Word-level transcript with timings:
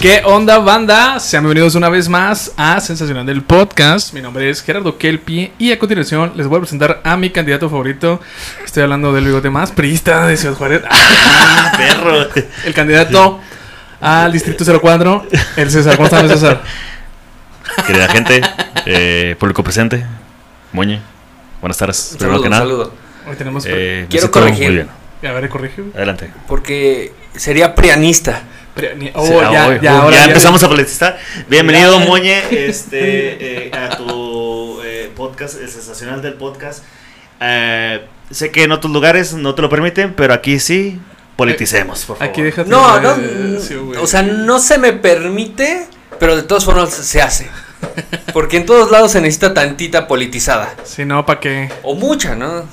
¿Qué 0.00 0.22
onda, 0.24 0.58
banda? 0.58 1.20
Sean 1.20 1.42
bienvenidos 1.44 1.74
una 1.74 1.90
vez 1.90 2.08
más 2.08 2.52
a 2.56 2.80
Sensacional 2.80 3.26
del 3.26 3.42
Podcast. 3.42 4.14
Mi 4.14 4.22
nombre 4.22 4.48
es 4.48 4.62
Gerardo 4.62 4.96
Kelpi 4.96 5.52
y 5.58 5.72
a 5.72 5.78
continuación 5.78 6.32
les 6.36 6.46
voy 6.46 6.56
a 6.56 6.60
presentar 6.60 7.02
a 7.04 7.16
mi 7.18 7.28
candidato 7.28 7.68
favorito. 7.68 8.18
Estoy 8.64 8.84
hablando 8.84 9.12
del 9.12 9.26
bigote 9.26 9.50
más 9.50 9.72
priista 9.72 10.26
de 10.26 10.36
Ciudad 10.36 10.54
Juárez. 10.54 10.82
Ah, 10.92 11.72
perro. 11.76 12.26
El 12.64 12.72
candidato 12.74 13.40
al 14.00 14.32
Distrito 14.32 14.64
04, 14.80 15.26
el 15.56 15.70
César. 15.70 15.96
¿Cómo 15.96 16.06
estás, 16.06 16.26
César? 16.30 16.62
Querida 17.86 18.08
gente, 18.08 18.40
eh, 18.86 19.36
público 19.38 19.62
presente, 19.62 20.06
Moñe, 20.72 21.00
buenas 21.60 21.76
tardes. 21.76 22.14
Primero 22.18 22.38
Saludo, 22.38 22.42
que 22.42 22.48
nada, 22.48 22.62
saludo. 22.62 22.94
Hoy 23.28 23.36
tenemos... 23.36 23.64
eh, 23.66 24.06
Quiero 24.08 24.30
corregir. 24.30 24.66
Muy 24.66 24.74
bien. 24.76 24.88
A 25.22 25.32
ver, 25.34 25.48
corrige. 25.50 25.82
Adelante. 25.94 26.30
Porque 26.46 27.12
sería 27.34 27.74
prianista. 27.74 28.42
Pero 28.74 28.94
ni- 28.96 29.10
Oh, 29.14 29.26
Sí, 29.26 29.32
ya, 29.52 29.80
ya, 29.80 29.98
ahora 29.98 30.16
ya 30.16 30.22
ya- 30.22 30.28
empezamos 30.28 30.62
a 30.62 30.68
politizar. 30.68 31.18
Bienvenido, 31.48 31.98
Ya. 31.98 32.06
Moñe, 32.06 32.42
este, 32.68 33.66
eh, 33.66 33.72
a 33.74 33.96
tu 33.96 34.80
eh, 34.84 35.10
podcast, 35.16 35.60
el 35.60 35.68
sensacional 35.68 36.22
del 36.22 36.34
podcast. 36.34 36.84
Eh, 37.40 38.04
sé 38.30 38.50
que 38.50 38.62
en 38.64 38.72
otros 38.72 38.92
lugares 38.92 39.32
no 39.34 39.54
te 39.54 39.62
lo 39.62 39.68
permiten, 39.68 40.14
pero 40.14 40.34
aquí 40.34 40.60
sí, 40.60 41.00
politicemos, 41.36 42.04
por 42.04 42.16
favor. 42.18 42.30
Aquí 42.30 42.42
déjate. 42.42 42.68
No, 42.70 43.00
no. 43.00 43.16
sí, 43.60 43.74
o 44.00 44.06
sea, 44.06 44.22
no 44.22 44.58
se 44.60 44.78
me 44.78 44.92
permite, 44.92 45.86
pero 46.18 46.36
de 46.36 46.42
todas 46.42 46.64
formas 46.64 46.90
se 46.90 47.20
hace. 47.22 47.50
Porque 48.32 48.58
en 48.58 48.66
todos 48.66 48.90
lados 48.90 49.12
se 49.12 49.20
necesita 49.20 49.54
tantita 49.54 50.06
politizada. 50.06 50.74
Si 50.84 51.04
no, 51.06 51.24
¿para 51.26 51.40
qué? 51.40 51.70
O 51.82 51.94
mucha, 51.94 52.34
¿no? 52.36 52.64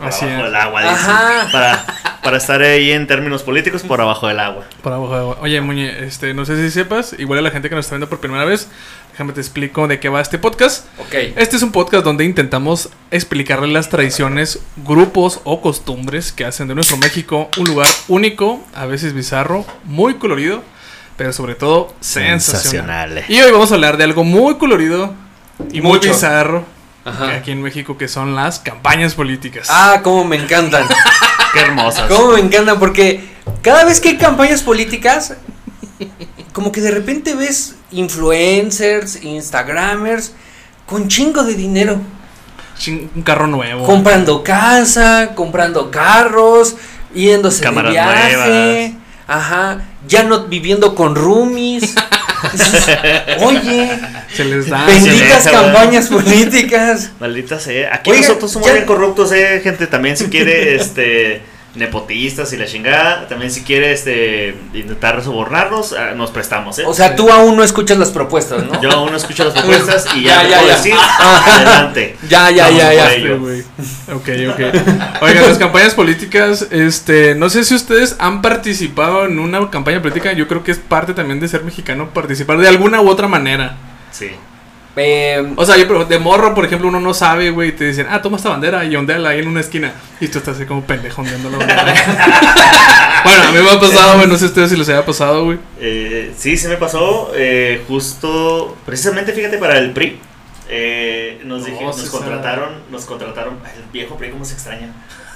Así 0.00 0.26
es. 0.26 0.36
del 0.36 0.54
agua, 0.54 0.82
dice. 0.82 0.94
Ajá. 0.94 1.48
Para, 1.52 1.84
para 2.28 2.36
estar 2.36 2.60
ahí 2.60 2.90
en 2.90 3.06
términos 3.06 3.42
políticos, 3.42 3.82
por 3.82 4.02
abajo 4.02 4.28
del 4.28 4.38
agua. 4.38 4.66
Por 4.82 4.92
abajo 4.92 5.14
de 5.14 5.18
agua. 5.18 5.38
Oye, 5.40 5.58
Muñe, 5.62 6.04
este, 6.04 6.34
no 6.34 6.44
sé 6.44 6.62
si 6.62 6.70
sepas, 6.70 7.16
igual 7.18 7.38
a 7.38 7.42
la 7.42 7.50
gente 7.50 7.70
que 7.70 7.74
nos 7.74 7.86
está 7.86 7.94
viendo 7.94 8.10
por 8.10 8.20
primera 8.20 8.44
vez, 8.44 8.68
déjame 9.12 9.32
te 9.32 9.40
explico 9.40 9.88
de 9.88 9.98
qué 9.98 10.10
va 10.10 10.20
este 10.20 10.38
podcast. 10.38 10.84
Ok. 10.98 11.14
Este 11.36 11.56
es 11.56 11.62
un 11.62 11.72
podcast 11.72 12.04
donde 12.04 12.26
intentamos 12.26 12.90
explicarle 13.10 13.68
las 13.68 13.88
tradiciones, 13.88 14.60
grupos 14.76 15.40
o 15.44 15.62
costumbres 15.62 16.30
que 16.30 16.44
hacen 16.44 16.68
de 16.68 16.74
nuestro 16.74 16.98
México 16.98 17.48
un 17.56 17.66
lugar 17.66 17.88
único, 18.08 18.62
a 18.74 18.84
veces 18.84 19.14
bizarro, 19.14 19.64
muy 19.84 20.16
colorido, 20.16 20.62
pero 21.16 21.32
sobre 21.32 21.54
todo 21.54 21.94
sensacional. 22.00 23.14
Sensacional. 23.14 23.24
Y 23.28 23.40
hoy 23.40 23.52
vamos 23.52 23.72
a 23.72 23.76
hablar 23.76 23.96
de 23.96 24.04
algo 24.04 24.22
muy 24.22 24.56
colorido 24.56 25.14
y 25.72 25.80
muy 25.80 25.92
Mucho. 25.92 26.10
bizarro 26.10 26.77
Ajá. 27.08 27.34
aquí 27.36 27.50
en 27.50 27.62
México, 27.62 27.96
que 27.96 28.08
son 28.08 28.34
las 28.34 28.58
campañas 28.58 29.14
políticas. 29.14 29.68
Ah, 29.70 30.00
cómo 30.02 30.24
me 30.24 30.36
encantan. 30.36 30.84
Qué 31.52 31.60
hermosas. 31.60 32.08
Cómo 32.10 32.32
me 32.32 32.40
encantan 32.40 32.78
porque 32.78 33.24
cada 33.62 33.84
vez 33.84 34.00
que 34.00 34.10
hay 34.10 34.16
campañas 34.18 34.62
políticas, 34.62 35.34
como 36.52 36.72
que 36.72 36.80
de 36.80 36.90
repente 36.90 37.34
ves 37.34 37.74
influencers, 37.90 39.22
instagramers 39.22 40.32
con 40.86 41.08
chingo 41.08 41.42
de 41.44 41.54
dinero. 41.54 42.00
Un 43.14 43.22
carro 43.22 43.46
nuevo. 43.48 43.84
comprando 43.84 44.44
casa, 44.44 45.30
comprando 45.34 45.90
carros, 45.90 46.76
yéndose 47.12 47.62
Cámaras 47.62 47.90
de 47.92 47.98
viaje, 47.98 48.36
nuevas. 48.36 48.90
ajá, 49.26 49.78
ya 50.06 50.22
no 50.22 50.44
viviendo 50.46 50.94
con 50.94 51.16
roomies. 51.16 51.94
Oye, 53.40 53.98
Se 54.34 54.44
les 54.44 54.68
da. 54.68 54.84
benditas 54.86 55.48
campañas 55.48 56.08
políticas. 56.08 57.10
Maldita 57.20 57.58
sea. 57.58 57.94
Aquí 57.94 58.10
Oiga, 58.10 58.22
nosotros 58.22 58.50
somos 58.52 58.68
ya- 58.68 58.74
bien 58.74 58.86
corruptos, 58.86 59.32
eh, 59.32 59.60
gente. 59.62 59.86
También 59.86 60.16
si 60.16 60.26
quiere, 60.26 60.74
este, 60.76 61.42
nepotistas 61.78 62.52
y 62.52 62.56
la 62.56 62.66
chingada. 62.66 63.26
También 63.28 63.50
si 63.50 63.62
quiere, 63.62 63.92
este, 63.92 64.56
intentar 64.74 65.22
sobornarnos, 65.22 65.92
ah, 65.94 66.12
nos 66.14 66.30
prestamos, 66.30 66.78
eh. 66.78 66.84
O 66.86 66.92
sea, 66.94 67.16
tú 67.16 67.30
aún 67.30 67.56
no 67.56 67.62
escuchas 67.64 67.96
las 67.98 68.10
propuestas, 68.10 68.64
¿no? 68.64 68.80
Yo 68.82 68.90
aún 68.90 69.10
no 69.10 69.16
escucho 69.16 69.44
las 69.44 69.54
propuestas 69.58 70.06
y 70.14 70.24
Ya, 70.24 70.42
ya, 70.42 70.48
ya, 70.48 70.56
puedo 70.58 70.68
ya. 70.68 70.76
decir, 70.76 70.94
Ajá. 70.94 71.56
adelante. 71.56 72.16
Ya, 72.28 72.50
ya, 72.50 72.64
Vamos 72.64 72.78
ya, 72.78 72.92
ya. 73.16 73.34
güey. 73.36 73.62
Ok, 74.12 74.28
ok. 74.52 75.22
Oigan, 75.22 75.48
las 75.48 75.58
campañas 75.58 75.94
políticas, 75.94 76.66
este, 76.70 77.34
no 77.34 77.48
sé 77.50 77.64
si 77.64 77.74
ustedes 77.74 78.16
han 78.18 78.42
participado 78.42 79.24
en 79.26 79.38
una 79.38 79.70
campaña 79.70 80.00
política, 80.02 80.32
yo 80.32 80.48
creo 80.48 80.62
que 80.64 80.72
es 80.72 80.78
parte 80.78 81.14
también 81.14 81.40
de 81.40 81.48
ser 81.48 81.62
mexicano 81.64 82.10
participar 82.10 82.58
de 82.58 82.68
alguna 82.68 83.00
u 83.00 83.08
otra 83.08 83.28
manera. 83.28 83.76
Sí. 84.10 84.30
Eh, 85.00 85.52
O 85.56 85.64
sea, 85.64 85.76
yo 85.76 85.86
pero 85.86 86.04
de 86.04 86.18
morro, 86.18 86.54
por 86.54 86.64
ejemplo, 86.64 86.88
uno 86.88 86.98
no 87.00 87.14
sabe, 87.14 87.50
güey, 87.50 87.68
y 87.70 87.72
te 87.72 87.84
dicen, 87.86 88.06
ah, 88.10 88.20
toma 88.20 88.36
esta 88.36 88.48
bandera 88.48 88.84
y 88.84 88.96
ondeala 88.96 89.30
ahí 89.30 89.38
en 89.40 89.48
una 89.48 89.60
esquina. 89.60 89.92
Y 90.20 90.28
tú 90.28 90.38
estás 90.38 90.56
así 90.56 90.66
como 90.66 90.82
pendejo 90.82 91.22
ondeando 91.22 91.50
la 91.50 91.58
bandera. 91.58 91.94
bueno, 93.24 93.42
a 93.44 93.52
mí 93.52 93.58
me 93.62 93.70
ha 93.70 93.80
pasado, 93.80 94.16
güey, 94.16 94.26
no 94.28 94.36
sé 94.36 94.46
ustedes 94.46 94.70
si 94.70 94.76
les 94.76 94.88
haya 94.88 95.04
pasado, 95.04 95.44
güey. 95.44 95.58
Eh, 95.80 96.32
sí, 96.36 96.56
se 96.56 96.68
me 96.68 96.76
pasó 96.76 97.30
eh, 97.34 97.82
justo, 97.88 98.76
precisamente, 98.86 99.32
fíjate, 99.32 99.58
para 99.58 99.78
el 99.78 99.92
PRI. 99.92 100.18
eh, 100.68 101.40
nos, 101.44 101.60
No, 101.60 101.66
dije- 101.66 101.84
nos 101.84 102.10
contrataron, 102.10 102.70
nos 102.90 103.04
contrataron, 103.04 103.58
ay, 103.64 103.72
el 103.76 103.90
viejo 103.92 104.16
PRI, 104.16 104.30
cómo 104.30 104.44
se 104.44 104.54
extraña. 104.54 104.92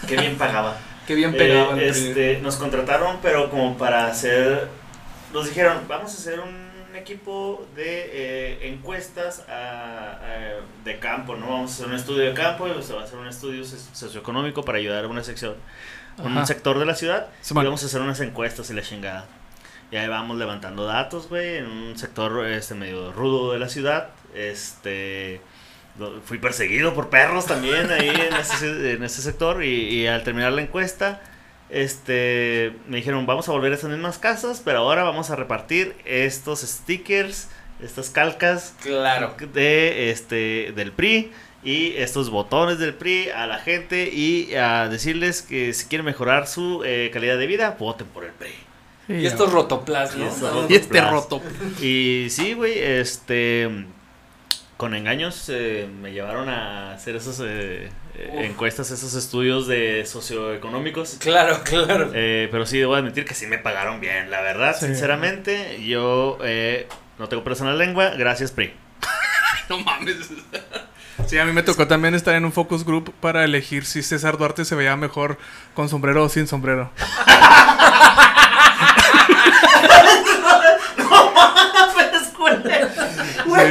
Qué 0.07 0.17
bien 0.17 0.37
pagaba. 0.37 0.77
Qué 1.07 1.15
bien 1.15 1.31
Eh, 1.35 1.39
pegado. 1.39 1.73
el 1.77 1.81
este, 1.83 2.39
nos 2.43 2.57
contrataron, 2.57 3.17
pero 3.23 3.51
como 3.51 3.77
para 3.77 4.07
hacer. 4.07 4.69
Nos 5.33 5.47
dijeron, 5.47 5.79
vamos 5.89 6.13
a 6.13 6.15
hacer 6.19 6.41
un 6.41 6.62
equipo 7.03 7.67
de 7.77 8.11
eh, 8.13 8.69
encuestas 8.69 9.45
a- 9.49 10.13
a- 10.15 10.85
de 10.85 10.99
campo, 10.99 11.37
¿no? 11.37 11.47
Vamos 11.49 11.71
a 11.71 11.75
hacer 11.75 11.87
un 11.89 11.95
estudio 11.95 12.25
de 12.25 12.35
campo 12.35 12.67
y 12.69 12.83
se 12.83 12.95
va 12.95 13.03
a 13.03 13.05
hacer 13.05 13.19
un 13.19 13.29
estudio 13.29 13.63
socio- 13.65 13.95
socioeconómico 13.95 14.65
para 14.65 14.79
ayudar 14.79 15.05
a 15.05 15.09
una 15.09 15.23
sección, 15.23 15.55
un 16.19 16.33
Ajá. 16.39 16.47
sector 16.47 16.79
de 16.79 16.87
la 16.87 16.95
ciudad. 16.95 17.29
Sí, 17.43 17.53
y 17.53 17.57
vamos 17.57 17.83
a 17.83 17.87
hacer 17.87 18.01
unas 18.01 18.21
encuestas 18.21 18.71
y 18.71 18.75
la 18.75 18.83
chingada. 18.83 19.27
Y 19.91 19.97
ahí 19.97 20.09
vamos 20.09 20.39
levantando 20.39 20.87
datos, 20.87 21.29
güey, 21.29 21.59
en 21.59 21.67
un 21.67 21.99
sector 21.99 22.47
este 22.47 22.75
medio 22.75 23.13
rudo 23.13 23.53
de 23.53 23.59
la 23.59 23.69
ciudad. 23.69 24.09
Este. 24.35 25.41
Fui 26.25 26.39
perseguido 26.39 26.95
por 26.95 27.11
perros 27.11 27.45
también 27.45 27.91
ahí 27.91 28.09
en 28.09 28.33
ese, 28.35 28.93
en 28.93 29.05
ese 29.05 29.21
sector. 29.21 29.63
Y, 29.63 29.69
y 29.91 30.07
al 30.07 30.25
terminar 30.25 30.53
la 30.53 30.63
encuesta, 30.63 31.21
este 31.73 32.73
me 32.89 32.99
dijeron: 32.99 33.27
Vamos 33.27 33.49
a 33.49 33.53
volver 33.53 33.73
a 33.73 33.75
esas 33.77 33.91
mismas 33.91 34.19
casas, 34.19 34.63
pero 34.65 34.79
ahora 34.79 35.03
vamos 35.03 35.31
a 35.31 35.37
repartir 35.37 35.95
estos 36.05 36.61
stickers, 36.61 37.49
estas 37.83 38.11
calcas 38.11 38.75
claro. 38.83 39.35
de 39.53 40.11
este 40.11 40.73
del 40.77 40.93
PRI 40.93 41.33
y 41.65 41.95
estos 41.97 42.31
botones 42.31 42.79
del 42.79 42.95
PRI 42.95 43.31
a 43.31 43.47
la 43.47 43.59
gente 43.59 44.11
y 44.13 44.55
a 44.55 44.89
decirles 44.89 45.43
que 45.43 45.73
si 45.73 45.87
quieren 45.87 46.05
mejorar 46.05 46.47
su 46.47 46.83
eh, 46.85 47.11
calidad 47.13 47.39
de 47.39 47.47
vida, 47.47 47.77
voten 47.79 48.07
por 48.09 48.25
el 48.25 48.33
PRI. 48.33 48.51
Sí, 49.09 49.13
Y 49.15 49.27
estos 49.27 49.53
rotoplas, 49.53 50.15
Y 50.15 50.19
¿no? 50.21 50.27
estos 50.29 50.71
Y 50.71 50.75
este 50.75 50.89
Plas. 50.89 51.11
roto. 51.11 51.41
Y 51.81 52.29
sí, 52.31 52.55
güey, 52.55 52.79
este 52.79 53.87
con 54.83 54.97
engaños 54.97 55.49
eh, 55.49 55.89
me 56.01 56.11
llevaron 56.11 56.49
a 56.49 56.95
hacer 56.95 57.15
esas 57.15 57.39
eh, 57.39 57.89
eh, 58.17 58.47
encuestas, 58.51 58.91
esos 58.91 59.15
estudios 59.15 59.69
de 59.69 60.05
socioeconómicos. 60.05 61.19
Claro, 61.21 61.61
claro. 61.63 62.11
Eh, 62.13 62.49
pero 62.51 62.67
sí, 62.67 62.81
debo 62.81 62.97
admitir 62.97 63.25
que 63.25 63.35
sí 63.35 63.47
me 63.47 63.59
pagaron 63.59 64.01
bien, 64.01 64.29
la 64.29 64.41
verdad, 64.41 64.75
Sí. 64.77 64.87
sinceramente. 64.87 65.81
Yo 65.87 66.37
eh, 66.43 66.89
no 67.21 67.29
tengo 67.29 67.45
personal 67.45 67.79
lengua, 67.79 68.11
gracias 68.19 68.51
PRI. 68.51 68.75
No 69.69 69.79
mames. 69.79 70.17
Sí, 71.29 71.39
a 71.39 71.45
mí 71.45 71.53
me 71.53 71.63
tocó 71.63 71.87
también 71.87 72.17
estar 72.17 72.35
en 72.35 72.45
un 72.45 72.51
focus 72.53 72.85
group 72.85 73.15
para 73.21 73.45
elegir 73.45 73.85
si 73.85 74.03
César 74.03 74.37
Duarte 74.37 74.65
se 74.65 74.75
veía 74.75 74.97
mejor 74.97 75.39
con 75.75 75.89
sombrero 75.89 76.25
o 76.25 76.29
sin 76.29 76.49
sombrero. 76.49 76.91
Sí, 83.57 83.63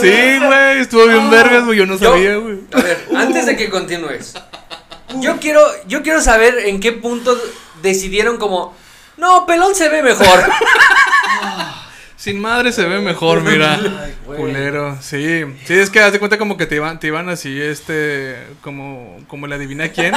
Sí, 0.00 0.38
güey, 0.38 0.80
estuvo 0.80 1.06
bien 1.06 1.30
vergas, 1.30 1.64
güey, 1.64 1.78
yo 1.78 1.86
no 1.86 1.98
sabía, 1.98 2.36
güey. 2.36 2.58
A 2.72 2.80
ver, 2.80 3.06
antes 3.16 3.46
de 3.46 3.56
que 3.56 3.70
continúes, 3.70 4.34
yo 5.20 5.38
quiero, 5.38 5.62
yo 5.86 6.02
quiero 6.02 6.20
saber 6.20 6.58
en 6.66 6.80
qué 6.80 6.92
punto 6.92 7.36
decidieron 7.82 8.38
como, 8.38 8.74
no, 9.16 9.46
pelón 9.46 9.74
se 9.74 9.88
ve 9.88 10.02
mejor. 10.02 10.26
Sin 12.16 12.40
madre 12.40 12.72
se 12.72 12.84
ve 12.84 13.00
mejor, 13.00 13.42
mira. 13.42 13.74
Ay, 13.74 14.14
güey. 14.24 14.38
Culero, 14.38 14.98
sí. 15.00 15.44
Sí, 15.64 15.74
es 15.74 15.90
que 15.90 16.00
haz 16.00 16.12
de 16.12 16.18
cuenta 16.18 16.38
como 16.38 16.56
que 16.56 16.66
te 16.66 16.76
iban, 16.76 16.98
te 16.98 17.08
iban 17.08 17.28
así, 17.28 17.60
este, 17.60 18.36
como, 18.62 19.18
como 19.28 19.46
la 19.46 19.56
adivina 19.56 19.88
quién. 19.90 20.14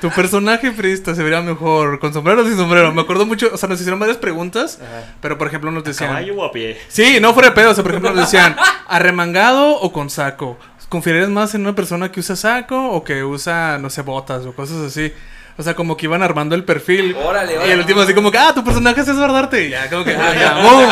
Tu 0.00 0.10
personaje 0.10 0.72
frista 0.72 1.14
se 1.14 1.22
vería 1.22 1.40
mejor 1.40 1.98
con 1.98 2.12
sombrero 2.12 2.42
o 2.42 2.44
sin 2.44 2.56
sombrero. 2.56 2.92
Me 2.92 3.02
acuerdo 3.02 3.26
mucho, 3.26 3.50
o 3.52 3.56
sea, 3.56 3.68
nos 3.68 3.78
hicieron 3.80 3.98
varias 3.98 4.18
preguntas, 4.18 4.78
pero 5.20 5.38
por 5.38 5.46
ejemplo 5.48 5.70
nos 5.70 5.84
decían... 5.84 6.10
¿Caballo 6.10 6.34
o 6.36 6.44
a 6.44 6.52
pie? 6.52 6.78
Sí, 6.88 7.18
no 7.20 7.32
fuera 7.34 7.48
de 7.50 7.54
pedo, 7.54 7.70
o 7.70 7.74
sea, 7.74 7.82
por 7.82 7.92
ejemplo 7.92 8.12
nos 8.12 8.20
decían, 8.30 8.56
¿arremangado 8.88 9.70
o 9.80 9.92
con 9.92 10.10
saco? 10.10 10.58
¿Confiarías 10.88 11.28
más 11.28 11.54
en 11.54 11.62
una 11.62 11.74
persona 11.74 12.12
que 12.12 12.20
usa 12.20 12.36
saco 12.36 12.90
o 12.90 13.02
que 13.02 13.24
usa, 13.24 13.78
no 13.78 13.90
sé, 13.90 14.02
botas 14.02 14.46
o 14.46 14.52
cosas 14.54 14.78
así? 14.78 15.12
O 15.58 15.62
sea, 15.62 15.74
como 15.74 15.96
que 15.96 16.04
iban 16.06 16.22
armando 16.22 16.54
el 16.54 16.64
perfil. 16.64 17.16
Órale, 17.16 17.54
Y 17.54 17.56
órale. 17.56 17.72
el 17.72 17.78
último 17.80 18.02
así 18.02 18.12
como 18.14 18.30
que, 18.30 18.36
ah, 18.38 18.52
tu 18.54 18.62
personaje 18.62 19.00
es. 19.00 19.08
Y 19.08 19.68
ya, 19.70 19.88
como 19.90 20.04
que, 20.04 20.14
ah, 20.14 20.34
ya, 20.34 20.54
boom. 20.62 20.86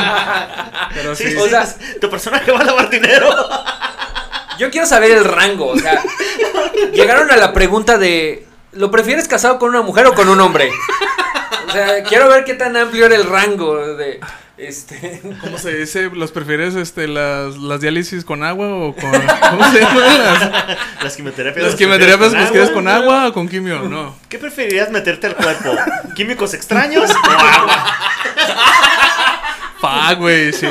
Pero 0.94 1.14
Sí, 1.14 1.30
sí. 1.30 1.36
o 1.36 1.46
sea- 1.48 1.66
tu 2.00 2.08
personaje 2.10 2.50
va 2.50 2.60
a 2.60 2.64
lavar 2.64 2.88
dinero. 2.90 3.28
Yo 4.58 4.70
quiero 4.70 4.86
saber 4.86 5.10
el 5.10 5.24
rango, 5.24 5.66
o 5.68 5.78
sea, 5.78 6.02
llegaron 6.92 7.30
a 7.30 7.36
la 7.36 7.52
pregunta 7.52 7.98
de, 7.98 8.46
¿lo 8.76 8.90
prefieres 8.90 9.28
casado 9.28 9.58
con 9.58 9.70
una 9.70 9.82
mujer 9.82 10.06
o 10.06 10.14
con 10.14 10.28
un 10.28 10.40
hombre? 10.40 10.70
O 11.68 11.72
sea, 11.72 12.02
quiero 12.04 12.28
ver 12.28 12.44
qué 12.44 12.54
tan 12.54 12.76
amplio 12.76 13.06
era 13.06 13.16
el 13.16 13.24
rango 13.24 13.96
de 13.96 14.20
este 14.56 15.20
¿Cómo 15.40 15.58
se 15.58 15.74
dice? 15.74 16.10
¿Los 16.12 16.30
prefieres 16.30 16.76
este, 16.76 17.08
las, 17.08 17.56
las 17.56 17.80
diálisis 17.80 18.24
con 18.24 18.44
agua 18.44 18.68
o 18.68 18.94
con. 18.94 19.10
¿Cómo 19.10 19.72
se 19.72 19.80
llaman? 19.80 20.18
Las, 20.18 20.78
Las 21.02 21.16
quimioterapias. 21.16 21.62
las 21.64 21.72
¿las 21.72 21.78
quimioterapias 21.78 22.32
¿los 22.32 22.50
quieres 22.52 22.70
con 22.70 22.86
agua 22.86 23.28
o 23.28 23.32
con 23.32 23.48
quimio? 23.48 23.80
No. 23.82 24.16
¿Qué 24.28 24.38
preferirías 24.38 24.90
meterte 24.90 25.26
al 25.26 25.34
cuerpo? 25.34 25.74
¿Químicos 26.14 26.54
extraños 26.54 27.10
o 27.10 27.30
agua? 27.30 27.86
Fuck, 29.86 30.18
güey, 30.18 30.52
sí. 30.52 30.66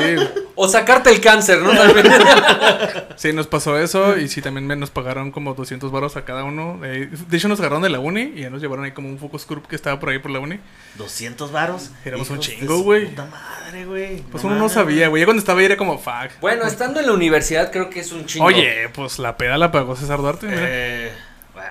o 0.54 0.68
sacarte 0.68 1.10
el 1.10 1.20
cáncer, 1.20 1.60
¿no? 1.62 1.70
También. 1.70 2.06
Sí, 3.16 3.32
nos 3.32 3.46
pasó 3.46 3.78
eso 3.78 4.18
y 4.18 4.26
sí, 4.28 4.42
también 4.42 4.66
me- 4.66 4.74
nos 4.76 4.90
pagaron 4.90 5.30
como 5.30 5.54
200 5.54 5.90
baros 5.92 6.16
a 6.16 6.24
cada 6.24 6.42
uno. 6.44 6.80
Eh, 6.84 7.08
De 7.28 7.36
hecho, 7.36 7.46
nos 7.48 7.60
agarraron 7.60 7.82
de 7.82 7.88
la 7.88 8.00
uni 8.00 8.32
y 8.34 8.40
ya 8.40 8.50
nos 8.50 8.60
llevaron 8.60 8.84
ahí 8.84 8.90
como 8.90 9.08
un 9.08 9.18
focus 9.18 9.46
group 9.46 9.68
que 9.68 9.76
estaba 9.76 10.00
por 10.00 10.08
ahí 10.10 10.18
por 10.18 10.30
la 10.32 10.40
uni. 10.40 10.58
200 10.96 11.52
varos. 11.52 11.90
Éramos 12.04 12.28
un 12.30 12.40
chingo, 12.40 12.80
güey. 12.80 13.06
Puta 13.10 13.26
madre, 13.26 13.86
güey. 13.86 14.20
Pues 14.22 14.42
No 14.42 14.50
uno 14.50 14.58
no 14.58 14.68
sabía, 14.68 15.08
güey. 15.08 15.20
Ya 15.20 15.26
cuando 15.26 15.40
estaba 15.40 15.60
ahí 15.60 15.66
era 15.66 15.76
como, 15.76 15.96
fuck. 15.98 16.32
Bueno, 16.40 16.64
estando 16.66 16.98
en 17.00 17.06
la 17.06 17.12
universidad 17.12 17.70
creo 17.70 17.88
que 17.88 18.00
es 18.00 18.10
un 18.12 18.26
chingo. 18.26 18.44
Oye, 18.46 18.88
pues 18.92 19.18
la 19.20 19.36
peda 19.36 19.56
la 19.58 19.70
pagó 19.70 19.94
César 19.96 20.18
Duarte. 20.18 20.46
mira. 20.48 20.60
Eh, 20.62 21.12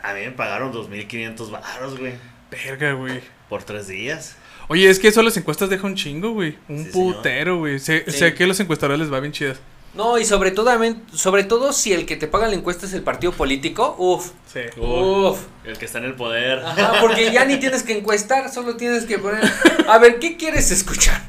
a 0.01 0.13
mí 0.13 0.21
me 0.21 0.31
pagaron 0.31 0.71
2.500 0.71 1.51
baros, 1.51 1.99
güey. 1.99 2.13
Verga, 2.49 2.93
güey. 2.93 3.19
Por 3.49 3.63
tres 3.63 3.87
días. 3.87 4.37
Oye, 4.69 4.89
es 4.89 4.99
que 4.99 5.07
eso 5.09 5.21
las 5.21 5.35
encuestas 5.37 5.69
deja 5.69 5.85
un 5.85 5.95
chingo, 5.95 6.31
güey. 6.31 6.57
Un 6.69 6.85
Sí, 6.85 6.89
putero, 6.91 7.57
güey. 7.59 7.79
Sé, 7.79 8.03
Sí. 8.07 8.17
sé 8.19 8.33
que 8.33 8.43
a 8.45 8.47
los 8.47 8.59
encuestadores 8.59 8.99
les 8.99 9.11
va 9.11 9.19
bien 9.19 9.33
chidas. 9.33 9.59
No, 9.93 10.17
y 10.17 10.25
sobre 10.25 10.49
todo, 10.49 10.71
sobre 11.13 11.43
todo 11.43 11.71
si 11.71 11.93
el 11.93 12.07
que 12.07 12.15
te 12.15 12.27
paga 12.27 12.47
la 12.47 12.55
encuesta 12.55 12.87
es 12.87 12.93
el 12.93 13.03
partido 13.03 13.31
político, 13.31 13.95
uf, 13.99 14.31
Sí. 14.51 14.61
uf. 14.79 15.39
El 15.63 15.77
que 15.77 15.85
está 15.85 15.99
en 15.99 16.05
el 16.05 16.15
poder. 16.15 16.59
Ajá, 16.65 16.93
porque 16.99 17.31
ya 17.31 17.45
ni 17.45 17.57
tienes 17.57 17.83
que 17.83 17.95
encuestar, 17.97 18.51
solo 18.51 18.75
tienes 18.75 19.05
que 19.05 19.19
poner, 19.19 19.43
a 19.87 19.97
ver, 19.99 20.17
¿qué 20.17 20.35
quieres 20.35 20.71
escuchar? 20.71 21.21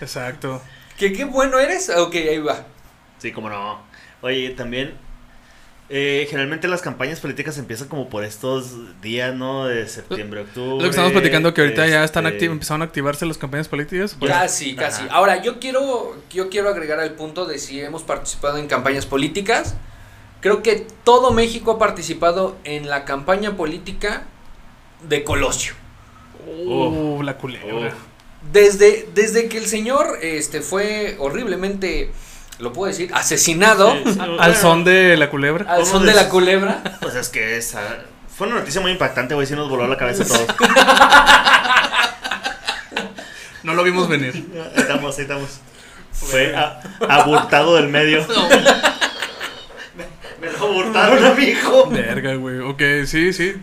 Exacto. 0.00 0.62
¿Que 0.98 1.12
qué 1.12 1.24
bueno 1.24 1.58
eres? 1.58 1.88
Ok, 1.90 2.14
ahí 2.14 2.38
va. 2.38 2.64
Sí, 3.18 3.32
como 3.32 3.48
no. 3.50 3.80
Oye, 4.20 4.50
también. 4.50 4.94
Eh, 5.94 6.26
generalmente 6.30 6.68
las 6.68 6.80
campañas 6.80 7.20
políticas 7.20 7.58
empiezan 7.58 7.86
como 7.86 8.08
por 8.08 8.24
estos 8.24 9.00
días, 9.02 9.34
¿no? 9.34 9.66
De 9.66 9.86
septiembre, 9.86 10.40
octubre. 10.40 10.76
Lo 10.76 10.84
que 10.84 10.88
estamos 10.88 11.12
platicando 11.12 11.52
que 11.52 11.60
ahorita 11.60 11.86
ya 11.86 12.02
están 12.02 12.26
este, 12.26 12.46
empezaron 12.46 12.80
a 12.80 12.86
activarse 12.86 13.26
las 13.26 13.36
campañas 13.36 13.68
políticas. 13.68 14.16
pues, 14.18 14.32
Casi, 14.32 14.74
casi. 14.74 15.02
Ajá. 15.02 15.14
Ahora, 15.14 15.42
yo 15.42 15.60
quiero, 15.60 16.16
yo 16.30 16.48
quiero 16.48 16.70
agregar 16.70 16.98
al 16.98 17.12
punto 17.12 17.44
de 17.44 17.58
si 17.58 17.78
hemos 17.78 18.04
participado 18.04 18.56
en 18.56 18.68
campañas 18.68 19.04
políticas. 19.04 19.74
Creo 20.40 20.62
que 20.62 20.86
todo 21.04 21.30
México 21.30 21.72
ha 21.72 21.78
participado 21.78 22.56
en 22.64 22.88
la 22.88 23.04
campaña 23.04 23.54
política 23.54 24.24
de 25.06 25.24
Colosio. 25.24 25.74
Uh, 26.46 27.22
la 27.22 27.36
culebra. 27.36 27.92
Desde, 28.50 29.08
desde 29.14 29.46
que 29.50 29.58
el 29.58 29.66
señor 29.66 30.18
este, 30.22 30.62
fue 30.62 31.16
horriblemente, 31.18 32.12
lo 32.58 32.72
puedo 32.72 32.90
decir, 32.92 33.10
asesinado 33.14 33.92
Sí, 33.92 34.12
sí, 34.14 34.20
Al 34.20 34.36
bueno, 34.36 34.54
son 34.54 34.84
de 34.84 35.16
la 35.16 35.30
culebra. 35.30 35.70
al 35.72 35.80
¿Cómo 35.80 35.90
son 35.90 36.06
de 36.06 36.14
la 36.14 36.28
culebra. 36.28 36.82
Pues 37.00 37.14
es 37.14 37.28
que 37.28 37.56
esa. 37.56 37.80
Fue 38.36 38.46
una 38.46 38.56
noticia 38.60 38.80
muy 38.80 38.92
impactante, 38.92 39.34
güey. 39.34 39.46
Sí 39.46 39.54
nos 39.54 39.68
voló 39.68 39.86
la 39.86 39.96
cabeza 39.96 40.22
a 40.22 40.26
todos. 40.26 40.46
No 43.62 43.74
lo 43.74 43.84
vimos 43.84 44.08
venir. 44.08 44.34
Ahí 44.54 44.72
estamos, 44.82 45.16
ahí 45.16 45.22
estamos. 45.22 45.60
Fue 46.12 46.54
a- 46.56 46.80
abortado 47.08 47.76
del 47.76 47.88
medio. 47.88 48.26
Me 50.40 50.50
lo 50.50 50.58
abortaron 50.58 51.24
a 51.24 51.34
mi 51.34 51.44
hijo. 51.44 51.88
Verga, 51.88 52.34
güey. 52.34 52.58
Ok, 52.58 52.82
sí, 53.06 53.32
sí. 53.32 53.54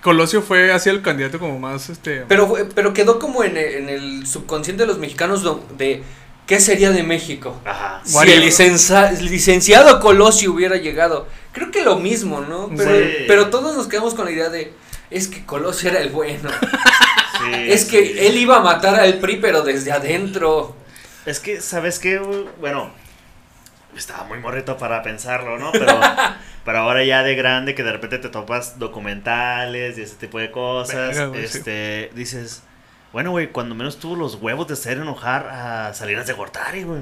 Colosio 0.00 0.42
fue 0.42 0.72
hacia 0.72 0.92
el 0.92 1.02
candidato 1.02 1.40
como 1.40 1.58
más, 1.58 1.90
este... 1.90 2.24
Pero, 2.28 2.46
fue- 2.46 2.66
pero 2.66 2.92
quedó 2.92 3.18
como 3.18 3.42
en 3.42 3.56
el, 3.56 3.74
en 3.74 3.88
el 3.88 4.26
subconsciente 4.28 4.84
de 4.84 4.86
los 4.86 4.98
mexicanos 4.98 5.42
de 5.76 6.04
qué 6.48 6.58
sería 6.58 6.90
de 6.90 7.04
México. 7.04 7.60
Ajá. 7.64 8.00
Si 8.04 8.18
el 8.30 8.40
licenza- 8.40 9.12
licenciado 9.12 10.00
Colosio 10.00 10.52
hubiera 10.52 10.76
llegado. 10.76 11.28
Creo 11.52 11.70
que 11.70 11.82
lo 11.84 11.96
mismo, 11.98 12.40
¿no? 12.40 12.70
Pero, 12.76 12.90
Sí. 12.98 13.12
pero 13.28 13.50
todos 13.50 13.76
nos 13.76 13.86
quedamos 13.86 14.14
con 14.14 14.24
la 14.24 14.32
idea 14.32 14.48
de, 14.48 14.72
es 15.10 15.28
que 15.28 15.44
Colosio 15.46 15.90
era 15.90 16.00
el 16.00 16.08
bueno. 16.10 16.50
Sí, 17.38 17.52
es 17.70 17.82
sí. 17.84 17.90
que 17.90 18.26
él 18.26 18.36
iba 18.36 18.56
a 18.56 18.60
matar 18.60 18.98
al 18.98 19.18
PRI, 19.20 19.36
pero 19.36 19.62
desde 19.62 19.92
adentro. 19.92 20.74
Es 21.24 21.38
que, 21.38 21.60
¿sabes 21.60 22.00
qué? 22.00 22.18
Bueno, 22.58 22.90
estaba 23.96 24.24
muy 24.24 24.38
morrito 24.38 24.76
para 24.76 25.02
pensarlo, 25.04 25.56
¿no? 25.56 25.70
Pero, 25.70 26.00
pero 26.64 26.78
ahora 26.78 27.04
ya 27.04 27.22
de 27.22 27.36
grande 27.36 27.76
que 27.76 27.84
de 27.84 27.92
repente 27.92 28.18
te 28.18 28.28
topas 28.28 28.80
documentales 28.80 29.96
y 29.98 30.02
ese 30.02 30.16
tipo 30.16 30.40
de 30.40 30.50
cosas, 30.50 31.16
este, 31.36 32.10
dices, 32.14 32.62
bueno, 33.12 33.30
güey, 33.30 33.48
cuando 33.48 33.74
menos 33.74 33.98
tuvo 33.98 34.16
los 34.16 34.34
huevos 34.36 34.66
de 34.68 34.74
hacer 34.74 34.98
enojar 34.98 35.48
a 35.48 35.94
Salinas 35.94 36.26
de 36.26 36.32
Gortari, 36.34 36.82
güey. 36.84 37.00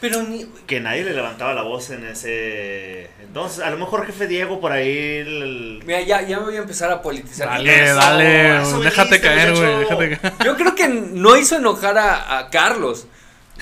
Pero 0.00 0.22
ni... 0.22 0.46
Que 0.66 0.80
nadie 0.80 1.04
le 1.04 1.12
levantaba 1.12 1.52
la 1.52 1.60
voz 1.62 1.90
en 1.90 2.06
ese... 2.06 3.10
Entonces, 3.20 3.62
a 3.62 3.68
lo 3.70 3.76
mejor 3.76 4.06
jefe 4.06 4.26
Diego 4.26 4.58
por 4.58 4.72
ahí... 4.72 4.88
el- 5.18 5.82
Mira, 5.84 6.00
ya, 6.00 6.22
ya 6.22 6.38
me 6.38 6.46
voy 6.46 6.56
a 6.56 6.60
empezar 6.60 6.90
a 6.90 7.02
politizar. 7.02 7.48
Dale, 7.48 7.84
Eso, 7.84 7.94
dale. 7.96 8.62
eso 8.62 8.80
déjate 8.80 9.20
caer, 9.20 9.54
güey. 9.54 9.78
Déjate 9.80 10.18
caer. 10.18 10.32
Yo 10.44 10.56
creo 10.56 10.74
que 10.74 10.88
no 10.88 11.36
hizo 11.36 11.56
enojar 11.56 11.98
a, 11.98 12.38
a 12.38 12.48
Carlos. 12.48 13.06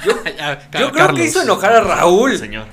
Yo, 0.04 0.12
creo 0.70 0.92
Carlos. 0.92 1.18
que 1.18 1.24
hizo 1.26 1.42
enojar 1.42 1.72
a 1.72 1.80
Raúl. 1.80 2.38
Señor. 2.38 2.66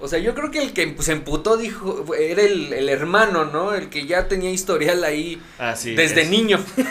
O 0.00 0.08
sea, 0.08 0.18
yo 0.18 0.34
creo 0.34 0.50
que 0.50 0.60
el 0.60 0.72
que 0.72 0.96
se 1.00 1.12
emputó 1.12 1.56
dijo, 1.56 2.04
era 2.18 2.42
el, 2.42 2.72
el 2.72 2.88
hermano, 2.88 3.44
¿no? 3.44 3.74
El 3.74 3.90
que 3.90 4.06
ya 4.06 4.26
tenía 4.26 4.50
historial 4.50 5.04
ahí 5.04 5.40
Así 5.58 5.94
desde 5.94 6.22
es. 6.22 6.30
niño. 6.30 6.58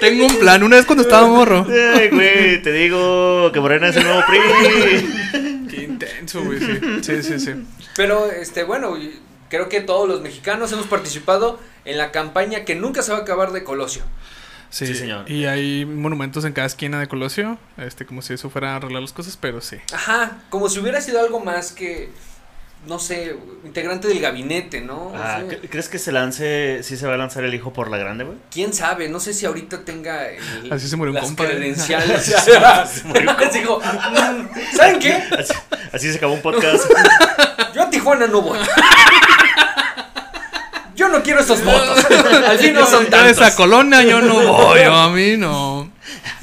Tengo 0.00 0.26
un 0.26 0.38
plan. 0.38 0.62
Una 0.62 0.76
vez 0.76 0.86
cuando 0.86 1.02
estaba 1.02 1.26
morro. 1.26 1.66
Ay, 1.68 2.08
güey, 2.10 2.62
te 2.62 2.70
digo 2.72 3.50
que 3.52 3.60
Morena 3.60 3.88
es 3.88 3.96
el 3.96 4.04
nuevo 4.04 4.22
PRI. 4.26 5.66
Qué 5.68 5.82
intenso, 5.82 6.44
güey. 6.44 6.58
Sí, 6.60 6.78
sí, 7.02 7.22
sí. 7.22 7.40
sí. 7.40 7.50
Pero, 7.96 8.30
este, 8.30 8.62
bueno, 8.62 8.96
creo 9.48 9.68
que 9.68 9.80
todos 9.80 10.08
los 10.08 10.20
mexicanos 10.20 10.70
hemos 10.72 10.86
participado 10.86 11.58
en 11.84 11.98
la 11.98 12.12
campaña 12.12 12.64
que 12.64 12.76
nunca 12.76 13.02
se 13.02 13.10
va 13.12 13.18
a 13.18 13.22
acabar 13.22 13.50
de 13.52 13.64
Colosio. 13.64 14.02
Sí, 14.70 14.86
Sí, 14.86 14.94
señor. 14.94 15.30
Y 15.30 15.46
hay 15.46 15.84
monumentos 15.86 16.44
en 16.44 16.52
cada 16.52 16.66
esquina 16.66 17.00
de 17.00 17.06
Colosio. 17.08 17.58
Este, 17.78 18.04
como 18.06 18.20
si 18.22 18.34
eso 18.34 18.50
fuera 18.50 18.72
a 18.72 18.76
arreglar 18.76 19.02
las 19.02 19.12
cosas, 19.12 19.36
pero 19.40 19.60
sí. 19.60 19.76
Ajá, 19.92 20.38
como 20.50 20.68
si 20.68 20.78
hubiera 20.78 21.00
sido 21.00 21.20
algo 21.20 21.40
más 21.40 21.72
que, 21.72 22.10
no 22.86 22.98
sé, 22.98 23.34
integrante 23.64 24.08
del 24.08 24.20
gabinete, 24.20 24.80
¿no? 24.82 25.08
O 25.08 25.16
Ah, 25.16 25.38
sea, 25.40 25.48
¿cre- 25.48 25.68
¿Crees 25.70 25.88
que 25.88 25.98
se 25.98 26.12
lance, 26.12 26.82
sí 26.82 26.96
se 26.98 27.06
va 27.06 27.14
a 27.14 27.16
lanzar 27.16 27.44
el 27.44 27.54
hijo 27.54 27.72
por 27.72 27.90
la 27.90 27.96
grande, 27.96 28.24
güey? 28.24 28.36
¿Quién 28.50 28.72
sabe? 28.74 29.08
No 29.08 29.20
sé 29.20 29.32
si 29.32 29.46
ahorita 29.46 29.84
tenga 29.84 30.28
el- 30.28 30.70
Así 30.72 30.86
se 30.86 30.96
murió 30.96 31.10
un 31.12 31.16
las 31.16 31.24
compa, 31.24 31.44
¿eh? 31.44 31.48
credenciales. 31.48 32.22
se 32.92 33.04
murió 33.04 33.30
un 33.30 33.36
Así 33.44 33.62
como, 33.62 33.78
mm, 33.80 34.48
¿Saben 34.76 34.98
qué? 35.00 35.12
Así, 35.38 35.54
así 35.92 36.10
se 36.12 36.18
acabó 36.18 36.34
un 36.34 36.42
podcast. 36.42 36.84
Yo 37.74 37.82
a 37.82 37.90
Tijuana 37.90 38.26
no 38.26 38.42
voy. 38.42 38.58
Yo 40.98 41.08
no 41.08 41.22
quiero 41.22 41.40
esos 41.40 41.62
votos. 41.64 42.04
Al 42.48 42.58
fin 42.58 42.74
no 42.74 42.84
son 42.84 43.04
Yo 43.08 43.22
de 43.22 43.30
esa 43.30 43.40
tantos. 43.42 43.54
colonia 43.56 44.02
yo 44.02 44.20
no 44.20 44.34
voy, 44.34 44.80
yo 44.82 44.92
a 44.94 45.08
mí 45.10 45.36
no. 45.36 45.92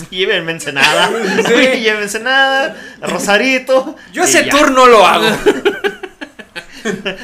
Llévenme 0.10 0.54
Ensenada. 0.54 1.10
Sí. 1.46 1.54
Llévenme 1.82 2.04
Ensenada. 2.04 2.74
Rosarito. 3.02 3.98
Yo 4.14 4.24
ese 4.24 4.46
ya. 4.46 4.52
tour 4.52 4.72
no 4.72 4.88
lo 4.88 5.06
hago. 5.06 5.26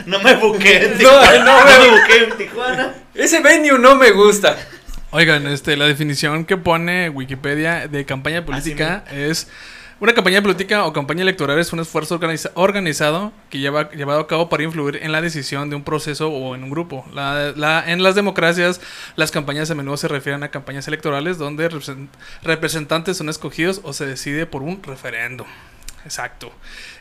No 0.07 0.19
me 0.19 0.33
buqué 0.35 0.85
en 0.85 0.91
No, 0.93 0.97
Tijuana. 0.97 1.43
no 1.45 1.59
No, 1.59 1.65
me- 1.65 1.77
me 1.77 2.01
buqué 2.01 2.23
en 2.23 2.37
Tijuana. 2.37 2.93
Ese 3.13 3.39
venue 3.41 3.77
no 3.77 3.95
me 3.95 4.09
gusta. 4.11 4.57
Oigan, 5.11 5.45
este, 5.47 5.77
la 5.77 5.85
definición 5.85 6.45
que 6.45 6.57
pone 6.57 7.09
Wikipedia 7.09 7.87
de 7.87 8.05
campaña 8.05 8.43
política 8.45 9.03
es 9.11 9.47
una 10.01 10.13
campaña 10.13 10.41
política 10.41 10.83
o 10.85 10.91
campaña 10.93 11.21
electoral 11.21 11.57
es 11.59 11.71
un 11.71 11.79
esfuerzo 11.79 12.19
organiza- 12.19 12.51
organizado 12.55 13.31
que 13.49 13.59
lleva 13.59 13.89
llevado 13.91 14.19
a 14.19 14.27
cabo 14.27 14.49
para 14.49 14.63
influir 14.63 14.97
en 15.03 15.11
la 15.11 15.21
decisión 15.21 15.69
de 15.69 15.75
un 15.75 15.83
proceso 15.83 16.29
o 16.29 16.55
en 16.55 16.63
un 16.63 16.71
grupo. 16.71 17.05
La- 17.13 17.53
la- 17.55 17.83
en 17.89 18.01
las 18.01 18.15
democracias, 18.15 18.81
las 19.15 19.29
campañas 19.31 19.69
a 19.71 19.75
menudo 19.75 19.95
se 19.97 20.07
refieren 20.07 20.41
a 20.43 20.49
campañas 20.49 20.87
electorales 20.87 21.37
donde 21.37 21.69
represent- 21.69 22.09
representantes 22.41 23.15
son 23.17 23.29
escogidos 23.29 23.79
o 23.83 23.93
se 23.93 24.05
decide 24.07 24.45
por 24.47 24.63
un 24.63 24.81
referéndum. 24.83 25.47
Exacto. 26.03 26.51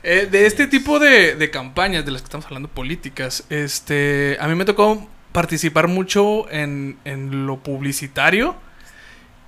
Eh, 0.03 0.29
de 0.31 0.45
este 0.45 0.67
tipo 0.67 0.99
de, 0.99 1.35
de 1.37 1.51
campañas 1.51 2.05
de 2.05 2.11
las 2.13 2.21
que 2.21 2.27
estamos 2.27 2.45
hablando 2.47 2.69
políticas, 2.69 3.45
este, 3.49 4.37
a 4.41 4.47
mí 4.47 4.55
me 4.55 4.67
tocó 4.67 5.09
participar 5.33 5.89
mucho 5.89 6.51
en, 6.51 6.99
en 7.07 7.47
lo 7.47 7.57
publicitario. 7.61 8.57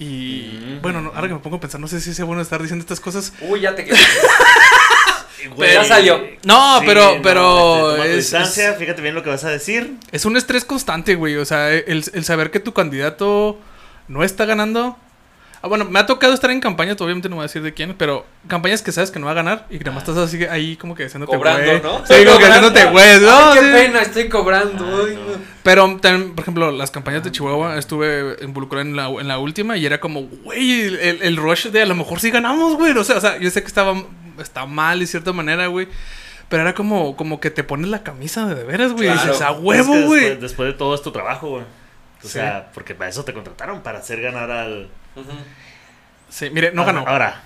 Y 0.03 0.59
Mm. 0.79 0.83
bueno, 0.83 1.01
no, 1.01 1.13
ahora 1.15 1.29
que 1.29 1.35
me 1.35 1.41
pongo 1.41 1.57
a 1.57 1.61
pensar, 1.61 1.81
no 1.81 1.87
sé 1.89 2.01
si 2.01 2.13
sea 2.15 2.25
bueno 2.25 2.43
estar 2.43 2.61
diciendo 2.61 2.83
estas 2.83 2.99
cosas. 3.01 3.33
Uy, 3.43 3.61
ya 3.61 3.75
te 3.75 3.85
quedé. 3.85 3.97
Güey. 5.57 5.73
ya 5.75 5.85
salió. 5.85 6.21
No, 6.45 6.81
pero, 6.87 7.17
no, 7.17 7.23
pero 7.23 7.97
este, 7.97 8.11
es, 8.11 8.17
distancia, 8.17 8.71
es- 8.71 8.79
fíjate 8.79 9.03
bien 9.03 9.15
lo 9.15 9.25
que 9.25 9.31
vas 9.31 9.43
a 9.43 9.51
decir. 9.51 9.97
es 10.13 10.25
un 10.25 10.37
estrés 10.37 10.65
constante, 10.65 11.17
güey. 11.17 11.37
O 11.37 11.45
sea, 11.45 11.73
el, 11.73 12.05
el 12.13 12.25
saber 12.25 12.53
que 12.53 12.61
tu 12.61 12.73
candidato 12.73 13.59
no 14.07 14.23
está 14.23 14.45
ganando. 14.45 14.97
Ah, 15.64 15.69
bueno, 15.69 15.85
me 15.85 16.00
ha 16.00 16.07
tocado 16.07 16.35
estar 16.35 16.50
en 16.50 16.61
campañas, 16.61 17.00
obviamente 17.00 17.28
no 17.28 17.37
voy 17.37 17.45
a 17.45 17.47
decir 17.47 17.62
de 17.62 17.73
quién, 17.73 17.95
pero 17.97 18.26
campañas 18.49 18.83
que 18.83 18.90
sabes 18.90 19.12
que 19.12 19.21
no 19.21 19.26
va 19.26 19.33
a 19.33 19.37
ganar 19.37 19.66
y 19.71 19.78
que 19.78 19.85
además 19.85 20.02
estás 20.09 20.19
así 20.19 20.45
ahí 20.47 20.76
como 20.76 20.97
que 20.97 21.04
haciéndote 21.04 21.37
Cobrando, 21.37 21.62
güey. 21.64 21.81
¿no? 21.83 22.04
Sí, 22.04 22.25
como 22.25 22.38
que 22.38 22.45
haciéndote 22.47 22.85
güey. 22.87 23.21
No, 23.21 23.31
Ay, 23.31 23.59
qué 23.59 23.64
sí. 23.64 23.71
pena, 23.73 24.02
estoy 24.02 24.28
cobrando. 24.28 24.85
Ay, 25.07 25.14
no. 25.14 25.40
Pero 25.62 25.99
también, 26.00 26.35
por 26.35 26.42
ejemplo, 26.42 26.71
las 26.73 26.90
campañas 26.90 27.23
de 27.23 27.31
Chihuahua 27.31 27.78
estuve 27.78 28.37
involucrado 28.42 28.83
en 28.85 28.97
la, 28.97 29.07
en 29.09 29.28
la 29.28 29.38
última 29.38 29.76
y 29.76 29.87
era 29.87 30.00
como, 30.00 30.23
güey, 30.23 30.81
el, 30.83 31.23
el 31.23 31.37
rush 31.37 31.69
de 31.69 31.83
a 31.83 31.87
lo 31.87 31.95
mejor 31.95 32.19
sí 32.19 32.33
ganamos, 32.33 32.75
güey. 32.76 32.90
O 32.99 33.04
sea, 33.04 33.19
o 33.19 33.21
sea, 33.21 33.38
yo 33.38 33.49
sé 33.49 33.61
que 33.62 33.69
estaba 33.69 33.95
está 34.40 34.66
mal 34.66 34.99
de 34.99 35.07
cierta 35.07 35.33
manera, 35.33 35.69
güey. 35.69 35.87
Pero 36.49 36.62
era 36.64 36.75
como, 36.75 37.16
como 37.16 37.38
que 37.38 37.50
te 37.52 37.62
pones 37.62 37.88
la 37.88 38.02
camisa 38.02 38.47
de, 38.47 38.57
de 38.57 38.64
veras, 38.64 38.92
güey. 38.92 39.09
y 39.09 39.12
Claro. 39.12 39.28
dices, 39.33 39.42
a 39.47 39.50
Es 39.52 39.57
huevo, 39.61 39.92
que 39.92 40.02
güey. 40.07 40.21
Después, 40.23 40.40
después 40.40 40.66
de 40.73 40.75
todo 40.76 40.95
es 40.97 41.02
tu 41.02 41.12
trabajo, 41.12 41.49
güey. 41.50 41.62
O 41.62 42.26
Sí. 42.26 42.31
sea, 42.31 42.71
porque 42.75 42.95
para 42.97 43.09
eso 43.11 43.25
te 43.25 43.33
contrataron, 43.33 43.81
para 43.83 44.00
hacer 44.00 44.21
ganar 44.21 44.50
al... 44.50 44.88
Sí, 46.28 46.49
mire, 46.50 46.73
no 46.73 46.85
ganó. 46.85 47.04
Ahora, 47.07 47.42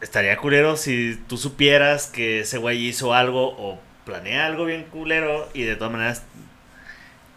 estaría 0.00 0.36
culero 0.38 0.76
si 0.76 1.20
tú 1.28 1.36
supieras 1.36 2.06
que 2.06 2.40
ese 2.40 2.58
güey 2.58 2.86
hizo 2.86 3.14
algo 3.14 3.48
o 3.58 3.80
planea 4.04 4.46
algo 4.46 4.64
bien 4.64 4.84
culero 4.84 5.48
y 5.52 5.62
de 5.64 5.76
todas 5.76 5.92
maneras, 5.92 6.22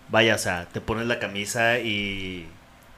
vaya, 0.09 0.35
o 0.35 0.37
sea, 0.37 0.65
te 0.71 0.79
pones 0.79 1.05
la 1.07 1.19
camisa 1.19 1.79
y, 1.79 2.47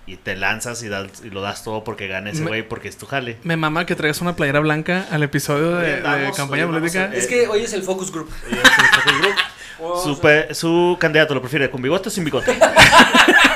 y 0.06 0.18
te 0.18 0.36
lanzas 0.36 0.84
y, 0.84 0.88
das- 0.90 1.24
y 1.24 1.32
lo 1.32 1.42
das 1.42 1.64
todo 1.64 1.84
porque 1.84 2.08
gana 2.08 2.30
ese 2.30 2.44
güey 2.44 2.62
porque 2.68 2.88
es 2.90 2.98
tu 2.98 3.08
jale. 3.08 3.38
Me 3.44 3.58
mama 3.58 3.86
que 3.88 3.96
traigas 3.96 4.22
una 4.22 4.36
playera 4.36 4.60
blanca 4.60 5.06
al 5.12 5.24
episodio 5.24 5.76
de, 5.78 5.96
Hoy 6.04 6.32
campaña 6.36 6.66
hoy 6.68 6.74
política. 6.80 7.10
Es 7.14 7.26
que 7.26 7.48
hoy 7.48 7.62
es 7.64 7.74
el 7.74 7.82
focus 7.82 8.12
group. 8.12 8.30
Y 8.50 8.54
ese 8.54 8.62
es 8.62 9.26
el. 9.28 9.34
Oh, 9.80 10.02
Su, 10.04 10.20
su 10.54 10.98
candidato 11.00 11.34
lo 11.34 11.42
prefiere 11.42 11.70
con 11.72 11.82
bigote 11.82 12.10
o 12.10 12.12
sin 12.12 12.24
bigote. 12.24 12.56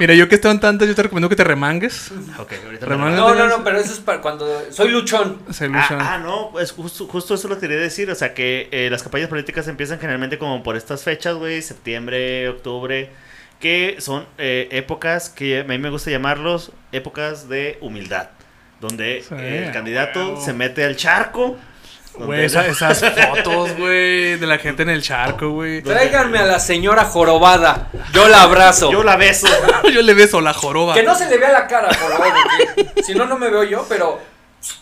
Mira, 0.00 0.14
yo 0.14 0.28
que 0.28 0.36
estoy 0.36 0.50
en 0.52 0.60
tantas, 0.60 0.86
yo 0.88 0.94
te 0.94 1.02
recomiendo 1.02 1.28
que 1.28 1.36
te 1.36 1.44
remangues. 1.44 2.10
ok, 2.38 2.52
ahorita 2.64 2.86
me 2.86 2.92
Remanga- 2.96 3.16
lo- 3.16 3.28
No, 3.28 3.34
no, 3.34 3.48
no, 3.58 3.64
pero 3.64 3.78
eso 3.78 3.92
es 3.92 4.00
para 4.00 4.20
cuando 4.20 4.46
soy 4.70 4.90
luchón. 4.90 5.38
Se 5.50 5.64
Ah, 5.64 5.68
ilusiona. 5.68 6.14
ah, 6.14 6.18
no, 6.18 6.50
pues 6.52 6.72
justo, 6.72 7.06
justo 7.06 7.34
eso 7.34 7.48
lo 7.48 7.58
quería 7.58 7.76
decir. 7.78 8.10
O 8.10 8.14
sea, 8.14 8.34
que 8.34 8.68
eh, 8.70 8.88
las 8.90 9.02
campañas 9.02 9.28
políticas 9.28 9.66
empiezan 9.68 9.98
generalmente 9.98 10.38
como 10.38 10.62
por 10.62 10.76
estas 10.76 11.02
fechas, 11.02 11.34
güey, 11.34 11.62
septiembre, 11.62 12.48
octubre, 12.48 13.10
que 13.60 13.96
son 13.98 14.24
eh, 14.38 14.68
épocas 14.70 15.30
que 15.30 15.60
a 15.60 15.64
mí 15.64 15.78
me 15.78 15.90
gusta 15.90 16.10
llamarlos 16.10 16.70
épocas 16.92 17.48
de 17.48 17.78
humildad. 17.80 18.28
Donde 18.80 19.24
Sí, 19.28 19.34
el 19.34 19.72
candidato 19.72 20.40
se 20.40 20.52
mete 20.52 20.84
al 20.84 20.94
charco. 20.94 21.56
Güey, 22.26 22.44
esa- 22.44 22.66
esas 22.66 23.00
fotos, 23.28 23.76
güey, 23.76 24.36
de 24.36 24.46
la 24.46 24.58
gente 24.58 24.82
en 24.82 24.90
el 24.90 25.02
charco, 25.02 25.50
güey. 25.50 25.82
Tráiganme 25.82 26.38
a 26.38 26.44
la 26.46 26.58
señora 26.58 27.04
jorobada. 27.04 27.88
Yo 28.12 28.28
la 28.28 28.42
abrazo. 28.42 28.90
Yo 28.92 29.02
la 29.02 29.16
beso. 29.16 29.46
Yo 29.92 30.02
le 30.02 30.14
beso 30.14 30.40
la 30.40 30.52
joroba. 30.54 30.94
Que 30.94 31.02
no 31.02 31.14
se 31.14 31.28
le 31.28 31.38
vea 31.38 31.52
la 31.52 31.66
cara, 31.66 31.88
por 31.88 31.96
favor, 31.96 32.26
si 33.04 33.14
no, 33.14 33.26
no 33.26 33.38
me 33.38 33.48
veo 33.50 33.64
yo, 33.64 33.86
pero. 33.88 34.20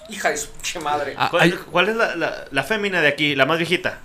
Hija 0.08 0.30
de 0.30 0.36
su 0.38 0.48
pinche 0.50 0.80
madre. 0.80 1.14
Ah, 1.18 1.28
¿Cuál, 1.30 1.42
hay- 1.42 1.52
cuál 1.52 1.88
es 1.90 1.96
la, 1.96 2.16
la, 2.16 2.44
la 2.50 2.62
fémina 2.62 3.00
de 3.02 3.08
aquí? 3.08 3.34
La 3.34 3.44
más 3.46 3.58
viejita. 3.58 3.98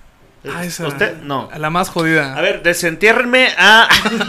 Ah, 0.54 0.64
esa. 0.64 0.86
¿Usted? 0.88 1.16
No. 1.22 1.48
La 1.56 1.70
más 1.70 1.88
jodida. 1.88 2.34
A 2.36 2.40
ver, 2.40 2.62
desentiérrenme 2.62 3.48
a. 3.56 3.88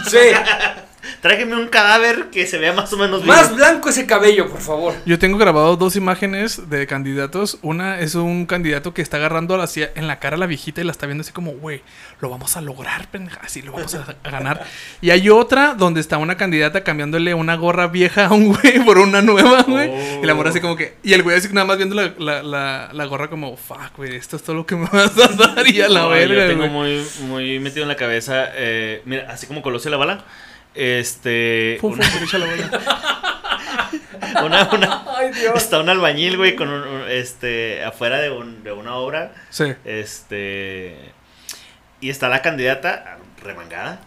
Sí. 0.10 0.17
Tráiganme 1.22 1.55
un 1.55 1.67
cadáver 1.67 2.29
que 2.31 2.48
se 2.48 2.57
vea 2.57 2.74
más 2.74 2.91
o 2.93 2.98
menos 2.98 3.24
bien. 3.24 3.36
Más 3.36 3.55
blanco 3.55 3.89
ese 3.89 4.05
cabello, 4.05 4.50
por 4.50 4.62
favor. 4.62 4.93
Yo 5.05 5.19
tengo 5.19 5.38
grabado 5.38 5.75
dos 5.77 5.95
imágenes 5.95 6.69
de 6.69 6.88
candidatos. 6.88 7.57
Una 7.62 8.00
es 8.00 8.15
un 8.15 8.45
candidato 8.45 8.93
que 8.93 9.01
está 9.01 9.17
agarrando 9.17 9.63
en 9.95 10.07
la 10.07 10.19
cara 10.19 10.36
a 10.36 10.39
la 10.39 10.45
viejita 10.45 10.81
y 10.81 10.83
la 10.83 10.91
está 10.91 11.05
viendo 11.05 11.22
así 11.22 11.31
como, 11.31 11.51
güey, 11.51 11.81
lo 12.19 12.29
vamos 12.29 12.57
a 12.57 12.62
lograr, 12.62 13.07
pendeja. 13.10 13.41
Así 13.43 13.62
lo 13.62 13.74
vamos 13.74 13.95
a, 13.95 14.15
a 14.24 14.29
ganar. 14.29 14.65
Y 15.01 15.10
hay 15.10 15.29
otra 15.29 15.75
donde 15.75 16.01
está 16.01 16.17
una 16.17 16.38
candidata 16.38 16.83
cambiándole 16.83 17.33
una 17.33 17.55
gorra 17.55 17.88
vieja 17.88 18.27
a 18.27 18.33
un 18.33 18.53
güey 18.53 18.83
por 18.86 18.98
una 18.98 19.22
nueva, 19.22 19.63
güey. 19.63 19.89
Oh. 19.89 20.19
Y 20.24 20.25
la 20.25 20.33
morra 20.33 20.50
así 20.50 20.60
como 20.60 20.75
que. 20.75 20.95
Y 21.03 21.13
el 21.13 21.24
güey 21.24 21.38
así 21.38 21.48
nada 21.51 21.65
más 21.65 21.77
viendo 21.77 21.95
la, 21.95 22.13
la, 22.17 22.43
la, 22.43 22.89
la 22.91 23.05
gorra 23.05 23.29
como, 23.29 23.55
fuck, 23.57 23.95
güey, 23.98 24.15
esto 24.15 24.38
es 24.38 24.43
todo 24.43 24.55
lo 24.55 24.65
que 24.65 24.75
me 24.75 24.88
vas 24.91 25.12
a 25.17 25.27
dar. 25.27 25.67
Y 25.67 25.81
a 25.81 25.89
la 25.89 26.01
No, 26.01 26.10
verga, 26.10 26.43
Yo 26.43 26.48
tengo 26.48 26.67
muy, 26.67 27.05
muy 27.22 27.60
metido 27.60 27.83
en 27.83 27.89
la 27.89 27.95
cabeza, 27.95 28.48
eh, 28.55 29.01
mira, 29.05 29.27
así 29.29 29.48
como 29.48 29.62
Colosio 29.62 29.91
la 29.91 29.98
bala, 29.98 30.25
este, 30.75 31.77
Fum, 31.81 31.93
una, 31.93 32.03
fum, 32.05 32.39
la 32.39 32.45
bola. 32.45 34.43
una- 34.43 34.69
una- 34.71 35.05
Ay, 35.17 35.31
Dios. 35.31 35.53
está 35.55 35.79
un 35.79 35.89
albañil, 35.89 36.37
güey, 36.37 36.55
con 36.55 36.69
un, 36.69 36.81
un- 36.87 37.09
este, 37.09 37.83
afuera 37.83 38.19
de, 38.19 38.29
un- 38.31 38.63
de 38.63 38.71
una 38.71 38.95
obra, 38.95 39.33
Sí. 39.49 39.73
este, 39.85 40.97
y 42.01 42.09
está 42.09 42.29
la 42.29 42.41
candidata 42.41 43.17
remangada, 43.41 43.99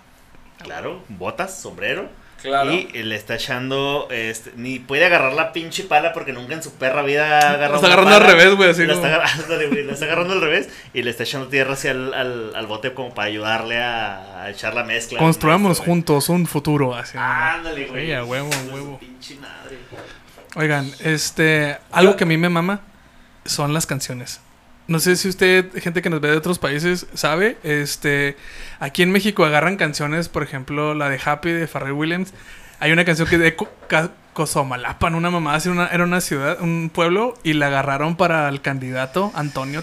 claro, 0.62 1.04
botas, 1.08 1.58
sombrero, 1.60 2.08
Claro. 2.42 2.70
y 2.72 2.86
le 3.02 3.16
está 3.16 3.34
echando, 3.36 4.06
este, 4.10 4.52
ni 4.56 4.78
puede 4.78 5.04
agarrar 5.06 5.32
la 5.32 5.52
pinche 5.52 5.82
pala 5.84 6.12
porque 6.12 6.32
nunca 6.32 6.54
en 6.54 6.62
su 6.62 6.72
perra 6.74 7.02
vida 7.02 7.24
ha 7.40 7.50
agarrado 7.54 7.70
Lo 7.70 7.76
está 7.76 7.86
agarrando 7.88 8.14
al 8.14 8.22
pala. 8.22 8.32
revés, 8.34 8.54
güey, 8.54 8.70
así 8.70 8.86
La 8.86 8.94
como- 8.94 9.06
está, 9.06 9.24
está 9.92 10.04
agarrando 10.04 10.34
al 10.34 10.40
revés 10.42 10.68
y 10.92 11.02
le 11.02 11.10
está 11.10 11.22
echando 11.24 11.48
tierra 11.48 11.72
hacia 11.72 11.90
el, 11.92 12.12
al, 12.14 12.54
al 12.54 12.66
bote 12.66 12.92
como 12.94 13.14
para 13.14 13.28
ayudarle 13.28 13.78
a, 13.82 14.42
a 14.42 14.50
echar 14.50 14.74
la 14.74 14.84
mezcla. 14.84 15.18
Construamos 15.18 15.78
güey. 15.78 15.88
juntos 15.88 16.28
un 16.28 16.46
futuro. 16.46 16.94
Así, 16.94 17.16
Ándale, 17.18 17.86
güey. 17.86 18.12
Huevo, 18.20 18.50
huevo. 18.72 18.98
Pinche 19.00 19.36
madre. 19.36 19.78
Oigan, 20.54 20.90
este, 21.00 21.78
algo 21.90 22.16
que 22.16 22.24
a 22.24 22.26
mí 22.26 22.36
me 22.36 22.48
mama 22.48 22.80
son 23.44 23.72
las 23.74 23.86
canciones. 23.86 24.40
No 24.88 25.00
sé 25.00 25.16
si 25.16 25.28
usted, 25.28 25.66
gente 25.82 26.00
que 26.00 26.10
nos 26.10 26.20
ve 26.20 26.30
de 26.30 26.36
otros 26.36 26.58
países, 26.60 27.06
sabe, 27.14 27.56
este, 27.64 28.36
aquí 28.78 29.02
en 29.02 29.10
México 29.10 29.44
agarran 29.44 29.76
canciones, 29.76 30.28
por 30.28 30.42
ejemplo, 30.44 30.94
la 30.94 31.08
de 31.08 31.18
Happy 31.24 31.50
de 31.50 31.66
Pharrell 31.66 31.92
Williams. 31.92 32.32
Hay 32.78 32.92
una 32.92 33.04
canción 33.04 33.26
que 33.28 33.36
de 33.38 33.56
Cozomalapan, 34.32 35.14
una 35.14 35.30
mamá, 35.30 35.54
así, 35.54 35.68
una, 35.68 35.88
era 35.88 36.04
una 36.04 36.20
ciudad, 36.20 36.60
un 36.60 36.90
pueblo, 36.92 37.34
y 37.42 37.54
la 37.54 37.66
agarraron 37.66 38.16
para 38.16 38.48
el 38.48 38.60
candidato 38.60 39.32
Antonio 39.34 39.82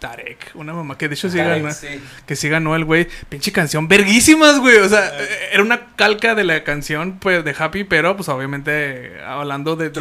Tarek, 0.00 0.50
una 0.54 0.72
mamá 0.72 0.98
que 0.98 1.08
de 1.08 1.14
hecho 1.14 1.30
sí 1.30 1.38
ganó, 1.38 1.70
sí. 1.70 1.86
que 2.26 2.34
sí 2.34 2.48
ganó 2.48 2.74
el 2.74 2.84
güey. 2.84 3.06
Pinche 3.28 3.52
canción, 3.52 3.86
verguísimas, 3.86 4.58
güey. 4.58 4.78
O 4.78 4.88
sea, 4.88 5.12
eh, 5.20 5.50
era 5.52 5.62
una 5.62 5.94
calca 5.94 6.34
de 6.34 6.42
la 6.42 6.64
canción, 6.64 7.20
pues, 7.20 7.44
de 7.44 7.54
Happy, 7.56 7.84
pero, 7.84 8.16
pues, 8.16 8.28
obviamente, 8.28 9.12
hablando 9.24 9.76
de... 9.76 9.90
del- 9.90 9.92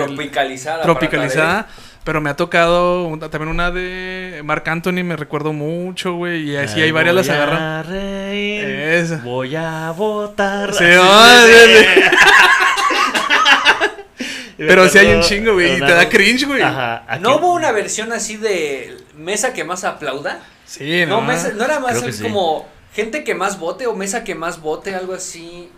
Tropicalizada. 0.82 1.68
Pero 2.04 2.20
me 2.20 2.32
ha 2.32 2.36
tocado 2.36 3.16
también 3.30 3.50
una 3.50 3.70
de 3.70 4.42
Marc 4.44 4.68
Anthony, 4.68 5.04
me 5.04 5.16
recuerdo 5.16 5.54
mucho, 5.54 6.14
güey. 6.16 6.50
Y 6.50 6.56
así 6.58 6.78
hay 6.80 6.86
Ay, 6.86 6.92
varias 6.92 7.14
las 7.16 7.28
voy 7.28 7.36
a 7.36 7.44
agarran. 7.44 7.86
reír, 7.92 8.64
Esa. 8.66 9.18
Voy 9.18 9.56
a 9.56 9.92
votar. 9.92 10.74
Sí, 10.74 10.84
Así, 10.86 10.98
ah, 11.00 11.46
sí, 11.46 11.86
sí, 11.86 12.02
Pero 14.58 14.84
hay 14.84 15.08
un 15.16 15.22
chingo, 15.22 15.54
güey. 15.54 15.76
Y 15.78 15.80
te 15.80 15.94
da 15.94 16.08
cringe, 16.10 16.46
güey. 16.46 16.62
Ajá. 16.62 17.18
¿No 17.20 17.38
hubo 17.38 17.54
una 17.54 17.72
versión 17.72 18.12
así 18.14 18.38
de 18.38 18.98
mesa 19.16 19.54
que 19.54 19.64
más 19.64 19.84
aplauda? 19.84 20.40
Sí, 20.66 21.06
No, 21.08 21.22
no. 21.22 21.28
mesa- 21.28 21.52
no 21.56 21.64
era 21.66 21.80
más 21.80 22.00
sí. 22.00 22.24
como 22.24 22.68
gente 22.94 23.24
que 23.24 23.34
más 23.36 23.60
vote 23.60 23.88
o 23.88 23.96
mesa 23.96 24.24
que 24.24 24.36
más 24.36 24.60
vote, 24.62 24.94
algo 24.96 25.14
así. 25.14 25.70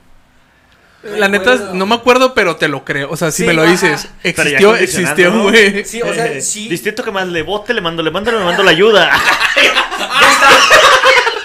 La 1.03 1.27
neta, 1.27 1.71
no 1.73 1.85
me 1.85 1.95
acuerdo, 1.95 2.33
pero 2.33 2.55
te 2.55 2.67
lo 2.69 2.85
creo. 2.85 3.09
O 3.11 3.17
sea, 3.17 3.29
si 3.31 3.43
Sí, 3.43 3.47
me 3.47 3.53
lo 3.53 3.63
dices, 3.65 4.07
existió, 4.23 4.75
existió, 4.75 5.31
¿no? 5.31 5.43
güey. 5.43 5.83
Sí, 5.85 6.01
o 6.01 6.13
sea, 6.13 6.39
sí. 6.41 6.69
Distrito 6.69 7.03
que 7.03 7.11
más 7.11 7.27
le 7.27 7.41
vote, 7.43 7.73
le 7.73 7.81
mando, 7.81 8.01
le 8.03 8.09
mando, 8.11 8.31
le 8.31 8.39
mando 8.39 8.63
la 8.63 8.71
ayuda. 8.71 9.11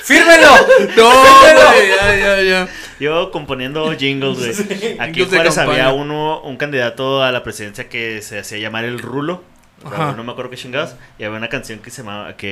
¡Fírmelo! 0.02 0.48
No, 0.96 1.10
Pero- 1.42 1.60
güey, 1.66 1.88
ya, 1.88 2.16
ya, 2.16 2.42
ya. 2.42 2.68
Yo 2.98 3.30
componiendo 3.30 3.92
jingles, 3.96 4.38
güey. 4.66 4.96
Aquí 4.98 5.22
en 5.22 5.28
Juárez 5.28 5.58
había 5.58 5.92
uno, 5.92 6.40
un 6.40 6.56
candidato 6.56 7.22
a 7.22 7.30
la 7.30 7.42
presidencia 7.42 7.88
que 7.88 8.22
se 8.22 8.38
hacía 8.38 8.58
llamar 8.58 8.84
el 8.84 8.98
Rulo. 8.98 9.42
pero. 9.82 10.12
No 10.16 10.24
me 10.24 10.32
acuerdo 10.32 10.50
qué 10.50 10.56
chingados. 10.56 10.94
Y 11.18 11.24
había 11.24 11.36
una 11.38 11.48
canción 11.48 11.78
que 11.80 11.90
se 11.90 12.02
llamaba 12.02 12.36
que 12.36 12.48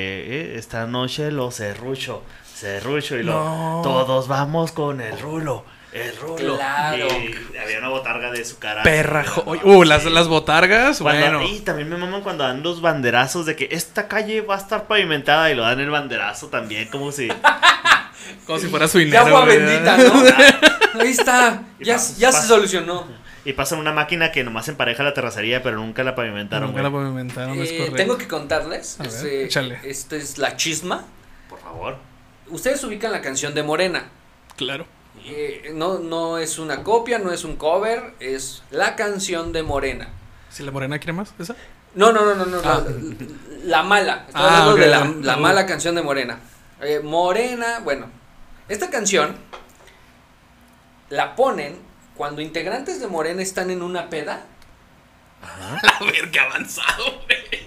eh, 0.54 0.58
esta 0.58 0.86
noche 0.86 1.30
lo 1.32 1.50
cerrucho, 1.50 2.22
cerrucho 2.54 3.16
y 3.16 3.22
lo 3.22 3.32
No. 3.32 3.80
todos 3.82 4.28
vamos 4.28 4.70
con 4.72 5.00
el 5.00 5.18
Rulo, 5.18 5.64
el 5.93 6.16
Rulo. 6.16 6.57
Claro. 6.57 7.07
Y 7.07 7.57
había 7.57 7.78
una 7.78 7.88
botarga 7.88 8.31
de 8.31 8.45
su 8.45 8.59
cara. 8.59 8.83
Perra. 8.83 9.25
¿no? 9.25 9.52
Uh, 9.64 9.85
las, 9.85 10.02
Sí. 10.02 10.11
las 10.11 10.28
botargas, 10.28 10.99
Cuando- 10.99 11.21
bueno. 11.38 11.43
Y 11.49 11.61
también 11.61 11.88
me 11.88 11.97
maman 11.97 12.23
cuando 12.23 12.45
dan 12.45 12.62
los 12.62 12.81
banderazos 12.81 13.47
de 13.47 13.57
que 13.57 13.69
esta 13.71 14.09
calle 14.09 14.40
va 14.43 14.57
a 14.57 14.59
estar 14.59 14.87
pavimentada 14.87 15.50
y 15.50 15.55
lo 15.55 15.62
dan 15.62 15.81
el 15.81 15.90
banderazo 15.90 16.49
también, 16.49 16.88
como 16.88 17.12
si. 17.12 17.28
Como 18.45 18.59
si 18.59 18.66
fuera 18.66 18.88
su 18.88 18.99
De 18.99 19.05
dinero. 19.05 19.26
agua 19.26 19.45
güey. 19.45 19.59
bendita, 19.59 19.97
¿no? 19.99 21.00
Ahí 21.00 21.09
está. 21.11 21.62
Y 21.78 21.85
Ya, 21.85 21.97
ya 22.19 22.33
se 22.33 22.47
solucionó. 22.49 23.07
Y 23.45 23.52
pasan 23.52 23.78
una 23.78 23.93
máquina 23.93 24.33
que 24.33 24.43
nomás 24.43 24.66
empareja 24.69 25.05
la 25.05 25.14
terracería, 25.14 25.62
pero 25.62 25.76
nunca 25.76 26.02
la 26.02 26.16
pavimentaron, 26.16 26.71
Nunca 26.71 26.83
la 26.83 26.90
pavimentaron, 26.90 27.57
es 27.61 27.71
Eh, 27.71 27.76
correcto. 27.76 27.97
tengo 27.97 28.19
que 28.19 28.26
contarles. 28.26 28.99
A 28.99 29.05
ver, 29.05 29.12
este, 29.12 29.45
échale. 29.45 29.78
Esta 29.85 30.16
es 30.16 30.38
la 30.38 30.57
chisma. 30.57 31.05
Por 31.49 31.61
favor. 31.61 31.99
Ustedes 32.49 32.83
ubican 32.83 33.12
la 33.12 33.21
canción 33.21 33.55
de 33.55 33.62
Morena. 33.62 34.09
Claro. 34.57 34.87
Eh, 35.28 35.73
no, 35.75 35.99
no 35.99 36.38
es 36.38 36.59
una 36.59 36.83
copia, 36.85 37.18
no 37.18 37.33
es 37.33 37.45
un 37.45 37.56
cover, 37.56 38.14
es 38.21 38.62
la 38.71 38.95
canción 38.97 39.52
de 39.52 39.62
Morena. 39.64 40.09
Si 40.50 40.62
la 40.62 40.71
morena 40.71 40.99
quiere 40.99 41.12
más, 41.14 41.35
esa. 41.38 41.56
No, 41.95 42.12
no, 42.12 42.25
no, 42.25 42.35
no, 42.35 42.45
no. 42.47 42.59
Ah. 42.64 42.83
La, 43.64 43.78
la 43.78 43.83
mala. 43.83 44.25
Estoy 44.28 44.42
Ah, 44.45 44.49
hablando 44.62 44.76
de 44.76 44.87
la, 44.87 45.04
la 45.23 45.37
mala 45.37 45.66
canción 45.66 45.95
de 45.97 46.02
Morena. 46.02 46.38
Eh, 46.80 47.00
Morena, 47.02 47.80
bueno. 47.83 48.06
Esta 48.68 48.88
canción 48.90 49.35
la 51.11 51.35
ponen 51.37 51.76
cuando 52.16 52.40
integrantes 52.40 53.00
de 53.00 53.06
Morena 53.06 53.42
están 53.42 53.71
en 53.71 53.83
una 53.83 54.09
peda 54.11 54.45
A 55.42 56.04
ver, 56.04 56.30
qué 56.30 56.40
avanzado, 56.40 57.04
güey. 57.26 57.66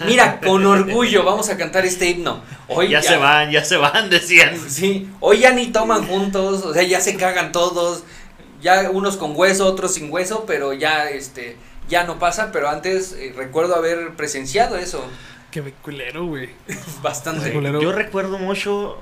mira, 0.07 0.41
con 0.41 0.67
orgullo 0.67 1.23
vamos 1.23 1.49
a 1.49 1.57
cantar 1.57 1.85
este 1.85 2.09
himno. 2.09 2.43
Hoy 2.67 2.89
Ya 2.89 3.01
se 3.03 3.17
van, 3.17 3.53
ya 3.53 3.65
se 3.65 3.77
van, 3.77 4.11
decían. 4.11 4.59
Sí, 4.69 5.09
hoy 5.21 5.39
ya 5.41 5.53
ni 5.53 5.69
toman 5.69 6.05
juntos, 6.07 6.65
o 6.65 6.75
sea, 6.75 6.83
ya 6.83 7.01
se 7.01 7.17
cagan 7.17 7.53
todos, 7.53 8.03
ya 8.61 8.91
unos 8.91 9.17
con 9.17 9.37
hueso, 9.37 9.67
otros 9.67 9.95
sin 9.95 10.11
hueso, 10.11 10.45
pero 10.47 10.73
ya 10.73 11.09
este 11.11 11.57
ya 11.93 12.05
no 12.05 12.19
pasa, 12.19 12.51
pero 12.53 12.71
antes 12.71 13.13
eh, 13.13 13.35
recuerdo 13.37 13.77
haber 13.77 14.15
presenciado 14.17 14.77
eso 14.79 15.07
Qué 15.51 15.63
culero, 15.83 16.25
güey. 16.25 16.49
bastante. 17.03 17.45
Ay, 17.45 17.53
culero. 17.53 17.83
Yo 17.83 17.93
recuerdo 17.93 18.39
mucho. 18.39 18.99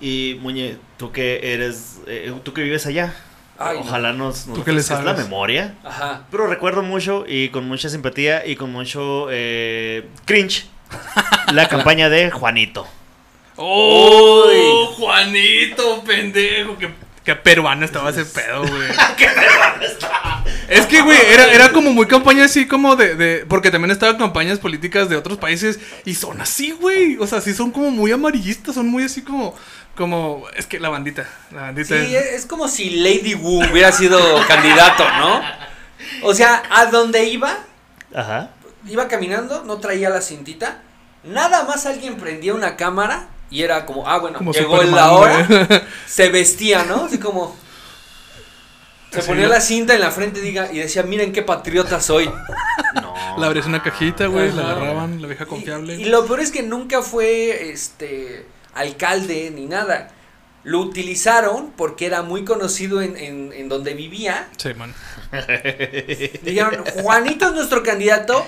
Y 0.00 0.36
Muñe, 0.40 0.78
tú 0.96 1.12
que 1.12 1.52
eres. 1.54 2.00
eh, 2.08 2.34
tú 2.42 2.52
que 2.52 2.62
vives 2.62 2.86
allá. 2.86 3.14
Ay, 3.56 3.78
no. 3.78 3.84
Ojalá 3.84 4.12
nos, 4.12 4.48
nos 4.48 4.58
¿Tú 4.58 4.64
qué 4.64 4.72
le 4.72 4.78
refresques 4.78 5.04
la 5.04 5.12
memoria. 5.14 5.76
Ajá. 5.84 6.26
Pero 6.30 6.48
recuerdo 6.48 6.82
mucho 6.82 7.24
y 7.28 7.50
con 7.50 7.68
mucha 7.68 7.88
simpatía 7.88 8.44
y 8.44 8.56
con 8.56 8.72
mucho 8.72 9.28
eh, 9.30 10.08
cringe 10.24 10.66
la 11.52 11.68
campaña 11.68 12.08
de 12.08 12.32
Juanito. 12.32 12.84
¡Oh! 13.54 14.92
Juanito, 14.96 16.02
pendejo. 16.02 16.78
Qué, 16.78 16.90
qué 17.24 17.34
peruano 17.34 17.84
estaba 17.84 18.10
ese 18.10 18.24
pedo, 18.24 18.66
güey. 18.66 18.88
Es 20.68 20.86
que, 20.86 21.00
güey, 21.00 21.18
era, 21.32 21.52
era 21.52 21.72
como 21.72 21.92
muy 21.92 22.06
campaña 22.06 22.44
así 22.44 22.68
como 22.68 22.94
de, 22.94 23.16
de... 23.16 23.44
Porque 23.48 23.72
también 23.72 23.90
estaban 23.90 24.16
campañas 24.16 24.60
políticas 24.60 25.08
de 25.08 25.16
otros 25.16 25.36
países 25.36 25.80
y 26.04 26.14
son 26.14 26.40
así, 26.40 26.70
güey. 26.70 27.16
O 27.18 27.26
sea, 27.26 27.40
sí 27.40 27.52
son 27.54 27.72
como 27.72 27.90
muy 27.90 28.12
amarillistas, 28.12 28.76
son 28.76 28.86
muy 28.86 29.02
así 29.02 29.22
como... 29.22 29.56
Como... 29.96 30.44
Es 30.56 30.66
que 30.66 30.78
la 30.78 30.88
bandita, 30.88 31.28
la 31.50 31.62
bandita... 31.62 31.96
Sí, 32.04 32.14
es 32.14 32.24
es 32.34 32.46
como 32.46 32.68
si 32.68 32.90
Lady 32.90 33.34
Wu 33.34 33.64
hubiera 33.68 33.90
sido 33.90 34.20
candidato, 34.46 35.04
¿no? 35.18 35.42
O 36.22 36.34
sea, 36.34 36.62
a 36.70 36.86
donde 36.86 37.24
iba, 37.24 37.58
Ajá. 38.14 38.50
iba 38.86 39.08
caminando, 39.08 39.64
no 39.64 39.78
traía 39.78 40.08
la 40.08 40.20
cintita, 40.20 40.82
nada 41.24 41.64
más 41.64 41.84
alguien 41.86 42.16
prendía 42.16 42.54
una 42.54 42.76
cámara 42.76 43.26
y 43.50 43.62
era 43.62 43.84
como, 43.86 44.08
ah, 44.08 44.18
bueno, 44.18 44.38
como 44.38 44.52
llegó 44.52 44.76
Superman, 44.76 44.94
la 44.96 45.12
hora. 45.12 45.86
se 46.06 46.28
vestía, 46.30 46.84
¿no? 46.84 47.04
Así 47.04 47.18
como. 47.18 47.56
Se 49.12 49.22
Sí, 49.22 49.26
ponía 49.26 49.44
¿no? 49.46 49.50
la 49.54 49.60
cinta 49.60 49.94
en 49.94 50.00
la 50.00 50.10
frente 50.12 50.40
diga, 50.40 50.70
y 50.72 50.78
decía, 50.78 51.02
miren 51.02 51.32
qué 51.32 51.42
patriota 51.42 52.00
soy. 52.00 52.30
No. 52.94 53.14
Le 53.38 53.46
abrías 53.46 53.66
una 53.66 53.82
cajita, 53.82 54.26
güey, 54.26 54.52
la 54.52 54.62
agarraban, 54.62 55.20
la 55.20 55.26
vieja 55.28 55.46
confiable. 55.46 55.96
Y, 55.96 56.02
y 56.02 56.04
lo 56.06 56.26
peor 56.26 56.40
es 56.40 56.50
que 56.52 56.62
nunca 56.62 57.02
fue 57.02 57.70
este 57.70 58.46
alcalde 58.74 59.50
ni 59.54 59.66
nada. 59.66 60.10
Lo 60.62 60.78
utilizaron 60.80 61.72
porque 61.76 62.06
era 62.06 62.22
muy 62.22 62.44
conocido 62.44 63.00
en, 63.02 63.16
en, 63.16 63.52
en 63.52 63.68
donde 63.68 63.94
vivía. 63.94 64.48
Sí, 64.58 64.74
man. 64.74 64.94
Dijeron, 66.42 66.84
Juanito 67.02 67.46
es 67.46 67.52
nuestro 67.54 67.82
candidato, 67.82 68.44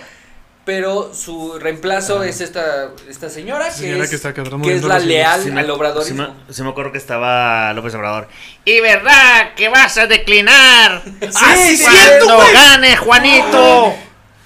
pero 0.65 1.13
su 1.13 1.59
reemplazo 1.59 2.23
es 2.23 2.41
esta, 2.41 2.91
esta 3.09 3.29
señora, 3.29 3.67
que 3.67 3.73
Señora 3.73 4.05
es, 4.05 4.11
que 4.11 4.17
está 4.17 4.33
que 4.33 4.43
es 4.43 4.83
la 4.85 4.99
leal 5.01 5.43
Sí 5.43 5.51
me- 5.51 5.61
al 5.61 5.71
obradorismo. 5.71 6.37
Sí 6.51 6.63
me, 6.63 6.69
acuerdo 6.71 6.93
que 6.93 6.99
estaba 6.99 7.73
López 7.73 7.95
Obrador. 7.95 8.29
Y 8.65 8.81
verdad 8.81 9.55
que 9.57 9.69
vas 9.69 9.99
a 9.99 10.07
declinar. 10.07 11.03
Sí, 11.05 11.77
sí, 11.77 11.85
cuando 11.85 12.37
güey. 12.37 12.53
gane 12.53 12.97
Juanito. 12.97 13.95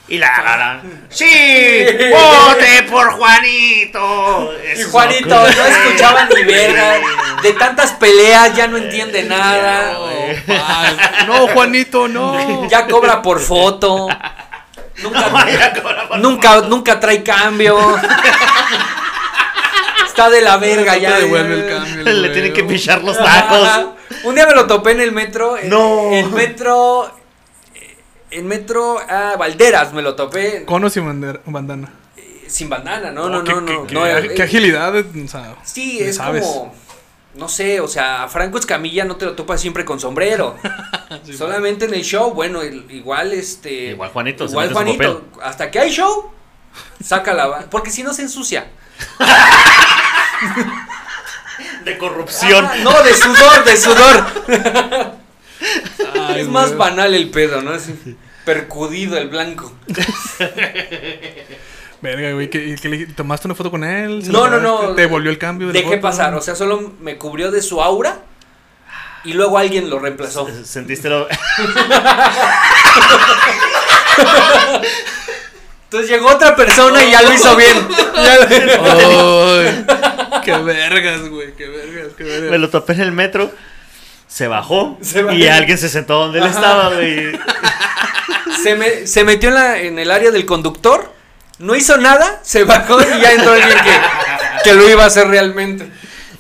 Y 0.09 0.19
la, 0.19 0.83
Sí, 1.09 1.27
vote 2.13 2.83
por 2.89 3.11
Juanito. 3.11 4.53
Y 4.79 4.83
Juanito 4.85 5.29
no- 5.29 5.43
no 5.43 5.67
escuchaba 5.67 6.29
ni 6.35 6.45
verga. 6.45 6.95
De 7.43 7.53
tantas 7.55 7.91
peleas 7.93 8.55
ya 8.57 8.69
no 8.69 8.77
entiende 8.79 9.25
nada. 9.25 9.99
Ah, 10.49 11.25
no, 11.27 11.49
Juanito, 11.49 12.07
no. 12.09 12.69
Ya 12.71 12.87
cobra 12.87 13.21
por 13.21 13.41
foto. 13.41 14.09
Nunca, 15.03 16.19
nunca, 16.19 16.61
nunca 16.63 17.01
trae 17.01 17.23
cambio. 17.23 17.77
Está 20.07 20.31
de 20.31 20.41
la 20.41 20.57
verga 20.57 20.95
No 20.95 20.99
ya. 20.99 21.19
devuelve 21.19 21.55
el 21.55 21.69
cambio, 21.77 22.03
Le 22.05 22.19
güey. 22.21 22.33
tienen 22.33 22.53
que 22.53 22.65
pichar 22.65 23.05
los 23.05 23.19
tacos. 23.19 23.69
Un 24.25 24.35
día 24.35 24.47
me 24.47 24.55
lo 24.55 24.67
topé 24.67 24.93
en 24.93 25.01
el 25.01 25.13
metro. 25.13 25.59
en- 25.59 25.69
No. 25.69 26.11
El 26.13 26.31
metro. 26.31 27.11
El 28.31 28.45
metro. 28.45 28.99
Ah, 29.09 29.35
Valderas 29.39 29.93
me 29.93 30.01
lo 30.03 30.15
topé. 30.15 30.65
Conos 30.65 30.97
y 30.97 31.01
bandera- 31.01 31.41
bandana. 31.45 31.91
eh, 32.17 32.45
Sin 32.49 32.69
bandana, 32.71 33.11
no, 33.11 33.29
no, 33.29 33.45
qué, 33.45 33.53
no, 33.53 33.65
qué- 33.67 33.73
no. 33.75 33.87
qué- 33.87 33.95
no, 33.95 34.07
eh, 34.07 34.33
qué 34.35 34.43
agilidad, 34.43 34.95
o 34.97 35.29
sea, 35.29 35.55
Sí, 35.65 35.99
es 36.01 36.17
sabes. 36.17 36.43
como. 36.45 36.75
No 37.37 37.49
sé, 37.49 37.81
o 37.81 37.89
sea, 37.89 38.23
a 38.25 38.29
Franco 38.29 38.59
Escamilla 38.59 39.05
no 39.05 39.17
te 39.17 39.27
lo 39.27 39.35
topas 39.35 39.61
siempre 39.61 39.85
con 39.85 40.01
sombrero. 40.01 40.57
Solamente 41.37 41.85
en 41.85 41.95
el 41.95 42.03
show, 42.03 42.33
bueno, 42.33 42.63
el- 42.63 42.91
igual 42.91 43.33
este. 43.33 43.91
Igual 43.91 44.11
Juanito, 44.11 44.45
Igual 44.47 44.73
Juanito. 44.73 45.25
Hasta 45.43 45.71
que 45.71 45.79
hay 45.79 45.91
show, 45.91 46.31
saca 47.05 47.35
la. 47.35 47.61
Porque 47.71 47.91
si 47.91 48.03
no 48.03 48.13
se 48.15 48.23
ensucia. 48.23 48.67
De 51.85 51.97
corrupción. 51.99 52.67
Ah, 52.69 52.75
no, 52.83 53.03
de 53.03 53.15
sudor, 53.15 53.65
de 53.65 53.77
sudor. 53.77 54.27
Ay, 56.29 56.41
es 56.41 56.49
más 56.49 56.67
güey. 56.69 56.79
banal 56.79 57.15
el 57.15 57.31
pedo, 57.31 57.63
¿no? 57.63 57.71
Así, 57.71 57.95
percudido 58.45 59.17
el 59.17 59.29
blanco. 59.29 59.73
Verga, 62.03 62.33
güey, 62.33 62.51
¿qué- 62.51 62.65
y 62.69 62.75
qué 62.77 62.89
le- 62.89 63.07
¿tomaste 63.07 63.49
una 63.49 63.55
foto 63.55 63.71
con 63.71 63.83
él? 63.85 64.23
¿Se 64.25 64.31
No, 64.31 64.49
no, 64.49 64.59
no. 64.61 64.95
¿Te 64.95 65.03
devolvió 65.03 65.31
el 65.31 65.39
cambio? 65.39 65.69
de 65.69 65.73
Dejé 65.73 65.89
foto? 65.97 66.01
pasar, 66.03 66.35
o 66.35 66.41
sea, 66.43 66.55
solo 66.55 66.93
me 67.01 67.17
cubrió 67.17 67.51
de 67.51 67.63
su 67.63 67.81
aura 67.83 68.19
y 69.25 69.33
luego 69.33 69.57
alguien 69.59 69.89
lo 69.91 69.99
reemplazó. 69.99 70.47
Sentiste 70.65 71.09
lo. 71.09 71.27
Entonces 75.85 76.11
llegó 76.11 76.29
otra 76.29 76.55
persona 76.57 77.05
y 77.05 77.11
ya 77.13 77.23
lo 77.23 77.33
hizo 77.33 77.57
bien. 77.57 77.89
Ya 78.15 78.37
lo- 78.37 78.47
Ay, 79.59 79.85
qué 80.45 80.53
vergas, 80.59 81.29
güey, 81.29 81.55
qué 81.55 81.69
vergas, 81.69 82.13
qué 82.17 82.25
vergas. 82.25 82.51
Me 82.51 82.59
lo 82.59 82.69
topé 82.71 82.93
en 82.95 83.01
el 83.01 83.13
metro. 83.13 83.51
Se 84.27 84.49
bajó. 84.49 84.99
Se 85.01 85.23
bajó. 85.23 85.37
y 85.37 85.47
alguien 85.47 85.79
se 85.79 85.89
sentó 85.89 86.19
donde 86.19 86.39
él 86.41 86.45
Ajá. 86.45 86.55
estaba, 86.55 86.95
güey. 86.95 87.33
se, 88.63 88.75
me- 88.75 89.07
se 89.07 89.25
metió 89.25 89.49
en, 89.49 89.55
la, 89.55 89.79
en 89.79 89.99
el 89.99 90.11
área 90.11 90.31
del 90.31 90.45
conductor, 90.45 91.13
no 91.59 91.75
hizo 91.75 91.97
nada, 91.97 92.41
se 92.43 92.65
bajó 92.65 93.01
y 93.01 93.21
ya 93.21 93.33
entró 93.33 93.53
alguien 93.53 93.79
que, 93.79 94.65
que 94.65 94.75
lo 94.75 94.89
iba 94.89 95.05
a 95.05 95.07
hacer 95.07 95.29
realmente. 95.29 95.91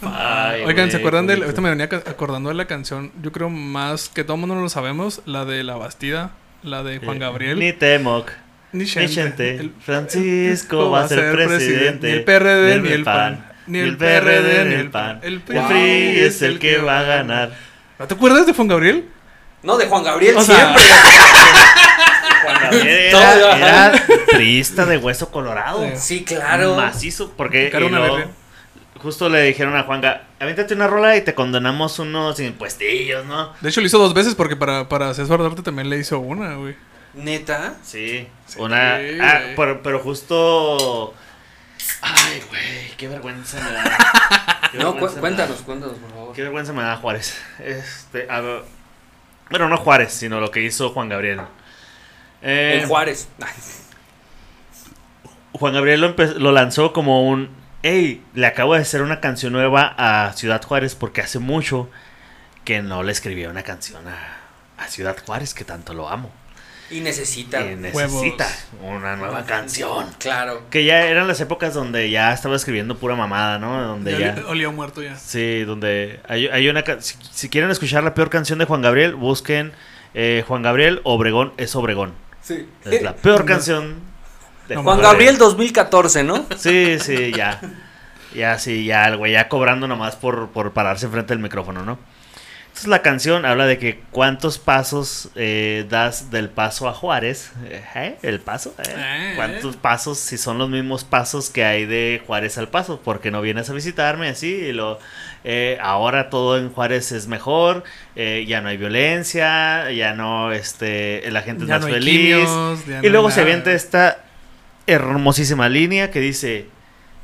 Ay, 0.02 0.62
Oigan, 0.64 0.90
¿se 0.90 0.98
acuerdan 0.98 1.26
de 1.26 1.34
ahorita 1.34 1.60
me 1.60 1.70
venía 1.70 1.86
acordando 1.86 2.50
de 2.50 2.54
la 2.54 2.66
canción, 2.66 3.12
yo 3.22 3.32
creo 3.32 3.48
más 3.48 4.08
que 4.08 4.24
todo 4.24 4.34
el 4.34 4.40
mundo 4.40 4.54
no 4.54 4.62
lo 4.62 4.68
sabemos, 4.68 5.22
la 5.24 5.44
de 5.44 5.64
La 5.64 5.76
Bastida, 5.76 6.32
la 6.62 6.82
de 6.82 6.98
Juan 6.98 7.18
Gabriel. 7.18 7.58
Ni 7.58 7.72
Temoc. 7.72 8.30
Ni. 8.72 8.84
El- 8.84 9.72
Francisco 9.80 10.90
va 10.90 11.04
a 11.04 11.08
ser 11.08 11.32
presidente. 11.32 12.08
Ni 12.08 12.12
el 12.14 12.24
PRD, 12.24 12.80
ni 12.80 12.88
el 12.92 13.04
PAN. 13.04 13.46
Ni 13.66 13.78
el 13.78 13.96
PRD, 13.96 14.64
ni 14.66 14.74
el 14.74 14.90
PAN. 14.90 15.20
El 15.22 15.34
El 15.34 15.40
PRI 15.40 16.20
es 16.20 16.42
el 16.42 16.58
que 16.58 16.78
va 16.78 17.00
a 17.00 17.02
ganar. 17.02 17.52
¿No 17.98 18.06
te 18.06 18.14
acuerdas 18.14 18.46
de 18.46 18.52
Juan 18.52 18.68
Gabriel? 18.68 19.08
No, 19.62 19.76
de 19.78 19.86
Juan 19.86 20.04
Gabriel 20.04 20.36
O 20.36 20.42
sea, 20.42 20.56
siempre. 20.56 20.82
Juan 22.46 22.62
Gabriel 22.62 22.88
era, 23.14 23.56
era 23.90 24.06
priista 24.32 24.84
de 24.86 24.96
hueso 24.98 25.30
colorado. 25.30 25.84
Sí. 25.96 26.24
Claro. 26.24 26.74
Macizo, 26.76 27.32
porque 27.36 27.70
una 27.74 27.98
luego 27.98 28.18
justo 29.00 29.28
le 29.28 29.42
dijeron 29.42 29.76
a 29.76 29.82
Juanga, 29.84 30.22
avéntate 30.40 30.74
una 30.74 30.86
rola 30.86 31.16
y 31.16 31.20
te 31.22 31.34
condenamos 31.34 31.98
unos 31.98 32.40
impuestillos, 32.40 33.24
¿no? 33.26 33.52
De 33.60 33.68
hecho, 33.68 33.80
lo 33.80 33.86
hizo 33.86 33.98
dos 33.98 34.14
veces 34.14 34.34
porque 34.34 34.56
para, 34.56 34.88
para 34.88 35.12
César 35.14 35.38
Duarte 35.38 35.62
también 35.62 35.90
le 35.90 35.98
hizo 35.98 36.18
una, 36.18 36.54
güey. 36.54 36.74
Neta. 37.14 37.74
Sí, 37.82 38.26
Sí, 38.46 38.58
una... 38.60 38.96
ah, 39.22 39.40
pero, 39.56 39.82
pero 39.82 40.00
justo... 40.00 41.14
Ay, 42.02 42.42
güey, 42.48 42.90
qué 42.96 43.06
vergüenza 43.08 43.58
me 43.62 43.70
da. 43.72 44.68
Qué 44.72 44.78
No, 44.78 44.86
cu- 44.86 44.92
vergüenza 44.94 45.14
me 45.16 45.20
cuéntanos, 45.20 45.58
da. 45.60 45.64
cuéntanos, 45.64 45.96
por 45.98 46.10
favor. 46.10 46.34
Qué 46.34 46.42
vergüenza 46.42 46.72
me 46.72 46.82
da 46.82 46.96
Juárez. 46.96 47.38
Este, 47.60 48.26
a 48.30 48.40
ver, 48.40 48.62
bueno, 49.50 49.68
no 49.68 49.76
Juárez, 49.76 50.12
sino 50.12 50.40
lo 50.40 50.50
que 50.50 50.62
hizo 50.62 50.90
Juan 50.90 51.08
Gabriel. 51.08 51.40
Eh, 52.42 52.80
En 52.82 52.88
Juárez. 52.88 53.28
Juan 55.52 55.72
Gabriel 55.72 56.00
lo, 56.00 56.14
lo 56.38 56.52
lanzó 56.52 56.92
como 56.92 57.26
un, 57.28 57.48
hey, 57.82 58.22
le 58.34 58.46
acabo 58.46 58.74
de 58.74 58.82
hacer 58.82 59.02
una 59.02 59.20
canción 59.20 59.52
nueva 59.52 59.94
a 59.96 60.32
Ciudad 60.34 60.62
Juárez 60.62 60.94
porque 60.94 61.22
hace 61.22 61.38
mucho 61.38 61.88
que 62.64 62.82
no 62.82 63.02
le 63.02 63.12
escribía 63.12 63.48
una 63.48 63.62
canción 63.62 64.06
a, 64.06 64.36
a 64.82 64.88
Ciudad 64.88 65.16
Juárez 65.24 65.54
que 65.54 65.64
tanto 65.64 65.94
lo 65.94 66.08
amo. 66.08 66.30
Y 66.90 67.00
necesita. 67.00 67.64
Y 67.66 67.74
necesita 67.74 68.46
una 68.80 69.16
nueva 69.16 69.44
canción. 69.44 70.06
Claro. 70.18 70.62
Que 70.70 70.84
ya 70.84 71.06
eran 71.06 71.26
las 71.26 71.40
épocas 71.40 71.74
donde 71.74 72.10
ya 72.10 72.32
estaba 72.32 72.54
escribiendo 72.54 72.96
pura 72.96 73.16
mamada, 73.16 73.58
¿no? 73.58 73.82
Donde 73.82 74.18
Ya 74.18 74.36
olía 74.46 74.70
muerto 74.70 75.02
ya. 75.02 75.16
Sí, 75.16 75.64
donde 75.64 76.20
hay, 76.28 76.46
hay 76.46 76.68
una... 76.68 76.84
si 77.00 77.48
quieren 77.48 77.70
escuchar 77.70 78.04
la 78.04 78.14
peor 78.14 78.30
canción 78.30 78.58
de 78.60 78.66
Juan 78.66 78.82
Gabriel, 78.82 79.16
busquen 79.16 79.72
eh, 80.14 80.44
Juan 80.46 80.62
Gabriel 80.62 81.00
Obregón 81.02 81.52
es 81.56 81.74
Obregón. 81.74 82.12
Sí. 82.46 82.68
Es 82.84 83.02
la 83.02 83.16
peor 83.16 83.44
canción 83.44 83.96
de 84.68 84.76
No, 84.76 84.84
Juan 84.84 84.98
Gabriel. 84.98 85.34
Gabriel 85.34 85.38
2014, 85.38 86.22
¿no? 86.22 86.46
Sí, 86.56 86.98
sí, 87.00 87.32
ya. 87.34 87.60
Ya, 88.34 88.58
sí, 88.58 88.84
ya, 88.84 89.08
el 89.08 89.16
güey, 89.16 89.32
ya 89.32 89.48
cobrando 89.48 89.88
nomás 89.88 90.14
por, 90.14 90.50
por 90.50 90.72
pararse 90.72 91.06
enfrente 91.06 91.34
del 91.34 91.42
micrófono, 91.42 91.84
¿no? 91.84 91.98
Entonces 92.76 92.90
la 92.90 93.00
canción 93.00 93.46
habla 93.46 93.64
de 93.64 93.78
que 93.78 94.02
cuántos 94.10 94.58
pasos 94.58 95.30
eh, 95.34 95.86
das 95.88 96.30
del 96.30 96.50
paso 96.50 96.90
a 96.90 96.92
Juárez. 96.92 97.52
¿Eh? 97.70 98.18
¿El 98.20 98.38
paso? 98.40 98.74
¿Eh? 98.78 98.82
Eh. 98.94 99.32
¿Cuántos 99.34 99.76
pasos 99.76 100.18
si 100.18 100.36
son 100.36 100.58
los 100.58 100.68
mismos 100.68 101.02
pasos 101.02 101.48
que 101.48 101.64
hay 101.64 101.86
de 101.86 102.22
Juárez 102.26 102.58
al 102.58 102.68
paso? 102.68 103.00
Porque 103.02 103.30
no 103.30 103.40
vienes 103.40 103.70
a 103.70 103.72
visitarme 103.72 104.28
así 104.28 104.48
y 104.48 104.72
lo... 104.72 104.98
eh, 105.48 105.78
ahora 105.80 106.28
todo 106.28 106.58
en 106.58 106.72
Juárez 106.72 107.12
es 107.12 107.28
mejor, 107.28 107.84
eh, 108.16 108.44
ya 108.48 108.60
no 108.60 108.68
hay 108.68 108.76
violencia, 108.76 109.92
ya 109.92 110.12
no, 110.12 110.50
este, 110.50 111.22
la 111.30 111.42
gente 111.42 111.62
es 111.62 111.68
Ya 111.68 111.76
más 111.78 111.86
no 111.86 111.92
feliz. 111.92 112.10
quimios, 112.10 112.84
ya 112.84 113.00
no 113.00 113.06
y 113.06 113.10
luego 113.10 113.30
se 113.30 113.42
avienta 113.42 113.70
esta 113.70 114.18
hermosísima 114.88 115.68
línea 115.68 116.10
que 116.10 116.18
dice, 116.18 116.66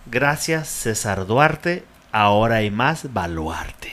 gracias 0.07 0.69
César 0.69 1.27
Duarte, 1.27 1.85
ahora 2.13 2.57
hay 2.59 2.71
más 2.71 3.13
baluarte. 3.13 3.93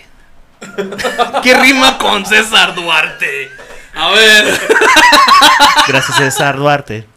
¿Qué 1.44 1.56
rima 1.56 1.98
con 1.98 2.24
César 2.24 2.76
Duarte? 2.76 3.50
A 3.96 4.12
ver. 4.12 4.46
Gracias 5.88 6.18
César 6.18 6.58
Duarte, 6.58 7.08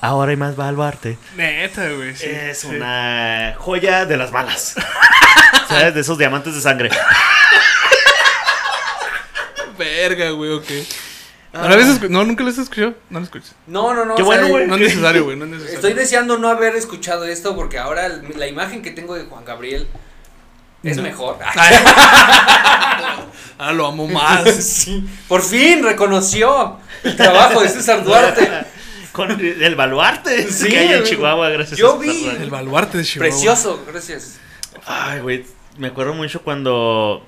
ahora 0.00 0.30
hay 0.30 0.36
más 0.36 0.56
baluarte. 0.56 1.18
Neta, 1.36 1.88
güey. 1.90 2.14
sí, 2.16 2.26
es 2.26 2.58
sí. 2.60 2.66
una 2.68 3.54
joya 3.58 4.04
de 4.06 4.16
las 4.16 4.30
balas. 4.30 4.74
¿Sabes? 5.68 5.94
De 5.94 6.00
esos 6.00 6.18
diamantes 6.18 6.54
de 6.54 6.60
sangre. 6.60 6.90
Verga, 9.78 10.30
güey, 10.30 10.52
ok. 10.52 10.68
¿No, 11.52 11.68
la 11.68 11.74
habías 11.74 11.88
escu- 11.88 12.08
no, 12.08 12.24
nunca 12.24 12.42
lo 12.44 12.50
has 12.50 12.58
escuchado. 12.58 12.94
No 13.10 13.20
lo 13.20 13.24
escuchas. 13.24 13.54
No, 13.66 13.94
no, 13.94 14.04
no. 14.04 14.14
Qué 14.16 14.22
bueno, 14.22 14.48
güey. 14.48 14.66
No 14.66 14.74
es 14.74 14.80
necesario, 14.82 15.24
güey. 15.24 15.36
No 15.36 15.44
es 15.44 15.50
necesario. 15.52 15.76
Estoy 15.76 15.92
deseando 15.94 16.36
no 16.38 16.48
haber 16.48 16.76
escuchado 16.76 17.24
esto 17.24 17.54
porque 17.56 17.78
ahora 17.78 18.08
la 18.08 18.46
imagen 18.46 18.82
que 18.82 18.90
tengo 18.90 19.14
de 19.14 19.24
Juan 19.24 19.44
Gabriel 19.44 19.88
es 20.82 20.96
No. 20.96 21.02
mejor. 21.02 21.38
Ah, 23.60 23.72
lo 23.72 23.88
amo 23.88 24.06
más. 24.06 24.48
Sí. 24.64 25.04
Por 25.26 25.42
fin 25.42 25.82
reconoció 25.82 26.78
el 27.02 27.16
trabajo 27.16 27.60
de 27.60 27.68
César 27.68 28.04
Duarte. 28.04 28.48
Con 29.18 29.40
el 29.40 29.74
baluarte 29.74 30.50
Sí, 30.50 30.68
que 30.68 30.78
hay 30.78 30.92
en. 30.92 31.02
Chihuahua, 31.02 31.48
gracias 31.50 31.78
Yo 31.78 31.94
a 31.94 31.98
vi. 31.98 32.26
El 32.40 32.50
baluarte 32.50 32.98
de 32.98 33.04
Chihuahua. 33.04 33.30
Precioso, 33.34 33.84
gracias. 33.90 34.38
Ay, 34.86 35.20
güey, 35.20 35.44
me 35.76 35.88
acuerdo 35.88 36.14
mucho 36.14 36.42
cuando... 36.42 37.24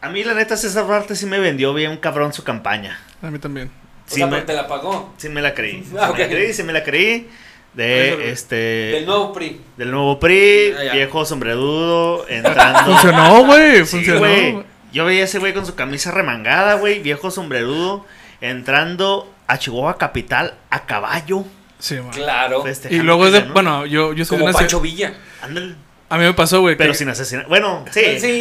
A 0.00 0.08
mí, 0.10 0.22
la 0.24 0.34
neta, 0.34 0.56
César 0.56 0.86
Duarte 0.86 1.16
sí 1.16 1.24
me 1.26 1.38
vendió 1.38 1.72
bien 1.72 1.96
cabrón 1.96 2.32
su 2.32 2.44
campaña. 2.44 2.98
A 3.22 3.30
mí 3.30 3.38
también. 3.38 3.68
O 3.68 3.70
Sí, 4.10 4.16
sea, 4.16 4.26
me, 4.26 4.42
te 4.42 4.52
la 4.52 4.66
pagó. 4.68 5.14
sí 5.16 5.28
me 5.30 5.40
la 5.40 5.54
creí. 5.54 5.82
Sí 5.88 5.96
Ah, 5.98 6.12
me 6.12 6.18
la 6.18 6.28
creí, 6.28 6.52
sí 6.52 6.62
me 6.62 6.72
la 6.72 6.84
creí. 6.84 7.28
De 7.72 8.30
este... 8.30 8.54
Del 8.56 9.06
nuevo 9.06 9.32
PRI. 9.32 9.60
Del 9.76 9.90
nuevo 9.90 10.20
PRI, 10.20 10.74
Ah, 10.78 10.84
ya. 10.84 10.92
viejo 10.94 11.24
sombredudo, 11.24 12.26
entrando... 12.28 12.92
Funcionó, 12.92 13.44
güey. 13.46 13.78
Sí, 13.78 13.84
Funcionó. 13.86 14.18
güey. 14.20 14.62
Yo 14.92 15.04
veía 15.04 15.22
a 15.22 15.24
ese 15.24 15.38
güey 15.38 15.54
con 15.54 15.64
su 15.66 15.74
camisa 15.74 16.10
remangada, 16.12 16.74
güey, 16.74 17.00
viejo 17.00 17.30
sombrerudo, 17.32 18.04
entrando 18.40 19.28
a 19.46 19.58
Chihuahua 19.58 19.98
Capital 19.98 20.54
a 20.70 20.86
caballo. 20.86 21.44
Sí, 21.78 21.96
man. 21.96 22.10
Claro. 22.10 22.64
Y 22.90 22.96
luego 23.00 23.26
es 23.26 23.32
de. 23.32 23.40
Bueno, 23.42 23.84
yo, 23.86 24.12
yo 24.12 24.24
soy 24.24 24.36
de 24.38 24.40
Como 24.42 24.50
una. 24.50 24.58
Pancho 24.58 24.80
Villa. 24.80 25.14
Ándale. 25.42 25.74
A 26.08 26.16
mí 26.18 26.24
me 26.24 26.32
pasó, 26.34 26.60
güey. 26.60 26.76
Pero 26.76 26.92
que- 26.92 26.98
sin 26.98 27.08
asesinar. 27.08 27.46
Bueno, 27.48 27.84
sí. 27.90 28.00
Sí. 28.20 28.38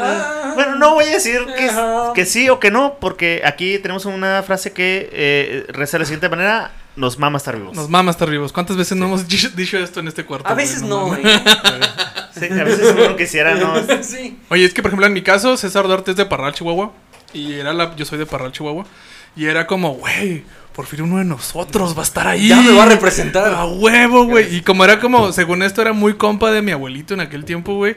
Ah. 0.00 0.52
Bueno, 0.54 0.76
no 0.76 0.94
voy 0.94 1.04
a 1.06 1.10
decir 1.14 1.40
que, 1.56 1.70
que 2.14 2.24
sí 2.26 2.48
o 2.48 2.60
que 2.60 2.70
no, 2.70 2.98
porque 3.00 3.42
aquí 3.44 3.78
tenemos 3.78 4.04
una 4.04 4.42
frase 4.42 4.72
que 4.72 5.08
eh, 5.12 5.66
reza 5.68 5.96
de 5.96 6.00
la 6.00 6.04
siguiente 6.04 6.28
manera: 6.28 6.70
Nos 6.96 7.18
mama 7.18 7.38
estar 7.38 7.56
vivos. 7.56 7.74
Nos 7.74 7.88
mama 7.88 8.10
estar 8.10 8.30
vivos. 8.30 8.52
¿Cuántas 8.52 8.76
veces 8.76 8.96
no 8.96 9.06
hemos 9.06 9.26
dicho, 9.28 9.48
dicho 9.50 9.78
esto 9.78 10.00
en 10.00 10.08
este 10.08 10.24
cuarto? 10.24 10.48
A 10.48 10.52
güey? 10.54 10.64
veces 10.64 10.82
no. 10.82 11.16
Sí, 12.34 12.46
a 12.46 12.64
veces 12.64 12.92
uno 12.98 13.14
quisiera, 13.16 13.54
¿no? 13.54 13.74
Sí. 14.02 14.36
Oye, 14.48 14.64
es 14.64 14.74
que 14.74 14.82
por 14.82 14.88
ejemplo 14.88 15.06
en 15.06 15.12
mi 15.12 15.22
caso, 15.22 15.56
César 15.56 15.86
Duarte 15.86 16.10
es 16.10 16.16
de 16.16 16.26
Parral, 16.26 16.52
Chihuahua. 16.52 16.92
Y 17.34 17.52
era 17.54 17.72
la. 17.72 17.94
Yo 17.96 18.04
soy 18.04 18.18
de 18.18 18.26
Parral, 18.26 18.52
Chihuahua. 18.52 18.86
Y 19.36 19.46
era 19.46 19.66
como, 19.66 19.94
güey, 19.94 20.44
por 20.74 20.86
fin 20.86 21.02
uno 21.02 21.18
de 21.18 21.24
nosotros 21.24 21.96
va 21.96 22.00
a 22.00 22.04
estar 22.04 22.26
ahí. 22.28 22.48
Ya 22.48 22.60
me 22.60 22.72
va 22.72 22.84
a 22.84 22.86
representar. 22.86 23.52
A 23.52 23.64
huevo, 23.66 24.24
güey. 24.24 24.54
Y 24.56 24.62
como 24.62 24.84
era 24.84 25.00
como, 25.00 25.32
según 25.32 25.62
esto, 25.62 25.82
era 25.82 25.92
muy 25.92 26.14
compa 26.14 26.50
de 26.52 26.62
mi 26.62 26.70
abuelito 26.72 27.14
en 27.14 27.20
aquel 27.20 27.44
tiempo, 27.44 27.74
güey. 27.74 27.96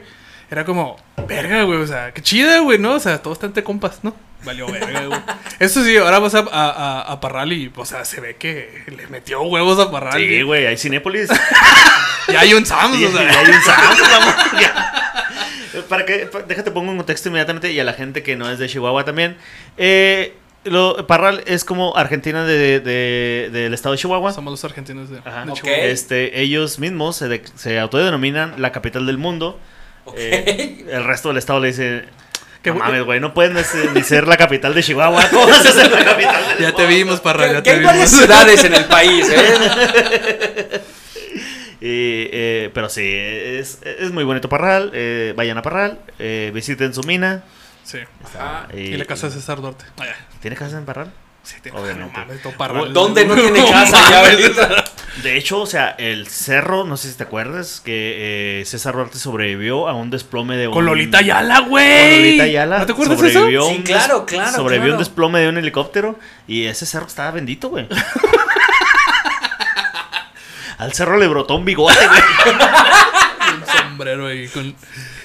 Era 0.50 0.64
como, 0.64 0.96
verga, 1.28 1.62
güey. 1.62 1.78
O 1.80 1.86
sea, 1.86 2.12
qué 2.12 2.22
chida, 2.22 2.58
güey, 2.60 2.78
¿no? 2.78 2.94
O 2.94 3.00
sea, 3.00 3.22
todos 3.22 3.36
están 3.36 3.50
entre 3.50 3.62
compas, 3.62 4.00
¿no? 4.02 4.14
Valió 4.44 4.66
verga, 4.70 5.06
güey. 5.06 5.20
Eso 5.60 5.84
sí, 5.84 5.96
ahora 5.96 6.18
vas 6.18 6.34
a, 6.34 6.38
a, 6.40 6.42
a- 6.70 7.00
a 7.12 7.20
Parral 7.20 7.52
y, 7.52 7.70
o 7.76 7.84
sea, 7.84 8.04
se 8.04 8.20
ve 8.20 8.36
que 8.36 8.82
le 8.96 9.06
metió 9.08 9.42
huevos 9.42 9.78
a 9.78 9.90
Parral. 9.90 10.14
Sí, 10.18 10.42
güey, 10.42 10.66
hay 10.66 10.76
Cinépolis. 10.76 11.28
Y 12.30 12.36
hay 12.36 12.52
un 12.52 12.66
Sam's, 12.66 12.98
Y 13.00 13.06
o 13.06 13.10
sea. 13.10 13.20
hay 13.26 13.46
un 13.46 13.62
Sam's, 13.62 14.00
vamos, 14.10 14.34
ya. 14.60 14.94
Para 15.88 16.04
que, 16.06 16.26
pa- 16.26 16.42
déjate 16.42 16.70
pongo 16.70 16.90
en 16.92 16.96
contexto 16.98 17.28
inmediatamente 17.28 17.72
y 17.72 17.80
a 17.80 17.84
la 17.84 17.92
gente 17.92 18.22
que 18.22 18.36
no 18.36 18.50
es 18.50 18.58
de 18.58 18.68
Chihuahua 18.68 19.04
también. 19.04 19.36
Eh, 19.76 20.34
lo, 20.64 21.06
Parral 21.06 21.42
es 21.46 21.64
como 21.64 21.96
Argentina 21.96 22.44
de, 22.44 22.80
de- 22.80 23.48
del 23.52 23.72
estado 23.74 23.92
de 23.94 23.98
Chihuahua. 23.98 24.32
Somos 24.32 24.50
los 24.52 24.64
argentinos 24.64 25.08
de, 25.10 25.18
Ajá. 25.18 25.44
de. 25.46 25.52
Chihuahua. 25.52 25.78
Este, 25.84 26.40
ellos 26.40 26.78
mismos 26.78 27.16
se, 27.16 27.28
de- 27.28 27.42
se 27.54 27.78
autodenominan 27.78 28.54
la 28.60 28.72
capital 28.72 29.06
del 29.06 29.18
mundo. 29.18 29.58
Ok. 30.04 30.14
Eh, 30.18 30.84
el 30.90 31.04
resto 31.04 31.28
del 31.28 31.38
estado 31.38 31.60
le 31.60 31.68
dice, 31.68 32.04
Que- 32.62 32.70
no 32.70 32.76
mames, 32.80 33.04
güey, 33.04 33.20
no 33.20 33.34
pueden 33.34 33.56
este, 33.56 33.88
ni 33.94 34.02
ser 34.02 34.26
la 34.26 34.36
capital 34.36 34.74
de 34.74 34.82
Chihuahua. 34.82 35.28
¿Cómo 35.30 35.46
vas 35.46 35.64
a 35.64 35.72
ser 35.72 35.90
la 35.90 36.04
capital 36.04 36.48
del 36.48 36.58
Ya 36.58 36.72
te 36.74 36.86
vimos, 36.86 37.20
Parral, 37.20 37.52
ya 37.52 37.62
te 37.62 37.70
hay 37.70 37.84
varias 37.84 38.10
vimos. 38.10 38.24
ciudades 38.26 38.64
en 38.64 38.74
el 38.74 38.84
país, 38.86 39.26
¿eh? 39.30 40.80
Y, 41.80 42.26
eh, 42.32 42.70
pero 42.74 42.88
sí, 42.88 43.02
es, 43.06 43.78
es 43.84 44.10
muy 44.12 44.24
bonito 44.24 44.48
Parral. 44.48 44.90
eh, 44.94 45.32
vayan 45.36 45.58
a 45.58 45.62
Parral, 45.62 45.98
eh, 46.18 46.50
visiten 46.54 46.92
su 46.94 47.02
mina. 47.04 47.44
Sí. 47.84 47.98
Está 48.24 48.38
Ajá. 48.62 48.68
ahí- 48.72 48.80
Y 48.94 48.96
la 48.96 49.04
casa 49.04 49.28
de 49.28 49.32
César 49.34 49.60
Duarte. 49.60 49.84
Ah. 49.98 50.04
¿Tiene 50.40 50.56
casa 50.56 50.76
en 50.78 50.84
Parral? 50.84 51.12
Sí, 51.42 51.56
tiene- 51.62 51.78
Obviamente. 51.78 52.12
no 52.12 52.18
mames, 52.26 52.42
todo 52.42 52.52
Parral. 52.58 52.92
¿Dónde 52.92 53.24
no 53.24 53.34
tiene 53.40 53.64
casa 53.70 53.96
ya? 54.10 54.84
De 55.22 55.36
hecho, 55.36 55.60
o 55.60 55.66
sea, 55.66 55.90
el 55.98 56.26
cerro, 56.28 56.84
no 56.84 56.96
sé 56.96 57.10
si 57.10 57.16
te 57.16 57.22
acuerdas, 57.24 57.80
que 57.80 58.60
eh, 58.60 58.64
César 58.66 58.94
Duarte 58.94 59.18
sobrevivió 59.18 59.88
a 59.88 59.94
un 59.94 60.10
desplome 60.10 60.56
de 60.56 60.68
un... 60.68 60.74
Con 60.74 60.84
Lolita 60.84 61.18
Ayala, 61.18 61.60
Con 61.60 61.70
güey. 61.70 62.16
Lolita 62.18 62.42
Ayala. 62.44 62.78
¿No 62.80 62.86
te 62.86 62.92
acuerdas 62.92 63.20
de 63.20 63.28
eso? 63.28 63.38
sobrevivió 63.40 63.68
Sí, 63.68 63.76
un 63.76 63.82
claro, 63.82 64.26
claro, 64.26 64.52
Sobrevivió 64.56 64.82
claro. 64.88 64.94
un 64.94 64.98
desplome 64.98 65.40
de 65.40 65.48
un 65.48 65.56
helicóptero 65.58 66.18
y 66.46 66.66
ese 66.66 66.86
cerro 66.86 67.06
estaba 67.06 67.30
bendito, 67.30 67.68
güey. 67.70 67.88
Al 70.78 70.92
cerro 70.92 71.18
le 71.18 71.26
brotó 71.28 71.56
un 71.56 71.64
bigote, 71.64 71.98
güey. 72.06 72.20
Un 73.48 73.66
sombrero 73.66 74.26
ahí 74.26 74.46
con... 74.48 74.74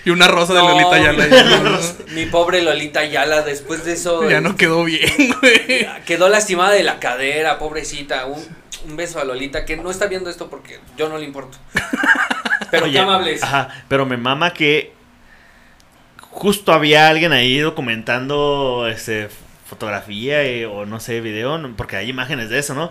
Y 0.05 0.09
una 0.09 0.27
rosa 0.27 0.53
de 0.53 0.59
Lolita 0.59 0.95
Ayala. 0.95 1.23
ahí, 1.23 1.95
Mi 2.13 2.25
pobre 2.25 2.61
Lolita 2.61 3.01
Ayala, 3.01 3.41
después 3.41 3.85
de 3.85 3.93
eso. 3.93 4.29
Ya 4.29 4.41
no 4.41 4.55
quedó 4.55 4.83
bien, 4.83 5.09
güey. 5.41 5.87
Quedó 6.05 6.27
lastimada 6.29 6.71
de 6.71 6.83
la 6.83 6.99
cadera, 6.99 7.57
pobrecita. 7.59 8.25
Un, 8.25 8.43
un 8.87 8.97
beso 8.97 9.19
a 9.19 9.23
Lolita, 9.23 9.65
que 9.65 9.77
no 9.77 9.91
está 9.91 10.07
viendo 10.07 10.29
esto 10.29 10.49
porque 10.49 10.79
yo 10.97 11.07
no 11.07 11.17
le 11.17 11.25
importo. 11.25 11.57
Pero 12.71 12.85
Oye, 12.85 12.93
qué 12.93 12.99
amables. 12.99 13.43
Ajá, 13.43 13.69
pero 13.87 14.05
me 14.05 14.17
mama 14.17 14.53
que 14.53 14.93
justo 16.19 16.73
había 16.73 17.07
alguien 17.07 17.31
ahí 17.31 17.59
documentando 17.59 18.87
este, 18.89 19.29
fotografía 19.69 20.43
eh, 20.43 20.65
o 20.65 20.85
no 20.85 20.99
sé, 20.99 21.21
video, 21.21 21.59
porque 21.77 21.95
hay 21.95 22.09
imágenes 22.09 22.49
de 22.49 22.59
eso, 22.59 22.73
¿no? 22.73 22.89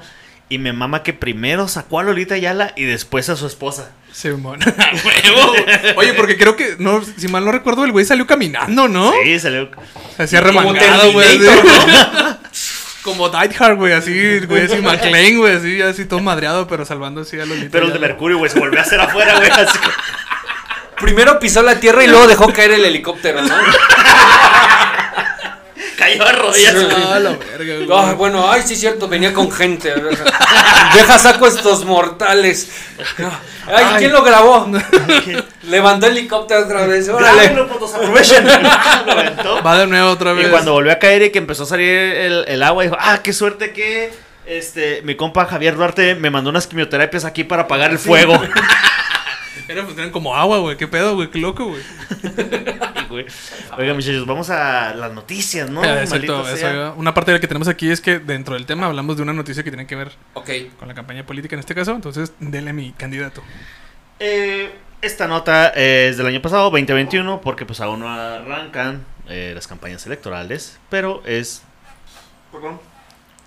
Y 0.53 0.59
me 0.59 0.75
mama 0.75 1.03
que 1.03 1.15
primero 1.15 1.67
sacó 1.67 1.99
a 1.99 2.03
Lolita 2.03 2.35
Ayala 2.35 2.75
y 2.77 2.85
después 2.85 3.31
a 3.31 3.37
su 3.37 3.47
esposa. 3.47 3.93
Simón. 4.13 4.61
Huevo, 4.67 5.49
güey. 5.49 5.65
Oye, 5.97 6.13
porque 6.13 6.37
creo 6.37 6.57
que, 6.57 6.77
no, 6.79 7.01
si 7.03 7.27
mal 7.29 7.47
no 7.47 7.53
recuerdo, 7.53 7.87
el 7.87 7.91
güey 7.91 8.05
salió 8.05 8.27
caminando, 8.27 8.87
¿no? 8.87 9.15
Sí, 9.25 9.41
salió. 9.41 9.71
Hacía 10.19 10.43
Como 10.43 10.61
remangado, 10.61 11.11
güey. 11.13 11.41
Como 13.03 13.31
Die 13.31 13.51
Hard, 13.59 13.77
güey, 13.77 13.95
así, 13.95 14.41
güey, 14.41 14.67
así 14.67 14.77
McLean, 14.83 15.39
güey, 15.39 15.57
así, 15.57 15.81
así 15.81 16.05
todo 16.05 16.21
madreado, 16.21 16.69
pero 16.69 16.85
salvando 16.85 17.23
así 17.23 17.41
a 17.41 17.47
Lolita. 17.47 17.71
Pero 17.73 17.87
el 17.87 17.95
de. 17.95 17.99
Mercurio, 17.99 18.37
güey, 18.37 18.51
se 18.51 18.61
volvió 18.61 18.79
a 18.79 18.83
hacer 18.83 19.01
afuera, 19.01 19.39
güey. 19.39 19.49
así 19.49 19.79
Primero 21.01 21.39
pisó 21.41 21.63
la 21.63 21.81
tierra 21.81 22.05
y 22.05 22.09
luego 22.09 22.27
dejó 22.27 22.53
caer 22.53 22.73
el 22.73 22.85
helicóptero, 22.85 23.41
¿no? 23.41 23.55
Cayó 26.03 26.27
a 26.27 26.33
rodillas. 26.33 26.75
Ah, 27.07 27.21
la 27.21 27.31
verga, 27.31 27.77
güey. 27.77 27.89
Ah, 27.93 28.15
bueno, 28.15 28.51
ay, 28.51 28.63
sí, 28.65 28.75
cierto, 28.75 29.07
venía 29.07 29.33
con 29.33 29.53
gente. 29.53 29.95
Deja 30.95 31.19
saco 31.19 31.47
estos 31.47 31.85
mortales. 31.85 32.73
Ay, 33.67 33.85
¿quién 33.99 34.11
lo 34.13 34.25
grabó? 34.25 34.67
Levantó 35.63 36.07
el 36.07 36.17
helicóptero 36.17 36.65
otra 36.65 36.87
vez. 36.87 37.09
Órale. 37.09 37.55
Va 39.65 39.79
de 39.79 39.87
nuevo 39.87 40.11
otra 40.11 40.33
vez. 40.33 40.49
Y 40.49 40.51
cuando 40.51 40.73
volvió 40.73 40.91
a 40.91 40.99
caer 40.99 41.23
y 41.23 41.31
que 41.31 41.39
empezó 41.39 41.63
a 41.63 41.67
salir 41.67 41.89
el, 41.89 42.45
el 42.49 42.63
agua, 42.65 42.83
dijo, 42.83 42.97
ah, 42.99 43.21
qué 43.23 43.33
suerte 43.33 43.73
que 43.73 44.11
este, 44.45 45.03
mi 45.03 45.15
compa 45.15 45.47
Javier 45.47 45.77
Duarte 45.77 46.17
me 46.17 46.31
mandó 46.31 46.51
unas 46.51 46.67
quimioterapias 46.67 47.25
aquí 47.25 47.45
para 47.45 47.63
apagar 47.63 47.93
el 47.93 47.99
fuego. 47.99 48.35
Era, 49.69 49.85
pues, 49.85 49.97
eran 49.97 50.11
como 50.11 50.35
agua, 50.35 50.59
güey. 50.59 50.77
¿Qué 50.77 50.89
pedo, 50.89 51.15
güey? 51.15 51.31
Qué 51.31 51.39
loco, 51.39 51.67
güey. 51.67 51.83
Oiga, 53.79 53.95
muchachos, 53.95 54.27
vamos 54.27 54.51
a 54.51 54.95
las 54.95 55.13
noticias, 55.13 55.71
¿no? 55.71 55.85
Eh, 55.85 56.03
exacto, 56.03 56.49
eso. 56.49 56.95
Una 56.97 57.15
parte 57.15 57.31
de 57.31 57.39
la 57.39 57.41
que 57.41 57.49
tenemos 57.49 57.69
aquí 57.69 57.91
es 57.91 58.01
que 58.01 58.19
dentro 58.19 58.55
del 58.55 58.67
tema 58.67 58.87
hablamos 58.87 59.17
de 59.17 59.23
una 59.23 59.33
noticia 59.33 59.63
que 59.63 59.71
tiene 59.71 59.87
que 59.87 59.97
ver 59.97 60.13
con 60.79 60.89
la 60.89 60.95
campaña 60.95 61.25
política 61.27 61.55
en 61.55 61.61
este 61.61 61.75
caso. 61.75 61.93
Entonces, 61.93 62.33
denle 62.41 62.71
a 62.71 62.75
mi 62.75 62.93
candidato. 62.93 63.43
Eh, 64.19 64.71
esta 65.03 65.27
nota 65.27 65.69
es 65.69 66.17
del 66.17 66.27
año 66.27 66.41
pasado, 66.41 66.65
2021, 66.71 67.41
porque 67.41 67.67
pues 67.67 67.81
aún 67.81 68.01
no 68.01 68.09
arrancan 68.09 69.05
eh, 69.29 69.53
las 69.55 69.67
campañas 69.67 70.07
electorales, 70.07 70.79
pero 70.89 71.23
es 71.27 71.63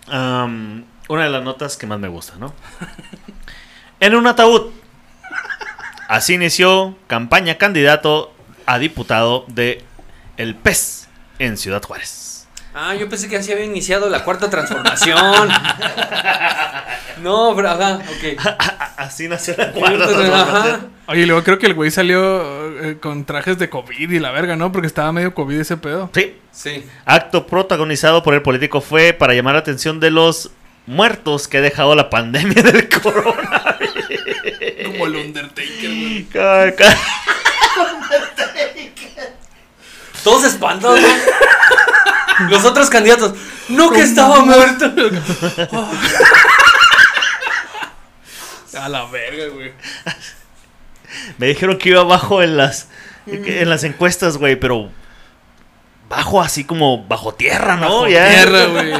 am, 0.08 0.84
una 1.08 1.24
de 1.24 1.30
las 1.30 1.44
notas 1.44 1.78
que 1.78 1.88
más 1.88 2.00
me 2.00 2.08
gusta, 2.08 2.36
¿no? 2.38 2.54
en 4.00 4.16
un 4.16 4.28
ataúd. 4.28 4.72
Así 6.08 6.34
inició 6.34 6.96
campaña 7.08 7.58
candidato 7.58 8.34
a 8.66 8.78
diputado 8.80 9.46
de 9.48 9.84
El 10.38 10.56
PES 10.56 11.08
en 11.40 11.58
Ciudad 11.58 11.82
Juárez. 11.84 12.48
Ah, 12.78 12.94
yo 12.94 13.08
pensé 13.08 13.30
que 13.30 13.38
así 13.38 13.52
había 13.54 13.64
iniciado 13.64 14.10
la 14.10 14.24
cuarta 14.26 14.50
transformación. 14.50 15.50
No, 17.22 17.54
pero 17.56 17.70
ajá, 17.70 17.96
ok. 18.00 18.42
Así 18.98 19.28
nació 19.30 19.56
la 19.58 19.72
cuarta 19.72 20.04
Ajá. 20.04 20.14
transformación. 20.14 20.90
Oye, 21.08 21.26
luego 21.26 21.44
creo 21.44 21.58
que 21.60 21.68
el 21.68 21.74
güey 21.74 21.92
salió 21.92 22.82
eh, 22.84 22.98
con 23.00 23.24
trajes 23.26 23.58
de 23.58 23.70
COVID 23.70 24.12
y 24.12 24.20
la 24.20 24.32
verga, 24.32 24.56
¿no? 24.56 24.72
Porque 24.72 24.88
estaba 24.88 25.12
medio 25.12 25.34
COVID 25.34 25.60
ese 25.60 25.78
pedo. 25.78 26.10
Sí, 26.14 26.36
Sí. 26.52 26.86
Acto 27.06 27.48
protagonizado 27.48 28.24
por 28.24 28.34
el 28.34 28.42
político 28.42 28.80
fue 28.82 29.14
para 29.14 29.34
llamar 29.34 29.54
la 29.56 29.60
atención 29.60 30.00
de 30.00 30.12
los 30.12 30.52
muertos 30.86 31.48
que 31.48 31.58
ha 31.58 31.62
dejado 31.62 31.96
la 31.96 32.10
pandemia 32.10 32.62
del 32.64 32.88
corona. 33.02 33.65
Como 35.06 35.20
el 35.20 35.26
Undertaker, 35.28 35.90
güey. 35.90 36.28
Todos 40.24 40.44
espantados, 40.46 41.00
¿no? 41.02 42.50
Los 42.50 42.66
otros 42.66 42.90
candidatos. 42.90 43.34
No 43.70 43.92
que 43.92 44.02
estaba 44.02 44.40
muerto. 44.44 44.92
A 48.80 48.90
la 48.90 49.06
verga, 49.06 49.48
güey. 49.54 49.72
Me 51.38 51.48
dijeron 51.48 51.78
que 51.78 51.90
iba 51.90 52.04
bajo 52.04 52.42
en 52.44 52.58
las 52.58 52.90
en 53.26 53.70
las 53.70 53.84
encuestas, 53.84 54.38
güey, 54.38 54.56
pero 54.58 54.90
bajo 56.10 56.42
así 56.42 56.64
como 56.66 57.04
bajo 57.06 57.34
tierra, 57.34 57.76
¿no? 57.78 58.02
Bajo 58.02 58.08
Ya. 58.10 58.28
tierra, 58.30 58.66
güey. 58.66 58.94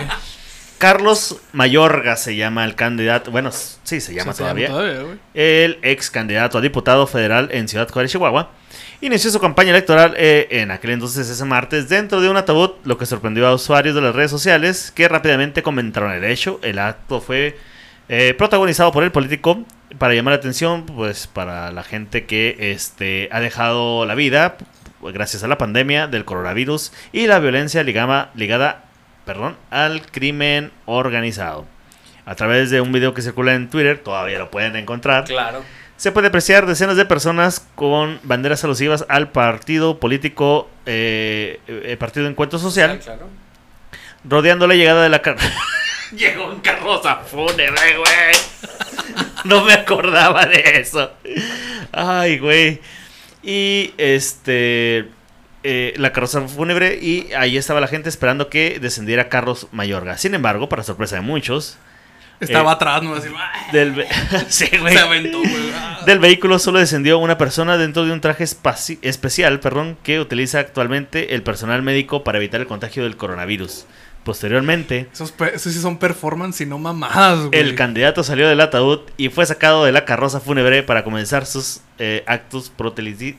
Carlos 0.78 1.38
Mayorga 1.54 2.16
se 2.18 2.36
llama 2.36 2.66
el 2.66 2.76
candidato, 2.76 3.32
bueno, 3.32 3.52
sí 3.52 4.02
se 4.02 4.14
llama 4.14 4.34
Sí, 4.34 4.38
se 4.38 4.44
llama 4.44 4.68
todavía. 4.68 5.18
el 5.34 5.80
ex 5.82 6.12
candidato 6.12 6.58
a 6.58 6.62
diputado 6.62 7.08
federal 7.08 7.50
en 7.52 7.68
Ciudad 7.68 7.90
Juárez, 7.90 8.12
Chihuahua, 8.12 8.52
inició 9.02 9.32
su 9.32 9.40
campaña 9.40 9.70
electoral 9.72 10.14
eh, 10.18 10.48
en 10.52 10.72
aquel 10.72 10.92
entonces 10.92 11.30
ese 11.30 11.46
martes 11.46 11.88
dentro 11.90 12.20
de 12.22 12.30
un 12.30 12.38
ataúd, 12.38 12.72
lo 12.84 12.98
que 12.98 13.06
sorprendió 13.06 13.48
a 13.48 13.54
usuarios 13.54 13.96
de 13.96 14.02
las 14.02 14.14
redes 14.16 14.32
sociales 14.32 14.92
que 14.94 15.08
rápidamente 15.08 15.64
comentaron 15.64 16.12
el 16.12 16.24
hecho. 16.26 16.60
El 16.62 16.78
acto 16.80 17.22
fue 17.22 17.58
eh, 18.10 18.34
protagonizado 18.38 18.92
por 18.92 19.04
el 19.04 19.12
político 19.12 19.64
para 19.98 20.14
llamar 20.14 20.34
la 20.34 20.38
atención, 20.40 20.86
pues 20.86 21.28
para 21.28 21.72
la 21.72 21.84
gente 21.84 22.26
que 22.26 22.58
este, 22.60 23.30
ha 23.32 23.40
dejado 23.40 24.06
la 24.06 24.16
vida 24.16 24.58
pues, 25.00 25.14
gracias 25.14 25.44
a 25.44 25.48
la 25.48 25.58
pandemia 25.58 26.08
del 26.08 26.26
coronavirus 26.26 26.92
y 27.14 27.28
la 27.28 27.40
violencia 27.40 27.82
ligama- 27.84 28.30
ligada 28.36 28.85
perdón, 29.26 29.58
al 29.72 30.06
crimen 30.06 30.72
organizado. 30.86 31.66
A 32.26 32.36
través 32.36 32.70
de 32.72 32.82
un 32.82 32.92
video 32.92 33.14
que 33.14 33.22
circula 33.22 33.54
en 33.54 33.70
Twitter, 33.70 34.00
todavía 34.04 34.40
lo 34.40 34.50
pueden 34.50 34.76
encontrar. 34.76 35.26
Claro. 35.26 35.64
Se 35.98 36.12
puede 36.12 36.28
apreciar 36.28 36.66
decenas 36.66 36.98
de 36.98 37.06
personas 37.06 37.66
con 37.76 38.20
banderas 38.24 38.64
alusivas 38.64 39.06
al 39.08 39.32
partido 39.32 40.00
político, 40.00 40.70
eh, 40.86 41.60
eh, 41.68 41.96
Partido 41.98 42.26
de 42.26 42.32
Encuentro 42.32 42.60
Social, 42.60 43.00
Claro. 43.00 43.30
rodeando 44.24 44.68
la 44.68 44.76
llegada 44.76 45.04
de 45.04 45.10
la 45.10 45.22
car 45.22 45.38
Llegó 46.16 46.52
en 46.52 46.60
carroza 46.60 47.16
fúnebre, 47.18 47.98
güey. 47.98 48.36
No 49.46 49.64
me 49.64 49.74
acordaba 49.74 50.46
de 50.48 50.80
eso. 50.80 51.12
Ay, 51.92 52.40
güey. 52.40 52.82
Y 53.44 53.94
este. 53.98 55.08
Eh, 55.68 55.94
la 55.98 56.14
carroza 56.14 56.42
fúnebre 56.48 57.00
y 57.02 57.34
ahí 57.34 57.58
estaba 57.58 57.80
la 57.82 57.88
gente 57.88 58.08
esperando 58.08 58.50
que 58.50 58.78
descendiera 58.80 59.28
Carlos 59.30 59.68
Mayorga. 59.72 60.18
Sin 60.20 60.36
embargo, 60.36 60.70
para 60.70 60.84
sorpresa 60.84 61.16
de 61.16 61.22
muchos, 61.22 61.78
Estaba 62.42 62.72
Eh, 62.72 62.76
atrás, 62.76 63.02
¿no? 63.02 63.16
¡ah! 63.16 63.68
del, 63.72 64.06
sí, 64.50 64.68
güey. 64.78 64.94
se 64.94 65.00
aventó, 65.00 65.40
güey. 65.40 65.72
Del 66.06 66.20
vehículo 66.20 66.60
solo 66.60 66.80
descendió 66.80 67.18
una 67.18 67.38
persona 67.38 67.78
dentro 67.78 68.04
de 68.06 68.12
un 68.12 68.20
traje 68.20 68.44
especial 68.44 69.60
perdón, 69.62 69.98
que 70.04 70.20
utiliza 70.20 70.60
actualmente 70.60 71.34
el 71.34 71.44
personal 71.44 71.82
médico 71.82 72.24
para 72.26 72.38
evitar 72.38 72.60
el 72.62 72.68
contagio 72.68 73.04
del 73.04 73.16
coronavirus. 73.18 73.86
Posteriormente, 74.26 75.08
Esos, 75.14 75.34
esos 75.54 75.72
sí 75.74 75.80
son 75.80 75.98
performance 75.98 76.60
y 76.60 76.66
no 76.66 76.78
mamadas, 76.78 77.46
güey. 77.46 77.60
el 77.60 77.76
candidato 77.76 78.22
salió 78.24 78.50
del 78.50 78.60
ataúd 78.60 79.02
y 79.18 79.30
fue 79.30 79.46
sacado 79.46 79.86
de 79.86 79.92
la 79.94 80.04
carroza 80.04 80.40
fúnebre 80.42 80.84
para 80.84 81.04
comenzar 81.04 81.46
sus 81.46 81.82
eh, 82.00 82.24
actos 82.28 82.72
protelici- 82.78 83.38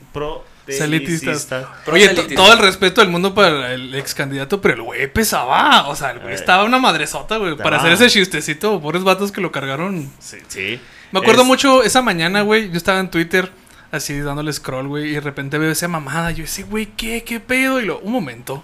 Protelicistas. 0.67 1.47
Oye, 1.87 2.09
todo 2.35 2.53
el 2.53 2.59
respeto 2.59 3.01
del 3.01 3.09
mundo 3.09 3.33
para 3.33 3.73
el 3.73 3.93
ex 3.95 4.13
candidato, 4.13 4.59
pero 4.61 4.73
el 4.75 4.81
güey 4.81 5.11
pesaba. 5.11 5.87
O 5.87 5.95
sea, 5.95 6.11
el 6.11 6.19
güey 6.19 6.33
Eh. 6.33 6.35
estaba 6.35 6.63
una 6.63 6.77
madresota, 6.79 7.37
güey. 7.37 7.55
Para 7.55 7.77
hacer 7.77 7.93
ese 7.93 8.09
chistecito, 8.09 8.79
pobres 8.81 9.03
vatos 9.03 9.31
que 9.31 9.41
lo 9.41 9.51
cargaron. 9.51 10.09
Sí, 10.19 10.37
sí. 10.47 10.79
Me 11.11 11.19
acuerdo 11.19 11.43
Es- 11.43 11.47
mucho 11.47 11.83
esa 11.83 12.01
mañana, 12.01 12.41
güey. 12.41 12.69
Yo 12.69 12.77
estaba 12.77 12.99
en 12.99 13.09
Twitter, 13.09 13.49
así 13.91 14.19
dándole 14.19 14.51
scroll, 14.51 14.87
güey. 14.87 15.07
Y 15.11 15.13
de 15.13 15.21
repente 15.21 15.57
veo 15.57 15.71
esa 15.71 15.87
mamada. 15.87 16.31
Yo 16.31 16.43
decía, 16.43 16.65
güey, 16.69 16.87
¿qué? 16.97 17.23
¿Qué 17.23 17.39
pedo? 17.39 17.79
Y 17.81 17.85
lo, 17.85 17.99
un 17.99 18.11
momento. 18.11 18.63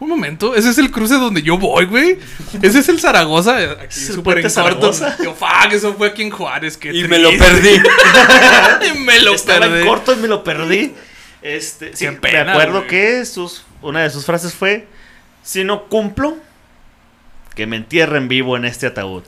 Un 0.00 0.08
momento, 0.08 0.54
ese 0.54 0.70
es 0.70 0.78
el 0.78 0.92
cruce 0.92 1.14
donde 1.14 1.42
yo 1.42 1.58
voy, 1.58 1.84
güey. 1.86 2.20
Ese 2.62 2.78
es 2.78 2.88
el 2.88 3.00
Zaragoza, 3.00 3.60
eh, 3.60 3.76
aquí 3.82 3.98
súper 3.98 4.38
en 4.38 4.42
puente 4.44 4.60
corto. 4.62 4.92
Zaragoza. 4.92 5.24
Yo, 5.24 5.34
fuck, 5.34 5.72
eso 5.72 5.92
fue 5.94 6.06
aquí 6.06 6.22
en 6.22 6.30
Juárez, 6.30 6.76
qué 6.76 6.92
Y 6.94 7.08
me 7.08 7.18
lo 7.18 7.30
perdí. 7.36 7.82
Y 8.94 8.98
me 9.00 9.18
lo 9.20 9.34
Estaba 9.34 9.66
en 9.66 9.72
perdí. 9.72 9.86
corto 9.88 10.12
y 10.12 10.16
me 10.18 10.28
lo 10.28 10.44
perdí. 10.44 10.94
Este, 11.56 11.96
sí, 11.96 12.06
pena, 12.20 12.44
me 12.44 12.50
acuerdo 12.52 12.78
güey. 12.78 12.88
que 12.88 13.24
sus, 13.24 13.64
una 13.82 14.02
de 14.02 14.10
sus 14.10 14.24
frases 14.26 14.54
fue: 14.54 14.86
Si 15.42 15.64
no 15.64 15.88
cumplo, 15.88 16.36
que 17.54 17.66
me 17.66 17.76
entierren 17.76 18.28
vivo 18.28 18.56
en 18.56 18.64
este 18.64 18.86
ataúd. 18.86 19.22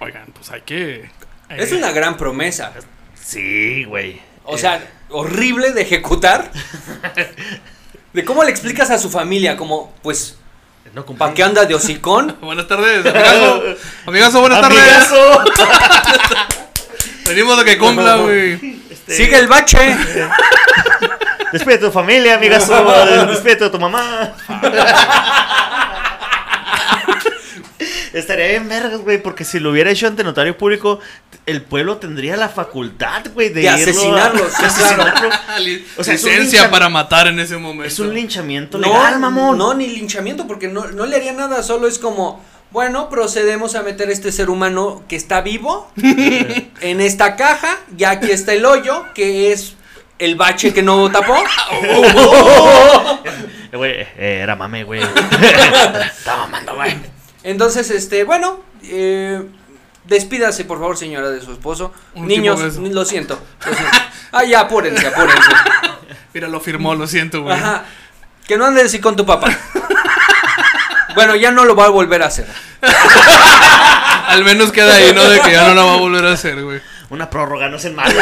Oigan, 0.00 0.26
pues 0.34 0.50
hay 0.50 0.62
que. 0.62 1.10
Es 1.48 1.72
eh, 1.72 1.76
una 1.76 1.92
gran 1.92 2.16
promesa. 2.16 2.72
Sí, 3.20 3.84
güey. 3.84 4.20
O 4.44 4.56
Eh, 4.56 4.58
sea, 4.58 4.86
horrible 5.08 5.72
de 5.72 5.82
ejecutar. 5.82 6.50
De 8.12 8.24
cómo 8.24 8.44
le 8.44 8.50
explicas 8.50 8.90
a 8.90 8.98
su 8.98 9.10
familia, 9.10 9.58
como, 9.58 9.94
pues, 10.02 10.38
no. 10.94 11.04
¿para 11.04 11.34
qué 11.34 11.42
anda 11.42 11.66
de 11.66 11.74
hocicón? 11.74 12.34
Buenas 12.40 12.66
tardes, 12.66 13.04
amigazo. 13.04 13.62
Amigazo, 14.06 14.40
buenas 14.40 14.60
tardes. 14.62 14.80
Venimos 17.26 17.58
a 17.58 17.64
que 17.64 17.76
cumpla, 17.76 18.16
güey. 18.16 18.78
Este, 18.90 19.16
Sigue 19.16 19.38
el 19.38 19.48
bache. 19.48 19.94
Despide 21.52 21.74
a 21.76 21.80
tu 21.80 21.90
familia, 21.90 22.34
amigazo. 22.36 22.74
Despide 23.28 23.64
a 23.66 23.70
tu 23.70 23.78
mamá. 23.78 24.34
Estaría 28.12 28.46
bien 28.48 28.68
vergas, 28.68 29.00
güey, 29.00 29.22
porque 29.22 29.44
si 29.44 29.60
lo 29.60 29.70
hubiera 29.70 29.90
hecho 29.90 30.06
ante 30.06 30.24
notario 30.24 30.56
público, 30.56 31.00
el 31.44 31.60
pueblo 31.62 31.98
tendría 31.98 32.36
la 32.38 32.48
facultad, 32.48 33.22
güey, 33.34 33.50
de, 33.50 33.62
De 33.62 33.68
a- 33.68 33.74
asesinarlo, 33.74 34.48
sí, 34.48 34.62
de 34.62 34.66
asesinarlo. 34.66 35.28
O 35.98 36.04
sea, 36.04 36.14
es 36.14 36.24
un 36.24 36.30
Licencia 36.30 36.70
para 36.70 36.88
matar 36.88 37.26
en 37.26 37.38
ese 37.40 37.58
momento. 37.58 37.84
Es 37.84 37.98
un 37.98 38.14
linchamiento 38.14 38.78
legal, 38.78 39.18
mamón. 39.18 39.58
No, 39.58 39.74
ni 39.74 39.86
linchamiento, 39.88 40.46
porque 40.46 40.68
no, 40.68 40.86
no 40.86 41.04
le 41.04 41.16
haría 41.16 41.32
nada, 41.32 41.62
solo 41.62 41.86
es 41.88 41.98
como, 41.98 42.42
bueno, 42.70 43.10
procedemos 43.10 43.74
a 43.74 43.82
meter 43.82 44.10
este 44.10 44.32
ser 44.32 44.48
humano 44.48 45.02
que 45.08 45.16
está 45.16 45.42
vivo 45.42 45.90
en 46.80 47.00
esta 47.02 47.36
caja, 47.36 47.76
ya 47.96 48.10
aquí 48.12 48.30
está 48.30 48.54
el 48.54 48.64
hoyo, 48.64 49.04
que 49.14 49.52
es 49.52 49.74
el 50.18 50.34
bache 50.36 50.72
que 50.72 50.82
no 50.82 51.10
tapó. 51.10 51.36
Eh, 51.36 52.02
Güey, 53.76 53.92
eh, 53.92 54.40
era 54.42 54.56
mame, 54.56 54.84
güey. 54.84 55.02
Estaba 56.06 56.46
mamando, 56.46 56.74
güey. 56.76 56.96
Entonces, 57.42 57.90
este, 57.90 58.24
bueno, 58.24 58.60
eh, 58.84 59.42
despídase, 60.04 60.64
por 60.64 60.78
favor, 60.78 60.96
señora, 60.96 61.30
de 61.30 61.40
su 61.40 61.52
esposo. 61.52 61.92
Un 62.14 62.26
Niños, 62.26 62.58
lo 62.60 62.70
siento, 62.70 62.94
lo 62.94 63.04
siento. 63.04 63.42
Ah, 64.32 64.44
ya, 64.44 64.60
apúrense, 64.60 65.06
apúrense. 65.06 65.50
Mira, 66.32 66.48
lo 66.48 66.60
firmó, 66.60 66.94
lo 66.94 67.06
siento, 67.06 67.42
güey. 67.42 67.54
Ajá. 67.54 67.84
Que 68.46 68.56
no 68.56 68.66
andes 68.66 68.86
así 68.86 69.00
con 69.00 69.16
tu 69.16 69.26
papá. 69.26 69.48
Bueno, 71.14 71.34
ya 71.34 71.50
no 71.50 71.64
lo 71.64 71.74
va 71.74 71.86
a 71.86 71.88
volver 71.88 72.22
a 72.22 72.26
hacer. 72.26 72.46
Al 74.28 74.44
menos 74.44 74.70
queda 74.70 74.94
ahí, 74.94 75.12
¿no? 75.14 75.24
De 75.24 75.40
que 75.40 75.50
ya 75.50 75.68
no 75.68 75.74
la 75.74 75.82
va 75.82 75.94
a 75.94 75.96
volver 75.96 76.24
a 76.26 76.32
hacer, 76.32 76.62
güey. 76.62 76.80
Una 77.10 77.30
prórroga, 77.30 77.68
no 77.68 77.76
es 77.76 77.84
el 77.84 77.94
malo. 77.94 78.18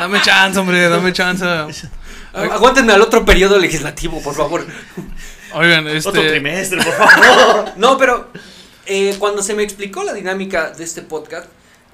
Dame 0.00 0.20
chance, 0.22 0.58
hombre, 0.58 0.88
dame 0.88 1.12
chance. 1.12 1.44
Agu- 1.44 2.52
Aguántenme 2.52 2.92
al 2.92 3.00
otro 3.02 3.24
periodo 3.24 3.58
legislativo, 3.58 4.20
por 4.22 4.34
favor. 4.34 4.66
Oigan, 5.54 5.86
Otro 5.86 5.96
este. 6.12 6.30
trimestre, 6.30 6.82
por 6.82 6.92
favor. 6.92 7.72
No, 7.76 7.96
pero 7.96 8.28
eh, 8.86 9.14
cuando 9.18 9.42
se 9.42 9.54
me 9.54 9.62
explicó 9.62 10.02
la 10.04 10.12
dinámica 10.12 10.70
de 10.70 10.84
este 10.84 11.02
podcast, 11.02 11.46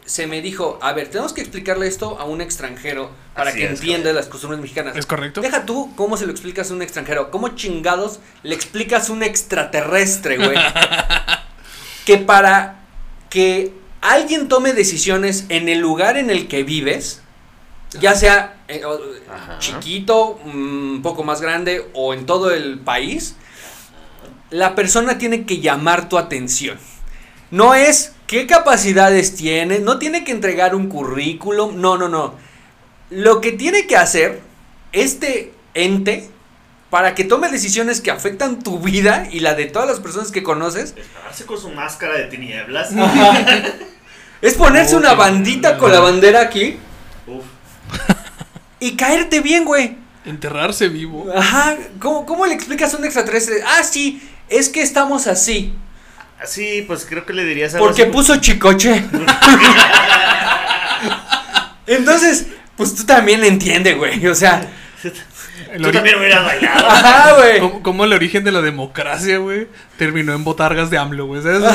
se 0.05 0.26
me 0.26 0.40
dijo, 0.42 0.78
a 0.83 0.92
ver, 0.94 1.09
tenemos 1.09 1.33
que 1.33 1.42
explicarle 1.42 1.87
esto 1.87 2.18
a 2.18 2.24
un 2.24 2.40
extranjero 2.40 3.11
para 3.37 3.50
Así 3.50 3.61
que 3.61 3.66
es, 3.66 3.70
entienda 3.72 4.12
las 4.12 4.26
costumbres 4.26 4.61
mexicanas. 4.61 4.96
¿Es 4.96 5.07
correcto? 5.07 5.40
Deja 5.42 5.64
tú 5.64 5.92
cómo 5.94 6.16
se 6.16 6.26
lo 6.26 6.33
explicas 6.33 6.70
a 6.70 6.74
un 6.74 6.83
extranjero. 6.83 7.31
¿Cómo 7.31 7.48
chingados 7.50 8.18
le 8.42 8.55
explicas 8.55 9.11
a 9.11 9.12
un 9.12 9.22
extraterrestre, 9.22 10.38
güey? 10.38 10.57
que 12.05 12.18
para 12.18 12.81
que 13.31 13.72
alguien 14.03 14.49
tome 14.49 14.75
decisiones 14.75 15.47
en 15.49 15.71
el 15.71 15.79
lugar 15.79 16.19
en 16.19 16.29
el 16.29 16.49
que 16.49 16.65
vives, 16.65 17.23
ya 17.99 18.15
sea 18.15 18.57
eh, 18.69 18.83
chiquito, 19.59 20.38
mm, 20.45 20.95
un 20.97 21.03
poco 21.03 21.25
más 21.25 21.41
grande 21.41 21.88
o 21.95 22.12
en 22.12 22.27
todo 22.27 22.51
el 22.51 22.81
país, 22.81 23.37
la 24.51 24.75
persona 24.75 25.17
tiene 25.17 25.47
que 25.47 25.61
llamar 25.61 26.09
tu 26.09 26.19
atención. 26.19 26.79
No 27.51 27.75
es 27.75 28.12
qué 28.27 28.47
capacidades 28.47 29.37
tiene, 29.37 29.79
no 29.79 29.99
tiene 29.99 30.25
que 30.25 30.33
entregar 30.33 30.75
un 30.75 30.88
currículum, 30.88 31.81
no, 31.81 31.97
no, 31.97 32.09
no. 32.09 32.35
Lo 33.11 33.41
que 33.41 33.53
tiene 33.53 33.87
que 33.87 33.97
hacer 33.97 34.41
este 34.93 35.53
ente 35.75 36.29
para 36.92 37.14
que 37.14 37.24
tome 37.24 37.48
decisiones 37.48 38.02
que 38.02 38.11
afectan 38.11 38.62
tu 38.62 38.78
vida 38.78 39.26
y 39.33 39.40
la 39.40 39.55
de 39.55 39.64
todas 39.64 39.88
las 39.88 39.98
personas 39.98 40.31
que 40.31 40.42
conoces, 40.42 40.94
Pararse 41.14 41.46
con 41.46 41.59
su 41.59 41.70
máscara 41.70 42.18
de 42.18 42.24
tinieblas. 42.24 42.90
es 44.42 44.52
ponerse 44.52 44.96
una 44.96 45.14
bandita 45.14 45.78
con 45.78 45.90
la 45.90 46.00
bandera 46.00 46.42
aquí 46.42 46.76
Uf. 47.26 47.44
y 48.78 48.94
caerte 48.94 49.40
bien, 49.40 49.64
güey. 49.64 49.96
Enterrarse 50.26 50.90
vivo. 50.90 51.33
Ajá, 51.35 51.78
¿cómo, 51.98 52.26
¿cómo 52.26 52.44
le 52.44 52.52
explicas 52.52 52.92
a 52.92 52.98
un 52.98 53.07
extraterrestre? 53.07 53.62
Ah, 53.66 53.83
sí, 53.85 54.22
es 54.50 54.68
que 54.68 54.83
estamos 54.83 55.28
así. 55.28 55.72
Sí, 56.44 56.85
pues 56.87 57.07
creo 57.09 57.24
que 57.24 57.33
le 57.33 57.46
dirías 57.46 57.72
algo 57.72 57.87
Porque 57.87 58.02
así. 58.02 58.11
puso 58.12 58.37
chicoche. 58.37 59.02
Entonces, 61.87 62.48
pues 62.76 62.94
tú 62.94 63.07
también 63.07 63.40
le 63.40 63.48
entiendes, 63.48 63.96
güey. 63.96 64.26
O 64.26 64.35
sea, 64.35 64.68
El 65.72 65.82
Tú 65.82 65.90
también 65.90 66.18
hubieras 66.18 66.44
bailado. 66.44 66.87
ajá, 66.88 67.35
güey. 67.37 67.61
¿Cómo, 67.61 67.82
cómo 67.82 68.04
el 68.04 68.12
origen 68.12 68.44
de 68.44 68.52
la 68.52 68.61
democracia, 68.61 69.38
güey, 69.38 69.68
terminó 69.96 70.35
en 70.35 70.44
botargas 70.44 70.90
de 70.90 70.98
AMLO, 70.98 71.26
güey? 71.26 71.42
¿Sabes? 71.42 71.62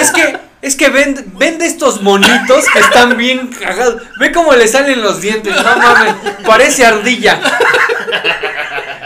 Es 0.00 0.12
que, 0.12 0.38
es 0.62 0.76
que 0.76 0.88
ven, 0.88 1.32
ven 1.36 1.58
de 1.58 1.66
estos 1.66 2.00
monitos 2.00 2.64
que 2.72 2.78
están 2.78 3.16
bien 3.16 3.48
cagados. 3.48 4.02
Ve 4.18 4.32
cómo 4.32 4.54
le 4.54 4.66
salen 4.68 5.02
los 5.02 5.20
dientes, 5.20 5.54
no 5.54 5.76
mames. 5.76 6.14
Parece 6.46 6.86
ardilla. 6.86 7.40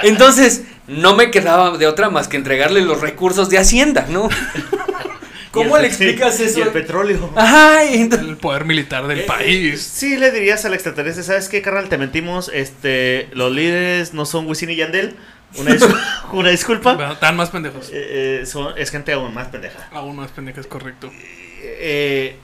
Entonces, 0.03 0.63
no 0.87 1.15
me 1.17 1.31
quedaba 1.31 1.77
de 1.77 1.87
otra 1.87 2.11
más 2.11 2.29
que 2.29 2.37
entregarle 2.37 2.83
los 2.83 3.01
recursos 3.01 3.51
de 3.51 3.59
Hacienda, 3.59 4.07
¿no? 4.09 4.29
¿Cómo 5.51 5.79
Y 5.79 5.81
le 5.83 5.87
explicas 5.89 6.39
Y 6.41 6.45
eso? 6.45 6.63
el 6.63 6.69
petróleo. 6.71 7.31
Ajá, 7.35 7.85
y 7.85 8.03
el 8.03 8.37
poder 8.37 8.65
militar 8.65 9.07
del 9.07 9.21
Eh, 9.21 9.23
país. 9.23 9.81
Sí, 9.83 10.17
le 10.17 10.31
dirías 10.31 10.65
al 10.65 10.75
extraterrestre, 10.75 11.23
¿sabes 11.25 11.49
qué, 11.49 11.63
carnal? 11.63 11.89
Te 11.89 11.97
mentimos, 11.99 12.51
este, 12.55 13.29
los 13.33 13.51
líderes 13.53 14.13
no 14.15 14.27
son 14.27 14.47
Wisin 14.47 14.71
y 14.71 14.77
Yandel. 14.77 15.15
Una, 15.57 15.71
dis- 15.71 15.97
una 16.33 16.51
disculpa. 16.51 16.95
Bueno, 16.95 17.13
Están 17.15 17.37
más 17.37 17.51
pendejos. 17.51 17.89
Eh, 17.91 18.41
eh, 18.43 18.47
son- 18.47 18.75
es 18.77 18.91
gente 18.91 19.13
aún 19.13 19.33
más 19.33 19.49
pendeja. 19.49 19.89
Aún 19.93 20.17
más 20.17 20.31
pendejas, 20.31 20.67
correcto. 20.67 21.11
Eh, 21.63 22.37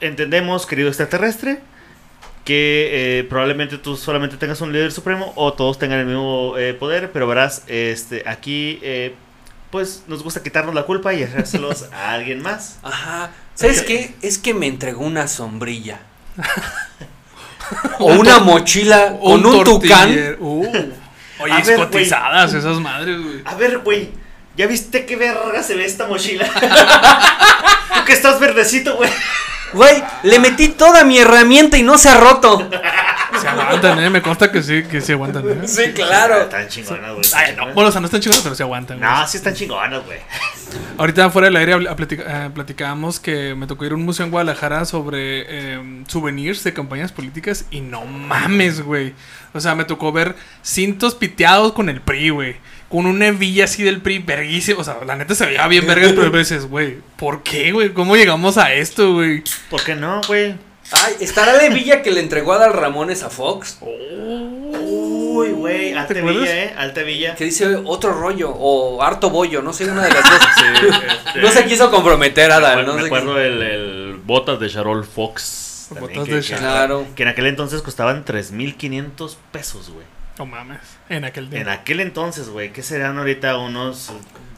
entendemos, 0.00 0.66
querido 0.66 0.88
extraterrestre, 0.88 1.60
que 2.44 3.20
eh, 3.20 3.24
probablemente 3.24 3.78
tú 3.78 3.96
solamente 3.96 4.36
tengas 4.36 4.60
un 4.60 4.70
líder 4.72 4.92
supremo 4.92 5.32
o 5.36 5.54
todos 5.54 5.78
tengan 5.78 6.00
el 6.00 6.06
mismo 6.06 6.54
eh, 6.58 6.74
poder, 6.74 7.10
pero 7.10 7.26
verás, 7.26 7.62
este, 7.68 8.22
aquí, 8.26 8.78
eh, 8.82 9.14
pues 9.74 10.04
nos 10.06 10.22
gusta 10.22 10.40
quitarnos 10.40 10.72
la 10.72 10.84
culpa 10.84 11.12
y 11.14 11.24
hacérselos 11.24 11.86
a 11.92 12.12
alguien 12.12 12.40
más. 12.40 12.76
Ajá. 12.84 13.30
¿Sabes 13.56 13.82
qué? 13.82 14.14
Es 14.22 14.38
que 14.38 14.54
me 14.54 14.68
entregó 14.68 15.04
una 15.04 15.26
sombrilla. 15.26 15.98
o 17.98 18.04
una 18.06 18.38
mochila 18.38 19.16
con 19.20 19.44
un, 19.44 19.64
tucán. 19.64 20.10
tortiller- 20.14 20.36
Uh. 20.38 20.64
Oye, 21.40 21.52
A 21.52 21.60
ver, 21.60 22.56
esas 22.56 22.78
madres, 22.78 23.20
güey. 23.20 23.42
A 23.44 23.56
ver, 23.56 23.78
güey, 23.78 24.10
¿ya 24.56 24.68
viste 24.68 25.06
qué 25.06 25.16
verga 25.16 25.60
se 25.64 25.74
ve 25.74 25.84
esta 25.86 26.06
mochila? 26.06 26.46
Tú 27.96 28.04
que 28.04 28.12
estás 28.12 28.38
verdecito, 28.38 28.96
güey. 28.96 29.10
Güey, 29.72 30.04
le 30.22 30.38
metí 30.38 30.68
toda 30.68 31.02
mi 31.02 31.18
herramienta 31.18 31.76
y 31.76 31.82
no 31.82 31.98
se 31.98 32.10
ha 32.10 32.20
roto. 32.20 32.70
Se 33.44 33.48
aguantan, 33.48 33.98
eh. 34.04 34.10
Me 34.10 34.22
consta 34.22 34.50
que 34.50 34.62
sí, 34.62 34.82
que 34.84 35.00
sí 35.00 35.12
aguantan, 35.12 35.48
eh. 35.48 35.68
Sí, 35.68 35.92
claro. 35.94 36.42
Están 36.42 36.68
chingonas, 36.68 37.12
güey. 37.12 37.24
Ay, 37.34 37.46
no, 37.48 37.52
chingonas. 37.52 37.74
bueno, 37.74 37.88
o 37.88 37.92
sea, 37.92 38.00
no 38.00 38.06
están 38.06 38.20
chingados, 38.20 38.42
pero 38.42 38.54
se 38.54 38.62
aguantan. 38.62 38.98
güey. 38.98 39.10
No, 39.10 39.26
sí 39.28 39.36
están 39.36 39.54
chingonas, 39.54 40.04
güey. 40.04 40.18
Ahorita 40.98 41.30
fuera 41.30 41.46
del 41.46 41.56
aire 41.56 41.76
platica- 41.94 42.46
eh, 42.46 42.50
platicábamos 42.52 43.20
que 43.20 43.54
me 43.54 43.66
tocó 43.66 43.84
ir 43.84 43.92
a 43.92 43.94
un 43.94 44.04
museo 44.04 44.24
en 44.26 44.30
Guadalajara 44.32 44.84
sobre 44.84 45.44
eh, 45.48 46.02
souvenirs 46.08 46.64
de 46.64 46.72
campañas 46.72 47.12
políticas 47.12 47.66
y 47.70 47.80
no 47.80 48.04
mames, 48.04 48.80
güey. 48.80 49.14
O 49.52 49.60
sea, 49.60 49.74
me 49.74 49.84
tocó 49.84 50.10
ver 50.12 50.34
cintos 50.62 51.14
piteados 51.14 51.72
con 51.72 51.88
el 51.88 52.00
PRI, 52.00 52.30
güey. 52.30 52.56
Con 52.88 53.06
una 53.06 53.26
hebilla 53.28 53.64
así 53.64 53.82
del 53.82 54.00
PRI, 54.00 54.18
verguísimo. 54.20 54.80
O 54.80 54.84
sea, 54.84 54.96
la 55.06 55.16
neta 55.16 55.34
se 55.34 55.46
veía 55.46 55.66
bien 55.68 55.86
vergas, 55.86 56.12
pero 56.12 56.26
a 56.26 56.30
veces, 56.30 56.66
güey, 56.66 56.98
¿por 57.16 57.42
qué, 57.42 57.72
güey? 57.72 57.92
¿Cómo 57.92 58.16
llegamos 58.16 58.56
a 58.58 58.72
esto, 58.72 59.14
güey? 59.14 59.42
¿Por 59.70 59.82
qué 59.82 59.94
no, 59.94 60.20
güey? 60.26 60.54
Ay, 60.92 61.14
¿estará 61.20 61.54
la 61.54 61.64
hebilla 61.64 62.02
que 62.02 62.10
le 62.10 62.20
entregó 62.20 62.52
a 62.52 62.58
Dal 62.58 62.72
Ramones 62.72 63.22
a 63.22 63.30
Fox? 63.30 63.78
Uy, 63.80 65.50
güey, 65.50 65.92
alta 65.92 66.12
¿Te 66.14 66.20
acuerdas? 66.20 66.42
villa, 66.42 66.64
eh, 66.64 66.74
alta 66.76 67.02
villa. 67.02 67.34
Que 67.34 67.44
dice 67.44 67.74
otro 67.84 68.12
rollo 68.12 68.50
o 68.50 69.02
harto 69.02 69.30
bollo, 69.30 69.62
no 69.62 69.72
sé, 69.72 69.90
una 69.90 70.04
de 70.04 70.10
las 70.12 70.22
dos. 70.22 70.40
este, 71.26 71.40
No 71.40 71.48
se 71.50 71.64
quiso 71.64 71.90
comprometer 71.90 72.52
a 72.52 72.60
Dal, 72.60 72.86
no 72.86 72.94
me 72.94 73.02
acuerdo 73.06 73.40
el, 73.40 73.62
el 73.62 74.20
botas 74.24 74.60
de 74.60 74.68
Charol 74.68 75.04
Fox. 75.04 75.86
también, 75.88 76.10
Botas 76.20 76.24
que, 76.28 76.34
de 76.34 76.40
que- 76.40 76.46
Charol. 76.46 76.60
Claro. 76.62 77.06
que 77.16 77.22
en 77.24 77.28
aquel 77.30 77.46
entonces 77.46 77.82
costaban 77.82 78.24
3.500 78.24 79.36
pesos, 79.52 79.90
güey. 79.90 80.06
No 80.38 80.46
mames. 80.46 80.80
En 81.08 81.24
aquel 81.24 81.48
día. 81.48 81.60
En 81.60 81.68
aquel 81.68 82.00
entonces, 82.00 82.48
güey, 82.48 82.72
¿qué 82.72 82.82
serán 82.82 83.18
ahorita 83.18 83.56
unos 83.58 84.12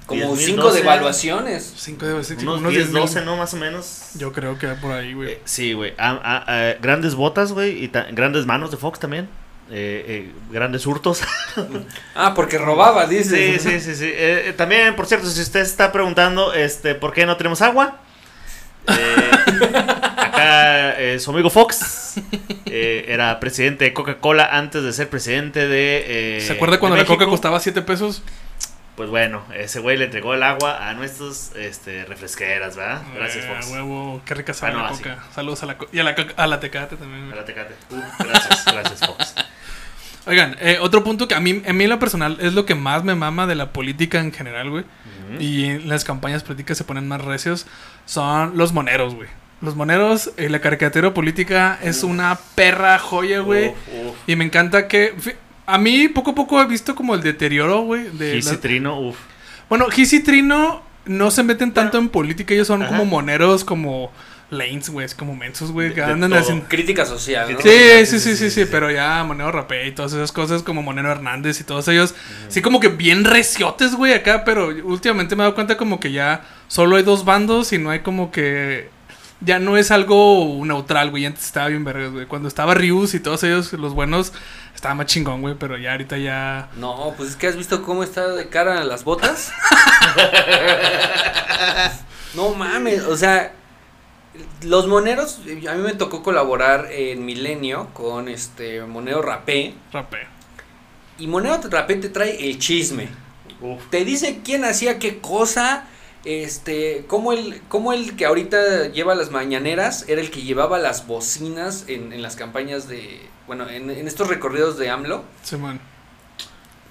Como 0.06 0.20
10,000, 0.36 0.46
cinco 0.46 0.62
12? 0.62 0.78
devaluaciones. 0.78 1.74
Cinco 1.76 2.06
de 2.06 2.22
cinco, 2.24 2.42
Unos, 2.42 2.60
unos 2.60 2.72
10, 2.72 2.84
10 2.84 2.94
mil. 2.94 3.02
12, 3.02 3.24
¿no? 3.24 3.36
Más 3.36 3.52
o 3.54 3.56
menos. 3.56 4.10
Yo 4.14 4.32
creo 4.32 4.56
que 4.58 4.68
por 4.68 4.92
ahí, 4.92 5.12
güey. 5.14 5.32
Eh, 5.32 5.40
sí, 5.44 5.72
güey. 5.72 5.94
Ah, 5.98 6.20
ah, 6.22 6.44
ah, 6.46 6.74
grandes 6.80 7.14
botas, 7.16 7.52
güey. 7.52 7.84
Y 7.84 7.90
grandes 8.12 8.46
manos 8.46 8.70
de 8.70 8.76
Fox 8.76 9.00
también. 9.00 9.28
Eh, 9.68 10.04
eh, 10.06 10.32
grandes 10.52 10.86
hurtos. 10.86 11.22
Ah, 12.14 12.34
porque 12.34 12.56
robaba, 12.56 13.06
dice. 13.06 13.58
sí, 13.58 13.68
sí, 13.70 13.80
sí, 13.80 13.94
sí. 13.96 14.04
Eh, 14.06 14.44
eh, 14.48 14.52
también, 14.56 14.94
por 14.96 15.06
cierto, 15.06 15.26
si 15.28 15.40
usted 15.40 15.60
está 15.60 15.90
preguntando, 15.92 16.54
este, 16.54 16.94
¿por 16.94 17.12
qué 17.12 17.26
no 17.26 17.36
tenemos 17.36 17.60
agua? 17.60 17.98
Eh, 18.88 19.30
acá 20.16 20.92
eh, 21.00 21.18
su 21.18 21.30
amigo 21.32 21.50
Fox 21.50 22.14
eh, 22.66 23.04
era 23.08 23.38
presidente 23.40 23.84
de 23.84 23.92
Coca-Cola 23.92 24.48
antes 24.52 24.82
de 24.84 24.92
ser 24.92 25.08
presidente 25.10 25.66
de. 25.66 26.38
eh, 26.38 26.40
¿Se 26.46 26.52
acuerda 26.52 26.78
cuando 26.78 26.96
la 26.96 27.04
coca 27.04 27.26
costaba 27.26 27.58
7 27.60 27.82
pesos? 27.82 28.22
Pues 28.96 29.10
bueno, 29.10 29.44
ese 29.54 29.80
güey 29.80 29.98
le 29.98 30.06
entregó 30.06 30.32
el 30.34 30.42
agua 30.42 30.88
a 30.88 30.94
nuestros 30.94 31.52
este, 31.54 32.04
refresqueras, 32.06 32.76
¿verdad? 32.76 33.02
Gracias, 33.14 33.44
Eh, 33.44 33.48
Fox. 33.54 33.70
huevo, 33.70 34.22
qué 34.24 34.34
rica 34.34 34.54
sabe 34.54 34.72
Ah, 34.72 34.76
no, 34.76 34.82
la 34.84 34.88
así. 34.88 35.02
coca. 35.02 35.18
Saludos 35.34 35.62
a 35.62 35.66
la, 35.66 35.76
y 35.92 35.98
a 35.98 36.02
la, 36.04 36.16
a 36.36 36.46
la 36.46 36.60
tecate 36.60 36.96
también. 36.96 37.30
A 37.32 37.36
la 37.36 37.44
Tecate. 37.44 37.74
Uh, 37.90 38.00
gracias, 38.24 38.64
gracias, 38.72 39.00
Fox. 39.06 39.34
Oigan, 40.26 40.56
eh, 40.60 40.78
otro 40.80 41.04
punto 41.04 41.28
que 41.28 41.34
a 41.34 41.40
mí, 41.40 41.62
a 41.68 41.72
mí 41.72 41.84
en 41.84 41.90
lo 41.90 41.98
personal 41.98 42.38
es 42.40 42.54
lo 42.54 42.64
que 42.66 42.74
más 42.74 43.04
me 43.04 43.14
mama 43.14 43.46
de 43.46 43.54
la 43.54 43.70
política 43.72 44.18
en 44.18 44.32
general, 44.32 44.70
güey. 44.70 44.82
Ujú. 44.84 45.42
Y 45.42 45.66
en 45.66 45.88
las 45.88 46.04
campañas 46.04 46.42
políticas 46.42 46.78
se 46.78 46.84
ponen 46.84 47.06
más 47.06 47.20
recios. 47.22 47.66
Son 48.06 48.56
los 48.56 48.72
moneros, 48.72 49.14
güey. 49.14 49.28
Los 49.60 49.76
moneros, 49.76 50.32
eh, 50.36 50.48
la 50.48 50.60
caricatura 50.60 51.14
política 51.14 51.78
es 51.82 52.02
una 52.02 52.36
perra 52.56 52.98
joya, 52.98 53.40
güey. 53.40 53.68
Uf, 53.68 53.76
uf. 54.08 54.16
Y 54.26 54.36
me 54.36 54.44
encanta 54.44 54.88
que. 54.88 55.14
A 55.66 55.78
mí 55.78 56.08
poco 56.08 56.30
a 56.30 56.34
poco 56.34 56.60
he 56.60 56.66
visto 56.66 56.94
como 56.94 57.14
el 57.14 57.22
deterioro, 57.22 57.82
güey. 57.82 58.08
De 58.16 58.34
Gis 58.34 58.46
y 58.46 58.50
la- 58.54 58.60
Trino, 58.60 59.00
uf. 59.00 59.16
Bueno, 59.68 59.86
Gis 59.90 60.12
y 60.12 60.20
Trino 60.20 60.82
no 61.06 61.30
se 61.30 61.42
meten 61.42 61.72
tanto 61.72 61.98
en 61.98 62.08
política, 62.08 62.54
ellos 62.54 62.66
son 62.68 62.82
Ajá. 62.82 62.90
como 62.90 63.04
moneros, 63.04 63.64
como 63.64 64.10
lanes, 64.50 64.90
güey, 64.90 65.04
es 65.04 65.14
como 65.14 65.34
mensos, 65.34 65.72
güey, 65.72 65.92
que 65.92 66.02
andan 66.02 66.32
haciendo... 66.34 66.66
Crítica 66.68 67.04
social, 67.04 67.52
¿no? 67.52 67.60
Sí, 67.60 68.06
sí, 68.06 68.20
sí, 68.20 68.36
sí, 68.36 68.50
sí, 68.50 68.64
pero 68.70 68.92
ya 68.92 69.24
Monero 69.24 69.50
Rapé 69.50 69.88
y 69.88 69.92
todas 69.92 70.12
esas 70.12 70.30
cosas 70.30 70.62
como 70.62 70.82
Monero 70.82 71.10
Hernández 71.10 71.60
y 71.60 71.64
todos 71.64 71.88
ellos, 71.88 72.14
sí 72.48 72.62
como 72.62 72.78
que 72.78 72.86
bien 72.88 73.24
reciotes, 73.24 73.96
güey, 73.96 74.14
acá, 74.14 74.44
pero 74.44 74.68
últimamente 74.84 75.34
me 75.34 75.42
he 75.42 75.44
dado 75.46 75.56
cuenta 75.56 75.76
como 75.76 75.98
que 75.98 76.12
ya 76.12 76.44
solo 76.68 76.94
hay 76.94 77.02
dos 77.02 77.24
bandos 77.24 77.72
y 77.72 77.78
no 77.78 77.90
hay 77.90 78.00
como 78.00 78.30
que... 78.30 78.94
Ya 79.42 79.58
no 79.58 79.76
es 79.76 79.90
algo 79.90 80.62
neutral, 80.64 81.10
güey, 81.10 81.26
antes 81.26 81.44
estaba 81.44 81.68
bien 81.68 81.84
vergas, 81.84 82.10
güey. 82.10 82.24
Cuando 82.24 82.48
estaba 82.48 82.72
Rius 82.72 83.12
y 83.12 83.20
todos 83.20 83.42
ellos, 83.44 83.70
los 83.74 83.92
buenos, 83.92 84.32
estaba 84.86 84.94
más 84.94 85.06
chingón, 85.06 85.40
güey, 85.40 85.56
pero 85.58 85.76
ya 85.76 85.90
ahorita 85.92 86.16
ya... 86.16 86.68
No, 86.76 87.12
pues 87.16 87.30
es 87.30 87.36
que 87.36 87.48
has 87.48 87.56
visto 87.56 87.82
cómo 87.82 88.04
está 88.04 88.28
de 88.28 88.48
cara 88.48 88.84
las 88.84 89.02
botas. 89.02 89.52
no 92.34 92.50
mames, 92.50 93.02
o 93.02 93.16
sea, 93.16 93.52
los 94.62 94.86
moneros, 94.86 95.40
a 95.68 95.74
mí 95.74 95.82
me 95.82 95.94
tocó 95.94 96.22
colaborar 96.22 96.86
en 96.92 97.24
Milenio 97.24 97.88
con 97.94 98.28
este 98.28 98.80
Monero 98.82 99.22
Rapé. 99.22 99.74
Rapé. 99.92 100.28
Y 101.18 101.26
Monero 101.26 101.60
Rapé 101.68 101.96
te 101.96 102.10
trae 102.10 102.48
el 102.48 102.60
chisme. 102.60 103.08
Uf. 103.60 103.82
Te 103.90 104.04
dice 104.04 104.38
quién 104.44 104.64
hacía 104.64 105.00
qué 105.00 105.18
cosa. 105.18 105.88
Este, 106.26 107.04
como 107.06 107.32
el, 107.32 107.60
como 107.68 107.92
el 107.92 108.16
que 108.16 108.26
ahorita 108.26 108.88
lleva 108.88 109.14
las 109.14 109.30
mañaneras 109.30 110.04
era 110.08 110.20
el 110.20 110.30
que 110.32 110.42
llevaba 110.42 110.76
las 110.78 111.06
bocinas 111.06 111.84
en, 111.86 112.12
en 112.12 112.20
las 112.20 112.34
campañas 112.34 112.88
de, 112.88 113.20
bueno, 113.46 113.70
en, 113.70 113.90
en 113.90 114.08
estos 114.08 114.26
recorridos 114.26 114.76
de 114.76 114.90
AMLO. 114.90 115.22
Simón. 115.44 115.76
No 115.76 115.80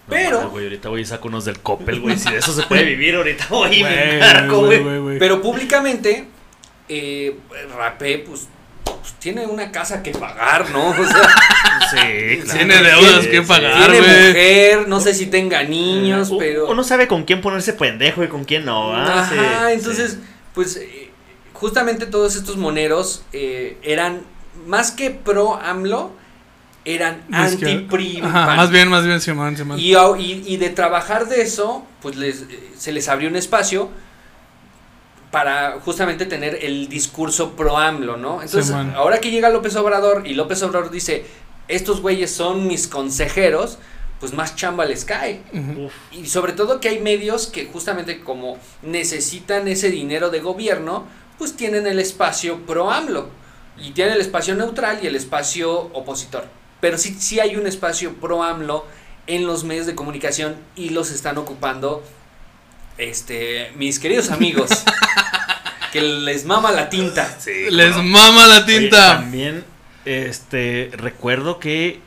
Pero- 0.08 0.38
mames, 0.38 0.52
güey, 0.52 0.64
ahorita 0.66 0.88
voy 0.88 1.02
y 1.02 1.06
saco 1.06 1.28
unos 1.28 1.44
del 1.44 1.60
Coppel, 1.60 2.00
güey. 2.00 2.18
Si 2.18 2.32
de 2.32 2.38
eso 2.38 2.54
se 2.54 2.64
puede 2.64 2.86
vivir, 2.86 3.16
ahorita 3.16 3.48
voy 3.50 3.76
y 3.76 3.82
güey. 3.82 4.82
güey, 4.84 5.00
güey. 5.00 5.20
Pero 5.20 5.42
públicamente, 5.42 6.26
eh, 6.88 7.36
Rapé, 7.76 8.20
pues, 8.20 8.48
pues, 9.06 9.20
tiene 9.20 9.46
una 9.46 9.72
casa 9.72 10.02
que 10.02 10.12
pagar, 10.12 10.70
¿no? 10.72 10.90
O 10.90 10.94
sea, 10.96 11.22
Sí, 11.92 12.40
claro. 12.42 12.58
Tiene 12.58 12.82
deudas 12.82 13.28
que 13.28 13.42
pagar, 13.44 13.92
tiene 13.92 14.08
mujer, 14.28 14.88
no 14.88 15.00
sé 15.00 15.14
si 15.14 15.28
tenga 15.28 15.62
niños, 15.64 16.32
U- 16.32 16.38
pero... 16.40 16.68
Uno 16.70 16.84
sabe 16.84 17.08
con 17.08 17.24
quién 17.26 17.42
ponerse 17.42 17.74
pendejo 17.74 18.24
y 18.24 18.28
con 18.28 18.44
quién 18.46 18.66
no, 18.66 18.92
¿ah? 18.94 19.22
Ajá, 19.22 19.68
Sí, 19.68 19.74
entonces, 19.74 20.12
sí. 20.14 20.20
pues, 20.56 20.78
eh, 20.78 21.12
justamente 21.54 22.08
todos 22.08 22.36
estos 22.36 22.58
moneros 22.58 23.24
eh, 23.34 23.78
eran, 23.84 24.22
más 24.66 24.92
que 24.92 25.12
pro 25.12 25.60
AMLO, 25.62 26.12
eran 26.86 27.24
anti-PRI. 27.32 28.22
PAN. 28.22 28.32
más 28.32 28.70
bien, 28.72 28.90
más 28.90 29.06
bien, 29.06 29.22
Simón, 29.22 29.56
Simón. 29.58 29.80
Y, 29.80 29.94
y, 29.96 30.44
y 30.48 30.58
de 30.58 30.70
trabajar 30.70 31.28
de 31.28 31.42
eso, 31.44 31.86
pues 32.02 32.16
les, 32.16 32.42
eh, 32.42 32.70
se 32.78 32.92
les 32.92 33.08
abrió 33.10 33.30
un 33.30 33.36
espacio 33.36 33.90
para 35.32 35.80
justamente 35.82 36.26
tener 36.26 36.60
el 36.64 36.88
discurso 36.88 37.52
pro 37.52 37.78
AMLO, 37.78 38.18
¿no? 38.18 38.42
Entonces, 38.42 38.72
ahora 38.72 39.20
que 39.20 39.32
llega 39.32 39.50
López 39.50 39.76
Obrador 39.76 40.26
y 40.26 40.34
López 40.34 40.64
Obrador 40.64 40.92
dice, 40.92 41.26
estos 41.68 42.02
güeyes 42.02 42.32
son 42.32 42.68
mis 42.68 42.88
consejeros, 42.88 43.78
pues 44.20 44.34
más 44.34 44.56
chamba 44.56 44.86
les 44.86 45.04
cae. 45.04 45.42
Y 46.12 46.28
sobre 46.28 46.54
todo 46.54 46.80
que 46.80 46.90
hay 46.90 47.00
medios 47.00 47.48
que 47.48 47.66
justamente 47.66 48.22
como 48.22 48.58
necesitan 48.82 49.68
ese 49.68 49.90
dinero 49.90 50.30
de 50.30 50.40
gobierno, 50.40 51.06
pues 51.38 51.56
tienen 51.56 51.86
el 51.86 52.00
espacio 52.00 52.66
pro 52.66 52.92
AMLO. 52.92 53.30
Y 53.78 53.92
tienen 53.92 54.14
el 54.14 54.22
espacio 54.22 54.56
neutral 54.56 55.00
y 55.04 55.08
el 55.08 55.18
espacio 55.18 55.90
opositor. 55.94 56.46
Pero 56.80 56.98
sí, 56.98 57.18
sí 57.20 57.42
hay 57.42 57.58
un 57.58 57.68
espacio 57.68 58.14
pro 58.14 58.42
AMLO 58.42 58.86
en 59.28 59.46
los 59.46 59.64
medios 59.64 59.86
de 59.86 59.96
comunicación 59.96 60.56
y 60.76 60.90
los 60.90 61.12
están 61.12 61.38
ocupando 61.38 62.02
este 62.98 63.72
mis 63.76 64.00
queridos 64.00 64.32
amigos. 64.32 64.70
que 65.92 66.02
les 66.02 66.46
mama 66.46 66.72
la 66.72 66.90
tinta. 66.90 67.28
sí, 67.40 67.52
Les 67.70 67.96
mama 67.96 68.48
la 68.48 68.64
Oye, 68.66 68.80
tinta. 68.80 69.18
también, 69.18 69.64
este, 70.04 70.92
recuerdo 70.94 71.60
que, 71.60 72.00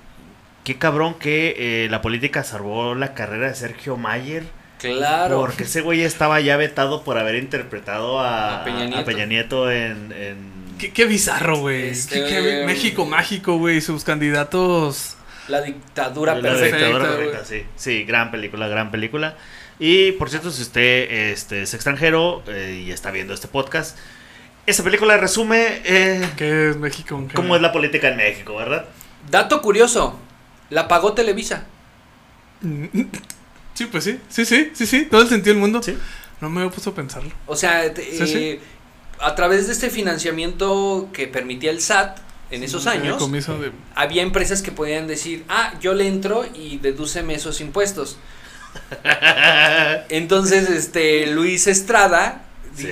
qué 0.64 0.76
cabrón 0.76 1.14
que 1.14 1.54
eh, 1.84 1.88
la 1.90 2.02
política 2.02 2.44
salvó 2.44 2.94
la 2.94 3.14
carrera 3.14 3.48
de 3.48 3.54
Sergio 3.54 3.96
Mayer. 3.96 4.44
Claro. 4.78 5.40
Porque 5.40 5.64
ese 5.64 5.80
güey 5.80 6.02
estaba 6.02 6.40
ya 6.40 6.56
vetado 6.56 7.02
por 7.02 7.18
haber 7.18 7.34
interpretado 7.36 8.20
a, 8.20 8.60
A 8.60 8.64
Peña 8.64 8.84
Nieto. 8.84 8.98
a 9.00 9.04
Peña 9.04 9.26
Nieto 9.26 9.70
en... 9.70 10.12
en- 10.12 10.58
Qué, 10.78 10.92
qué 10.92 11.06
bizarro, 11.06 11.58
güey. 11.58 11.88
Este- 11.88 12.22
Qué- 12.22 12.28
qué- 12.28 12.62
México 12.64 13.04
mágico, 13.04 13.56
güey. 13.58 13.80
Sus 13.80 14.04
candidatos. 14.04 15.16
La 15.48 15.60
dictadura 15.62 16.36
La 16.36 16.42
perfecta. 16.42 16.76
dictadura 16.76 17.06
güey. 17.06 17.18
perfecta, 17.30 17.44
sí. 17.44 17.64
Sí, 17.74 18.04
gran 18.04 18.30
película, 18.30 18.68
gran 18.68 18.92
película. 18.92 19.34
Y 19.78 20.12
por 20.12 20.28
cierto, 20.30 20.50
si 20.50 20.62
usted 20.62 21.10
este, 21.30 21.62
es 21.62 21.72
extranjero 21.74 22.42
eh, 22.48 22.84
y 22.86 22.90
está 22.90 23.10
viendo 23.10 23.32
este 23.34 23.46
podcast, 23.48 23.96
esta 24.66 24.82
película 24.82 25.16
resume 25.16 25.80
eh, 25.84 26.28
¿Qué 26.36 26.70
es 26.70 26.76
México? 26.76 27.16
en 27.16 27.28
cómo 27.28 27.54
es 27.56 27.62
la 27.62 27.72
política 27.72 28.08
en 28.08 28.16
México, 28.16 28.56
¿verdad? 28.56 28.86
Dato 29.30 29.62
curioso. 29.62 30.18
La 30.70 30.88
pagó 30.88 31.12
Televisa. 31.14 31.64
Sí, 33.74 33.86
pues 33.86 34.02
sí. 34.02 34.18
Sí, 34.28 34.44
sí, 34.44 34.70
sí, 34.74 34.86
sí. 34.86 35.04
Todo 35.04 35.22
el 35.22 35.28
sentido 35.28 35.54
del 35.54 35.60
mundo. 35.60 35.80
Sí. 35.80 35.96
No 36.40 36.50
me 36.50 36.68
puso 36.68 36.90
a 36.90 36.94
pensarlo. 36.96 37.30
O 37.46 37.54
sea, 37.54 37.94
te- 37.94 38.02
Sí, 38.10 38.26
sí. 38.26 38.36
eh, 38.36 38.60
a 39.20 39.36
través 39.36 39.68
de 39.68 39.72
este 39.72 39.88
financiamiento 39.88 41.08
que 41.12 41.28
permitía 41.28 41.70
el 41.70 41.80
SAT 41.80 42.18
en 42.50 42.64
esos 42.64 42.88
años, 42.88 43.30
de- 43.30 43.72
había 43.94 44.22
empresas 44.22 44.62
que 44.62 44.72
podían 44.72 45.06
decir, 45.06 45.44
ah, 45.48 45.74
yo 45.80 45.94
le 45.94 46.08
entro 46.08 46.44
y 46.54 46.78
dedúceme 46.78 47.34
esos 47.34 47.60
impuestos. 47.60 48.18
Entonces, 50.08 50.68
este, 50.70 51.26
Luis 51.28 51.66
Estrada 51.66 52.42
Sí. 52.74 52.88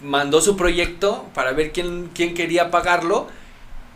mandó 0.00 0.40
su 0.40 0.56
proyecto 0.56 1.26
para 1.34 1.52
ver 1.52 1.72
quién, 1.72 2.10
quién 2.14 2.34
quería 2.34 2.70
pagarlo 2.70 3.28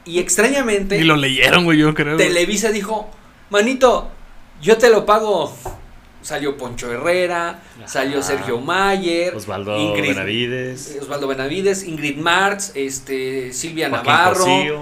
y 0.05 0.19
extrañamente 0.19 0.99
Y 0.99 1.05
lo 1.05 1.17
leyeron, 1.17 1.65
güey, 1.65 1.79
yo 1.79 1.95
creo. 1.95 2.15
güey. 2.17 2.27
Televisa 2.29 2.71
dijo, 2.73 3.09
manito, 3.51 4.11
yo 4.61 4.77
te 4.79 4.91
lo 4.91 5.07
pago. 5.07 5.55
Salió 6.23 6.59
Poncho 6.59 6.93
Herrera, 6.93 7.63
salió. 7.87 8.23
Sergio 8.23 8.61
Mayer, 8.61 9.35
Osvaldo 9.35 9.79
Ingrid- 9.79 10.09
Benavides. 10.09 10.99
Osvaldo 11.01 11.27
Benavides, 11.27 11.83
Ingrid 11.85 12.19
Marx, 12.19 12.73
este, 12.75 13.55
Silvia 13.55 13.89
Joaquín 13.89 14.07
Navarro. 14.13 14.45
Cosío. 14.45 14.81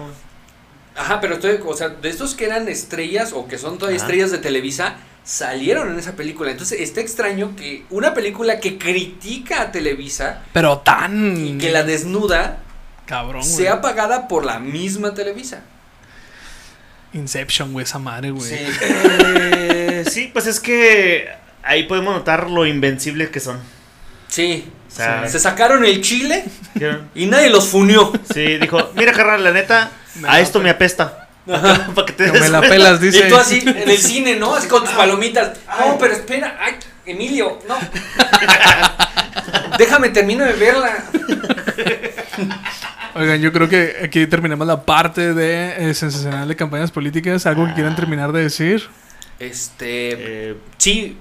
Ajá, 0.96 1.20
pero 1.20 1.34
estoy, 1.34 1.60
o 1.64 1.74
sea, 1.76 1.90
de 1.90 2.08
estos 2.08 2.34
que 2.34 2.46
eran 2.46 2.66
estrellas 2.66 3.32
o 3.32 3.46
que 3.46 3.56
son 3.56 3.78
todavía 3.78 3.98
Ajá. 3.98 4.06
estrellas 4.06 4.32
de 4.32 4.38
Televisa, 4.38 4.96
salieron 5.28 5.90
en 5.92 5.98
esa 5.98 6.12
película. 6.16 6.50
Entonces 6.50 6.80
está 6.80 7.02
extraño 7.02 7.54
que 7.54 7.84
una 7.90 8.14
película 8.14 8.60
que 8.60 8.78
critica 8.78 9.60
a 9.60 9.70
Televisa 9.70 10.42
Pero 10.54 10.78
tan. 10.78 11.36
y 11.36 11.58
que 11.58 11.70
la 11.70 11.82
desnuda 11.82 12.60
Cabrón, 13.04 13.42
güey. 13.42 13.52
sea 13.54 13.82
pagada 13.82 14.26
por 14.26 14.46
la 14.46 14.58
misma 14.58 15.12
Televisa. 15.12 15.60
Inception, 17.12 17.72
güey, 17.72 17.84
esa 17.84 17.98
madre, 17.98 18.30
güey. 18.30 18.50
Eh, 18.52 20.04
sí, 20.10 20.30
pues 20.32 20.46
es 20.46 20.60
que 20.60 21.28
ahí 21.62 21.84
podemos 21.84 22.14
notar 22.14 22.48
lo 22.50 22.66
invencibles 22.66 23.28
que 23.28 23.40
son. 23.40 23.60
Sí. 24.28 24.66
O 24.88 24.90
sea, 24.90 25.28
Se 25.28 25.38
sacaron 25.38 25.84
el 25.84 26.00
chile 26.00 26.44
y 27.14 27.26
nadie 27.26 27.50
los 27.50 27.68
funió. 27.68 28.12
Sí, 28.32 28.56
dijo, 28.56 28.90
mira 28.94 29.12
carnal, 29.12 29.44
la 29.44 29.52
neta, 29.52 29.90
Me 30.16 30.28
a 30.28 30.40
esto 30.40 30.58
me 30.60 30.70
apesta. 30.70 31.27
Para 31.48 32.06
que 32.06 32.12
te 32.12 32.32
me 32.32 32.48
la 32.48 32.60
pelas, 32.60 33.00
dice. 33.00 33.26
Y 33.26 33.30
tú 33.30 33.36
así 33.36 33.62
en 33.64 33.88
el 33.88 33.98
cine, 33.98 34.36
¿no? 34.36 34.54
Así 34.54 34.68
con 34.68 34.84
tus 34.84 34.92
palomitas. 34.92 35.58
No, 35.80 35.96
pero 35.98 36.12
espera. 36.12 36.58
Ay, 36.60 36.74
Emilio, 37.06 37.58
no. 37.66 37.74
Déjame, 39.78 40.10
termino 40.10 40.44
de 40.44 40.52
verla. 40.52 41.04
Oigan, 43.14 43.40
yo 43.40 43.52
creo 43.52 43.68
que 43.68 43.96
aquí 44.04 44.26
terminamos 44.26 44.66
la 44.66 44.84
parte 44.84 45.32
de 45.32 45.90
eh, 45.90 45.94
sensacional 45.94 46.46
de 46.46 46.56
campañas 46.56 46.90
políticas. 46.90 47.46
¿Algo 47.46 47.66
que 47.66 47.74
quieran 47.74 47.96
terminar 47.96 48.32
de 48.32 48.42
decir? 48.42 48.86
Este. 49.38 50.50
Eh, 50.50 50.56
Sí, 50.76 51.16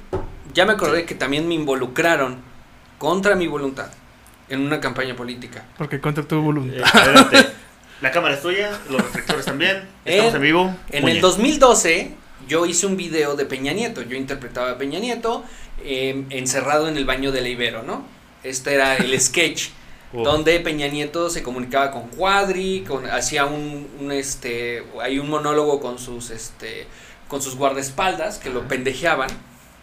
ya 0.54 0.66
me 0.66 0.74
acordé 0.74 1.06
que 1.06 1.16
también 1.16 1.48
me 1.48 1.56
involucraron 1.56 2.42
contra 2.98 3.36
mi 3.36 3.48
voluntad 3.48 3.90
en 4.50 4.62
una 4.62 4.82
campaña 4.82 5.16
política. 5.16 5.64
Porque 5.78 6.02
contra 6.02 6.24
tu 6.24 6.36
eh, 6.36 6.40
voluntad. 6.40 6.86
espérate. 6.86 7.48
La 8.02 8.12
cámara 8.12 8.36
es 8.36 8.42
tuya, 8.42 8.72
los 8.90 9.02
reflectores 9.02 9.46
también. 9.46 9.84
Estamos 10.06 10.30
En- 10.32 10.36
en 10.38 10.42
vivo. 10.42 10.76
En 10.92 11.02
Muñe. 11.02 11.14
el 11.16 11.22
2012 11.22 12.12
yo 12.48 12.66
hice 12.66 12.86
un 12.86 12.96
video 12.98 13.36
de 13.36 13.46
Peña 13.46 13.74
Nieto. 13.74 14.02
Yo 14.04 14.16
interpretaba 14.16 14.72
a 14.72 14.78
Peña 14.78 15.00
Nieto 15.00 15.44
eh, 15.84 16.24
encerrado 16.30 16.88
en 16.88 16.98
el 16.98 17.06
baño 17.06 17.32
de 17.32 17.42
la 17.42 17.50
Ibero, 17.50 17.84
¿no? 17.84 18.06
Este 18.44 18.74
era 18.76 18.96
el 18.96 19.20
sketch. 19.22 19.70
Oh. 20.14 20.24
donde 20.24 20.58
Peña 20.62 20.88
Nieto 20.88 21.30
se 21.30 21.44
comunicaba 21.44 21.92
con 21.92 22.08
Cuadri, 22.08 22.86
con, 22.88 23.06
hacía 23.10 23.46
un, 23.46 23.86
un, 24.00 24.14
este, 24.14 24.82
hay 25.02 25.20
un 25.20 25.30
monólogo 25.30 25.82
con 25.82 26.00
sus, 26.00 26.30
este, 26.30 26.88
con 27.28 27.42
sus 27.42 27.58
guardaespaldas 27.58 28.38
que 28.38 28.50
lo 28.50 28.66
pendejeaban, 28.70 29.28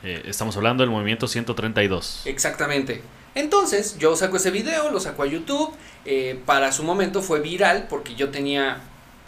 Eh, 0.03 0.23
estamos 0.25 0.57
hablando 0.57 0.83
del 0.83 0.89
movimiento 0.91 1.29
132. 1.29 2.23
exactamente. 2.25 3.03
Entonces, 3.35 3.97
yo 3.99 4.15
saco 4.17 4.37
ese 4.37 4.51
video, 4.51 4.91
lo 4.91 5.01
saco 5.01 5.23
a 5.23 5.27
YouTube. 5.27 5.73
eh, 6.07 6.39
para 6.45 6.71
su 6.73 6.83
momento 6.83 7.23
fue 7.23 7.41
viral 7.41 7.87
porque 7.89 8.15
yo 8.15 8.31
tenía 8.31 8.79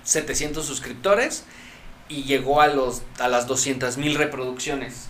700 0.05 0.65
suscriptores 0.65 1.45
y 2.09 2.25
llegó 2.25 2.61
a, 2.61 2.67
los, 2.69 3.03
a 3.19 3.29
las 3.29 3.47
200 3.47 3.97
mil 3.97 4.15
reproducciones. 4.15 5.09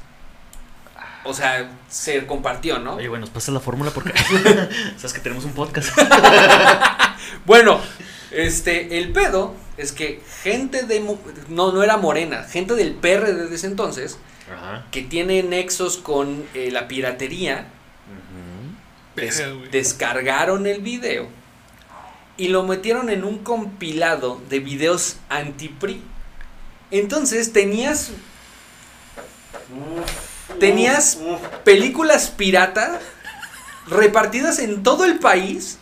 O 1.25 1.35
sea, 1.35 1.69
se 1.89 2.25
compartió, 2.27 2.79
¿no? 2.79 2.95
Oye, 2.95 3.09
güey, 3.09 3.21
nos 3.21 3.31
pasas 3.31 3.53
la 3.53 3.59
fórmula 3.61 3.91
porque 3.91 4.13
sabes 4.97 5.13
que 5.13 5.21
tenemos 5.21 5.45
un 5.45 5.53
podcast. 5.53 5.91
Bueno, 7.45 7.81
este, 8.31 8.99
el 8.99 9.13
pedo 9.13 9.55
es 9.77 9.93
que 9.93 10.21
gente 10.43 10.85
de, 10.85 11.01
no, 11.49 11.73
no 11.73 11.83
era 11.83 11.97
morena, 11.97 12.45
gente 12.45 12.75
del 12.75 12.93
PRD 12.95 13.49
de 13.49 13.55
ese 13.55 13.67
entonces, 13.67 14.19
Ajá. 14.53 14.87
que 14.93 15.03
tiene 15.03 15.43
nexos 15.43 15.97
con 15.97 16.45
eh, 16.55 16.71
la 16.71 16.87
piratería, 16.89 17.67
des- 19.17 19.71
descargaron 19.71 20.67
el 20.67 20.81
video 20.81 21.29
y 22.37 22.49
lo 22.49 22.63
metieron 22.65 23.09
en 23.11 23.25
un 23.25 23.39
compilado 23.39 24.41
de 24.51 24.61
videos 24.61 25.17
anti-PRI. 25.29 26.03
Entonces 26.91 27.53
tenías 27.53 28.11
tenías 30.61 31.19
películas 31.65 32.29
pirata 32.31 33.01
repartidas 33.89 34.59
en 34.59 34.83
todo 34.83 35.05
el 35.05 35.19
país 35.19 35.79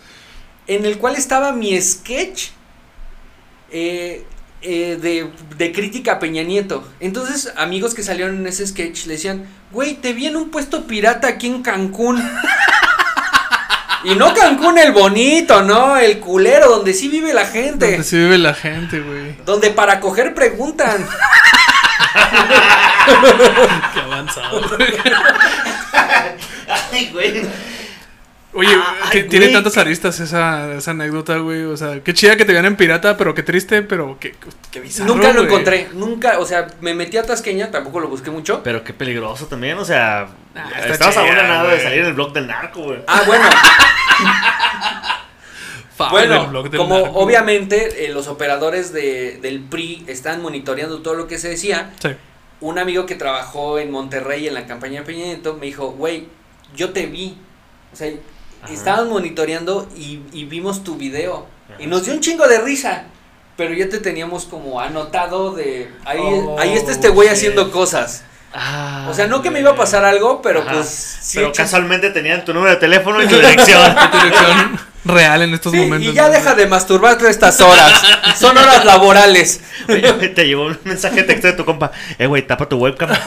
en 0.66 0.84
el 0.86 0.98
cual 0.98 1.16
estaba 1.16 1.52
mi 1.52 1.80
sketch 1.80 2.48
eh, 3.70 4.24
eh, 4.62 4.98
de, 5.00 5.30
de 5.58 5.72
crítica 5.72 6.12
a 6.12 6.18
Peña 6.18 6.42
Nieto. 6.42 6.88
Entonces, 7.00 7.52
amigos 7.56 7.92
que 7.94 8.02
salieron 8.02 8.36
en 8.36 8.46
ese 8.46 8.66
sketch 8.66 9.04
le 9.06 9.14
decían, 9.14 9.46
güey, 9.72 9.94
te 9.94 10.14
vi 10.14 10.26
en 10.26 10.36
un 10.36 10.50
puesto 10.50 10.86
pirata 10.86 11.28
aquí 11.28 11.48
en 11.48 11.62
Cancún. 11.62 12.22
Y 14.04 14.14
no 14.14 14.34
Cancún 14.34 14.78
el 14.78 14.92
bonito, 14.92 15.62
¿no? 15.62 15.96
El 15.96 16.20
culero, 16.20 16.68
donde 16.68 16.92
sí 16.92 17.08
vive 17.08 17.32
la 17.32 17.46
gente. 17.46 17.92
Donde 17.92 18.04
sí 18.04 18.16
vive 18.16 18.38
la 18.38 18.54
gente, 18.54 19.00
güey. 19.00 19.34
Donde 19.44 19.70
para 19.70 20.00
coger 20.00 20.34
preguntan. 20.34 21.06
Qué 23.94 24.00
avanzado, 24.00 24.60
güey. 24.68 24.94
Ay, 26.92 27.10
güey. 27.12 27.42
Oye, 28.56 28.68
Ay, 28.70 29.10
que 29.10 29.22
tiene 29.24 29.46
güey. 29.46 29.54
tantas 29.54 29.76
aristas 29.78 30.20
esa, 30.20 30.74
esa 30.74 30.90
anécdota, 30.92 31.38
güey. 31.38 31.64
O 31.64 31.76
sea, 31.76 32.00
qué 32.04 32.14
chida 32.14 32.36
que 32.36 32.44
te 32.44 32.52
vean 32.52 32.66
en 32.66 32.76
pirata, 32.76 33.16
pero 33.16 33.34
qué 33.34 33.42
triste, 33.42 33.82
pero 33.82 34.16
qué, 34.20 34.34
qué 34.70 34.80
bizarro, 34.80 35.12
nunca 35.14 35.28
lo 35.32 35.40
güey. 35.40 35.46
encontré, 35.46 35.88
nunca, 35.94 36.38
o 36.38 36.46
sea, 36.46 36.68
me 36.80 36.94
metí 36.94 37.16
a 37.16 37.24
Tasqueña, 37.24 37.70
tampoco 37.70 37.98
lo 38.00 38.08
busqué 38.08 38.30
mucho. 38.30 38.62
Pero 38.62 38.84
qué 38.84 38.92
peligroso 38.92 39.46
también, 39.46 39.78
o 39.78 39.84
sea. 39.84 40.28
Ah, 40.54 40.70
estabas 40.88 41.16
a 41.16 41.22
una 41.24 41.42
nada 41.42 41.70
de 41.72 41.80
salir 41.80 42.00
en 42.00 42.06
el 42.06 42.12
blog 42.14 42.32
del 42.32 42.46
narco, 42.46 42.82
güey. 42.82 43.00
Ah, 43.08 43.22
bueno, 43.26 43.44
bueno, 46.10 46.62
como 46.76 46.98
narco. 47.00 47.18
obviamente 47.18 48.04
eh, 48.04 48.08
los 48.12 48.26
operadores 48.28 48.92
de, 48.92 49.38
del 49.40 49.60
PRI 49.60 50.04
están 50.06 50.42
monitoreando 50.42 51.00
todo 51.02 51.14
lo 51.14 51.26
que 51.26 51.38
se 51.38 51.48
decía, 51.48 51.92
Sí. 52.00 52.10
un 52.60 52.78
amigo 52.78 53.06
que 53.06 53.14
trabajó 53.14 53.78
en 53.78 53.90
Monterrey 53.90 54.46
en 54.48 54.54
la 54.54 54.66
campaña 54.66 55.00
de 55.00 55.06
Peña 55.06 55.24
Nieto 55.26 55.54
me 55.54 55.66
dijo, 55.66 55.90
güey, 55.92 56.28
yo 56.74 56.90
te 56.90 57.06
vi. 57.06 57.38
O 57.92 57.96
sea, 57.96 58.10
Ajá. 58.64 58.72
estaban 58.72 59.08
monitoreando 59.08 59.88
y, 59.96 60.20
y 60.32 60.44
vimos 60.44 60.82
tu 60.84 60.96
video. 60.96 61.46
Ajá. 61.68 61.82
Y 61.82 61.86
nos 61.86 62.04
dio 62.04 62.14
un 62.14 62.20
chingo 62.20 62.46
de 62.48 62.60
risa. 62.60 63.04
Pero 63.56 63.72
ya 63.72 63.88
te 63.88 63.98
teníamos 63.98 64.46
como 64.46 64.80
anotado 64.80 65.52
de... 65.52 65.88
Ahí, 66.04 66.18
Oh, 66.20 66.56
ahí 66.58 66.72
está 66.74 66.90
este 66.90 67.08
güey 67.08 67.28
haciendo 67.28 67.70
cosas. 67.70 68.24
Ah, 68.52 69.06
O 69.08 69.14
sea, 69.14 69.26
no 69.28 69.42
que 69.42 69.50
me 69.52 69.60
iba 69.60 69.70
a 69.70 69.76
pasar 69.76 70.04
algo, 70.04 70.42
pero 70.42 70.62
Ajá. 70.62 70.72
pues... 70.72 70.88
sí 70.88 71.36
Pero 71.38 71.46
he 71.46 71.50
hecho- 71.50 71.62
casualmente 71.62 72.10
tenían 72.10 72.44
tu 72.44 72.52
número 72.52 72.72
de 72.72 72.80
teléfono 72.80 73.22
y 73.22 73.28
tu 73.28 73.36
dirección. 73.40 73.94
Tu 74.10 74.18
dirección 74.18 74.80
real 75.04 75.42
en 75.42 75.54
estos 75.54 75.70
Sí, 75.72 75.78
momentos. 75.78 76.12
y 76.12 76.16
ya 76.16 76.24
¿no? 76.26 76.30
deja 76.30 76.54
de 76.56 76.66
masturbarte 76.66 77.28
estas 77.30 77.60
horas. 77.60 78.02
Son 78.38 78.56
horas 78.58 78.84
laborales. 78.84 79.60
Oye, 79.88 80.12
Te 80.34 80.46
llevó 80.48 80.66
un 80.66 80.78
mensaje 80.84 81.16
de 81.16 81.22
texto 81.24 81.46
de 81.46 81.52
tu 81.52 81.64
compa. 81.64 81.92
Eh, 82.18 82.26
güey, 82.26 82.44
tapa 82.46 82.68
tu 82.68 82.76
webcam. 82.78 83.10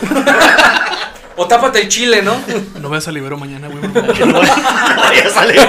O 1.38 1.48
tápate 1.48 1.80
el 1.82 1.88
chile, 1.88 2.22
¿no? 2.22 2.36
No 2.82 2.90
veas 2.90 3.08
a 3.08 3.12
Libero 3.12 3.38
mañana, 3.38 3.68
güey. 3.68 3.82
No 4.26 4.40
voy 4.42 5.20
a 5.20 5.30
salir. 5.30 5.62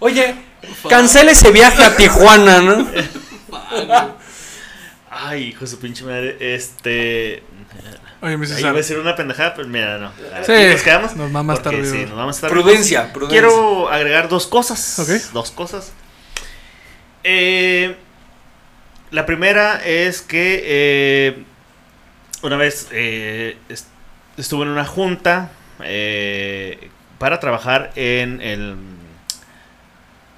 Oye, 0.00 0.34
cancela 0.88 1.30
ese 1.30 1.50
viaje 1.50 1.84
a 1.84 1.94
Tijuana, 1.94 2.60
¿no? 2.62 2.88
Ay, 5.10 5.48
hijo 5.48 5.60
de 5.60 5.66
su 5.66 5.78
pinche 5.78 6.04
madre. 6.04 6.36
Este. 6.40 7.42
Oye, 8.22 8.38
César. 8.46 8.60
iba 8.60 8.70
a 8.70 8.72
decir 8.74 8.98
una 8.98 9.14
pendejada, 9.14 9.54
pero 9.54 9.68
mira, 9.68 9.98
no. 9.98 10.12
Sí, 10.44 10.52
Aquí 10.52 10.72
nos 10.72 10.82
quedamos. 10.82 11.16
nos 11.16 11.34
va 11.34 11.42
más 11.42 11.60
porque 11.60 11.76
tarde. 11.78 11.90
Sí, 11.90 12.06
nos 12.06 12.16
vamos 12.16 12.36
a 12.36 12.38
estar. 12.38 12.50
Prudencia, 12.50 13.12
prudencia. 13.12 13.28
Quiero 13.40 13.88
agregar 13.90 14.28
dos 14.28 14.46
cosas. 14.46 14.98
Ok. 14.98 15.08
Dos 15.32 15.50
cosas. 15.50 15.92
Eh, 17.24 17.96
la 19.10 19.26
primera 19.26 19.82
es 19.84 20.22
que 20.22 20.62
eh, 20.64 21.44
una 22.42 22.56
vez 22.56 22.88
eh, 22.92 23.56
est- 23.68 23.88
estuve 24.36 24.64
en 24.64 24.70
una 24.70 24.84
junta 24.84 25.50
eh, 25.82 26.90
para 27.18 27.40
trabajar 27.40 27.90
en 27.96 28.40
el... 28.40 28.76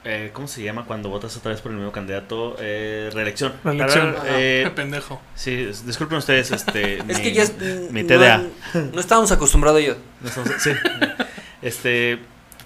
eh, 0.04 0.30
¿Cómo 0.32 0.48
se 0.48 0.62
llama 0.62 0.84
cuando 0.84 1.08
votas 1.08 1.36
otra 1.36 1.52
vez 1.52 1.60
por 1.60 1.70
el 1.70 1.76
mismo 1.78 1.92
candidato? 1.92 2.56
Eh, 2.58 3.10
reelección. 3.12 3.52
La 3.64 3.72
elección. 3.72 4.14
Para, 4.14 4.28
eh, 4.40 4.62
Qué 4.64 4.70
pendejo. 4.74 5.20
sí, 5.36 5.70
disculpen 5.84 6.18
ustedes. 6.18 6.50
Este, 6.50 6.98
Es 7.08 7.18
mi- 7.18 7.22
que 7.22 7.32
ya 7.32 7.42
es, 7.44 7.54
mi 7.92 8.02
no- 8.02 8.08
TDA. 8.08 8.42
No, 8.92 9.00
estábamos 9.00 9.30
acostumbrados 9.32 9.78
a 9.80 9.82
ello. 9.84 9.96
no 10.20 10.28
estamos- 10.28 10.50
sí. 10.58 10.70
Este, 11.62 12.18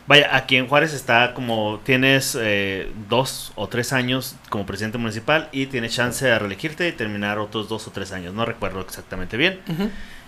vaya, 0.06 0.34
aquí 0.36 0.56
en 0.56 0.66
Juárez 0.68 0.92
está 0.94 1.34
como 1.34 1.80
tienes 1.84 2.36
eh, 2.40 2.90
dos 3.08 3.52
o 3.56 3.68
tres 3.68 3.92
años 3.92 4.36
como 4.48 4.66
presidente 4.66 4.98
municipal 4.98 5.48
y 5.52 5.66
tienes 5.66 5.94
chance 5.94 6.24
de 6.24 6.38
reelegirte 6.38 6.88
y 6.88 6.92
terminar 6.92 7.38
otros 7.38 7.68
dos 7.68 7.86
o 7.86 7.90
tres 7.90 8.12
años. 8.12 8.34
No 8.34 8.44
recuerdo 8.44 8.80
exactamente 8.80 9.36
bien. 9.36 9.60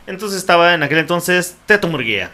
Entonces 0.07 0.39
estaba 0.39 0.74
en 0.74 0.83
aquel 0.83 0.99
entonces 0.99 1.57
Teto 1.66 1.89
Murguía. 1.89 2.31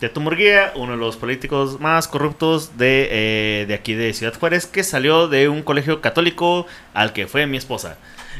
Teto 0.00 0.20
Murguía, 0.20 0.72
uno 0.74 0.92
de 0.92 0.98
los 0.98 1.16
políticos 1.16 1.78
más 1.80 2.08
corruptos 2.08 2.76
de, 2.76 3.08
eh, 3.10 3.64
de 3.66 3.74
aquí 3.74 3.94
de 3.94 4.12
Ciudad 4.12 4.34
Juárez, 4.38 4.66
que 4.66 4.82
salió 4.82 5.28
de 5.28 5.48
un 5.48 5.62
colegio 5.62 6.00
católico 6.00 6.66
al 6.94 7.12
que 7.12 7.26
fue 7.26 7.46
mi 7.46 7.56
esposa. 7.56 7.96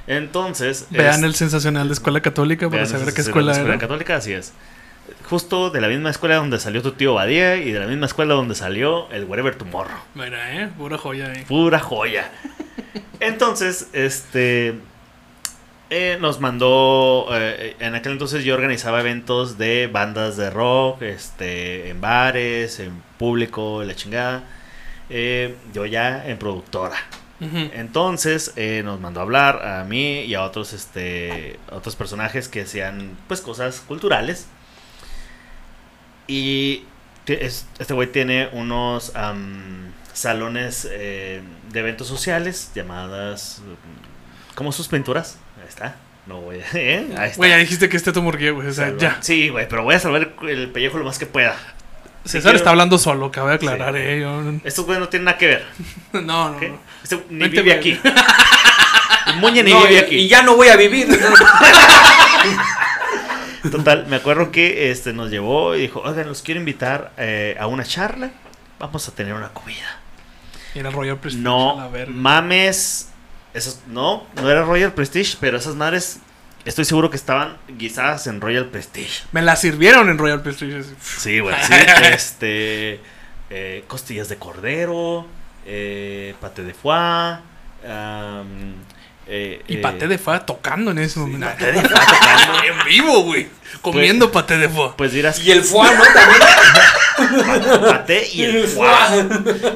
Entonces... 0.07 0.87
Vean 0.91 1.21
es- 1.21 1.23
el 1.23 1.35
sensacional 1.35 1.89
de 1.89 1.95
escuela 1.95 2.21
católica 2.21 2.69
para 2.69 2.85
saber 2.87 3.15
qué 3.15 3.21
es 3.23 3.29
escuela 3.29 3.53
la 3.53 3.61
era. 3.61 3.79
católica, 3.79 4.17
así 4.17 4.33
es. 4.33 4.53
Justo 5.29 5.71
de 5.71 5.81
la 5.81 5.89
misma 5.89 6.11
escuela 6.11 6.37
donde 6.37 6.59
salió 6.59 6.83
tu 6.83 6.93
tío 6.93 7.15
Badía 7.15 7.57
y 7.57 7.73
de 7.73 7.81
la 7.81 7.87
misma 7.87 8.07
escuela 8.07 8.35
donde 8.35 8.55
salió 8.55 9.11
el 9.11 9.25
Wherever 9.25 9.55
Tomorrow. 9.55 9.97
Mira, 10.15 10.63
eh, 10.65 10.69
pura 10.77 10.99
joya 10.99 11.31
ahí. 11.33 11.45
Pura 11.45 11.81
joya. 11.81 12.31
Entonces, 13.21 13.89
este. 13.93 14.75
eh, 15.91 16.19
nos 16.21 16.41
mandó. 16.41 17.29
eh, 17.33 17.77
en 17.81 17.95
aquel 17.95 18.13
entonces 18.13 18.45
yo 18.45 18.55
organizaba 18.55 19.01
eventos 19.01 19.57
de 19.57 19.87
bandas 19.87 20.37
de 20.37 20.51
rock, 20.51 21.03
este, 21.03 21.89
en 21.91 22.01
bares, 22.01 22.81
en 22.81 23.03
público, 23.19 23.81
en 23.83 23.89
la 23.89 23.95
chingada. 23.95 24.43
Eh, 25.11 25.55
yo 25.73 25.87
ya 25.87 26.27
en 26.29 26.39
productora. 26.39 26.97
Entonces 27.75 28.55
eh, 28.57 28.81
nos 28.85 29.01
mandó 29.01 29.21
a 29.21 29.23
hablar 29.25 29.67
a 29.67 29.85
mí 29.85 30.21
y 30.23 30.35
a 30.35 30.43
otros, 30.45 30.73
este, 30.73 31.59
otros 31.71 31.95
personajes 31.95 32.49
que 32.49 32.63
hacían 32.63 33.19
pues 33.29 33.43
cosas 33.43 33.81
culturales. 33.87 34.47
Y 36.27 36.85
este 37.27 37.95
güey 37.95 38.11
tiene 38.13 38.49
unos 38.53 39.15
am, 39.17 39.93
salones 40.13 40.89
eh, 40.91 41.43
de 41.71 41.81
eventos 41.81 42.07
sociales 42.09 42.71
llamadas 42.75 43.61
mm, 43.65 44.55
como 44.55 44.73
sus 44.73 44.89
pinturas. 44.89 45.39
Ahí 45.61 45.69
está. 45.69 45.97
No 46.27 46.41
voy 46.41 46.61
a. 46.61 46.65
¿eh? 46.79 47.07
Ahí 47.19 47.27
está. 47.27 47.37
Güey, 47.37 47.51
ya 47.51 47.57
dijiste 47.59 47.89
que 47.89 47.97
este 47.97 48.13
tu 48.13 48.23
güey. 48.23 48.53
O 48.53 48.73
sea, 48.73 48.87
Salva- 48.87 48.99
ya. 48.99 49.19
Sí, 49.21 49.49
güey, 49.51 49.69
pero 49.69 49.83
voy 49.85 49.95
a 49.95 49.99
salvar 50.01 50.33
el, 50.43 50.49
el 50.49 50.71
pellejo 50.71 50.99
lo 50.99 51.05
más 51.05 51.19
que 51.19 51.27
pueda. 51.27 51.57
César 52.25 52.43
quiero- 52.43 52.57
está 52.57 52.71
hablando 52.71 52.97
solo, 52.97 53.31
cabe 53.31 53.53
aclarar, 53.55 53.95
Sí. 53.95 54.01
eh. 54.01 54.21
yo- 54.21 54.43
Estos 54.65 54.87
güeyes 54.87 55.01
no 55.01 55.09
tienen 55.11 55.27
nada 55.27 55.37
que 55.39 55.47
ver. 55.47 55.65
No, 56.15 56.51
no. 56.51 56.59
Este 57.03 57.17
ni 57.29 57.41
Vente, 57.41 57.61
vive 57.63 57.77
güey. 57.77 57.93
aquí. 57.95 58.01
El 59.27 59.37
Muñe 59.41 59.63
ni 59.63 59.73
No, 59.73 59.83
vive 59.87 59.99
aquí. 59.99 60.15
y 60.17 60.29
ya 60.29 60.43
no 60.43 60.57
voy 60.57 60.69
a 60.69 60.77
vivir. 60.77 61.07
Total, 63.71 64.07
me 64.09 64.17
acuerdo 64.17 64.51
que 64.51 64.91
este 64.91 65.13
nos 65.13 65.31
llevó 65.31 65.75
y 65.75 65.81
dijo, 65.83 66.01
oigan, 66.01 66.27
los 66.29 66.43
quiero 66.43 66.61
invitar 66.61 67.13
eh, 67.17 67.57
a 67.59 67.67
una 67.67 67.85
charla. 67.85 68.31
Vamos 68.79 69.09
a 69.09 69.13
tener 69.15 69.33
una 69.35 69.49
comida. 69.51 70.01
Era 70.75 70.91
Royal 70.91 71.19
Prestige. 71.19 71.47
a 71.47 71.51
la 71.51 71.85
No 71.85 71.91
verga. 71.91 72.13
mames. 72.15 73.11
Esos, 73.55 73.81
no, 73.87 74.27
no 74.35 74.51
era 74.51 74.63
Royal 74.65 74.93
Prestige, 74.93 75.37
pero 75.41 75.57
esas 75.57 75.77
madres 75.77 76.19
estoy 76.65 76.85
seguro 76.85 77.09
que 77.11 77.17
estaban 77.17 77.57
guisadas 77.79 78.27
en 78.27 78.41
Royal 78.41 78.67
Prestige. 78.67 79.23
Me 79.33 79.43
la 79.43 79.55
sirvieron 79.57 80.09
en 80.11 80.19
Royal 80.19 80.43
Prestige. 80.43 80.83
Sí, 81.01 81.39
güey, 81.39 81.55
sí. 81.63 81.73
este, 82.13 83.01
eh, 83.51 83.85
costillas 83.87 84.29
de 84.29 84.37
cordero, 84.37 85.27
eh, 85.67 86.35
pate 86.41 86.65
de 86.65 86.75
foie, 86.75 87.39
am, 87.89 88.75
Eh, 89.27 89.63
Y 89.69 89.77
eh, 89.77 89.79
paté 89.79 90.07
de 90.07 90.19
fa 90.19 90.45
tocando 90.45 90.91
en 90.91 90.99
ese 90.99 91.19
momento. 91.19 91.47
paté 91.47 91.73
de 91.73 91.81
fa 91.81 91.89
tocando. 91.89 92.65
en 92.65 92.87
vivo, 92.87 93.23
güey. 93.23 93.49
Comiendo 93.81 94.31
paté 94.31 94.59
de 94.59 94.69
fa. 94.69 94.97
Pues 94.97 95.13
dirás, 95.13 95.39
Y 95.45 95.51
el 95.51 95.63
fuá, 95.63 95.91
¿no? 95.93 96.03
También. 96.05 97.81
paté 97.89 98.29
y 98.33 98.43
el 98.43 98.67
fuá. 98.67 99.09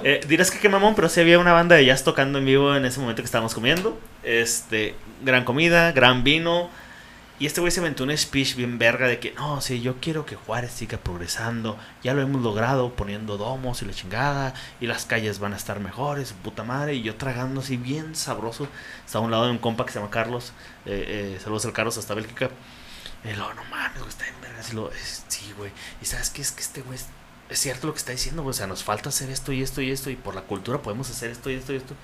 Eh, 0.04 0.20
dirás 0.28 0.50
que 0.50 0.58
qué 0.58 0.68
mamón, 0.68 0.94
pero 0.94 1.08
sí 1.08 1.20
había 1.20 1.38
una 1.38 1.52
banda 1.52 1.76
de 1.76 1.84
jazz 1.84 2.04
tocando 2.04 2.38
en 2.38 2.44
vivo 2.44 2.74
en 2.74 2.84
ese 2.84 3.00
momento 3.00 3.22
que 3.22 3.26
estábamos 3.26 3.54
comiendo. 3.54 3.98
Este, 4.22 4.94
gran 5.22 5.44
comida, 5.44 5.92
gran 5.92 6.24
vino. 6.24 6.70
Y 7.40 7.46
este 7.46 7.60
güey 7.60 7.70
se 7.70 7.78
aventó 7.78 8.02
un 8.02 8.16
speech 8.16 8.56
bien 8.56 8.78
verga 8.78 9.06
de 9.06 9.20
que, 9.20 9.32
no, 9.32 9.60
sí, 9.60 9.80
yo 9.80 10.00
quiero 10.00 10.26
que 10.26 10.34
Juárez 10.34 10.72
siga 10.72 10.98
progresando. 10.98 11.78
Ya 12.02 12.12
lo 12.12 12.20
hemos 12.20 12.42
logrado 12.42 12.92
poniendo 12.94 13.36
domos 13.36 13.80
y 13.80 13.84
la 13.84 13.92
chingada. 13.92 14.54
Y 14.80 14.86
las 14.88 15.04
calles 15.06 15.38
van 15.38 15.52
a 15.52 15.56
estar 15.56 15.78
mejores, 15.78 16.32
puta 16.42 16.64
madre. 16.64 16.94
Y 16.94 17.02
yo 17.02 17.14
tragando 17.14 17.60
así 17.60 17.76
bien 17.76 18.16
sabroso. 18.16 18.66
Estaba 19.06 19.22
a 19.22 19.26
un 19.26 19.30
lado 19.30 19.44
de 19.44 19.52
un 19.52 19.58
compa 19.58 19.86
que 19.86 19.92
se 19.92 20.00
llama 20.00 20.10
Carlos. 20.10 20.52
Eh, 20.84 21.34
eh, 21.36 21.40
saludos 21.40 21.64
al 21.66 21.72
Carlos 21.72 21.96
hasta 21.96 22.12
Bélgica. 22.14 22.50
Y 23.24 23.32
luego, 23.34 23.54
no 23.54 23.64
mames, 23.64 23.98
güey, 23.98 24.08
está 24.08 24.26
en 24.26 24.40
verga. 24.40 24.60
Y 24.60 24.96
"Es- 24.96 25.24
sí, 25.28 25.52
güey. 25.56 25.70
Y 26.02 26.06
sabes 26.06 26.30
qué 26.30 26.42
es 26.42 26.50
que 26.50 26.60
este 26.62 26.82
güey 26.82 26.98
es, 26.98 27.58
cierto 27.58 27.86
lo 27.86 27.92
que 27.92 27.98
está 28.00 28.10
diciendo, 28.12 28.42
güey. 28.42 28.50
O 28.50 28.54
sea, 28.54 28.66
nos 28.66 28.82
falta 28.82 29.10
hacer 29.10 29.30
esto 29.30 29.52
y 29.52 29.62
esto 29.62 29.80
y 29.80 29.92
esto. 29.92 30.10
Y 30.10 30.16
por 30.16 30.34
la 30.34 30.42
cultura 30.42 30.82
podemos 30.82 31.08
hacer 31.08 31.30
esto 31.30 31.50
y 31.50 31.54
esto 31.54 31.72
y 31.72 31.76
esto. 31.76 31.94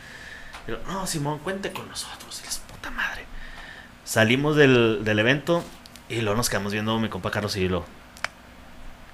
Lo, 0.68 0.78
no, 0.85 1.07
Simón, 1.09 1.41
cuente 1.41 1.72
con 1.72 1.89
nosotros. 1.89 2.41
Y 2.43 2.47
les 2.47 2.59
puta 2.59 2.91
madre. 2.91 3.14
Salimos 4.05 4.57
del, 4.57 5.01
del 5.05 5.19
evento 5.19 5.65
y 6.09 6.21
luego 6.21 6.37
nos 6.37 6.51
quedamos 6.51 6.73
viendo 6.73 6.99
mi 6.99 7.09
compa 7.09 7.31
Carlos 7.31 7.57
y 7.57 7.69
lo. 7.69 7.85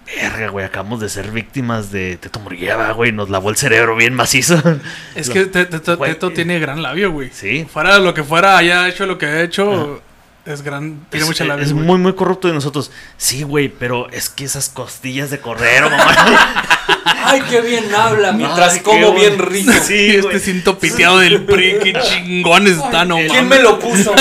Verga, 0.07 0.49
güey, 0.49 0.67
acabamos 0.67 0.99
de 1.01 1.09
ser 1.09 1.31
víctimas 1.31 1.93
de 1.93 2.17
Teto 2.17 2.41
Murguiaba, 2.41 2.91
güey. 2.93 3.13
Nos 3.13 3.31
lavó 3.31 3.51
el 3.51 3.57
cerebro 3.57 3.95
bien 3.95 4.15
macizo. 4.15 4.61
Es 5.15 5.29
Lo- 5.29 5.35
que 5.35 5.47
Te- 5.47 5.67
Teto 5.67 5.97
Güey, 5.97 6.13
Teto 6.15 6.29
eh, 6.29 6.33
tiene 6.35 6.59
gran 6.59 6.83
labio, 6.83 7.13
güey. 7.13 7.31
Sí. 7.33 7.67
Fuera 7.73 7.99
lo 8.01 8.13
que 8.13 8.25
fuera, 8.25 8.57
haya 8.57 8.89
hecho 8.89 9.07
lo 9.07 9.19
que 9.19 9.27
ha 9.27 9.43
hecho, 9.43 10.03
es 10.47 10.63
gran. 10.63 11.07
Tiene 11.11 11.23
es, 11.23 11.29
mucha 11.29 11.45
labia. 11.45 11.65
es 11.65 11.73
güey. 11.73 11.85
muy, 11.85 11.99
muy 11.99 12.15
corrupto 12.15 12.49
de 12.49 12.55
nosotros. 12.55 12.91
Sí, 13.19 13.45
güey, 13.45 13.69
pero 13.69 14.11
es 14.11 14.29
que 14.31 14.45
esas 14.45 14.69
costillas 14.69 15.31
de 15.31 15.39
cordero, 15.39 15.89
mamá. 15.91 16.17
Ay, 17.05 17.43
qué 17.49 17.61
bien 17.61 17.95
habla 17.95 18.33
mientras 18.33 18.75
Ay, 18.75 18.81
como 18.81 19.13
bien 19.13 19.39
rico. 19.39 19.73
Sí, 19.83 20.17
este 20.17 20.39
cinto 20.41 20.79
piteado 20.79 21.19
del 21.19 21.45
PRI, 21.45 21.79
qué 21.83 21.93
chingón 22.01 22.67
está, 22.67 23.05
no 23.05 23.17
¿Quién 23.17 23.29
mames. 23.29 23.59
me 23.59 23.59
lo 23.61 23.79
puso? 23.79 24.13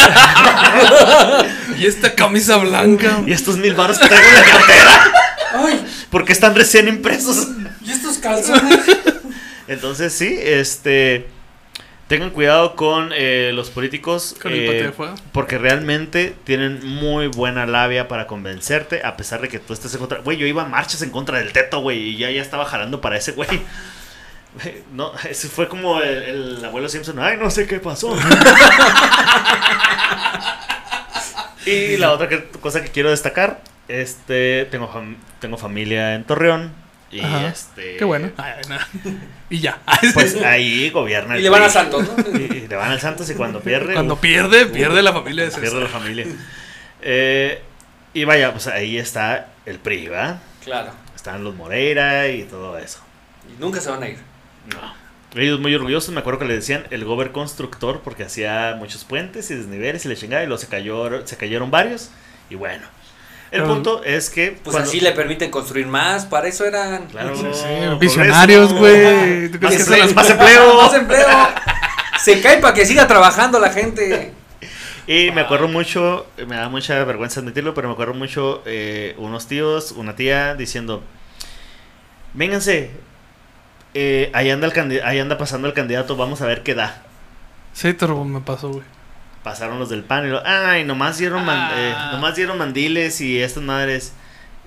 Y 1.77 1.85
esta 1.85 2.13
camisa 2.13 2.57
blanca. 2.57 3.21
Y 3.25 3.31
estos 3.31 3.57
mil 3.57 3.73
baros 3.73 3.97
que 3.99 4.07
traigo 4.07 4.27
en 4.27 4.35
la 4.35 4.43
cartera. 4.43 5.11
Ay, 5.65 5.85
Porque 6.09 6.33
están 6.33 6.55
recién 6.55 6.87
impresos. 6.87 7.47
¿y 7.85 7.91
estos 7.91 8.17
calzones? 8.17 8.79
Entonces, 9.67 10.13
sí, 10.13 10.37
este. 10.41 11.27
Tengan 12.09 12.31
cuidado 12.31 12.75
con 12.75 13.11
eh, 13.13 13.51
los 13.53 13.69
políticos. 13.69 14.35
Con 14.41 14.51
el 14.51 14.59
eh, 14.67 14.83
de 14.83 14.91
fuego. 14.91 15.13
Porque 15.31 15.57
realmente 15.59 16.35
tienen 16.43 16.83
muy 16.85 17.27
buena 17.27 17.65
labia 17.67 18.07
para 18.09 18.25
convencerte. 18.27 19.01
A 19.05 19.15
pesar 19.15 19.39
de 19.41 19.47
que 19.47 19.59
tú 19.59 19.71
estés 19.73 19.93
en 19.93 19.99
contra. 19.99 20.17
Güey, 20.19 20.37
yo 20.37 20.47
iba 20.47 20.63
a 20.63 20.67
marchas 20.67 21.01
en 21.03 21.11
contra 21.11 21.37
del 21.37 21.53
teto, 21.53 21.79
güey. 21.81 21.99
Y 21.99 22.17
ya, 22.17 22.29
ya 22.31 22.41
estaba 22.41 22.65
jalando 22.65 22.99
para 22.99 23.15
ese 23.17 23.31
güey. 23.33 23.47
Güey, 24.63 24.81
No, 24.91 25.11
ese 25.29 25.47
fue 25.47 25.69
como 25.69 26.01
el, 26.01 26.23
el 26.57 26.65
abuelo 26.65 26.89
Simpson. 26.89 27.19
Ay, 27.19 27.37
no 27.37 27.51
sé 27.51 27.67
qué 27.67 27.77
pasó. 27.79 28.17
y 31.67 31.97
la 31.97 32.11
otra 32.11 32.27
que- 32.27 32.45
cosa 32.59 32.81
que 32.83 32.89
quiero 32.89 33.11
destacar. 33.11 33.61
Este, 33.87 34.65
tengo, 34.71 34.91
fam- 34.91 35.17
tengo 35.39 35.57
familia 35.57 36.15
en 36.15 36.23
Torreón. 36.23 36.73
Y 37.11 37.21
Ajá. 37.21 37.47
este. 37.47 37.97
Qué 37.97 38.05
bueno. 38.05 38.31
Ay. 38.37 38.61
Y 39.49 39.59
ya. 39.59 39.81
Pues 40.13 40.35
ahí 40.43 40.91
gobierna 40.91 41.35
Y 41.37 41.41
le 41.41 41.49
van 41.49 41.63
a 41.63 41.65
PRI. 41.65 41.73
Santos, 41.73 42.07
¿no? 42.07 42.39
Y, 42.39 42.67
le 42.67 42.75
van 42.75 42.91
al 42.91 42.99
Santos 42.99 43.29
y 43.29 43.33
cuando 43.33 43.61
pierde. 43.61 43.93
Cuando 43.93 44.13
uf, 44.13 44.19
pierde, 44.19 44.65
uf, 44.65 44.71
pierde 44.71 45.01
la 45.01 45.11
familia 45.11 45.45
de 45.45 45.51
pierde 45.51 45.81
la 45.81 45.87
familia. 45.87 46.27
Eh, 47.01 47.61
y 48.13 48.23
vaya, 48.25 48.51
pues 48.51 48.67
ahí 48.67 48.97
está 48.97 49.47
el 49.65 49.79
PRI, 49.79 50.07
¿va? 50.07 50.39
Claro. 50.63 50.91
Están 51.15 51.43
los 51.43 51.55
Moreira 51.55 52.27
y 52.27 52.43
todo 52.43 52.77
eso. 52.77 52.99
Y 53.47 53.59
nunca 53.59 53.81
se 53.81 53.89
van 53.89 54.03
a 54.03 54.09
ir. 54.09 54.17
No. 54.67 54.99
Ellos 55.39 55.59
muy 55.59 55.73
orgullosos, 55.75 56.13
me 56.13 56.21
acuerdo 56.21 56.39
que 56.39 56.45
le 56.45 56.55
decían 56.55 56.85
el 56.89 57.05
gober 57.05 57.31
constructor 57.31 58.01
porque 58.03 58.23
hacía 58.23 58.75
muchos 58.77 59.03
puentes 59.03 59.49
y 59.51 59.55
desniveles 59.55 60.05
y 60.05 60.09
le 60.09 60.15
chingada 60.15 60.43
y 60.43 60.47
luego 60.47 60.59
se, 60.59 60.67
cayó, 60.67 61.25
se 61.25 61.37
cayeron 61.37 61.69
varios. 61.69 62.09
Y 62.49 62.55
bueno, 62.55 62.87
el 63.51 63.61
Pero- 63.61 63.67
punto 63.67 64.03
es 64.03 64.29
que. 64.29 64.51
Pues 64.63 64.73
cuando- 64.75 64.89
así 64.89 64.99
le 64.99 65.11
permiten 65.11 65.49
construir 65.51 65.87
más, 65.87 66.25
para 66.25 66.47
eso 66.47 66.65
eran. 66.65 67.07
Claro, 67.07 67.35
Sí, 67.35 67.41
sí, 67.51 67.61
progreso. 67.63 67.97
visionarios, 67.99 68.73
güey. 68.73 69.49
¿Tú 69.51 69.59
crees 69.59 69.87
Más, 69.89 69.97
que 69.97 70.01
empleo, 70.03 70.13
más 70.15 70.29
empleo. 70.29 70.75
Más 70.81 70.93
empleo. 70.93 71.27
Se 72.23 72.41
cae 72.41 72.57
para 72.59 72.73
que 72.73 72.85
siga 72.85 73.07
trabajando 73.07 73.59
la 73.59 73.69
gente. 73.69 74.33
Y 75.07 75.31
me 75.31 75.41
acuerdo 75.41 75.67
mucho, 75.67 76.27
me 76.47 76.55
da 76.55 76.69
mucha 76.69 77.03
vergüenza 77.03 77.39
admitirlo, 77.39 77.73
pero 77.73 77.87
me 77.87 77.93
acuerdo 77.93 78.13
mucho 78.13 78.61
eh, 78.67 79.15
unos 79.17 79.47
tíos, 79.47 79.91
una 79.93 80.15
tía 80.15 80.53
diciendo, 80.53 81.01
vénganse, 82.33 82.91
eh, 83.95 84.29
ahí, 84.33 84.51
anda 84.51 84.67
el 84.67 84.73
candi- 84.73 85.01
ahí 85.03 85.17
anda 85.19 85.37
pasando 85.37 85.67
el 85.67 85.73
candidato, 85.73 86.15
vamos 86.15 86.41
a 86.41 86.45
ver 86.45 86.61
qué 86.61 86.75
da. 86.75 87.01
Sí, 87.73 87.93
turbo 87.93 88.23
me 88.25 88.41
pasó, 88.41 88.69
güey. 88.69 88.83
Pasaron 89.43 89.79
los 89.79 89.89
del 89.89 90.03
pan 90.03 90.25
y 90.25 90.29
lo, 90.29 90.45
ay, 90.45 90.83
nomás 90.83 91.17
dieron, 91.17 91.45
man- 91.45 91.71
eh, 91.75 91.93
Ah. 91.95 92.09
nomás 92.13 92.35
dieron 92.35 92.57
mandiles 92.57 93.21
y 93.21 93.41
estas 93.41 93.63
madres, 93.63 94.11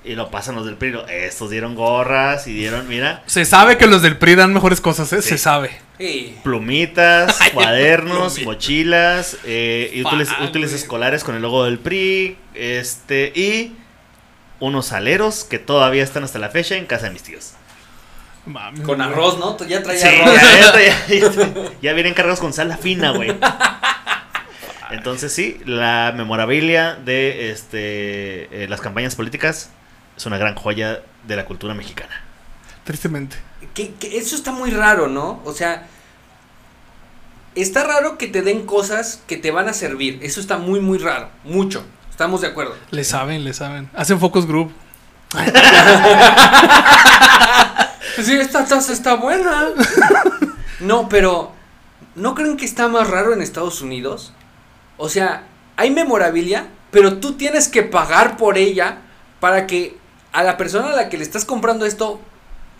y 0.04 0.14
lo 0.14 0.30
pasan 0.30 0.54
los 0.56 0.64
del 0.64 0.76
PRI, 0.76 0.90
lo, 0.92 1.06
estos 1.06 1.50
dieron 1.50 1.74
gorras 1.74 2.46
y 2.46 2.54
dieron, 2.54 2.88
mira, 2.88 3.22
Se 3.26 3.44
sabe 3.44 3.76
que 3.76 3.86
los 3.86 4.00
del 4.02 4.16
PRI 4.16 4.34
dan 4.34 4.52
mejores 4.54 4.80
cosas, 4.80 5.12
¿eh? 5.12 5.20
Sí. 5.22 5.28
Se 5.30 5.38
sabe. 5.38 5.70
Sí. 5.98 6.36
plumitas, 6.42 7.38
Ay, 7.40 7.50
cuadernos, 7.52 8.32
plumita. 8.34 8.50
mochilas, 8.50 9.36
eh, 9.44 9.90
y 9.94 10.00
útiles, 10.02 10.28
útiles 10.42 10.72
escolares 10.72 11.22
con 11.22 11.34
el 11.36 11.42
logo 11.42 11.64
del 11.64 11.78
PRI, 11.78 12.38
este, 12.54 13.32
y 13.36 13.76
unos 14.58 14.92
aleros 14.92 15.44
que 15.44 15.58
todavía 15.58 16.02
están 16.02 16.24
hasta 16.24 16.38
la 16.38 16.48
fecha 16.48 16.76
en 16.76 16.86
casa 16.86 17.04
de 17.06 17.10
mis 17.10 17.22
tíos. 17.22 17.52
Mami, 18.46 18.80
Con 18.80 19.00
arroz, 19.00 19.38
¿no? 19.38 19.56
Ya 19.68 19.82
traía 19.84 20.00
Sí, 20.00 20.08
arroz. 20.20 20.34
ya, 20.34 20.72
ya- 21.08 21.30
ya- 21.30 21.70
ya 21.80 21.92
vienen 21.92 22.14
cargados 22.14 22.40
con 22.40 22.52
sal 22.52 22.76
fina, 22.80 23.10
güey. 23.12 23.36
Entonces 24.92 25.32
sí, 25.32 25.60
la 25.64 26.12
memorabilia 26.16 26.94
de 26.94 27.50
este 27.50 28.64
eh, 28.64 28.68
las 28.68 28.80
campañas 28.80 29.14
políticas 29.14 29.70
es 30.16 30.26
una 30.26 30.38
gran 30.38 30.54
joya 30.54 31.02
de 31.26 31.36
la 31.36 31.44
cultura 31.44 31.74
mexicana. 31.74 32.22
Tristemente. 32.84 33.36
Que, 33.74 33.94
que 33.94 34.18
eso 34.18 34.36
está 34.36 34.52
muy 34.52 34.70
raro, 34.70 35.08
¿no? 35.08 35.40
O 35.44 35.52
sea, 35.52 35.86
está 37.54 37.84
raro 37.84 38.18
que 38.18 38.26
te 38.26 38.42
den 38.42 38.66
cosas 38.66 39.22
que 39.26 39.36
te 39.36 39.50
van 39.50 39.68
a 39.68 39.72
servir. 39.72 40.18
Eso 40.22 40.40
está 40.40 40.58
muy, 40.58 40.80
muy 40.80 40.98
raro. 40.98 41.30
Mucho. 41.44 41.84
Estamos 42.10 42.40
de 42.40 42.48
acuerdo. 42.48 42.76
Le 42.90 43.04
saben, 43.04 43.44
le 43.44 43.54
saben. 43.54 43.88
Hacen 43.94 44.20
focus 44.20 44.46
group. 44.46 44.72
Sí, 48.22 48.34
esta 48.34 48.64
taza 48.64 48.92
está 48.92 49.14
buena. 49.14 49.68
No, 50.80 51.08
pero 51.08 51.52
¿no 52.16 52.34
creen 52.34 52.56
que 52.56 52.64
está 52.64 52.88
más 52.88 53.08
raro 53.08 53.32
en 53.32 53.40
Estados 53.40 53.82
Unidos? 53.82 54.32
O 55.02 55.08
sea, 55.08 55.42
hay 55.76 55.90
memorabilia, 55.90 56.68
pero 56.92 57.18
tú 57.18 57.32
tienes 57.32 57.66
que 57.66 57.82
pagar 57.82 58.36
por 58.36 58.56
ella 58.56 58.98
para 59.40 59.66
que 59.66 59.96
a 60.32 60.44
la 60.44 60.56
persona 60.56 60.90
a 60.92 60.94
la 60.94 61.08
que 61.08 61.18
le 61.18 61.24
estás 61.24 61.44
comprando 61.44 61.84
esto 61.84 62.20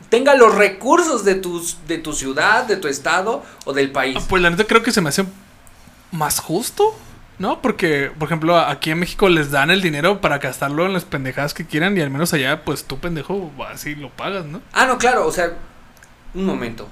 tenga 0.08 0.36
los 0.36 0.54
recursos 0.54 1.24
de 1.24 1.34
tus 1.34 1.84
de 1.88 1.98
tu 1.98 2.12
ciudad, 2.12 2.64
de 2.64 2.76
tu 2.76 2.86
estado 2.86 3.42
o 3.64 3.72
del 3.72 3.90
país. 3.90 4.18
Ah, 4.20 4.24
Pues 4.28 4.40
la 4.40 4.50
neta 4.50 4.62
creo 4.62 4.84
que 4.84 4.92
se 4.92 5.00
me 5.00 5.08
hace 5.08 5.24
más 6.12 6.38
justo, 6.38 6.94
¿no? 7.40 7.60
Porque, 7.60 8.12
por 8.16 8.28
ejemplo, 8.28 8.56
aquí 8.56 8.92
en 8.92 9.00
México 9.00 9.28
les 9.28 9.50
dan 9.50 9.72
el 9.72 9.82
dinero 9.82 10.20
para 10.20 10.38
gastarlo 10.38 10.86
en 10.86 10.92
las 10.92 11.04
pendejadas 11.04 11.54
que 11.54 11.66
quieran 11.66 11.98
y 11.98 12.02
al 12.02 12.10
menos 12.10 12.32
allá, 12.32 12.64
pues 12.64 12.84
tú 12.84 13.00
pendejo, 13.00 13.50
así 13.68 13.96
lo 13.96 14.10
pagas, 14.10 14.44
¿no? 14.44 14.62
Ah, 14.72 14.86
no, 14.86 14.96
claro, 14.96 15.26
o 15.26 15.32
sea, 15.32 15.54
un 16.34 16.44
momento. 16.44 16.86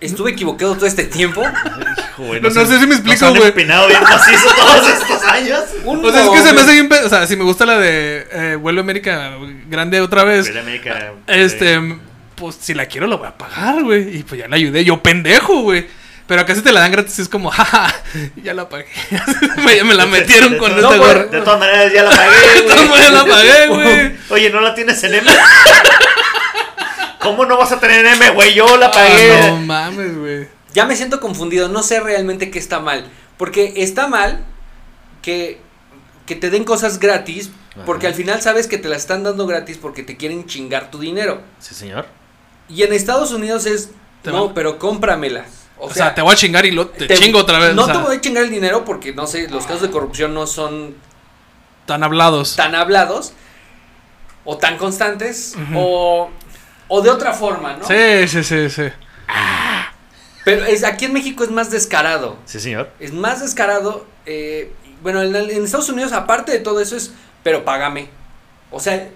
Estuve 0.00 0.30
equivocado 0.32 0.74
todo 0.74 0.86
este 0.86 1.04
tiempo. 1.04 1.42
Hijo, 1.42 2.22
güey, 2.24 2.40
No- 2.40 2.48
no 2.48 2.54
se- 2.54 2.66
sé 2.66 2.78
si 2.80 2.86
me 2.86 2.94
explico, 2.94 3.28
güey. 3.30 3.48
empinado 3.48 3.88
bien 3.88 4.02
macizo 4.02 4.48
todos 4.54 4.88
estos 4.88 5.22
años. 5.24 5.60
Un 5.84 6.04
O 6.04 6.10
sea, 6.12 6.24
es 6.24 6.30
que 6.30 6.42
se 6.42 6.52
me 6.52 6.60
hace 6.60 6.72
bien. 6.72 6.88
O 7.04 7.08
sea, 7.08 7.26
si 7.26 7.36
me 7.36 7.44
gusta 7.44 7.66
la 7.66 7.78
de 7.78 8.26
eh, 8.32 8.56
Vuelve 8.60 8.80
a 8.80 8.82
América 8.82 9.32
Grande 9.68 10.00
otra 10.00 10.24
vez. 10.24 10.46
Pero 10.48 10.60
América, 10.60 11.12
Este, 11.26 11.74
eh, 11.74 11.98
pues 12.36 12.56
si 12.60 12.74
la 12.74 12.86
quiero 12.86 13.06
la 13.06 13.16
voy 13.16 13.28
a 13.28 13.36
pagar, 13.36 13.82
güey. 13.82 14.16
Y 14.18 14.22
pues 14.22 14.40
ya 14.40 14.48
la 14.48 14.56
ayudé, 14.56 14.84
yo 14.84 15.02
pendejo, 15.02 15.62
güey. 15.62 15.86
Pero 16.26 16.40
acá 16.40 16.54
si 16.54 16.62
te 16.62 16.72
la 16.72 16.80
dan 16.80 16.90
gratis 16.90 17.18
es 17.18 17.28
como, 17.28 17.50
jaja, 17.52 17.94
ya 18.42 18.54
la 18.54 18.66
pagué. 18.68 18.86
me 19.84 19.94
la 19.94 20.06
metieron 20.06 20.52
de 20.52 20.58
con 20.58 20.70
esta 20.70 20.82
no, 20.82 20.96
gorra. 20.96 21.24
De 21.24 21.40
todas 21.42 21.60
maneras, 21.60 21.92
ya 21.92 22.02
la 22.04 22.10
pagué, 22.10 22.30
De 22.54 22.60
todas 22.62 22.76
güey. 22.78 22.88
maneras 22.88 23.12
la 23.12 23.24
pagué, 23.26 23.66
güey. 23.68 24.12
Oye, 24.30 24.48
¿no 24.50 24.60
la 24.62 24.74
tienes 24.74 25.04
en 25.04 25.14
M? 25.14 25.30
¿Cómo 27.24 27.44
no 27.46 27.56
vas 27.56 27.72
a 27.72 27.80
tener 27.80 28.04
M, 28.04 28.30
güey? 28.30 28.54
Yo 28.54 28.76
la 28.76 28.90
pagué. 28.90 29.32
Ah, 29.32 29.48
no 29.50 29.56
mames, 29.58 30.16
güey. 30.16 30.48
Ya 30.72 30.86
me 30.86 30.96
siento 30.96 31.20
confundido, 31.20 31.68
no 31.68 31.82
sé 31.82 32.00
realmente 32.00 32.50
qué 32.50 32.58
está 32.58 32.80
mal. 32.80 33.06
Porque 33.36 33.74
está 33.76 34.06
mal 34.06 34.44
que, 35.22 35.60
que 36.26 36.36
te 36.36 36.50
den 36.50 36.64
cosas 36.64 36.98
gratis, 37.00 37.50
porque 37.86 38.06
Ajá. 38.06 38.12
al 38.12 38.14
final 38.14 38.42
sabes 38.42 38.66
que 38.66 38.78
te 38.78 38.88
las 38.88 38.98
están 38.98 39.24
dando 39.24 39.46
gratis 39.46 39.78
porque 39.78 40.02
te 40.02 40.16
quieren 40.16 40.46
chingar 40.46 40.90
tu 40.90 40.98
dinero. 40.98 41.40
Sí, 41.58 41.74
señor. 41.74 42.06
Y 42.68 42.82
en 42.82 42.92
Estados 42.92 43.32
Unidos 43.32 43.66
es, 43.66 43.90
no, 44.24 44.54
pero 44.54 44.78
cómpramela. 44.78 45.44
O, 45.78 45.86
O 45.86 45.90
sea, 45.92 46.14
te 46.14 46.22
voy 46.22 46.32
a 46.32 46.36
chingar 46.36 46.64
y 46.66 46.70
lo, 46.70 46.88
te, 46.88 47.08
chingo 47.08 47.40
otra 47.40 47.58
vez. 47.58 47.74
No 47.74 47.82
o 47.82 47.86
sea, 47.86 47.94
te 47.94 48.00
voy 48.00 48.16
a 48.16 48.20
chingar 48.20 48.44
el 48.44 48.50
dinero 48.50 48.84
porque, 48.84 49.12
no 49.12 49.26
sé, 49.26 49.48
los 49.48 49.66
casos 49.66 49.82
de 49.82 49.90
corrupción 49.90 50.32
no 50.34 50.46
son 50.46 50.94
tan 51.86 52.02
hablados. 52.02 52.56
tan 52.56 52.74
hablados 52.74 53.32
o 54.44 54.56
tan 54.56 54.76
constantes 54.76 55.56
o, 55.74 56.30
o 56.88 57.00
de 57.00 57.10
otra 57.10 57.32
forma, 57.32 57.76
¿no? 57.76 57.86
Sí, 57.86 58.28
sí, 58.28 58.44
sí, 58.44 58.70
sí. 58.70 58.84
Pero 60.44 60.64
es, 60.66 60.84
aquí 60.84 61.06
en 61.06 61.12
México 61.12 61.42
es 61.42 61.50
más 61.50 61.70
descarado. 61.70 62.36
Sí, 62.44 62.60
señor. 62.60 62.90
Es 63.00 63.12
más 63.12 63.40
descarado. 63.40 64.06
eh, 64.26 64.72
bueno, 65.04 65.22
en, 65.22 65.64
Estados 65.64 65.90
Unidos, 65.90 66.12
aparte 66.12 66.50
de 66.50 66.60
todo 66.60 66.80
eso, 66.80 66.96
es, 66.96 67.12
pero 67.42 67.62
págame. 67.62 68.08
O 68.70 68.80
sea, 68.80 69.08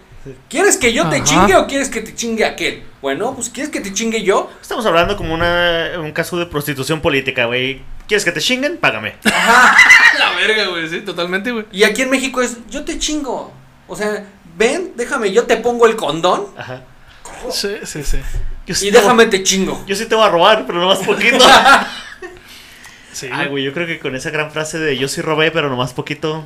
¿quieres 0.51 0.77
que 0.77 0.93
yo 0.93 1.09
te 1.09 1.25
chingue 1.25 1.57
o 1.57 1.67
quieres 1.67 1.89
que 1.89 2.03
te 2.03 2.15
chingue 2.15 2.45
aquel? 2.45 2.85
Bueno, 3.01 3.35
pues 3.35 3.49
¿quieres 3.49 3.73
que 3.73 3.81
te 3.81 3.95
chingue 3.95 4.23
yo? 4.23 4.51
Estamos 4.61 4.85
hablando 4.85 5.17
como 5.17 5.33
una, 5.33 5.93
un 5.99 6.13
caso 6.13 6.37
de 6.37 6.45
prostitución 6.45 7.01
política, 7.01 7.47
güey. 7.47 7.81
¿Quieres 8.07 8.25
que 8.25 8.33
te 8.33 8.41
chinguen? 8.41 8.77
Págame. 8.77 9.15
Ajá. 9.25 9.77
La 10.19 10.33
verga, 10.33 10.67
güey, 10.67 10.89
sí, 10.89 11.01
totalmente, 11.01 11.53
güey. 11.53 11.65
Y 11.73 11.85
aquí 11.85 12.03
en 12.03 12.11
México 12.11 12.43
es, 12.43 12.59
yo 12.69 12.85
te 12.85 12.99
chingo. 12.99 13.51
O 13.87 13.97
sea, 13.97 14.27
ven, 14.59 14.93
déjame, 14.95 15.33
yo 15.33 15.45
te 15.45 15.57
pongo 15.57 15.87
el 15.87 15.97
condón 15.97 16.49
Ajá. 16.55 16.83
Sí, 17.51 17.77
sí, 17.85 18.03
sí. 18.03 18.19
Yo 18.67 18.75
sí 18.75 18.89
y 18.89 18.93
te 18.93 18.99
déjame 18.99 19.27
te 19.27 19.43
chingo. 19.43 19.85
Yo 19.87 19.97
sí 19.97 20.07
te 20.07 20.15
voy 20.15 20.25
a 20.25 20.29
robar, 20.29 20.67
pero 20.67 20.81
nomás 20.81 20.99
poquito. 21.01 21.39
Sí, 23.11 23.29
Ay, 23.33 23.49
güey, 23.49 23.65
yo 23.65 23.73
creo 23.73 23.85
que 23.85 23.99
con 23.99 24.15
esa 24.15 24.31
gran 24.31 24.53
frase 24.53 24.79
de 24.79 24.97
yo 24.97 25.09
sí 25.09 25.21
robé, 25.21 25.51
pero 25.51 25.69
nomás 25.69 25.93
poquito. 25.93 26.45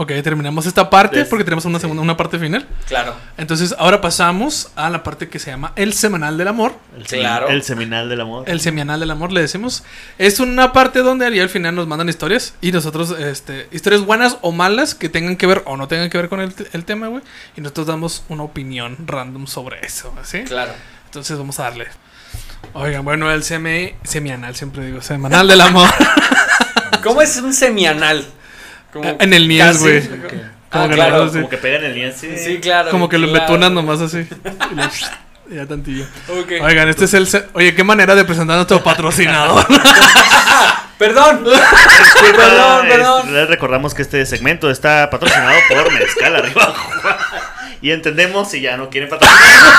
Ok, 0.00 0.12
terminamos 0.22 0.64
esta 0.64 0.88
parte 0.90 1.24
porque 1.24 1.42
tenemos 1.42 1.64
una 1.64 1.80
segunda, 1.80 2.00
una 2.00 2.16
parte 2.16 2.38
final. 2.38 2.68
Claro. 2.86 3.16
Entonces, 3.36 3.74
ahora 3.80 4.00
pasamos 4.00 4.70
a 4.76 4.90
la 4.90 5.02
parte 5.02 5.28
que 5.28 5.40
se 5.40 5.50
llama 5.50 5.72
el 5.74 5.92
semanal 5.92 6.38
del 6.38 6.46
amor. 6.46 6.76
El, 6.96 7.02
Claro. 7.04 7.48
el 7.48 7.64
seminal 7.64 8.08
del 8.08 8.20
amor. 8.20 8.48
El 8.48 8.60
semianal 8.60 9.00
del 9.00 9.10
amor, 9.10 9.32
le 9.32 9.40
decimos. 9.40 9.82
Es 10.16 10.38
una 10.38 10.72
parte 10.72 11.00
donde 11.00 11.26
ahí 11.26 11.40
al 11.40 11.48
final 11.48 11.74
nos 11.74 11.88
mandan 11.88 12.08
historias. 12.08 12.54
Y 12.60 12.70
nosotros, 12.70 13.10
este, 13.18 13.66
historias 13.72 14.02
buenas 14.02 14.38
o 14.40 14.52
malas 14.52 14.94
que 14.94 15.08
tengan 15.08 15.34
que 15.34 15.48
ver 15.48 15.64
o 15.66 15.76
no 15.76 15.88
tengan 15.88 16.10
que 16.10 16.16
ver 16.18 16.28
con 16.28 16.40
el, 16.42 16.54
el 16.72 16.84
tema, 16.84 17.08
güey. 17.08 17.24
Y 17.56 17.60
nosotros 17.60 17.88
damos 17.88 18.22
una 18.28 18.44
opinión 18.44 18.98
random 19.04 19.48
sobre 19.48 19.84
eso, 19.84 20.14
¿sí? 20.22 20.44
Claro. 20.44 20.74
Entonces 21.06 21.36
vamos 21.36 21.58
a 21.58 21.64
darle. 21.64 21.88
Oigan, 22.72 23.04
bueno, 23.04 23.32
el 23.32 23.42
semi, 23.42 23.94
semianal, 24.04 24.54
siempre 24.54 24.86
digo, 24.86 25.02
semanal 25.02 25.48
del 25.48 25.60
amor. 25.60 25.88
¿Cómo 27.02 27.20
es 27.20 27.36
un 27.38 27.52
semianal? 27.52 28.24
Como 28.92 29.16
en 29.20 29.32
el 29.34 29.58
casi- 29.58 29.78
güey. 29.80 29.98
Ah, 30.70 30.70
Como 30.70 30.88
que 30.88 30.94
claro. 30.94 31.24
lo- 31.24 31.32
Como 31.32 31.48
que 31.48 31.56
pegan 31.58 31.84
el 31.84 31.94
lienzo. 31.94 32.26
Sí, 32.36 32.58
claro. 32.60 32.90
Como 32.90 33.08
que 33.08 33.18
lo 33.18 33.26
embetunan 33.26 33.72
nomás 33.74 34.00
así. 34.00 34.26
Ya 35.50 35.64
tantillo. 35.64 36.04
Ok. 36.28 36.52
Oigan, 36.62 36.90
este 36.90 37.06
es 37.06 37.14
el. 37.14 37.26
Oye, 37.54 37.74
qué 37.74 37.82
manera 37.82 38.14
de 38.14 38.22
presentar 38.26 38.52
a 38.52 38.56
nuestro 38.58 38.82
patrocinador. 38.84 39.66
Perdón. 40.98 41.42
Disculpa, 41.44 42.36
Perdón, 42.36 42.86
es- 42.86 42.92
perdón. 42.92 43.32
les 43.34 43.48
recordamos 43.48 43.94
que 43.94 44.02
este 44.02 44.26
segmento 44.26 44.70
está 44.70 45.08
patrocinado 45.08 45.56
por 45.70 45.90
Mezcal 45.90 46.36
Arriba. 46.36 46.74
y 47.80 47.92
entendemos 47.92 48.50
si 48.50 48.60
ya 48.60 48.76
no 48.76 48.90
quieren 48.90 49.08
patrocinar. 49.08 49.72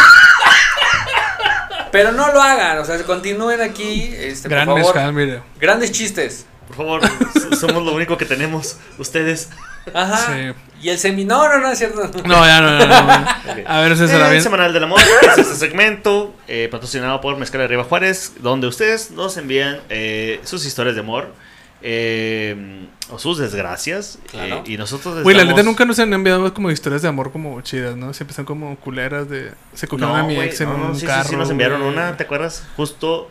Pero 1.91 2.11
no 2.13 2.31
lo 2.31 2.41
hagan, 2.41 2.77
o 2.79 2.85
sea, 2.85 2.97
continúen 3.03 3.61
aquí, 3.61 4.11
este, 4.17 4.47
Gran 4.49 4.65
por 4.65 4.77
favor. 4.79 4.95
mezcal, 4.95 5.13
mire. 5.13 5.41
Grandes 5.59 5.91
chistes. 5.91 6.45
Por 6.69 6.75
favor, 6.77 7.01
somos 7.59 7.83
lo 7.83 7.93
único 7.93 8.15
que 8.17 8.25
tenemos. 8.25 8.77
Ustedes. 8.97 9.49
Ajá. 9.93 10.17
Sí. 10.27 10.53
Y 10.83 10.89
el 10.89 10.97
semi... 10.99 11.25
No, 11.25 11.49
no, 11.49 11.57
no, 11.59 11.71
es 11.71 11.77
cierto. 11.79 12.09
No, 12.25 12.45
ya 12.45 12.61
no, 12.61 12.77
no, 12.77 12.85
no, 12.85 12.87
no. 13.19 13.21
Ok. 13.51 13.57
A 13.65 13.81
ver, 13.81 13.91
ese 13.93 14.07
será 14.07 14.25
El 14.25 14.31
bien. 14.31 14.43
Semanal 14.43 14.71
del 14.71 14.83
Amor 14.83 14.99
es 14.99 15.37
este 15.39 15.55
segmento 15.55 16.33
eh, 16.47 16.67
patrocinado 16.71 17.19
por 17.21 17.35
Mezcal 17.37 17.61
Arriba 17.61 17.83
Juárez, 17.83 18.33
donde 18.39 18.67
ustedes 18.67 19.11
nos 19.11 19.35
envían 19.37 19.79
eh, 19.89 20.39
sus 20.45 20.63
historias 20.65 20.95
de 20.95 21.01
amor 21.01 21.33
eh, 21.81 22.87
o 23.09 23.17
sus 23.19 23.37
desgracias. 23.39 24.19
Claro. 24.29 24.57
eh, 24.57 24.63
y 24.71 24.77
nosotros 24.77 25.23
Güey, 25.23 25.35
la 25.35 25.41
damos- 25.43 25.55
neta 25.55 25.63
nunca 25.65 25.85
nos 25.85 25.97
han 25.99 26.13
enviado 26.13 26.53
como 26.53 26.69
historias 26.71 27.01
de 27.01 27.07
amor 27.07 27.31
como 27.31 27.59
chidas, 27.61 27.95
¿no? 27.95 28.13
Siempre 28.13 28.35
son 28.35 28.45
como 28.45 28.75
culeras 28.77 29.27
de. 29.29 29.51
Se 29.73 29.87
cogieron 29.87 30.15
a 30.15 30.23
mi 30.23 30.39
ex 30.39 30.61
en 30.61 30.69
no, 30.69 30.77
no, 30.77 30.85
un 30.89 30.93
sí, 30.95 31.01
sí, 31.01 31.07
carro. 31.07 31.29
sí, 31.29 31.35
nos 31.35 31.49
enviaron 31.49 31.81
una, 31.81 32.15
¿te 32.15 32.23
acuerdas? 32.23 32.63
Justo 32.77 33.29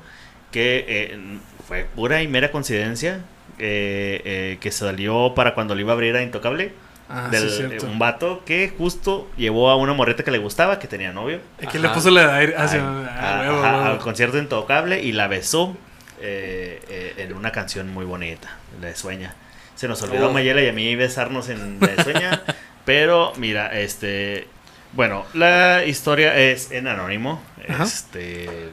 que 0.51 0.85
eh, 0.89 1.39
fue 1.69 1.87
pura 1.95 2.23
y 2.23 2.29
mera 2.29 2.51
coincidencia 2.51 3.21
eh, 3.59 4.23
eh, 4.25 4.59
que 4.61 4.71
salió 4.73 5.35
para 5.35 5.55
cuando 5.55 5.75
le 5.75 5.83
iba 5.83 5.93
a 5.93 5.95
abrir 5.95 6.17
a 6.17 6.23
Intocable. 6.23 6.73
Ah, 7.11 7.29
del, 7.31 7.49
sí, 7.49 7.57
cierto. 7.57 7.87
un 7.87 7.99
vato 7.99 8.43
que 8.45 8.71
justo 8.77 9.31
llevó 9.39 9.71
a 9.71 9.77
una 9.77 9.95
morreta 9.95 10.23
que 10.25 10.31
le 10.31 10.37
gustaba, 10.39 10.79
que 10.79 10.87
tenía 10.89 11.11
novio. 11.13 11.41
Es 11.59 11.69
que 11.69 11.79
le 11.79 11.89
puso 11.89 12.11
la 12.11 12.37
aire. 12.37 12.55
Ah, 12.59 12.69
Ay, 12.71 12.79
ah, 12.83 13.39
a- 13.39 13.41
huevo, 13.51 13.65
ajá, 13.65 13.77
huevo. 13.77 13.87
al 13.93 13.99
concierto 13.99 14.37
Intocable 14.39 15.01
y 15.03 15.13
la 15.13 15.27
besó 15.27 15.75
eh, 16.21 16.83
eh, 16.91 17.15
en 17.19 17.33
una 17.33 17.51
canción 17.53 17.89
muy 17.89 18.05
bonita, 18.05 18.57
La 18.81 18.89
de 18.89 18.95
Sueña. 18.97 19.35
Se 19.75 19.89
nos 19.89 20.03
olvidó 20.03 20.27
Oh. 20.27 20.31
a 20.31 20.33
Mayela 20.35 20.61
y 20.61 20.69
a 20.69 20.73
mí 20.73 20.97
besarnos 20.97 21.49
en 21.49 21.79
La 21.81 21.87
de 21.87 22.03
Sueña, 22.05 22.43
pero 22.85 23.33
mira, 23.39 23.79
este, 23.81 24.47
bueno, 24.93 25.25
la 25.33 25.85
historia 25.87 26.37
es 26.37 26.73
en 26.73 26.89
anónimo, 26.89 27.41
Ajá. 27.69 27.85
este, 27.85 28.71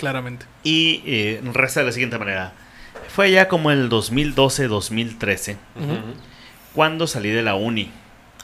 Claramente. 0.00 0.46
y 0.64 1.02
eh, 1.06 1.40
resta 1.52 1.80
de 1.80 1.86
la 1.86 1.92
siguiente 1.92 2.18
manera. 2.18 2.52
Fue 3.08 3.30
ya 3.30 3.46
como 3.48 3.70
el 3.70 3.88
2012-2013 3.90 5.56
Ujú. 5.76 5.98
cuando 6.74 7.06
salí 7.06 7.30
de 7.30 7.42
la 7.42 7.54
uni. 7.54 7.90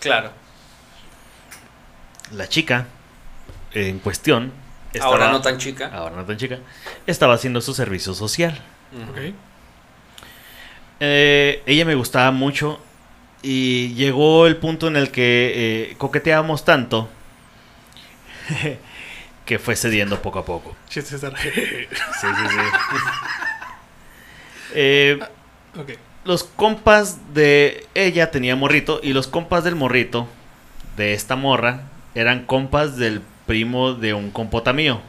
Claro. 0.00 0.30
La 2.32 2.48
chica 2.48 2.86
en 3.72 3.98
cuestión 4.00 4.52
Ahora 5.00 5.16
estaba- 5.24 5.32
no 5.32 5.40
tan 5.40 5.58
chica. 5.58 5.90
ahora 5.92 6.16
no 6.16 6.24
tan 6.24 6.36
chica, 6.36 6.58
estaba 7.06 7.34
haciendo 7.34 7.60
su 7.60 7.74
servicio 7.74 8.14
social. 8.14 8.58
Ujú. 8.92 9.10
Ok. 9.10 9.34
Eh, 11.00 11.62
ella 11.66 11.84
me 11.84 11.94
gustaba 11.94 12.30
mucho 12.30 12.80
y 13.42 13.94
llegó 13.94 14.46
el 14.46 14.56
punto 14.56 14.88
en 14.88 14.96
el 14.96 15.10
que 15.10 15.52
eh, 15.90 15.94
coqueteábamos 15.98 16.64
tanto 16.64 17.08
que 19.46 19.58
fue 19.58 19.74
cediendo 19.76 20.20
poco 20.20 20.40
a 20.40 20.44
poco. 20.44 20.76
César. 20.90 21.32
Sí, 21.40 21.48
sí, 21.54 22.26
sí. 22.50 22.56
Eh, 24.74 25.18
ok. 25.78 25.92
los 26.24 26.44
compas 26.44 27.18
de 27.32 27.86
ella 27.94 28.30
tenía 28.30 28.56
morrito 28.56 29.00
y 29.02 29.12
los 29.12 29.26
compas 29.28 29.64
del 29.64 29.74
morrito 29.76 30.26
de 30.96 31.14
esta 31.14 31.36
morra 31.36 31.82
eran 32.14 32.44
compas 32.44 32.96
del 32.96 33.22
primo 33.46 33.94
de 33.94 34.12
un 34.12 34.30
compota 34.30 34.72
mío. 34.72 35.00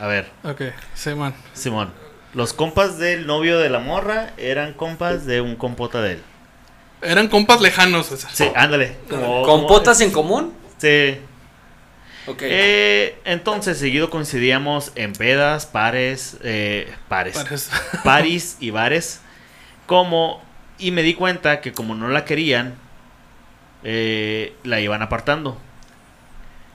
A 0.00 0.06
ver, 0.06 0.30
Ok. 0.44 0.62
Sí, 0.94 1.10
man. 1.14 1.34
Simón. 1.54 1.90
Los 2.34 2.52
compas 2.52 2.98
del 2.98 3.26
novio 3.26 3.58
de 3.58 3.68
la 3.70 3.78
morra 3.78 4.30
eran 4.36 4.74
compas 4.74 5.26
de 5.26 5.40
un 5.40 5.56
compota 5.56 6.00
de 6.02 6.12
él. 6.12 6.22
Eran 7.02 7.28
compas 7.28 7.60
lejanos, 7.60 8.06
César. 8.06 8.30
Sí, 8.32 8.48
ándale. 8.54 8.96
como- 9.10 9.42
¿Compotas 9.42 10.00
en 10.02 10.10
común? 10.12 10.52
Sí. 10.78 11.18
Ok. 12.26 12.42
Eh, 12.42 13.18
entonces, 13.24 13.78
seguido 13.78 14.10
coincidíamos 14.10 14.92
en 14.94 15.12
pedas, 15.12 15.66
pares, 15.66 16.36
eh, 16.42 16.92
pares, 17.08 17.36
Parece- 17.36 17.70
paris 18.04 18.56
y 18.60 18.70
bares. 18.70 19.20
Como, 19.86 20.42
y 20.78 20.90
me 20.90 21.02
di 21.02 21.14
cuenta 21.14 21.60
que 21.60 21.72
como 21.72 21.94
no 21.94 22.08
la 22.08 22.24
querían, 22.24 22.74
eh, 23.84 24.54
la 24.64 24.80
iban 24.80 25.02
apartando. 25.02 25.58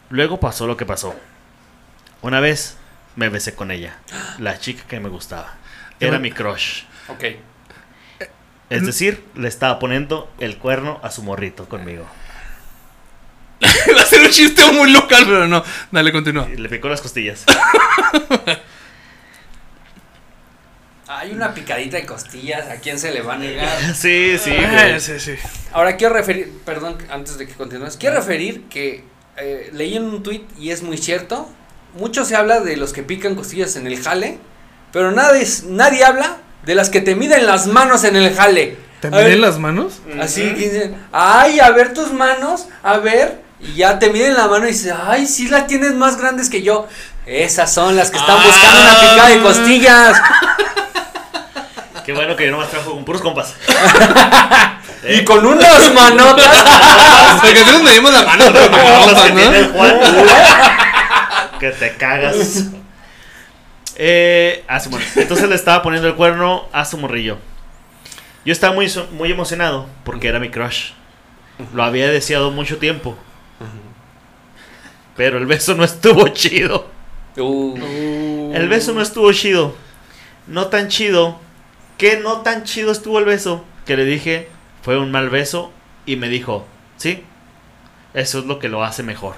Luego 0.09 0.39
pasó 0.39 0.67
lo 0.67 0.77
que 0.77 0.85
pasó. 0.85 1.15
Una 2.21 2.39
vez 2.39 2.77
me 3.15 3.29
besé 3.29 3.53
con 3.55 3.71
ella, 3.71 3.97
la 4.39 4.59
chica 4.59 4.83
que 4.87 4.99
me 4.99 5.09
gustaba. 5.09 5.55
Era 5.99 6.19
mi 6.19 6.31
crush. 6.31 6.83
Ok. 7.09 7.23
Es 8.69 8.85
decir, 8.85 9.23
le 9.35 9.49
estaba 9.49 9.79
poniendo 9.79 10.31
el 10.39 10.57
cuerno 10.57 10.99
a 11.03 11.11
su 11.11 11.23
morrito 11.23 11.67
conmigo. 11.67 12.05
Va 13.97 14.01
a 14.01 14.05
ser 14.05 14.21
un 14.21 14.29
chiste 14.29 14.71
muy 14.71 14.91
local, 14.91 15.23
pero 15.25 15.47
no. 15.47 15.63
Dale, 15.91 16.11
continúa. 16.11 16.47
Le 16.47 16.67
picó 16.69 16.89
las 16.89 17.01
costillas. 17.01 17.43
Hay 21.07 21.31
una 21.31 21.53
picadita 21.53 21.97
de 21.97 22.05
costillas, 22.05 22.69
¿a 22.69 22.75
quién 22.77 22.97
se 22.97 23.11
le 23.11 23.21
va 23.21 23.33
a 23.33 23.37
negar? 23.37 23.67
Sí, 23.95 24.37
sí, 24.41 24.51
Ah, 24.57 24.85
güey. 24.87 24.99
sí, 24.99 25.19
sí. 25.19 25.35
Ahora 25.73 25.97
quiero 25.97 26.13
referir, 26.13 26.51
perdón, 26.65 26.97
antes 27.09 27.37
de 27.37 27.47
que 27.47 27.53
continúes, 27.53 27.97
quiero 27.97 28.15
referir 28.15 28.63
que 28.69 29.03
eh, 29.37 29.69
leí 29.73 29.97
en 29.97 30.03
un 30.05 30.23
tweet 30.23 30.43
y 30.57 30.69
es 30.71 30.81
muy 30.83 30.97
cierto. 30.97 31.49
Mucho 31.95 32.23
se 32.23 32.35
habla 32.37 32.61
de 32.61 32.77
los 32.77 32.93
que 32.93 33.03
pican 33.03 33.35
costillas 33.35 33.75
en 33.75 33.87
el 33.87 34.01
jale, 34.01 34.37
pero 34.93 35.11
nadie, 35.11 35.45
nadie 35.67 36.05
habla 36.05 36.37
de 36.63 36.75
las 36.75 36.89
que 36.89 37.01
te 37.01 37.15
miden 37.15 37.45
las 37.45 37.67
manos 37.67 38.05
en 38.05 38.15
el 38.15 38.33
jale. 38.33 38.77
¿Te 39.01 39.07
A 39.07 39.11
ver, 39.11 39.25
miden 39.25 39.41
las 39.41 39.59
manos? 39.59 39.99
Así 40.21 40.41
que 40.53 40.69
dicen, 40.69 40.95
ay, 41.11 41.59
a 41.59 41.71
ver 41.71 41.93
tus 41.93 42.13
manos, 42.13 42.67
a 42.83 42.97
ver, 42.99 43.41
y 43.63 43.75
ya 43.75 43.99
te 43.99 44.09
miden 44.09 44.33
la 44.35 44.47
mano 44.47 44.65
y 44.65 44.71
dices, 44.71 44.93
ay, 45.05 45.25
sí 45.27 45.47
las 45.47 45.67
tienes 45.67 45.93
más 45.93 46.17
grandes 46.17 46.49
que 46.49 46.61
yo. 46.61 46.87
Esas 47.25 47.71
son 47.73 47.95
las 47.95 48.09
que 48.11 48.17
están 48.17 48.37
Ah. 48.39 48.43
buscando 48.45 48.81
una 48.81 48.99
picada 48.99 49.29
de 49.29 49.41
costillas. 49.41 50.21
Qué 52.05 52.13
bueno 52.13 52.35
que 52.35 52.45
yo 52.45 52.51
nomás 52.51 52.69
trabajo 52.69 52.93
con 52.93 53.05
puros 53.05 53.21
compas. 53.21 53.53
Y 55.03 55.23
con 55.25 55.43
unas 55.43 55.91
manotas. 55.95 56.47
Porque 57.41 57.55
nosotros 57.55 57.81
medimos 57.81 58.13
la 58.13 58.21
mano, 58.21 58.45
pero 58.53 58.69
que 58.69 59.31
tiene 59.31 59.57
el 59.57 59.67
¿no? 59.69 59.73
Juan. 59.73 59.99
que 61.59 61.71
te 61.71 61.97
cagas. 61.97 62.65
Eh, 63.95 64.63
ah, 64.67 64.79
Simón. 64.79 65.01
Entonces 65.15 65.49
le 65.49 65.55
estaba 65.55 65.81
poniendo 65.81 66.07
el 66.07 66.13
cuerno 66.15 66.67
a 66.71 66.85
su 66.85 66.99
morrillo. 66.99 67.39
Yo 68.45 68.51
estaba 68.51 68.75
muy, 68.75 68.91
muy 69.11 69.31
emocionado 69.31 69.87
porque 70.03 70.27
era 70.27 70.37
mi 70.39 70.49
crush. 70.49 70.91
Lo 71.73 71.83
había 71.83 72.07
deseado 72.07 72.51
mucho 72.51 72.77
tiempo. 72.77 73.17
Pero 75.15 75.37
el 75.37 75.45
beso 75.45 75.75
no 75.75 75.83
estuvo 75.83 76.27
chido. 76.29 76.89
Uh, 77.37 78.51
El 78.53 78.67
beso 78.67 78.93
no 78.93 79.01
estuvo 79.01 79.31
chido. 79.33 79.75
No 80.47 80.67
tan 80.67 80.87
chido. 80.87 81.39
Que 81.97 82.17
no 82.17 82.41
tan 82.41 82.63
chido 82.63 82.91
estuvo 82.91 83.19
el 83.19 83.25
beso. 83.25 83.63
Que 83.85 83.95
le 83.97 84.05
dije, 84.05 84.49
fue 84.81 84.97
un 84.97 85.11
mal 85.11 85.29
beso. 85.29 85.71
Y 86.05 86.15
me 86.15 86.29
dijo, 86.29 86.65
sí. 86.97 87.23
Eso 88.13 88.39
es 88.39 88.45
lo 88.45 88.59
que 88.59 88.69
lo 88.69 88.83
hace 88.83 89.03
mejor. 89.03 89.35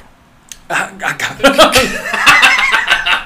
ah, 0.69 0.91
acá. 1.05 1.35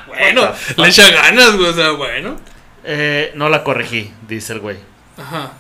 Bueno, 0.07 0.51
le 0.77 0.87
echa 0.87 1.09
ganas, 1.11 1.55
güey. 1.55 1.69
O 1.69 1.73
sea, 1.73 1.91
bueno. 1.91 2.37
Eh, 2.83 3.31
no 3.35 3.49
la 3.49 3.63
corregí, 3.63 4.11
dice 4.27 4.53
el 4.53 4.59
güey. 4.61 4.77
Ajá. 5.17 5.51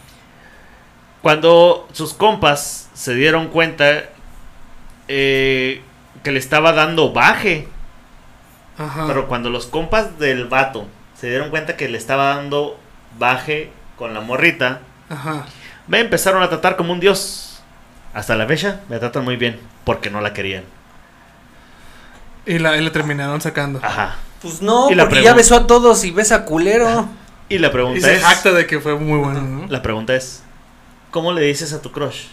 Cuando 1.21 1.87
sus 1.93 2.13
compas 2.13 2.89
se 2.93 3.13
dieron 3.13 3.47
cuenta 3.49 4.05
eh, 5.07 5.81
que 6.23 6.31
le 6.31 6.39
estaba 6.39 6.73
dando 6.73 7.11
baje. 7.13 7.67
Ajá. 8.77 9.05
Pero 9.07 9.27
cuando 9.27 9.49
los 9.49 9.65
compas 9.65 10.19
del 10.19 10.45
vato 10.45 10.87
se 11.19 11.29
dieron 11.29 11.49
cuenta 11.49 11.75
que 11.77 11.89
le 11.89 11.97
estaba 11.97 12.35
dando 12.35 12.79
baje 13.17 13.71
con 13.97 14.13
la 14.13 14.21
morrita, 14.21 14.81
Ajá. 15.09 15.45
me 15.87 15.99
empezaron 15.99 16.43
a 16.43 16.49
tratar 16.49 16.75
como 16.75 16.93
un 16.93 16.99
dios. 16.99 17.61
Hasta 18.13 18.35
la 18.35 18.47
fecha 18.47 18.81
me 18.89 18.99
tratan 18.99 19.23
muy 19.23 19.35
bien 19.35 19.59
porque 19.83 20.09
no 20.09 20.21
la 20.21 20.33
querían. 20.33 20.63
Y 22.45 22.59
la, 22.59 22.77
y 22.77 22.81
la 22.81 22.91
terminaron 22.91 23.41
sacando. 23.41 23.79
Ajá. 23.83 24.15
Pues 24.41 24.61
no, 24.61 24.89
Y 24.89 24.95
la 24.95 25.03
porque 25.03 25.23
ya 25.23 25.33
besó 25.33 25.55
a 25.55 25.67
todos 25.67 26.03
y 26.03 26.11
besa 26.11 26.45
culero. 26.45 27.07
Y 27.49 27.57
la 27.59 27.67
Y 27.67 27.71
pregunta 27.71 28.01
se 28.07 28.15
es, 28.15 28.43
de 28.43 28.67
que 28.67 28.79
fue 28.79 28.95
muy 28.95 29.19
bueno, 29.19 29.41
¿no? 29.41 29.67
la 29.67 29.81
pregunta 29.81 30.15
es, 30.15 30.43
¿cómo 31.11 31.33
le 31.33 31.41
dices 31.41 31.73
a 31.73 31.81
tu 31.81 31.91
crush 31.91 32.25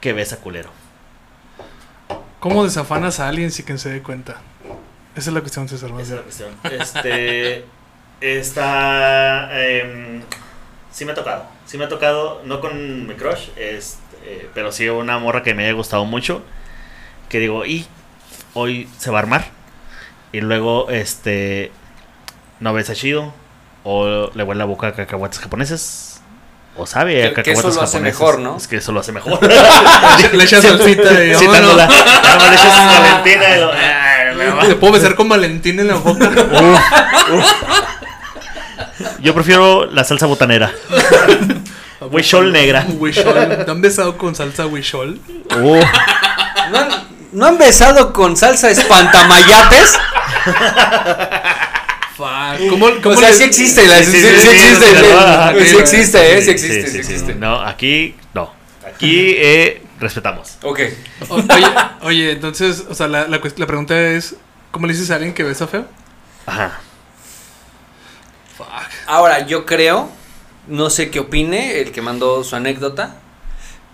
que 0.00 0.12
besa 0.12 0.36
culero? 0.38 0.70
¿Cómo 2.40 2.62
desafanas 2.64 3.18
a 3.18 3.28
alguien 3.28 3.50
sin 3.50 3.66
que 3.66 3.76
se 3.78 3.90
dé 3.90 4.02
cuenta? 4.02 4.36
Esa 5.16 5.30
es 5.30 5.34
la 5.34 5.40
cuestión, 5.40 5.68
César. 5.68 5.90
Esa 5.90 6.02
es 6.02 6.10
la 6.10 6.22
cuestión. 6.22 6.50
Este. 6.70 7.64
Está. 8.20 9.50
em, 9.60 10.22
sí 10.92 11.04
me 11.04 11.12
ha 11.12 11.14
tocado. 11.14 11.46
Sí 11.66 11.78
me 11.78 11.84
ha 11.84 11.88
tocado, 11.88 12.42
no 12.44 12.60
con 12.60 13.06
mi 13.06 13.14
crush, 13.14 13.48
este, 13.56 13.98
eh, 14.24 14.48
pero 14.54 14.72
sí 14.72 14.88
una 14.88 15.18
morra 15.18 15.42
que 15.42 15.54
me 15.54 15.64
haya 15.64 15.72
gustado 15.72 16.04
mucho. 16.04 16.42
Que 17.28 17.40
digo, 17.40 17.66
y 17.66 17.86
hoy 18.54 18.88
se 18.98 19.10
va 19.10 19.18
a 19.18 19.22
armar. 19.22 19.46
Y 20.32 20.40
luego, 20.40 20.90
este. 20.90 21.72
No 22.60 22.72
besa 22.72 22.94
chido. 22.94 23.32
O 23.82 24.30
le 24.34 24.42
huele 24.44 24.58
la 24.58 24.64
boca 24.64 24.88
a 24.88 24.92
cacahuates 24.92 25.40
japoneses. 25.40 26.07
O 26.78 26.86
sabe 26.86 27.26
a 27.26 27.34
Que- 27.34 27.42
que 27.42 27.52
eso 27.52 27.62
lo 27.62 27.68
hace 27.68 27.78
japoneses. 27.98 28.02
mejor, 28.02 28.38
¿no? 28.38 28.56
Es 28.56 28.68
que 28.68 28.76
eso 28.76 28.92
lo 28.92 29.00
hace 29.00 29.10
mejor. 29.12 29.38
Le 30.32 30.44
echas 30.44 30.62
salsita 30.62 31.24
y 31.24 31.34
Citándola. 31.34 31.86
vámonos. 31.86 32.22
Ya 32.22 32.32
nomás 32.34 32.50
le 32.50 32.56
echas 32.56 32.76
Valentina 33.00 33.56
y 33.56 33.60
lo- 33.60 33.72
ah. 34.60 34.66
¿Te 34.66 34.74
puedo 34.76 34.92
besar 34.94 35.14
con 35.16 35.28
Valentín 35.28 35.80
en 35.80 35.88
la 35.88 35.94
boca? 35.96 36.30
Yo 39.20 39.34
prefiero 39.34 39.86
la 39.86 40.04
salsa 40.04 40.26
botanera. 40.26 40.70
Huichol 42.10 42.52
negra. 42.52 42.86
Huichol. 42.88 43.64
¿Te 43.64 43.70
han 43.70 43.80
besado 43.80 44.16
con 44.16 44.34
salsa 44.36 44.66
huichol? 44.66 45.18
Uh, 45.56 45.80
¿No 46.70 46.78
han, 46.78 46.88
no 47.32 47.46
han 47.46 47.58
besado 47.58 48.12
con 48.12 48.36
salsa 48.36 48.70
espantamayates? 48.70 49.98
Fuck. 52.18 52.68
¿Cómo, 52.68 52.86
cómo 53.00 53.14
O 53.14 53.16
sea, 53.16 53.30
le- 53.30 53.36
sí 53.36 53.44
existe, 53.44 53.86
la- 53.86 54.02
sí, 54.02 54.06
sí, 54.10 54.18
sí, 54.20 54.26
sí, 54.26 54.32
sí 54.32 54.40
sí, 54.40 54.48
existe, 54.50 54.86
sí, 54.86 54.92
sí, 54.92 54.98
sí, 54.98 55.60
sí 55.60 55.70
sí, 55.70 55.78
existe, 55.78 56.18
sí 56.18 56.42
sí, 56.42 56.50
existe, 56.50 56.82
sí, 56.82 56.82
sí 56.82 56.90
sí. 56.90 56.98
existe. 56.98 57.34
No, 57.36 57.60
aquí 57.60 58.16
no. 58.34 58.52
Aquí 58.84 59.34
eh, 59.36 59.82
respetamos. 60.00 60.58
Ok. 60.64 60.80
O- 61.28 61.36
Oye, 61.36 61.66
oye, 62.02 62.32
entonces, 62.32 62.84
o 62.88 62.94
sea, 62.94 63.06
la, 63.06 63.28
la, 63.28 63.40
pregunta 63.40 63.96
es: 64.00 64.34
¿cómo 64.72 64.88
le 64.88 64.94
dices 64.94 65.12
a 65.12 65.14
alguien 65.14 65.32
que 65.32 65.44
besa 65.44 65.68
feo? 65.68 65.86
Ajá. 66.44 66.80
Fuck. 68.56 68.66
Ahora, 69.06 69.46
yo 69.46 69.64
creo, 69.64 70.10
no 70.66 70.90
sé 70.90 71.10
qué 71.10 71.20
opine 71.20 71.80
el 71.80 71.92
que 71.92 72.02
mandó 72.02 72.42
su 72.42 72.56
anécdota, 72.56 73.14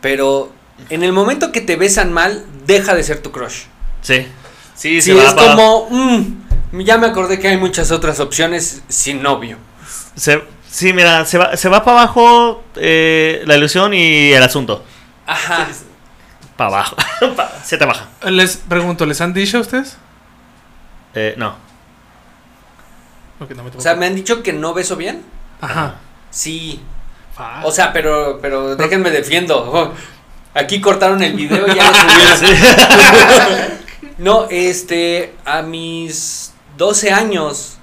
pero 0.00 0.50
en 0.88 1.02
el 1.02 1.12
momento 1.12 1.52
que 1.52 1.60
te 1.60 1.76
besan 1.76 2.10
mal, 2.10 2.46
deja 2.66 2.94
de 2.94 3.02
ser 3.02 3.20
tu 3.20 3.32
crush. 3.32 3.64
Sí. 4.00 4.26
Sí, 4.74 5.00
se 5.00 5.14
va 5.14 5.24
es 5.24 5.34
como, 5.34 5.88
mm, 5.90 6.43
ya 6.80 6.98
me 6.98 7.06
acordé 7.06 7.38
que 7.38 7.48
hay 7.48 7.56
muchas 7.56 7.90
otras 7.90 8.20
opciones 8.20 8.82
sin 8.88 9.22
novio. 9.22 9.58
se- 10.16 10.42
sí, 10.70 10.92
mira, 10.92 11.24
se 11.24 11.38
va, 11.38 11.56
se 11.56 11.68
va 11.68 11.84
para 11.84 12.00
abajo 12.02 12.64
eh, 12.76 13.42
la 13.46 13.56
ilusión 13.56 13.94
y 13.94 14.32
el 14.32 14.42
asunto. 14.42 14.84
Ajá. 15.26 15.68
Para 16.56 16.68
abajo. 16.68 16.96
Se 17.64 17.76
te 17.78 17.84
baja. 17.84 18.06
Les 18.30 18.56
pregunto: 18.58 19.06
¿les 19.06 19.20
han 19.20 19.32
dicho 19.34 19.58
a 19.58 19.60
ustedes? 19.60 19.96
Eh, 21.14 21.34
no. 21.36 21.56
Ok, 23.40 23.50
no 23.56 23.64
me 23.64 23.70
O 23.70 23.80
sea, 23.80 23.94
me 23.96 24.06
han 24.06 24.14
dicho 24.14 24.42
que 24.42 24.52
no 24.52 24.72
beso 24.74 24.94
bien. 24.96 25.22
Ajá. 25.60 25.96
Sí. 26.30 26.80
O 27.64 27.72
sea, 27.72 27.92
pero, 27.92 28.38
pero 28.40 28.76
déjenme 28.76 29.10
defiendo. 29.10 29.58
Oh, 29.72 29.92
Aquí 30.54 30.80
cortaron 30.80 31.20
el 31.24 31.32
video 31.34 31.66
y 31.66 31.74
ya 31.74 31.90
lo 31.90 31.96
subieron. 32.36 33.72
No, 34.18 34.46
este, 34.48 35.34
a 35.44 35.62
mis 35.62 36.52
12 36.76 37.12
años 37.12 37.78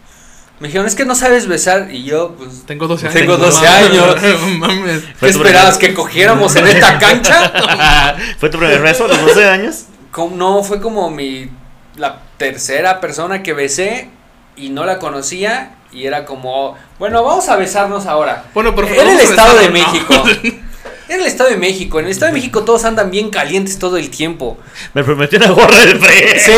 me 0.62 0.68
dijeron, 0.68 0.86
es 0.86 0.94
que 0.94 1.06
no 1.06 1.16
sabes 1.16 1.48
besar. 1.48 1.90
Y 1.92 2.04
yo, 2.04 2.36
pues, 2.38 2.68
Tengo 2.68 2.88
12 2.88 3.08
años. 3.08 3.20
Tengo 3.20 3.36
no 3.36 3.46
12 3.46 3.66
mames, 3.66 3.84
años. 3.90 4.16
no 4.42 4.48
mames. 4.60 5.04
¿qué 5.20 5.28
esperabas? 5.30 5.78
primer- 5.80 5.90
¿Que 5.90 5.94
cogiéramos 5.96 6.56
en 6.56 6.68
esta 6.68 7.00
cancha? 7.00 8.16
¿Fue 8.38 8.48
tu 8.52 8.60
primer 8.60 8.80
beso 8.84 9.06
a 9.06 9.08
los 9.08 9.22
12 9.22 9.46
años? 9.50 9.86
Como- 10.12 10.36
no, 10.36 10.64
fue 10.64 10.80
como 10.80 11.10
mi, 11.10 11.50
la 11.96 12.20
tercera 12.38 13.02
persona 13.02 13.42
que 13.42 13.54
besé 13.54 14.10
y 14.56 14.70
no 14.70 14.86
la 14.86 15.00
conocía. 15.00 15.78
Y 15.92 16.06
era 16.06 16.26
como, 16.26 16.78
bueno, 17.00 17.24
vamos 17.24 17.50
a 17.50 17.56
besarnos 17.56 18.06
ahora. 18.06 18.46
Bueno, 18.54 18.76
por 18.76 18.86
favor. 18.88 19.02
Era 19.02 19.14
el 19.14 19.20
Estado 19.20 19.58
de 19.58 19.70
¿no? 19.70 20.24
Era 21.12 21.24
el 21.24 21.28
Estado 21.28 21.50
de 21.50 21.58
México. 21.58 22.00
En 22.00 22.06
el 22.06 22.12
Estado 22.12 22.32
de 22.32 22.38
México 22.38 22.64
todos 22.64 22.86
andan 22.86 23.12
bien 23.12 23.30
calientes 23.32 23.78
todo 23.78 23.98
el 23.98 24.10
tiempo. 24.10 24.58
Me 24.94 25.04
prometió 25.04 25.40
una 25.40 25.50
gorra 25.50 25.86
del 25.86 26.00
PRI. 26.00 26.40
Sí, 26.40 26.54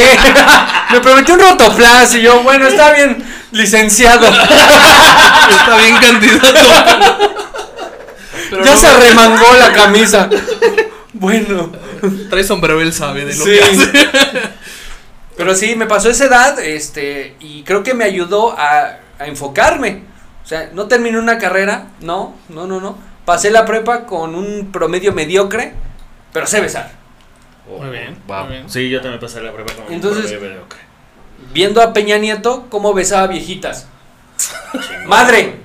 me 0.91 0.99
prometió 0.99 1.34
un 1.34 1.39
rotoplas 1.39 2.14
y 2.14 2.22
yo, 2.22 2.43
bueno, 2.43 2.68
está 2.68 2.93
bien, 2.93 3.26
licenciado. 3.51 4.28
Está 5.49 5.78
bien 5.78 5.95
candidato. 5.97 6.54
Pero 8.51 8.64
ya 8.64 8.76
no, 8.76 8.78
se 8.78 8.93
remangó 8.95 9.56
la 9.58 9.74
camisa. 9.74 10.30
Bueno, 11.14 11.72
Trae 12.30 12.43
sombrero, 12.43 12.80
él 12.80 12.93
sabe 12.93 13.26
de 13.26 13.34
lo 13.34 13.45
sí. 13.45 13.54
que 13.54 13.64
hace. 13.64 13.91
Pero 15.36 15.56
sí, 15.56 15.76
me 15.76 15.88
pasó 15.88 16.12
esa 16.12 16.26
edad, 16.26 16.60
este, 16.60 17.38
y 17.39 17.64
creo 17.64 17.82
que 17.82 17.95
me 17.95 18.04
ayudó 18.04 18.51
a, 18.56 18.99
a 19.18 19.26
enfocarme. 19.26 20.04
O 20.43 20.47
sea, 20.47 20.70
no 20.74 20.88
terminé 20.88 21.18
una 21.18 21.39
carrera, 21.39 21.88
no, 22.01 22.36
no, 22.49 22.68
no, 22.68 22.80
no. 22.80 23.12
Pasé 23.26 23.51
la 23.51 23.65
prepa 23.65 24.05
con 24.05 24.36
un 24.36 24.71
promedio 24.71 25.13
mediocre, 25.13 25.74
pero 26.34 26.45
sé 26.47 26.59
besar. 26.61 26.91
Muy 27.67 27.89
bien, 27.89 28.17
Wow. 28.28 28.43
muy 28.45 28.53
bien. 28.53 28.69
Sí, 28.69 28.89
yo 28.89 29.01
también 29.01 29.21
pasé 29.21 29.41
la 29.41 29.51
prueba 29.53 29.74
con 29.74 29.93
Entonces- 29.93 30.32
con 30.32 30.41
mediocre. 30.41 30.80
Viendo 31.53 31.82
a 31.82 31.93
Peña 31.93 32.17
Nieto 32.17 32.67
cómo 32.69 32.93
besaba 32.93 33.28
viejitas. 33.28 33.88
Madre, 35.05 35.59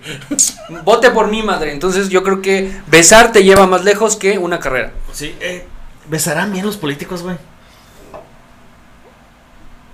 vote 0.85 1.11
por 1.11 1.29
mí, 1.29 1.43
madre. 1.43 1.73
Entonces 1.73 2.09
yo 2.11 2.23
creo 2.23 2.43
que 2.43 2.71
besar 2.87 3.33
te 3.33 3.43
lleva 3.43 3.67
más 3.67 3.85
lejos 3.85 4.17
que 4.17 4.39
una 4.39 4.61
carrera. 4.61 4.93
Sí, 5.13 5.35
eh, 5.41 5.67
¿besarán 6.09 6.53
bien 6.53 6.67
los 6.67 6.77
políticos, 6.77 7.23
güey? 7.23 7.37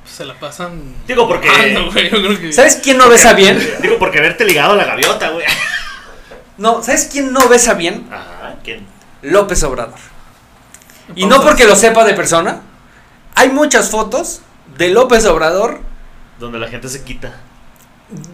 Se 0.05 0.25
la 0.25 0.35
pasan. 0.35 0.95
Digo 1.07 1.27
porque. 1.29 1.49
Ah, 1.55 1.67
no, 1.73 1.91
güey, 1.91 2.11
yo 2.11 2.19
creo 2.19 2.41
que. 2.41 2.53
¿Sabes 2.53 2.81
quién 2.83 2.99
no 2.99 3.09
besa 3.09 3.33
bien? 3.33 3.59
Digo 3.81 3.99
porque 3.99 4.19
haberte 4.19 4.45
ligado 4.45 4.73
a 4.73 4.77
la 4.77 4.85
gaviota, 4.85 5.31
güey. 5.31 5.45
No, 6.59 6.83
¿sabes 6.83 7.09
quién 7.11 7.33
no 7.33 7.49
besa 7.49 7.75
bien? 7.75 8.09
Ajá, 8.13 8.57
¿quién? 8.63 8.87
López 9.23 9.63
Obrador. 9.63 9.99
Y 11.15 11.27
no 11.27 11.43
porque 11.43 11.65
lo 11.65 11.77
sepa 11.77 12.05
de 12.05 12.15
persona. 12.15 12.61
Hay 13.35 13.51
muchas 13.51 13.91
fotos 13.91 14.41
de 14.79 14.89
López 14.91 15.25
Obrador 15.27 15.81
Donde 16.39 16.59
la 16.59 16.69
gente 16.69 16.89
se 16.89 17.03
quita. 17.03 17.35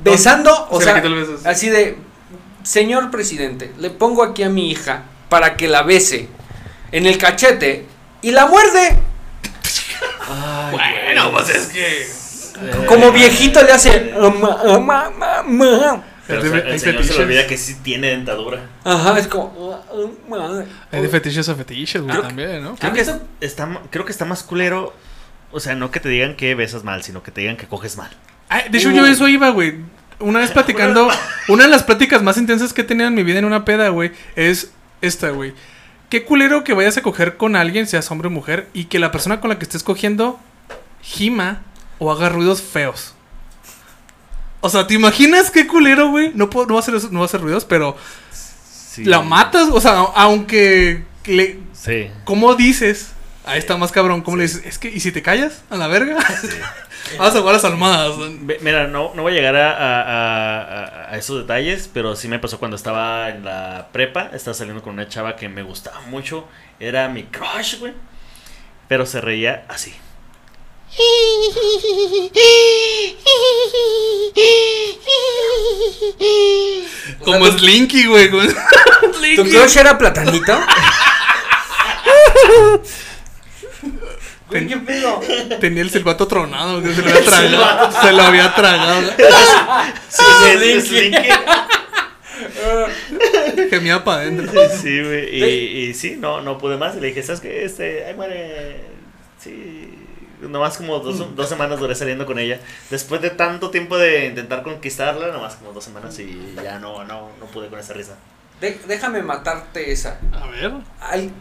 besando, 0.04 0.68
o 0.70 0.78
Se 0.80 0.84
sea, 0.86 1.02
así 1.46 1.68
de, 1.70 1.96
señor 2.62 3.10
presidente, 3.10 3.72
le 3.78 3.90
pongo 3.90 4.22
aquí 4.22 4.42
a 4.42 4.48
mi 4.48 4.70
hija 4.70 5.02
para 5.28 5.56
que 5.56 5.68
la 5.68 5.82
bese 5.82 6.28
en 6.92 7.06
el 7.06 7.18
cachete 7.18 7.86
y 8.22 8.32
la 8.32 8.46
muerde. 8.46 8.98
Bueno, 10.70 11.32
pues 11.32 11.48
es 11.50 11.66
que. 11.68 12.20
Como 12.86 13.10
viejito 13.10 13.62
le 13.62 13.72
hace. 13.72 14.12
"Ama, 14.16 14.58
ama, 14.66 15.10
ama, 15.38 16.04
ama". 16.36 16.40
Pero 16.42 16.52
de- 16.54 16.60
el 16.68 16.72
hay 16.72 16.78
señor 16.78 16.94
se 16.94 16.98
fetiches. 17.02 17.16
le 17.18 17.24
olvida 17.24 17.46
que 17.46 17.56
sí 17.58 17.76
tiene 17.82 18.08
dentadura. 18.08 18.60
Ajá, 18.84 19.18
es 19.18 19.26
como. 19.28 19.80
"Ama". 20.32 20.64
Hay 20.92 21.02
de 21.02 21.08
fetiches 21.08 21.48
a 21.48 21.54
fetiches, 21.54 22.02
güey, 22.02 22.20
también, 22.20 22.62
¿no? 22.62 22.76
Creo 22.76 22.90
¿Han 22.90 22.96
que, 22.96 23.06
está, 23.40 23.80
creo 23.90 24.04
que 24.04 24.12
está 24.12 24.24
más 24.24 24.42
culero. 24.42 24.94
O 25.52 25.58
sea, 25.60 25.74
no 25.74 25.90
que 25.90 25.98
te 26.00 26.08
digan 26.08 26.36
que 26.36 26.54
besas 26.54 26.84
mal, 26.84 27.02
sino 27.02 27.22
que 27.22 27.30
te 27.32 27.40
digan 27.40 27.56
que 27.56 27.66
coges 27.66 27.96
mal. 27.96 28.10
Ay, 28.48 28.68
de 28.70 28.78
hecho, 28.78 28.90
yo 28.90 29.04
eso 29.06 29.26
iba, 29.28 29.50
güey. 29.50 29.76
Una 30.20 30.38
vez 30.40 30.50
platicando, 30.52 31.08
una 31.48 31.64
de 31.64 31.70
las 31.70 31.82
pláticas 31.82 32.22
más 32.22 32.36
intensas 32.36 32.72
que 32.72 32.82
he 32.82 32.84
tenido 32.84 33.08
en 33.08 33.14
mi 33.14 33.22
vida 33.24 33.38
en 33.40 33.44
una 33.44 33.64
peda, 33.64 33.88
güey, 33.88 34.12
es 34.36 34.70
esta, 35.00 35.30
güey. 35.30 35.54
Qué 36.08 36.24
culero 36.24 36.62
que 36.64 36.72
vayas 36.74 36.96
a 36.98 37.02
coger 37.02 37.36
con 37.36 37.56
alguien, 37.56 37.86
seas 37.86 38.10
hombre 38.10 38.28
o 38.28 38.30
mujer, 38.30 38.68
y 38.74 38.84
que 38.84 38.98
la 38.98 39.10
persona 39.12 39.40
con 39.40 39.48
la 39.50 39.58
que 39.58 39.64
estés 39.64 39.82
cogiendo 39.82 40.38
gima 41.02 41.62
o 41.98 42.12
haga 42.12 42.28
ruidos 42.28 42.62
feos. 42.62 43.14
O 44.60 44.68
sea, 44.68 44.86
¿te 44.86 44.94
imaginas 44.94 45.50
qué 45.50 45.66
culero, 45.66 46.08
güey? 46.10 46.32
No, 46.34 46.50
puedo, 46.50 46.66
no, 46.66 46.74
va 46.74 46.80
a 46.80 46.82
hacer, 46.82 46.94
eso- 46.94 47.08
no 47.10 47.20
va 47.20 47.24
a 47.24 47.26
hacer 47.26 47.40
ruidos, 47.40 47.64
pero 47.64 47.96
Sí. 48.30 49.04
la 49.04 49.20
matas, 49.22 49.68
o 49.72 49.80
sea, 49.80 49.92
aunque 50.14 51.04
le, 51.26 51.58
Sí. 51.72 52.10
¿Cómo 52.24 52.54
dices? 52.56 53.12
Ahí 53.46 53.58
está 53.58 53.76
más 53.78 53.90
cabrón. 53.90 54.20
¿Cómo 54.20 54.36
le 54.36 54.42
dices? 54.42 54.62
Es 54.66 54.78
que, 54.78 54.88
¿y 54.90 55.00
si 55.00 55.12
te 55.12 55.22
callas? 55.22 55.62
¿A 55.70 55.76
la 55.76 55.86
verga? 55.86 56.16
Vamos 57.18 57.34
a 57.34 57.38
jugar 57.38 57.54
a 57.54 57.56
las 57.56 57.64
almohadas. 57.64 58.12
Ve- 58.42 58.58
Mira, 58.60 58.86
no, 58.86 59.12
no 59.14 59.22
voy 59.22 59.32
a 59.32 59.36
llegar 59.36 59.56
a- 59.56 59.72
a- 59.72 61.10
a 61.12 61.16
esos 61.16 61.38
detalles, 61.40 61.88
pero 61.92 62.14
sí 62.16 62.28
me 62.28 62.38
pasó 62.38 62.58
cuando 62.58 62.76
estaba 62.76 63.30
en 63.30 63.44
la 63.46 63.88
prepa. 63.92 64.30
Estaba 64.34 64.52
saliendo 64.54 64.82
con 64.82 64.92
una 64.92 65.08
chava 65.08 65.36
que 65.36 65.48
me 65.48 65.62
gustaba 65.62 66.00
mucho. 66.02 66.46
Era 66.78 67.08
mi 67.08 67.22
crush, 67.24 67.78
güey. 67.78 67.94
Pero 68.88 69.06
se 69.06 69.20
reía 69.22 69.64
así. 69.68 69.94
Como 77.24 77.46
Slinky, 77.46 78.06
güey. 78.06 78.28
¿Tu 79.36 79.44
crush 79.44 79.76
era 79.76 79.96
platanito? 79.98 80.58
Güey, 84.48 84.66
¿Qué 84.66 84.76
pedo? 84.78 85.20
Tenía 85.60 85.82
el 85.82 85.90
silbato 85.90 86.26
tronado. 86.26 86.82
Que 86.82 86.92
se 86.92 87.02
lo 87.02 87.10
había 87.10 87.24
tragado. 87.24 87.92
se 88.02 88.12
lo 88.12 88.22
había 88.22 88.54
tragado. 88.54 89.10
Sí, 90.08 90.24
es 90.50 90.88
Slinky. 90.88 90.88
Slinky. 90.88 91.28
Gemía 93.70 94.02
para 94.02 94.22
adentro. 94.22 94.60
Sí, 94.82 95.02
güey. 95.02 95.36
Y, 95.36 95.44
y 95.90 95.94
sí, 95.94 96.16
no, 96.18 96.40
no 96.40 96.58
pude 96.58 96.76
más. 96.76 96.96
Y 96.96 97.00
le 97.00 97.08
dije, 97.08 97.22
¿sabes 97.22 97.40
qué? 97.40 97.64
Este, 97.64 98.04
ahí 98.06 98.14
muere. 98.14 98.80
Sí. 99.38 99.89
Nomás 100.42 100.76
como 100.76 100.98
dos, 101.00 101.34
dos, 101.36 101.48
semanas 101.48 101.78
duré 101.78 101.94
saliendo 101.94 102.26
con 102.26 102.38
ella. 102.38 102.60
Después 102.90 103.20
de 103.20 103.30
tanto 103.30 103.70
tiempo 103.70 103.98
de 103.98 104.26
intentar 104.26 104.62
conquistarla, 104.62 105.28
nomás 105.28 105.56
como 105.56 105.72
dos 105.72 105.84
semanas 105.84 106.18
y 106.18 106.54
ya 106.62 106.78
no, 106.78 107.04
no, 107.04 107.30
no 107.38 107.46
pude 107.46 107.68
con 107.68 107.78
esa 107.78 107.92
risa. 107.92 108.16
Déjame 108.60 109.22
matarte 109.22 109.90
esa. 109.90 110.18
A 110.32 110.46
ver. 110.48 110.72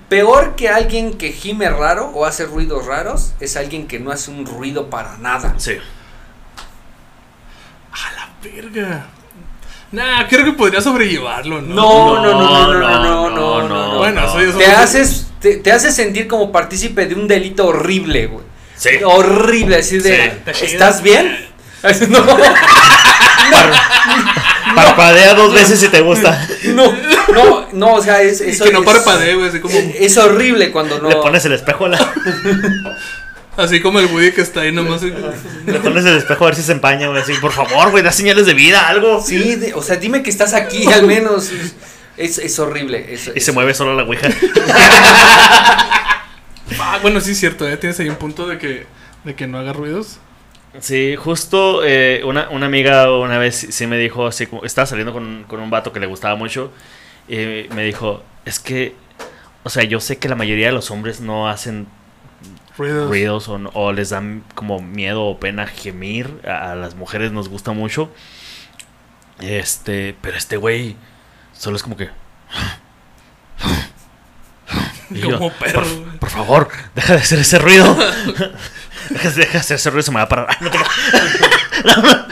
Peor 0.07 0.55
que 0.55 0.69
alguien 0.69 1.17
que 1.17 1.33
gime 1.33 1.69
raro 1.69 2.07
o 2.13 2.25
hace 2.25 2.45
ruidos 2.45 2.85
raros 2.85 3.33
es 3.41 3.57
alguien 3.57 3.87
que 3.87 3.99
no 3.99 4.11
hace 4.11 4.31
un 4.31 4.45
ruido 4.45 4.89
para 4.89 5.17
nada. 5.17 5.53
Sí. 5.57 5.73
A 7.91 8.13
la 8.15 8.29
verga. 8.41 9.07
Nah, 9.91 10.27
creo 10.29 10.45
que 10.45 10.53
podría 10.53 10.81
sobrellevarlo, 10.81 11.61
¿no? 11.61 11.75
No, 11.75 12.23
no, 12.23 12.31
no, 12.31 12.73
no, 12.73 12.73
no, 12.73 12.79
no, 12.79 13.29
no, 13.29 13.67
no. 13.67 13.67
no, 13.67 13.97
bueno, 13.97 14.31
soy 14.31 14.51
Te 14.53 14.67
haces, 14.67 15.27
te, 15.41 15.57
te 15.57 15.71
haces 15.71 15.95
sentir 15.95 16.27
como 16.27 16.51
partícipe 16.51 17.05
de 17.05 17.15
un 17.15 17.27
delito 17.27 17.67
horrible, 17.67 18.27
güey. 18.27 18.45
Sí. 18.79 18.89
Horrible, 19.05 19.75
así 19.77 19.99
de. 19.99 20.39
Sí. 20.53 20.65
¿Estás 20.65 21.03
bien? 21.03 21.47
No, 22.09 22.25
Parpadea 24.75 25.33
dos 25.33 25.53
veces 25.53 25.79
si 25.79 25.87
te 25.89 26.01
gusta. 26.01 26.47
no, 26.65 26.93
no, 27.33 27.67
no, 27.73 27.93
o 27.95 28.01
sea, 28.03 28.21
es. 28.21 28.41
Y 28.41 28.49
eso 28.51 28.65
que 28.65 28.71
no 28.71 28.79
es- 28.79 28.85
parpadee, 28.85 29.35
güey. 29.35 29.49
Así 29.49 29.59
como, 29.59 29.75
Es 29.95 30.17
horrible 30.17 30.71
cuando 30.71 30.99
no. 30.99 31.09
Le 31.09 31.15
pones 31.17 31.43
el 31.45 31.53
espejo 31.53 31.85
a 31.85 31.89
la. 31.89 32.13
así 33.57 33.81
como 33.81 33.99
el 33.99 34.05
Woody 34.07 34.31
que 34.31 34.41
está 34.41 34.61
ahí 34.61 34.71
nomás. 34.71 35.01
Le 35.01 35.79
pones 35.79 36.05
el 36.05 36.17
espejo 36.17 36.43
a 36.45 36.47
ver 36.47 36.55
si 36.55 36.63
se 36.63 36.71
empaña, 36.73 37.07
güey. 37.07 37.21
Así, 37.21 37.33
por 37.35 37.51
favor, 37.51 37.91
güey, 37.91 38.03
da 38.03 38.11
señales 38.11 38.45
de 38.45 38.53
vida, 38.53 38.87
algo. 38.87 39.23
Sí, 39.25 39.55
de- 39.55 39.73
o 39.73 39.81
sea, 39.81 39.95
dime 39.95 40.21
que 40.21 40.29
estás 40.29 40.53
aquí 40.53 40.85
al 40.91 41.03
menos. 41.03 41.49
Es, 42.17 42.37
es 42.37 42.59
horrible. 42.59 43.05
es- 43.13 43.27
Y 43.27 43.31
es- 43.39 43.45
se 43.45 43.51
mueve 43.51 43.73
solo 43.73 43.95
la 43.95 44.03
ouija. 44.03 44.27
Ah, 46.79 46.99
bueno, 47.01 47.19
sí 47.21 47.31
es 47.31 47.39
cierto, 47.39 47.67
¿eh? 47.67 47.77
Tienes 47.77 47.99
ahí 47.99 48.09
un 48.09 48.15
punto 48.17 48.47
de 48.47 48.57
que, 48.57 48.85
de 49.23 49.35
que 49.35 49.47
no 49.47 49.57
haga 49.57 49.73
ruidos. 49.73 50.19
Sí, 50.79 51.15
justo 51.15 51.83
eh, 51.83 52.21
una, 52.25 52.49
una 52.49 52.67
amiga 52.67 53.11
una 53.17 53.37
vez 53.39 53.55
sí- 53.71 53.87
me 53.87 53.97
dijo, 53.97 54.27
así 54.27 54.45
como, 54.45 54.63
estaba 54.65 54.85
saliendo 54.85 55.13
con, 55.13 55.45
con 55.47 55.59
un 55.59 55.69
vato 55.71 55.91
que 55.91 55.99
le 55.99 56.05
gustaba 56.05 56.35
mucho, 56.35 56.71
y 57.27 57.35
me 57.73 57.83
dijo, 57.83 58.23
es 58.45 58.59
que, 58.59 58.95
o 59.63 59.69
sea, 59.69 59.83
yo 59.83 59.99
sé 59.99 60.17
que 60.19 60.29
la 60.29 60.35
mayoría 60.35 60.67
de 60.67 60.73
los 60.73 60.91
hombres 60.91 61.21
no 61.21 61.49
hacen 61.49 61.87
Ruidos. 62.77 63.09
ruidos 63.09 63.49
o 63.49 63.91
les 63.93 64.09
dan 64.11 64.43
como 64.55 64.79
miedo 64.79 65.23
o 65.25 65.39
pena 65.39 65.65
gemir, 65.67 66.39
a, 66.47 66.71
a 66.71 66.75
las 66.75 66.93
mujeres 66.95 67.31
nos 67.31 67.49
gusta 67.49 67.71
mucho, 67.71 68.11
este, 69.41 70.15
pero 70.21 70.37
este 70.37 70.57
güey 70.57 70.95
solo 71.53 71.77
es 71.77 71.83
como 71.83 71.97
que... 71.97 72.09
Yo, 75.11 75.37
Como 75.37 75.51
perro. 75.53 75.81
por, 75.83 76.19
por 76.19 76.29
favor, 76.29 76.69
deja 76.95 77.13
de 77.13 77.19
hacer 77.19 77.39
ese 77.39 77.57
ruido. 77.59 77.95
deja, 79.09 79.29
deja 79.31 79.51
de 79.53 79.57
hacer 79.59 79.75
ese 79.75 79.89
ruido, 79.89 80.03
se 80.03 80.11
me 80.11 80.17
va 80.17 80.23
a 80.23 80.29
parar. 80.29 80.47
No 80.61 80.69
te- 80.69 80.77
No. 81.85 82.27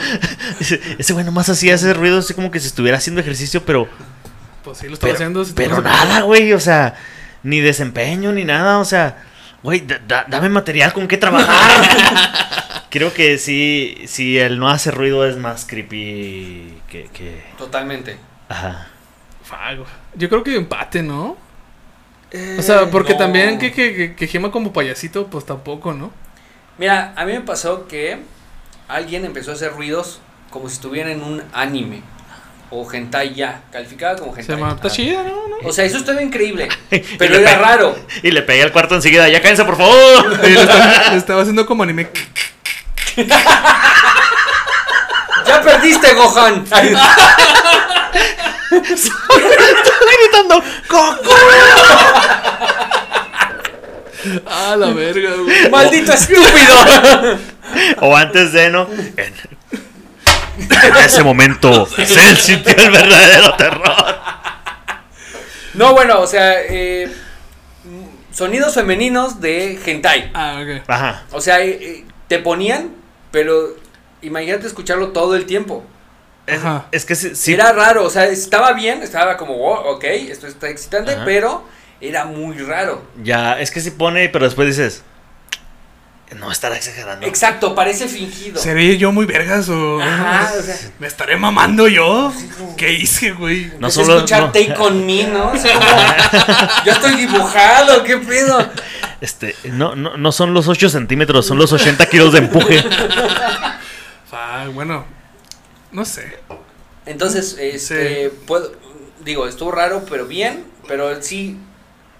Ese 0.98 1.12
güey 1.12 1.24
nomás 1.24 1.48
hacía 1.48 1.74
ese 1.74 1.92
ruido 1.94 2.18
así 2.18 2.34
como 2.34 2.50
que 2.50 2.60
si 2.60 2.66
estuviera 2.68 2.98
haciendo 2.98 3.20
ejercicio, 3.20 3.64
pero, 3.64 3.88
Pues 4.64 4.78
sí, 4.78 4.86
lo 4.88 4.94
estaba 4.94 5.12
pero, 5.12 5.14
haciendo. 5.14 5.46
pero 5.54 5.76
se- 5.76 5.82
nada, 5.82 6.20
güey. 6.22 6.52
O 6.52 6.60
sea, 6.60 6.94
ni 7.42 7.60
desempeño 7.60 8.32
ni 8.32 8.44
nada. 8.44 8.78
O 8.78 8.84
sea, 8.84 9.24
güey, 9.62 9.80
da- 9.80 10.00
da- 10.06 10.26
dame 10.28 10.48
material 10.48 10.92
con 10.92 11.08
qué 11.08 11.16
trabajar. 11.16 11.56
Creo 12.90 13.12
que 13.12 13.36
sí, 13.38 14.04
sí, 14.06 14.38
el 14.38 14.58
no 14.58 14.68
hacer 14.70 14.94
ruido 14.94 15.26
es 15.26 15.36
más 15.36 15.66
creepy 15.66 16.80
que... 16.88 17.10
que... 17.12 17.44
Totalmente. 17.58 18.18
Ajá. 18.48 18.86
Fuck. 19.44 19.86
Yo 20.14 20.28
creo 20.30 20.42
que 20.42 20.56
empate, 20.56 21.02
¿no? 21.02 21.36
O 22.58 22.62
sea, 22.62 22.90
porque 22.90 23.12
Eh, 23.12 23.16
no. 23.16 23.18
también 23.20 23.58
que, 23.58 23.72
que, 23.72 23.94
que, 23.94 24.14
que 24.14 24.26
gema 24.26 24.50
como 24.50 24.72
payasito, 24.72 25.26
pues 25.28 25.46
tampoco, 25.46 25.92
¿no? 25.94 26.10
Mira, 26.76 27.12
a 27.16 27.24
mí 27.24 27.32
me 27.32 27.40
pasó 27.40 27.88
que 27.88 28.18
alguien 28.86 29.24
empezó 29.24 29.50
a 29.50 29.54
hacer 29.54 29.72
ruidos 29.72 30.20
como 30.50 30.68
si 30.68 30.74
estuviera 30.74 31.10
en 31.10 31.22
un 31.22 31.42
anime. 31.52 32.02
O 32.70 32.86
hentai 32.92 33.32
ya, 33.34 33.62
calificada 33.72 34.16
como 34.16 34.34
Se 34.34 34.40
hentai. 34.42 34.56
llama. 34.56 34.74
Está 34.74 34.88
Ah. 34.88 34.90
chida, 34.90 35.22
¿no? 35.22 35.48
¿no? 35.48 35.56
O 35.68 35.72
sea, 35.72 35.86
eso 35.86 35.96
estaba 35.96 36.20
increíble. 36.22 36.68
Pero 37.18 37.36
era 37.36 37.56
raro. 37.56 37.96
Y 38.22 38.30
le 38.30 38.42
pegué 38.42 38.62
al 38.62 38.72
cuarto 38.72 38.94
enseguida. 38.94 39.26
Ya 39.30 39.40
cállense, 39.40 39.64
por 39.64 39.76
favor. 39.78 40.38
Sí, 40.44 40.52
lo 40.52 40.60
estaba, 40.60 41.10
lo 41.12 41.16
estaba 41.16 41.40
haciendo 41.42 41.64
como 41.66 41.82
anime. 41.82 42.08
¡Ya 45.46 45.62
perdiste, 45.62 46.12
Gohan! 46.14 46.64
Estoy 48.70 49.42
gritando, 50.22 50.62
¡Coco! 50.88 51.34
Ah, 54.46 54.76
la 54.76 54.90
verga, 54.90 55.30
güey. 55.36 55.70
¡Maldito 55.70 56.12
estúpido! 56.14 57.38
O 58.00 58.16
antes 58.16 58.52
de, 58.52 58.70
¿no? 58.70 58.88
En, 59.16 59.34
en 60.58 60.96
ese 61.04 61.22
momento, 61.22 61.86
Cell 61.86 62.36
sintió 62.36 62.74
el 62.76 62.90
verdadero 62.90 63.54
terror. 63.54 64.16
No, 65.74 65.92
bueno, 65.92 66.20
o 66.20 66.26
sea, 66.26 66.60
eh, 66.62 67.08
sonidos 68.32 68.74
femeninos 68.74 69.40
de 69.40 69.78
hentai. 69.84 70.30
Ah, 70.34 70.60
ok. 70.62 70.82
Ajá. 70.88 71.24
O 71.30 71.40
sea, 71.40 71.60
eh, 71.60 71.78
eh, 71.80 72.04
te 72.26 72.40
ponían, 72.40 72.90
pero 73.30 73.76
imagínate 74.22 74.66
escucharlo 74.66 75.08
todo 75.12 75.36
el 75.36 75.46
tiempo. 75.46 75.84
Es, 76.92 77.04
que 77.04 77.14
sí, 77.14 77.34
sí- 77.34 77.52
Era 77.54 77.72
raro, 77.72 78.04
o 78.04 78.10
sea, 78.10 78.24
estaba 78.26 78.72
bien, 78.72 79.02
estaba 79.02 79.36
como, 79.36 79.54
oh, 79.54 79.94
ok, 79.96 80.04
esto 80.04 80.46
está 80.46 80.68
excitante, 80.68 81.12
Ajá. 81.12 81.24
pero 81.24 81.64
era 82.00 82.24
muy 82.24 82.56
raro. 82.58 83.02
ya, 83.22 83.58
es 83.60 83.70
que 83.70 83.80
sí 83.80 83.90
pone, 83.90 84.28
pero 84.28 84.44
después 84.46 84.66
dices, 84.68 85.02
no 86.36 86.52
estará 86.52 86.76
exagerando. 86.76 87.26
Exacto, 87.26 87.74
parece 87.74 88.06
fingido. 88.06 88.60
¿Seré 88.60 88.98
yo 88.98 89.12
muy 89.12 89.24
vergas 89.24 89.68
o.? 89.70 90.00
Ajá, 90.00 90.52
o 90.58 90.62
sea, 90.62 90.76
¿Me 90.98 91.06
estaré 91.06 91.36
mamando 91.38 91.88
yo? 91.88 92.32
¿Qué 92.76 92.92
hice, 92.92 93.32
güey? 93.32 93.72
No 93.78 93.90
solo- 93.90 94.16
escuchar 94.16 94.42
no. 94.42 94.52
Take 94.52 94.74
on 94.78 95.06
Me, 95.06 95.24
¿no? 95.24 95.52
O 95.52 95.56
sea, 95.56 95.72
como, 95.74 96.84
yo 96.84 96.92
estoy 96.92 97.16
dibujado, 97.16 98.02
¿qué 98.04 98.18
pedo? 98.18 98.58
Este, 99.22 99.56
no, 99.72 99.96
no, 99.96 100.16
no 100.18 100.30
son 100.32 100.52
los 100.54 100.68
8 100.68 100.90
centímetros, 100.90 101.46
son 101.46 101.56
los 101.58 101.72
80 101.72 102.06
kilos 102.06 102.32
de 102.32 102.38
empuje. 102.40 102.84
Ah, 104.30 104.66
bueno. 104.72 105.04
No 105.92 106.04
sé. 106.04 106.38
Entonces, 107.06 107.56
este, 107.58 108.30
puedo, 108.46 108.72
digo, 109.24 109.46
estuvo 109.46 109.70
raro, 109.70 110.04
pero 110.08 110.26
bien, 110.26 110.64
pero 110.86 111.22
sí, 111.22 111.58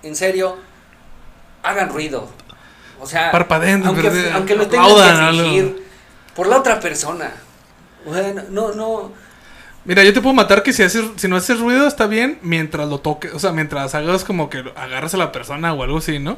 en 0.02 0.16
serio, 0.16 0.56
hagan 1.62 1.90
ruido. 1.90 2.28
O 3.00 3.06
sea, 3.06 3.30
Parpadeen, 3.30 3.86
aunque, 3.86 4.30
aunque 4.32 4.56
lo 4.56 4.66
tengan 4.68 4.88
que 4.88 5.42
fingir 5.42 5.86
por 6.34 6.46
la 6.46 6.58
otra 6.58 6.80
persona. 6.80 7.32
O 8.06 8.14
sea, 8.14 8.32
no, 8.48 8.72
no, 8.72 9.12
Mira, 9.84 10.04
yo 10.04 10.12
te 10.12 10.20
puedo 10.20 10.34
matar 10.34 10.62
que 10.62 10.72
si, 10.74 10.82
haces, 10.82 11.02
si 11.16 11.28
no 11.28 11.36
haces 11.36 11.60
ruido 11.60 11.86
está 11.86 12.06
bien 12.06 12.38
mientras 12.42 12.88
lo 12.88 12.98
toques. 12.98 13.32
O 13.32 13.38
sea, 13.38 13.52
mientras 13.52 13.94
hagas 13.94 14.22
como 14.22 14.50
que 14.50 14.58
agarras 14.76 15.14
a 15.14 15.16
la 15.16 15.32
persona 15.32 15.72
o 15.72 15.82
algo 15.82 15.96
así, 15.96 16.18
¿no? 16.18 16.36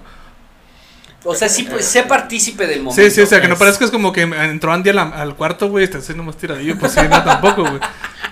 O 1.24 1.34
sea, 1.34 1.48
sí, 1.50 1.64
pues, 1.70 1.84
sé 1.84 2.02
partícipe 2.04 2.66
del 2.66 2.82
momento. 2.82 3.02
Sí, 3.02 3.10
sí, 3.10 3.20
o 3.20 3.26
sea, 3.26 3.40
que 3.42 3.48
no 3.48 3.54
Es- 3.54 3.60
parezca 3.60 3.84
es 3.84 3.90
como 3.90 4.10
que 4.12 4.22
entró 4.22 4.72
Andy 4.72 4.88
al, 4.90 4.98
al 4.98 5.36
cuarto, 5.36 5.68
güey, 5.68 5.82
y 5.82 5.84
está 5.84 5.98
haciendo 5.98 6.22
más 6.22 6.36
tiradillo. 6.36 6.78
Pues 6.78 6.92
sí, 6.92 7.00
no, 7.10 7.22
tampoco, 7.22 7.62
güey. 7.62 7.80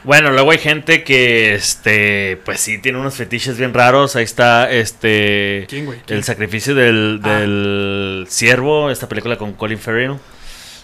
Bueno, 0.04 0.30
luego 0.30 0.52
hay 0.52 0.58
gente 0.58 1.04
que, 1.04 1.54
este, 1.54 2.40
pues 2.44 2.60
sí, 2.60 2.78
tiene 2.78 2.98
unos 2.98 3.14
fetiches 3.14 3.58
bien 3.58 3.74
raros. 3.74 4.16
Ahí 4.16 4.24
está, 4.24 4.70
este, 4.70 5.66
¿Quién, 5.68 5.84
güey? 5.86 5.98
¿Quién? 6.06 6.18
el 6.18 6.24
sacrificio 6.24 6.74
del, 6.74 7.20
Ah. 7.24 7.28
del 7.40 8.26
ciervo, 8.30 8.90
esta 8.90 9.06
película 9.08 9.36
con 9.36 9.52
Colin 9.52 9.78
Farrell. 9.78 10.14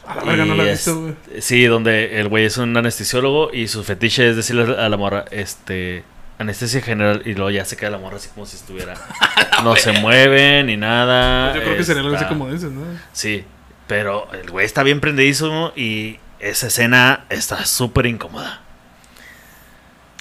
A 0.06 0.16
la 0.16 0.24
verga, 0.24 0.44
no 0.44 0.54
la 0.54 0.64
he 0.64 0.70
visto, 0.72 1.00
güey. 1.00 1.14
Sí, 1.40 1.64
donde 1.64 2.20
el 2.20 2.28
güey 2.28 2.44
es 2.44 2.58
un 2.58 2.76
anestesiólogo 2.76 3.50
y 3.50 3.68
su 3.68 3.82
fetiche 3.82 4.28
es 4.28 4.36
decirle 4.36 4.76
a 4.78 4.88
la 4.90 4.96
morra, 4.98 5.24
este, 5.30 6.04
anestesia 6.38 6.80
general, 6.82 7.22
y 7.24 7.34
luego 7.34 7.50
ya 7.50 7.64
se 7.64 7.76
queda 7.76 7.90
la 7.90 7.98
morra 7.98 8.16
así 8.16 8.28
como 8.28 8.46
si 8.46 8.56
estuviera. 8.56 8.94
No 9.62 9.76
se 9.76 9.92
mueve 9.92 10.62
ni 10.64 10.76
nada. 10.76 11.52
Pues 11.52 11.56
Yo 11.56 11.62
creo 11.64 11.76
que 11.78 11.84
sería 11.84 12.02
algo 12.02 12.16
así 12.16 12.24
como 12.26 12.50
dices, 12.50 12.70
¿no? 12.72 12.82
Sí, 13.12 13.44
pero 13.86 14.28
el 14.32 14.50
güey 14.50 14.66
está 14.66 14.82
bien 14.82 15.00
prendidísimo 15.00 15.72
y 15.76 16.18
esa 16.40 16.66
escena 16.66 17.24
está 17.30 17.64
súper 17.64 18.06
incómoda. 18.06 18.60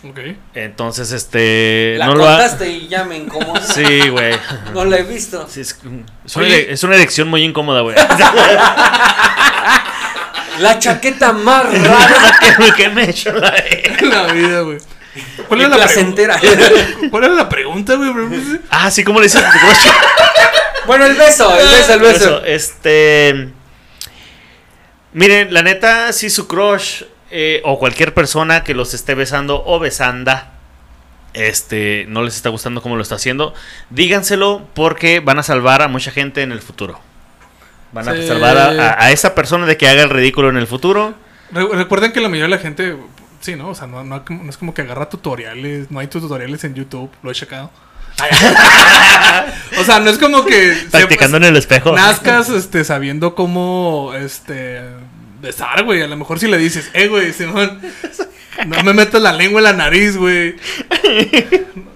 Ok. 0.08 0.20
Entonces, 0.54 1.12
este. 1.14 1.96
La 1.98 2.06
no 2.08 2.16
lo 2.16 2.28
ha- 2.28 2.34
contaste 2.38 2.70
y 2.70 2.88
ya 2.88 3.04
me 3.06 3.18
incomodó. 3.18 3.60
Sí, 3.62 4.08
güey. 4.10 4.36
No 4.74 4.86
la 4.86 4.98
he 4.98 5.04
visto. 5.04 5.48
Sí, 5.50 5.62
es, 5.62 5.80
es 6.26 6.36
una, 6.36 6.48
es 6.48 6.84
una 6.84 6.96
erección 6.96 7.28
muy 7.30 7.44
incómoda, 7.44 7.82
güey. 7.82 7.96
La 10.60 10.78
chaqueta 10.78 11.34
más 11.34 11.66
rara 11.82 12.32
¿Qué, 12.60 12.72
qué 12.78 12.90
me 12.90 13.06
he 13.06 13.10
hecho 13.10 13.34
la 13.34 13.52
la 14.02 14.34
vida, 14.34 14.62
güey. 14.62 14.78
¿Cuál 15.48 15.60
y 15.60 15.64
era 15.64 15.70
la 15.70 15.76
placentera. 15.78 16.40
¿Cuál 17.12 17.24
era 17.26 17.34
la 17.34 17.50
pregunta, 17.50 17.96
güey? 17.96 18.12
Ah, 18.70 18.90
sí, 18.92 19.04
¿cómo 19.04 19.20
le 19.20 19.26
dices? 19.28 19.44
bueno, 20.88 21.06
el 21.06 21.16
beso, 21.16 21.56
el 21.60 21.68
beso, 21.68 21.94
el 21.94 22.00
beso. 22.00 22.16
Eso, 22.38 22.46
este. 22.46 23.50
Miren, 25.14 25.54
la 25.54 25.62
neta, 25.62 26.12
si 26.14 26.30
su 26.30 26.48
crush 26.48 27.04
eh, 27.30 27.62
o 27.66 27.78
cualquier 27.78 28.14
persona 28.14 28.64
que 28.64 28.74
los 28.74 28.94
esté 28.94 29.14
besando 29.14 29.64
o 29.66 29.80
besanda, 29.80 30.54
este, 31.34 32.06
no 32.10 32.24
les 32.24 32.36
está 32.36 32.50
gustando 32.50 32.82
cómo 32.82 32.96
lo 32.96 33.04
está 33.04 33.16
haciendo, 33.16 33.54
díganselo 33.92 34.68
porque 34.74 35.20
van 35.20 35.38
a 35.40 35.44
salvar 35.44 35.82
a 35.84 35.88
mucha 35.88 36.12
gente 36.12 36.42
en 36.42 36.52
el 36.52 36.62
futuro. 36.62 37.00
Van 37.92 38.10
a 38.10 38.16
salvar 38.28 38.58
a, 38.58 38.66
a- 38.94 39.04
a 39.06 39.12
esa 39.12 39.36
persona 39.36 39.68
de 39.68 39.78
que 39.78 39.88
haga 39.88 40.02
el 40.02 40.10
ridículo 40.10 40.50
en 40.50 40.58
el 40.58 40.66
futuro. 40.66 41.14
Re- 41.52 41.68
Recuerden 41.74 42.12
que 42.12 42.20
la 42.22 42.30
mayoría 42.30 42.46
de 42.50 42.56
la 42.56 42.62
gente, 42.62 42.98
sí, 43.44 43.56
¿no? 43.56 43.70
O 43.70 43.76
sea, 43.76 43.86
no, 43.88 44.04
no, 44.04 44.24
no 44.28 44.50
es 44.50 44.58
como 44.58 44.74
que 44.74 44.82
agarra 44.82 45.08
tutoriales, 45.10 45.92
no 45.92 46.00
hay 46.00 46.08
tutoriales 46.08 46.64
en 46.64 46.74
YouTube, 46.74 47.12
lo 47.22 47.30
he 47.30 47.34
checado. 47.36 47.70
o 49.80 49.84
sea, 49.84 50.00
no 50.00 50.10
es 50.10 50.18
como 50.18 50.46
que 50.46 50.76
Practicando 50.92 51.38
en 51.38 51.44
el 51.46 51.58
espejo. 51.58 51.94
nazcas 51.96 52.50
este, 52.50 52.84
sabiendo 52.84 53.36
cómo 53.36 54.12
este, 54.16 54.82
besar, 55.42 55.84
güey. 55.84 56.02
A 56.02 56.08
lo 56.08 56.16
mejor 56.18 56.40
si 56.40 56.48
le 56.48 56.58
dices, 56.58 56.90
eh, 56.94 57.08
güey, 57.08 57.34
Simón, 57.34 57.80
no 58.68 58.84
me 58.84 58.94
metas 58.94 59.22
la 59.22 59.34
lengua 59.34 59.60
en 59.62 59.64
la 59.66 59.74
nariz, 59.74 60.16
güey. 60.18 60.56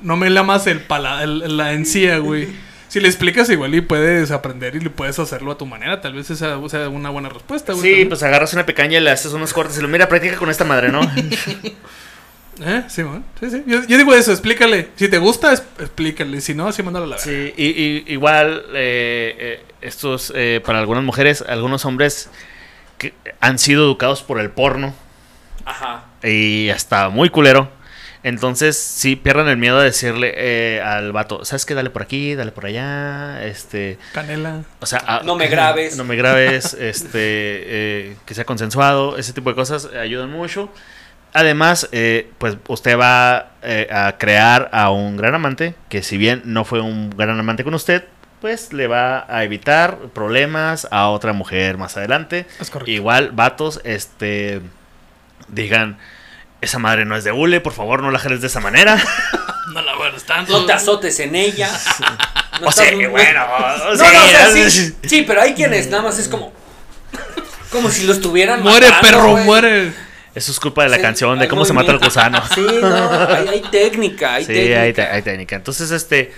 No 0.02 0.18
me 0.18 0.30
lamas 0.30 0.66
el 0.68 0.80
pala 0.82 1.24
el- 1.24 1.56
la 1.58 1.74
encía, 1.74 2.18
güey. 2.18 2.48
Si 2.90 3.00
le 3.02 3.08
explicas 3.08 3.50
igual 3.50 3.76
y 3.76 3.82
puedes 3.82 4.32
aprender 4.32 4.76
y 4.76 4.80
le 4.80 4.90
puedes 4.90 5.20
hacerlo 5.20 5.52
a 5.52 5.58
tu 5.58 5.66
manera, 5.66 6.00
tal 6.02 6.14
vez 6.14 6.30
esa 6.30 6.58
sea 6.70 6.88
una 6.90 7.10
buena 7.10 7.28
respuesta, 7.30 7.74
güey. 7.74 7.84
Sí, 7.84 7.90
también. 7.90 8.10
pues 8.10 8.24
agarras 8.24 8.54
una 8.54 8.66
pequeña 8.66 8.98
y 8.98 9.02
le 9.02 9.12
haces 9.12 9.34
unos 9.34 9.54
cortes 9.54 9.78
y 9.78 9.82
lo 9.82 9.88
mira, 9.90 10.08
practica 10.08 10.38
con 10.38 10.50
esta 10.50 10.64
madre, 10.64 10.90
¿no? 10.90 11.02
¿Eh? 12.60 12.84
Sí, 12.88 13.04
man. 13.04 13.24
Sí, 13.40 13.52
sí. 13.52 13.64
Yo, 13.68 13.84
yo 13.86 13.98
digo 13.98 14.14
eso, 14.16 14.32
explícale. 14.32 14.90
Si 14.96 15.08
te 15.10 15.20
gusta, 15.20 15.54
explícale. 15.54 16.42
Si 16.42 16.56
no, 16.56 16.68
así 16.68 16.82
mándalo 16.82 17.06
a 17.06 17.10
la 17.10 17.16
verga. 17.18 17.30
Sí, 17.32 17.54
y, 17.56 17.66
y- 17.68 18.04
igual 18.08 18.64
eh, 18.74 19.36
eh, 19.38 19.64
estos 19.82 20.34
eh, 20.36 20.62
para 20.66 20.80
algunas 20.80 21.04
mujeres, 21.04 21.44
algunos 21.48 21.86
hombres 21.86 22.30
que 22.98 23.14
han 23.42 23.60
sido 23.60 23.84
educados 23.84 24.24
por 24.24 24.40
el 24.40 24.50
porno 24.50 24.96
Ajá. 25.66 26.06
y 26.24 26.70
hasta 26.70 27.10
muy 27.10 27.30
culero. 27.30 27.70
Entonces, 28.24 28.78
sí 28.78 29.16
pierdan 29.16 29.48
el 29.48 29.58
miedo 29.58 29.80
de 29.80 29.86
decirle 29.86 30.34
eh, 30.36 30.82
al 30.82 31.12
vato, 31.12 31.46
¿sabes 31.46 31.66
qué? 31.66 31.74
Dale 31.76 31.90
por 31.90 32.02
aquí, 32.02 32.36
dale 32.36 32.52
por 32.52 32.66
allá, 32.66 33.46
este, 33.46 33.98
Canela. 34.14 34.64
o 34.80 34.86
sea, 34.86 35.22
No 35.24 35.36
me 35.36 35.48
grabes. 35.48 35.98
no 35.98 36.04
me 36.04 36.16
grabes, 36.16 36.74
este, 36.80 37.10
eh, 37.14 38.18
que 38.26 38.34
sea 38.34 38.46
consensuado, 38.46 39.18
ese 39.18 39.34
tipo 39.34 39.50
de 39.50 39.56
cosas 39.56 39.86
ayudan 39.94 40.32
mucho. 40.32 40.70
Además, 41.34 41.90
eh, 41.92 42.32
pues 42.38 42.58
usted 42.68 42.98
va 42.98 43.52
eh, 43.62 43.88
a 43.92 44.18
crear 44.18 44.70
a 44.72 44.90
un 44.92 45.18
gran 45.18 45.36
amante, 45.36 45.76
que 45.90 46.02
si 46.02 46.18
bien 46.18 46.42
no 46.46 46.66
fue 46.66 46.82
un 46.82 47.10
gran 47.12 47.38
amante 47.40 47.64
con 47.64 47.74
usted, 47.74 48.06
pues 48.42 48.72
le 48.74 48.88
va 48.88 49.26
a 49.30 49.44
evitar 49.44 49.98
problemas 50.14 50.88
a 50.90 51.10
otra 51.10 51.34
mujer 51.34 51.78
más 51.78 51.98
adelante. 51.98 52.46
Es 52.60 52.70
correcto. 52.70 52.92
Igual, 52.92 53.32
vatos, 53.32 53.82
este, 53.84 54.62
digan, 55.48 55.98
esa 56.62 56.80
madre 56.80 57.06
no 57.06 57.16
es 57.16 57.24
de 57.24 57.32
hule, 57.32 57.62
por 57.62 57.74
favor 57.74 58.02
no 58.02 58.12
la 58.12 58.20
jales 58.20 58.42
de 58.42 58.48
esa 58.48 58.60
manera. 58.60 58.98
No 59.74 59.82
la 59.82 59.96
guardes 59.96 60.24
tanto. 60.24 60.54
No 60.54 60.66
te 60.66 60.72
azotes 60.74 61.20
en 61.20 61.36
ella. 61.36 61.70
No 62.62 62.70
o 62.70 62.72
sea, 62.72 62.86
estás- 62.86 63.12
bueno, 63.12 63.42
no, 63.86 63.92
o 63.92 63.96
sea, 63.98 64.50
sí, 64.70 64.94
sí, 65.04 65.24
pero 65.28 65.42
hay 65.42 65.54
quienes 65.54 65.90
nada 65.90 66.04
más 66.04 66.18
es 66.18 66.28
como. 66.30 66.54
Como 67.70 67.90
si 67.92 68.06
lo 68.08 68.14
estuvieran 68.14 68.64
Muere, 68.64 68.88
matando, 68.90 69.08
perro, 69.08 69.38
muere. 69.44 69.92
Eso 70.34 70.52
es 70.54 70.60
culpa 70.60 70.84
de 70.84 70.90
la 70.90 70.96
Sí, 70.96 71.02
canción, 71.02 71.38
de 71.38 71.48
cómo 71.50 71.66
se 71.66 71.74
mata 71.74 71.92
el 71.92 72.00
gusano. 72.00 72.42
Sí, 72.56 72.66
no, 72.82 73.10
hay, 73.28 73.48
hay 73.50 73.62
técnica, 73.70 74.36
hay 74.36 74.46
sí, 74.46 74.54
técnica. 74.54 75.04
hay, 75.04 75.10
hay 75.18 75.22
técnica. 75.22 75.56
Entonces, 75.58 75.92
este, 75.92 76.34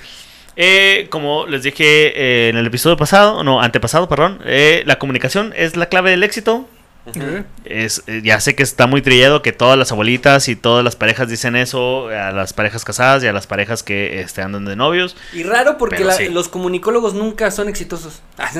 eh, 0.55 1.05
como 1.11 1.45
les 1.45 1.61
dije 1.63 1.86
eh, 1.86 2.49
en 2.49 2.57
el 2.57 2.65
episodio 2.65 2.97
pasado, 2.97 3.43
no, 3.43 3.61
antepasado, 3.61 4.09
perdón, 4.09 4.41
eh, 4.43 4.82
la 4.88 4.97
comunicación 4.97 5.53
es 5.55 5.76
la 5.78 5.86
clave 5.86 6.09
del 6.11 6.24
éxito. 6.24 6.67
Es, 7.66 8.04
eh, 8.06 8.22
ya 8.24 8.39
sé 8.39 8.56
que 8.56 8.62
está 8.62 8.86
muy 8.86 9.02
trillado 9.02 9.41
que 9.41 9.52
todas 9.52 9.78
las 9.80 9.91
abuelitas 9.91 10.47
y 10.47 10.56
todas 10.56 10.84
las 10.84 10.95
parejas 10.95 11.28
dicen 11.28 11.56
eso, 11.56 12.10
a 12.10 12.32
las 12.32 12.54
parejas 12.54 12.86
casadas 12.86 13.24
y 13.24 13.28
a 13.28 13.34
las 13.34 13.47
parejas 13.47 13.82
que 13.82 14.22
este, 14.22 14.41
andan 14.43 14.66
de 14.66 14.76
novios. 14.76 15.16
Y 15.34 15.41
raro 15.43 15.78
porque 15.80 15.95
Pero 15.97 16.08
la- 16.10 16.14
sí. 16.16 16.30
los 16.30 16.50
comunicólogos 16.50 17.16
nunca 17.16 17.50
son 17.52 17.68
exitosos. 17.70 18.22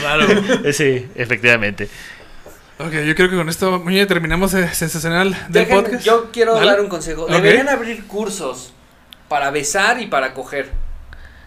Claro. 0.00 0.26
Eh, 0.64 0.72
sí, 0.72 1.08
efectivamente. 1.14 1.88
ok, 2.78 2.92
yo 3.06 3.14
creo 3.14 3.30
que 3.30 3.36
con 3.36 3.48
esto 3.48 3.78
Muñe, 3.80 4.04
terminamos 4.06 4.50
sensacional 4.50 5.30
del 5.48 5.52
Déjenme, 5.64 5.82
podcast. 5.82 6.04
yo 6.04 6.30
quiero 6.32 6.54
Dale. 6.54 6.66
dar 6.66 6.80
un 6.80 6.88
consejo. 6.88 7.26
Deberían 7.26 7.68
abrir 7.68 8.04
cursos 8.06 8.72
para 9.28 9.50
besar 9.50 10.00
y 10.00 10.06
para 10.06 10.34
coger. 10.34 10.70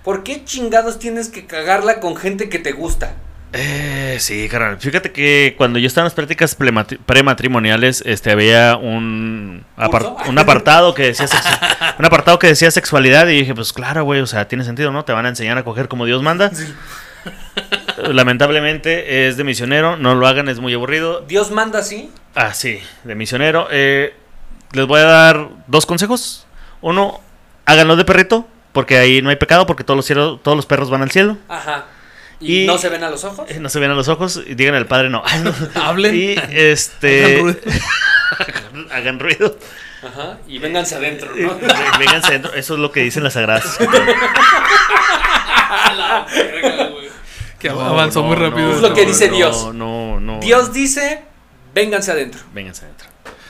¿Por 0.03 0.24
qué 0.24 0.43
chingados 0.45 0.97
tienes 0.99 1.30
que 1.30 1.45
cagarla 1.45 1.99
con 1.99 2.15
gente 2.15 2.49
que 2.49 2.59
te 2.59 2.72
gusta? 2.72 3.13
Eh, 3.53 4.17
sí, 4.19 4.47
carnal. 4.49 4.77
Fíjate 4.79 5.11
que 5.11 5.55
cuando 5.57 5.79
yo 5.79 5.87
estaba 5.87 6.03
en 6.03 6.07
las 6.07 6.13
prácticas 6.13 6.59
prematri- 6.59 6.99
prematrimoniales, 7.05 8.03
este, 8.05 8.31
había 8.31 8.75
un, 8.75 9.63
un 10.27 10.37
apartado 10.39 10.93
que 10.93 11.03
decía 11.03 11.27
un 11.97 12.05
apartado 12.05 12.39
que 12.39 12.47
decía 12.47 12.69
sexualidad 12.71 13.27
y 13.27 13.39
dije, 13.39 13.55
pues 13.55 13.71
claro, 13.73 14.03
güey, 14.03 14.19
o 14.21 14.27
sea, 14.27 14.47
tiene 14.47 14.63
sentido, 14.63 14.91
¿no? 14.91 15.05
Te 15.05 15.13
van 15.13 15.25
a 15.25 15.29
enseñar 15.29 15.57
a 15.57 15.63
coger 15.63 15.87
como 15.87 16.05
Dios 16.05 16.21
manda. 16.21 16.51
Lamentablemente 17.97 19.27
es 19.27 19.37
de 19.37 19.43
misionero, 19.43 19.97
no 19.97 20.13
lo 20.15 20.27
hagan, 20.27 20.49
es 20.49 20.59
muy 20.59 20.73
aburrido. 20.73 21.21
Dios 21.21 21.51
manda 21.51 21.79
así. 21.79 22.11
Ah, 22.35 22.53
sí, 22.53 22.79
de 23.03 23.15
misionero. 23.15 23.67
Eh, 23.71 24.13
les 24.73 24.85
voy 24.85 24.99
a 25.01 25.05
dar 25.05 25.49
dos 25.67 25.85
consejos. 25.85 26.45
Uno, 26.82 27.19
háganlo 27.65 27.95
de 27.95 28.05
perrito, 28.05 28.47
porque 28.71 28.97
ahí 28.97 29.21
no 29.21 29.29
hay 29.29 29.36
pecado, 29.37 29.65
porque 29.65 29.83
todos 29.83 29.95
los, 29.97 30.05
cielos, 30.05 30.39
todos 30.43 30.55
los 30.55 30.65
perros 30.65 30.89
van 30.89 31.01
al 31.01 31.11
cielo. 31.11 31.37
Ajá. 31.49 31.86
¿Y, 32.39 32.64
Y- 32.64 32.68
no 32.68 32.78
se 32.78 32.89
ven 32.89 33.04
a 33.04 33.09
los 33.09 33.24
ojos? 33.24 33.50
Eh, 33.50 33.59
No 33.59 33.70
se 33.70 33.80
ven 33.80 33.89
a 33.92 33.93
los 33.96 34.08
ojos 34.08 34.42
y 34.46 34.54
digan 34.55 34.76
al 34.76 34.86
padre 34.86 35.09
no. 35.09 35.24
Hablen. 35.76 36.16
Y 36.16 36.36
este. 36.51 37.39
Hagan 37.39 37.43
ruido. 37.43 37.59
hagan- 38.39 38.88
hagan 38.92 39.20
ruido. 39.20 39.58
Ajá. 40.04 40.38
Y 40.47 40.59
vénganse 40.59 40.96
adentro, 40.96 41.32
¿no? 41.36 41.58
Vénganse 42.00 42.28
adentro. 42.28 42.54
Eso 42.54 42.76
es 42.76 42.80
lo 42.80 42.92
que 42.92 43.01
dicen 43.01 43.24
las 43.24 43.34
sagradas. 43.34 43.78
Que 47.59 47.70
avanzó 47.70 48.24
muy 48.24 48.36
rápido. 48.36 48.72
Es 48.76 48.82
lo 48.82 48.93
que 48.93 49.05
dice 49.05 49.30
no, 49.30 49.36
Dios. 49.36 49.74
No, 49.74 50.20
no. 50.20 50.39
Dios 50.39 50.72
dice, 50.74 51.24
vénganse 51.74 52.12
adentro. 52.12 52.42
Vénganse 52.54 52.86
adentro. 52.86 53.08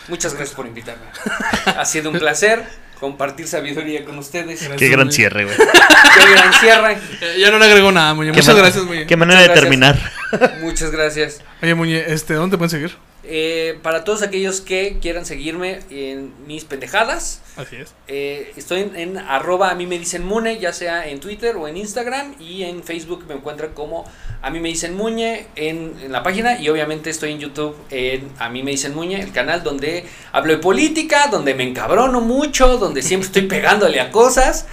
Muchas 0.07 0.33
gracias 0.33 0.55
por 0.55 0.65
invitarme. 0.65 1.03
Ha 1.65 1.83
sido 1.83 2.09
un 2.09 2.17
placer 2.17 2.65
compartir 2.99 3.47
sabiduría 3.47 4.03
con 4.05 4.17
ustedes. 4.17 4.59
Gracias. 4.59 4.77
Qué 4.77 4.89
gran 4.89 5.07
muy- 5.07 5.13
cierre, 5.13 5.45
güey. 5.45 5.55
Qué 5.57 6.31
gran 6.31 6.53
cierre. 6.53 6.97
Eh, 7.21 7.37
ya 7.39 7.51
no 7.51 7.59
le 7.59 7.65
agrego 7.65 7.91
nada, 7.91 8.13
Muñe. 8.13 8.31
Muchas 8.31 8.55
gracias, 8.55 8.83
Muñe. 8.83 9.05
Qué 9.07 9.15
manera 9.15 9.41
de 9.41 9.47
Muchas 9.47 9.61
terminar. 9.61 10.11
Muchas 10.61 10.91
gracias. 10.91 11.41
Oye, 11.61 11.75
Muñe, 11.75 12.03
este, 12.07 12.33
¿dónde 12.33 12.55
te 12.55 12.57
pueden 12.57 12.69
seguir? 12.71 12.97
Eh, 13.29 13.77
para 13.83 14.03
todos 14.05 14.21
aquellos 14.21 14.61
que 14.61 14.99
quieran 15.01 15.25
seguirme 15.25 15.79
en 15.89 16.31
mis 16.47 16.63
pendejadas, 16.63 17.41
Así 17.57 17.75
es. 17.75 17.93
eh, 18.07 18.53
estoy 18.55 18.81
en, 18.81 18.95
en 18.95 19.17
arroba 19.17 19.69
a 19.69 19.75
mí 19.75 19.85
me 19.85 19.99
dicen 19.99 20.25
Mune, 20.25 20.59
ya 20.59 20.71
sea 20.71 21.07
en 21.09 21.19
Twitter 21.19 21.57
o 21.57 21.67
en 21.67 21.75
Instagram 21.75 22.35
y 22.39 22.63
en 22.63 22.83
Facebook 22.83 23.25
me 23.27 23.33
encuentran 23.35 23.73
como 23.73 24.05
a 24.41 24.49
mí 24.49 24.59
me 24.59 24.69
dicen 24.69 24.95
Muñe 24.95 25.47
en, 25.55 25.95
en 26.01 26.11
la 26.11 26.23
página 26.23 26.61
y 26.61 26.69
obviamente 26.69 27.09
estoy 27.09 27.31
en 27.33 27.39
YouTube 27.39 27.75
en 27.89 28.29
a 28.39 28.49
mí 28.49 28.63
me 28.63 28.71
dicen 28.71 28.95
Muñe, 28.95 29.19
el 29.19 29.31
canal 29.33 29.61
donde 29.63 30.05
hablo 30.31 30.53
de 30.53 30.59
política, 30.59 31.27
donde 31.29 31.53
me 31.53 31.63
encabrono 31.63 32.21
mucho, 32.21 32.77
donde 32.77 33.01
siempre 33.01 33.27
estoy 33.27 33.41
pegándole 33.43 33.99
a 33.99 34.09
cosas 34.11 34.67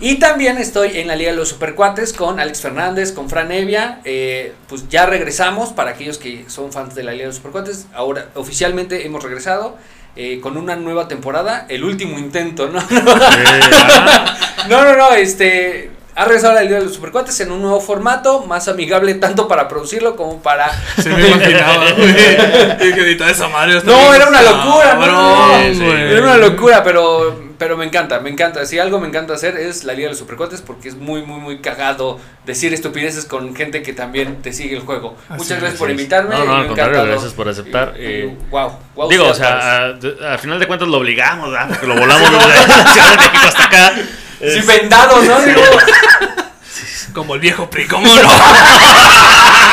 Y 0.00 0.16
también 0.16 0.58
estoy 0.58 0.98
en 0.98 1.06
la 1.06 1.14
Liga 1.14 1.30
de 1.30 1.36
los 1.36 1.50
Supercuates 1.50 2.12
con 2.12 2.40
Alex 2.40 2.60
Fernández, 2.60 3.12
con 3.12 3.30
Fran 3.30 3.52
Evia. 3.52 4.00
Eh, 4.04 4.52
pues 4.68 4.88
ya 4.88 5.06
regresamos 5.06 5.70
para 5.72 5.92
aquellos 5.92 6.18
que 6.18 6.44
son 6.48 6.72
fans 6.72 6.94
de 6.94 7.04
la 7.04 7.12
Liga 7.12 7.22
de 7.22 7.28
los 7.28 7.36
Supercuates. 7.36 7.86
Ahora 7.94 8.28
oficialmente 8.34 9.06
hemos 9.06 9.22
regresado 9.22 9.76
eh, 10.16 10.40
con 10.42 10.56
una 10.56 10.76
nueva 10.76 11.06
temporada. 11.08 11.66
El 11.68 11.84
último 11.84 12.18
intento, 12.18 12.68
¿no? 12.68 12.80
no, 14.68 14.84
no, 14.84 14.96
no, 14.96 15.12
este. 15.12 15.90
Ha 16.14 16.26
regresado 16.26 16.52
la 16.54 16.62
Liga 16.62 16.78
de 16.78 16.84
los 16.84 16.94
Supercuates 16.94 17.40
en 17.40 17.52
un 17.52 17.62
nuevo 17.62 17.80
formato, 17.80 18.40
más 18.40 18.68
amigable 18.68 19.14
tanto 19.14 19.48
para 19.48 19.68
producirlo 19.68 20.14
como 20.14 20.42
para. 20.42 20.70
Se 21.00 21.08
me 21.08 21.28
imaginaba, 21.28 21.92
güey. 21.96 22.14
Que 22.14 23.00
editar 23.00 23.30
esa 23.30 23.48
madre. 23.48 23.80
No, 23.84 24.12
era 24.12 24.28
una 24.28 24.42
locura, 24.42 24.94
no, 24.94 25.72
no. 25.72 25.96
Era 25.96 26.22
una 26.22 26.36
locura, 26.36 26.82
pero, 26.84 27.51
pero 27.62 27.76
me 27.76 27.84
encanta, 27.84 28.18
me 28.18 28.28
encanta. 28.28 28.66
Si 28.66 28.80
algo 28.80 28.98
me 28.98 29.06
encanta 29.06 29.34
hacer 29.34 29.56
es 29.56 29.84
la 29.84 29.92
Liga 29.92 30.06
de 30.06 30.10
los 30.10 30.18
Supercuates 30.18 30.60
porque 30.62 30.88
es 30.88 30.96
muy, 30.96 31.22
muy, 31.22 31.38
muy 31.38 31.58
cagado 31.60 32.18
decir 32.44 32.74
estupideces 32.74 33.24
con 33.24 33.54
gente 33.54 33.82
que 33.82 33.92
también 33.92 34.42
te 34.42 34.52
sigue 34.52 34.74
el 34.74 34.82
juego. 34.82 35.16
Así 35.28 35.38
Muchas 35.38 35.60
gracias 35.60 35.78
por 35.78 35.88
invitarme. 35.88 36.34
No, 36.34 36.44
no, 36.44 36.44
y 36.44 36.56
al 36.62 36.66
contrario, 36.66 36.92
encantado. 36.94 37.06
gracias 37.12 37.32
por 37.34 37.48
aceptar, 37.48 37.94
Y- 37.96 38.02
y- 38.02 38.04
eh, 38.06 38.36
wow, 38.50 38.72
wow, 38.96 39.08
Digo, 39.08 39.28
o 39.28 39.34
sea, 39.34 39.84
al 39.94 40.38
final 40.40 40.58
de 40.58 40.66
cuentas 40.66 40.88
lo 40.88 40.96
obligamos, 40.96 41.52
¿verdad? 41.52 41.68
Porque 41.68 41.86
lo 41.86 41.94
volamos 41.94 42.30
desde 42.32 42.66
la 42.66 42.92
Ciudad 42.92 43.10
de 43.12 43.16
México 43.18 43.38
hasta 43.46 43.64
acá. 43.64 43.92
Sí, 44.40 44.58
Es- 44.58 44.66
vendado, 44.66 45.22
¿no? 45.22 45.40
Digo, 45.40 45.60
Como 47.14 47.34
el 47.36 47.40
viejo 47.40 47.70
PRI, 47.70 47.86
¿cómo 47.86 48.08
no? 48.08 48.12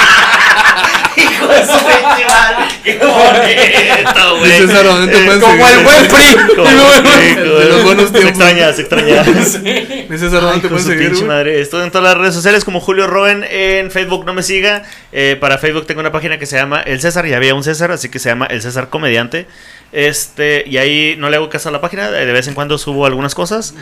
Hijo 1.39 1.47
de 1.47 1.65
su 1.65 1.71
pinche 1.85 2.25
madre, 2.27 2.65
qué 2.83 2.97
bonito, 2.97 4.35
güey. 4.39 4.51
Dice 4.51 4.67
César, 4.67 4.85
¿dónde 4.85 5.11
te 5.11 5.19
Eh, 5.23 5.39
como 5.39 5.51
seguir? 5.51 5.77
el 5.77 5.83
buen 5.83 6.07
PRI. 6.07 6.55
Como 6.55 6.69
El 6.69 6.77
buen- 6.77 7.05
sí, 7.05 7.35
de 7.35 7.65
los 7.65 7.83
buenos 7.83 8.05
Se 8.05 8.11
tiempos. 8.11 8.29
extraña, 8.29 8.73
se 8.73 8.81
extraña. 8.81 9.23
Dice 9.23 10.17
César, 10.19 10.41
¿dónde 10.41 10.59
te 10.61 10.67
pueden 10.69 10.85
seguir, 10.85 11.09
pinche 11.11 11.25
madre. 11.25 11.61
Estoy 11.61 11.83
en 11.83 11.91
todas 11.91 12.07
las 12.07 12.17
redes 12.17 12.33
sociales 12.35 12.65
como 12.65 12.79
Julio 12.79 13.07
Roen. 13.07 13.45
En 13.49 13.91
Facebook 13.91 14.25
no 14.25 14.33
me 14.33 14.43
siga. 14.43 14.83
Eh, 15.11 15.37
para 15.39 15.57
Facebook 15.57 15.85
tengo 15.85 15.99
una 16.01 16.11
página 16.11 16.37
que 16.39 16.45
se 16.45 16.55
llama 16.57 16.81
El 16.81 16.99
César. 17.01 17.25
Ya 17.25 17.37
había 17.37 17.53
un 17.55 17.63
César, 17.63 17.91
así 17.91 18.09
que 18.09 18.19
se 18.19 18.29
llama 18.29 18.45
El 18.47 18.61
César 18.61 18.89
Comediante. 18.89 19.47
Este, 19.91 20.63
y 20.67 20.77
ahí 20.77 21.15
no 21.17 21.29
le 21.31 21.37
hago 21.37 21.49
caso 21.49 21.69
a 21.69 21.71
la 21.71 21.81
página. 21.81 22.09
De 22.11 22.31
vez 22.31 22.47
en 22.47 22.53
cuando 22.53 22.77
subo 22.77 23.05
algunas 23.05 23.33
cosas. 23.35 23.73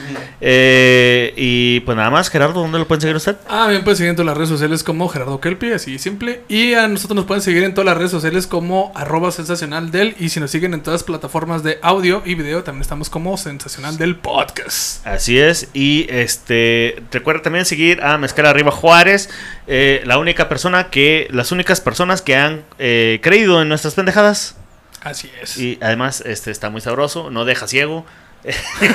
Eh, 0.41 1.33
y 1.35 1.79
pues 1.81 1.95
nada 1.97 2.09
más, 2.09 2.29
Gerardo, 2.29 2.61
¿dónde 2.61 2.79
lo 2.79 2.87
pueden 2.87 3.01
seguir 3.01 3.15
usted? 3.15 3.35
Ah, 3.49 3.67
bien, 3.69 3.83
en 3.87 4.15
todas 4.15 4.25
las 4.25 4.35
redes 4.37 4.49
sociales 4.49 4.83
como 4.83 5.07
Gerardo 5.09 5.39
Kelpi, 5.39 5.71
así 5.71 5.97
simple. 5.99 6.41
Y 6.47 6.73
a 6.73 6.87
nosotros 6.87 7.15
nos 7.15 7.25
pueden 7.25 7.41
seguir 7.41 7.46
en 7.47 7.73
todas 7.73 7.85
las 7.85 7.97
redes 7.97 8.11
sociales 8.11 8.45
como 8.47 8.91
arroba 8.95 9.31
sensacional 9.31 9.89
del. 9.91 10.15
Y 10.19 10.29
si 10.29 10.39
nos 10.39 10.51
siguen 10.51 10.73
en 10.73 10.81
todas 10.81 11.01
las 11.01 11.03
plataformas 11.03 11.63
de 11.63 11.79
audio 11.81 12.21
y 12.25 12.35
video, 12.35 12.63
también 12.63 12.81
estamos 12.81 13.09
como 13.09 13.37
sensacional 13.37 13.97
del 13.97 14.17
podcast. 14.17 15.05
Así 15.07 15.39
es. 15.39 15.69
Y 15.73 16.07
este, 16.09 17.01
recuerda 17.11 17.43
también 17.43 17.65
seguir 17.65 18.03
a 18.03 18.17
Mezcal 18.17 18.45
Arriba 18.45 18.71
Juárez. 18.71 19.29
eh, 19.67 20.01
la 20.05 20.17
única 20.17 20.49
persona 20.49 20.89
que, 20.89 21.27
las 21.31 21.51
únicas 21.51 21.79
personas 21.81 22.21
que 22.21 22.35
han 22.35 22.63
eh, 22.79 23.19
creído 23.23 23.61
en 23.61 23.69
nuestras 23.69 23.93
pendejadas. 23.93 24.55
Así 25.01 25.29
es. 25.41 25.57
Y 25.57 25.77
además, 25.81 26.21
este 26.25 26.51
está 26.51 26.69
muy 26.69 26.81
sabroso, 26.81 27.29
no 27.31 27.45
deja 27.45 27.67
ciego. 27.67 28.05
¿Qué, 28.79 28.89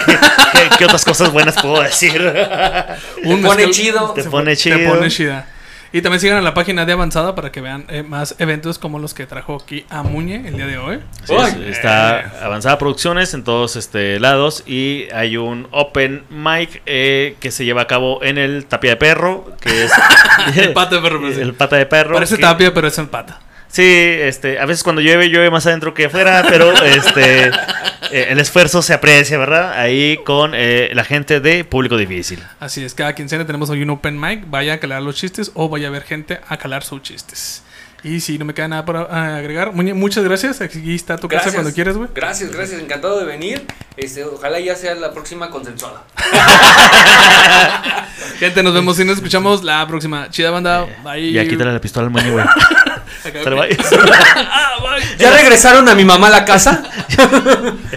qué 0.78 0.84
otras 0.84 1.04
cosas 1.04 1.32
buenas 1.32 1.60
puedo 1.60 1.82
decir? 1.82 2.12
Te 2.12 3.36
pone 3.38 3.70
chido. 3.70 4.12
Te 4.12 4.22
se 4.22 4.30
pone 4.30 4.52
Te 4.52 4.56
chido. 4.56 4.90
pone 4.94 5.10
chida. 5.10 5.46
Y 5.94 6.00
también 6.00 6.20
sigan 6.20 6.38
a 6.38 6.40
la 6.40 6.54
página 6.54 6.86
de 6.86 6.92
Avanzada 6.92 7.34
para 7.34 7.52
que 7.52 7.60
vean 7.60 7.84
eh, 7.88 8.02
más 8.02 8.34
eventos 8.38 8.78
como 8.78 8.98
los 8.98 9.12
que 9.12 9.26
trajo 9.26 9.56
aquí 9.62 9.84
a 9.90 10.02
Muñe 10.02 10.46
el 10.48 10.56
día 10.56 10.66
de 10.66 10.78
hoy. 10.78 11.00
Sí, 11.24 11.34
es- 11.34 11.54
Ay. 11.54 11.66
está 11.68 12.44
Avanzada 12.44 12.78
Producciones 12.78 13.34
en 13.34 13.44
todos 13.44 13.76
este 13.76 14.18
lados 14.18 14.62
y 14.66 15.08
hay 15.12 15.36
un 15.36 15.68
open 15.70 16.24
mic 16.30 16.80
eh, 16.86 17.36
que 17.40 17.50
se 17.50 17.66
lleva 17.66 17.82
a 17.82 17.86
cabo 17.86 18.22
en 18.24 18.38
el 18.38 18.64
Tapia 18.64 18.92
de 18.92 18.96
Perro, 18.96 19.52
que 19.60 19.84
es 19.84 19.92
El 20.56 20.72
pata 20.72 20.96
de 20.96 21.02
perro, 21.02 21.28
el 21.28 21.54
pata 21.54 21.76
de 21.76 21.84
perro. 21.86 22.14
Parece 22.14 22.36
que- 22.36 22.42
tapia, 22.42 22.72
pero 22.72 22.88
es 22.88 22.96
en 22.98 23.08
pata. 23.08 23.40
Sí, 23.72 23.82
este, 23.86 24.58
a 24.58 24.66
veces 24.66 24.84
cuando 24.84 25.00
llueve, 25.00 25.30
llueve 25.30 25.50
más 25.50 25.66
adentro 25.66 25.94
que 25.94 26.04
afuera, 26.04 26.44
pero 26.46 26.74
este, 26.84 27.46
eh, 28.10 28.26
el 28.28 28.38
esfuerzo 28.38 28.82
se 28.82 28.92
aprecia, 28.92 29.38
¿verdad? 29.38 29.72
Ahí 29.72 30.18
con 30.26 30.52
eh, 30.54 30.90
la 30.92 31.04
gente 31.04 31.40
de 31.40 31.64
Público 31.64 31.96
Difícil. 31.96 32.44
Así 32.60 32.84
es, 32.84 32.92
cada 32.92 33.14
quincena 33.14 33.46
tenemos 33.46 33.70
hoy 33.70 33.82
un 33.82 33.88
open 33.88 34.20
mic. 34.20 34.44
Vaya 34.50 34.74
a 34.74 34.78
calar 34.78 35.00
los 35.00 35.16
chistes 35.16 35.52
o 35.54 35.70
vaya 35.70 35.88
a 35.88 35.90
ver 35.90 36.02
gente 36.02 36.40
a 36.46 36.58
calar 36.58 36.84
sus 36.84 37.00
chistes. 37.00 37.62
Y 38.04 38.20
si 38.20 38.36
no 38.36 38.44
me 38.44 38.52
queda 38.52 38.68
nada 38.68 38.84
para 38.84 39.06
ah, 39.10 39.36
agregar, 39.36 39.72
Muñe, 39.72 39.94
muchas 39.94 40.22
gracias. 40.22 40.60
Aquí 40.60 40.94
está 40.94 41.16
tu 41.16 41.28
casa 41.28 41.50
cuando 41.50 41.72
quieras, 41.72 41.96
güey. 41.96 42.10
Gracias, 42.14 42.52
gracias, 42.52 42.78
encantado 42.78 43.18
de 43.18 43.24
venir. 43.24 43.66
Este, 43.96 44.22
ojalá 44.24 44.60
ya 44.60 44.76
sea 44.76 44.94
la 44.96 45.12
próxima 45.12 45.48
consensuada. 45.48 46.04
Gente, 48.38 48.62
nos 48.62 48.74
vemos 48.74 49.00
y 49.00 49.04
nos 49.06 49.16
escuchamos 49.16 49.64
la 49.64 49.86
próxima. 49.86 50.28
Chida 50.28 50.50
banda. 50.50 50.86
Bye. 51.02 51.32
Ya 51.32 51.48
quítale 51.48 51.72
la 51.72 51.80
pistola 51.80 52.08
al 52.08 52.30
güey. 52.30 52.44
Ah. 54.34 54.96
¿Ya 55.18 55.30
regresaron 55.30 55.88
a 55.88 55.94
mi 55.94 56.04
mamá 56.04 56.26
a 56.26 56.30
la 56.30 56.44
casa? 56.44 56.82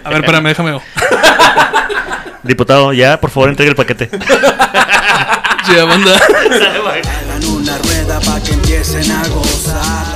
A 0.04 0.10
ver, 0.10 0.20
espérame, 0.20 0.48
déjame. 0.48 0.80
Diputado, 2.44 2.94
ya, 2.94 3.20
por 3.20 3.32
favor, 3.32 3.50
entregue 3.50 3.72
el 3.72 3.76
paquete. 3.76 4.10
Chida 5.66 5.86
banda. 5.86 6.16
Hagan 6.16 7.46
una 7.50 7.78
rueda 7.80 8.20
pa' 8.20 8.40
que 8.42 8.54
empiecen 8.54 9.12
a 9.12 9.28
gozar. 9.28 10.15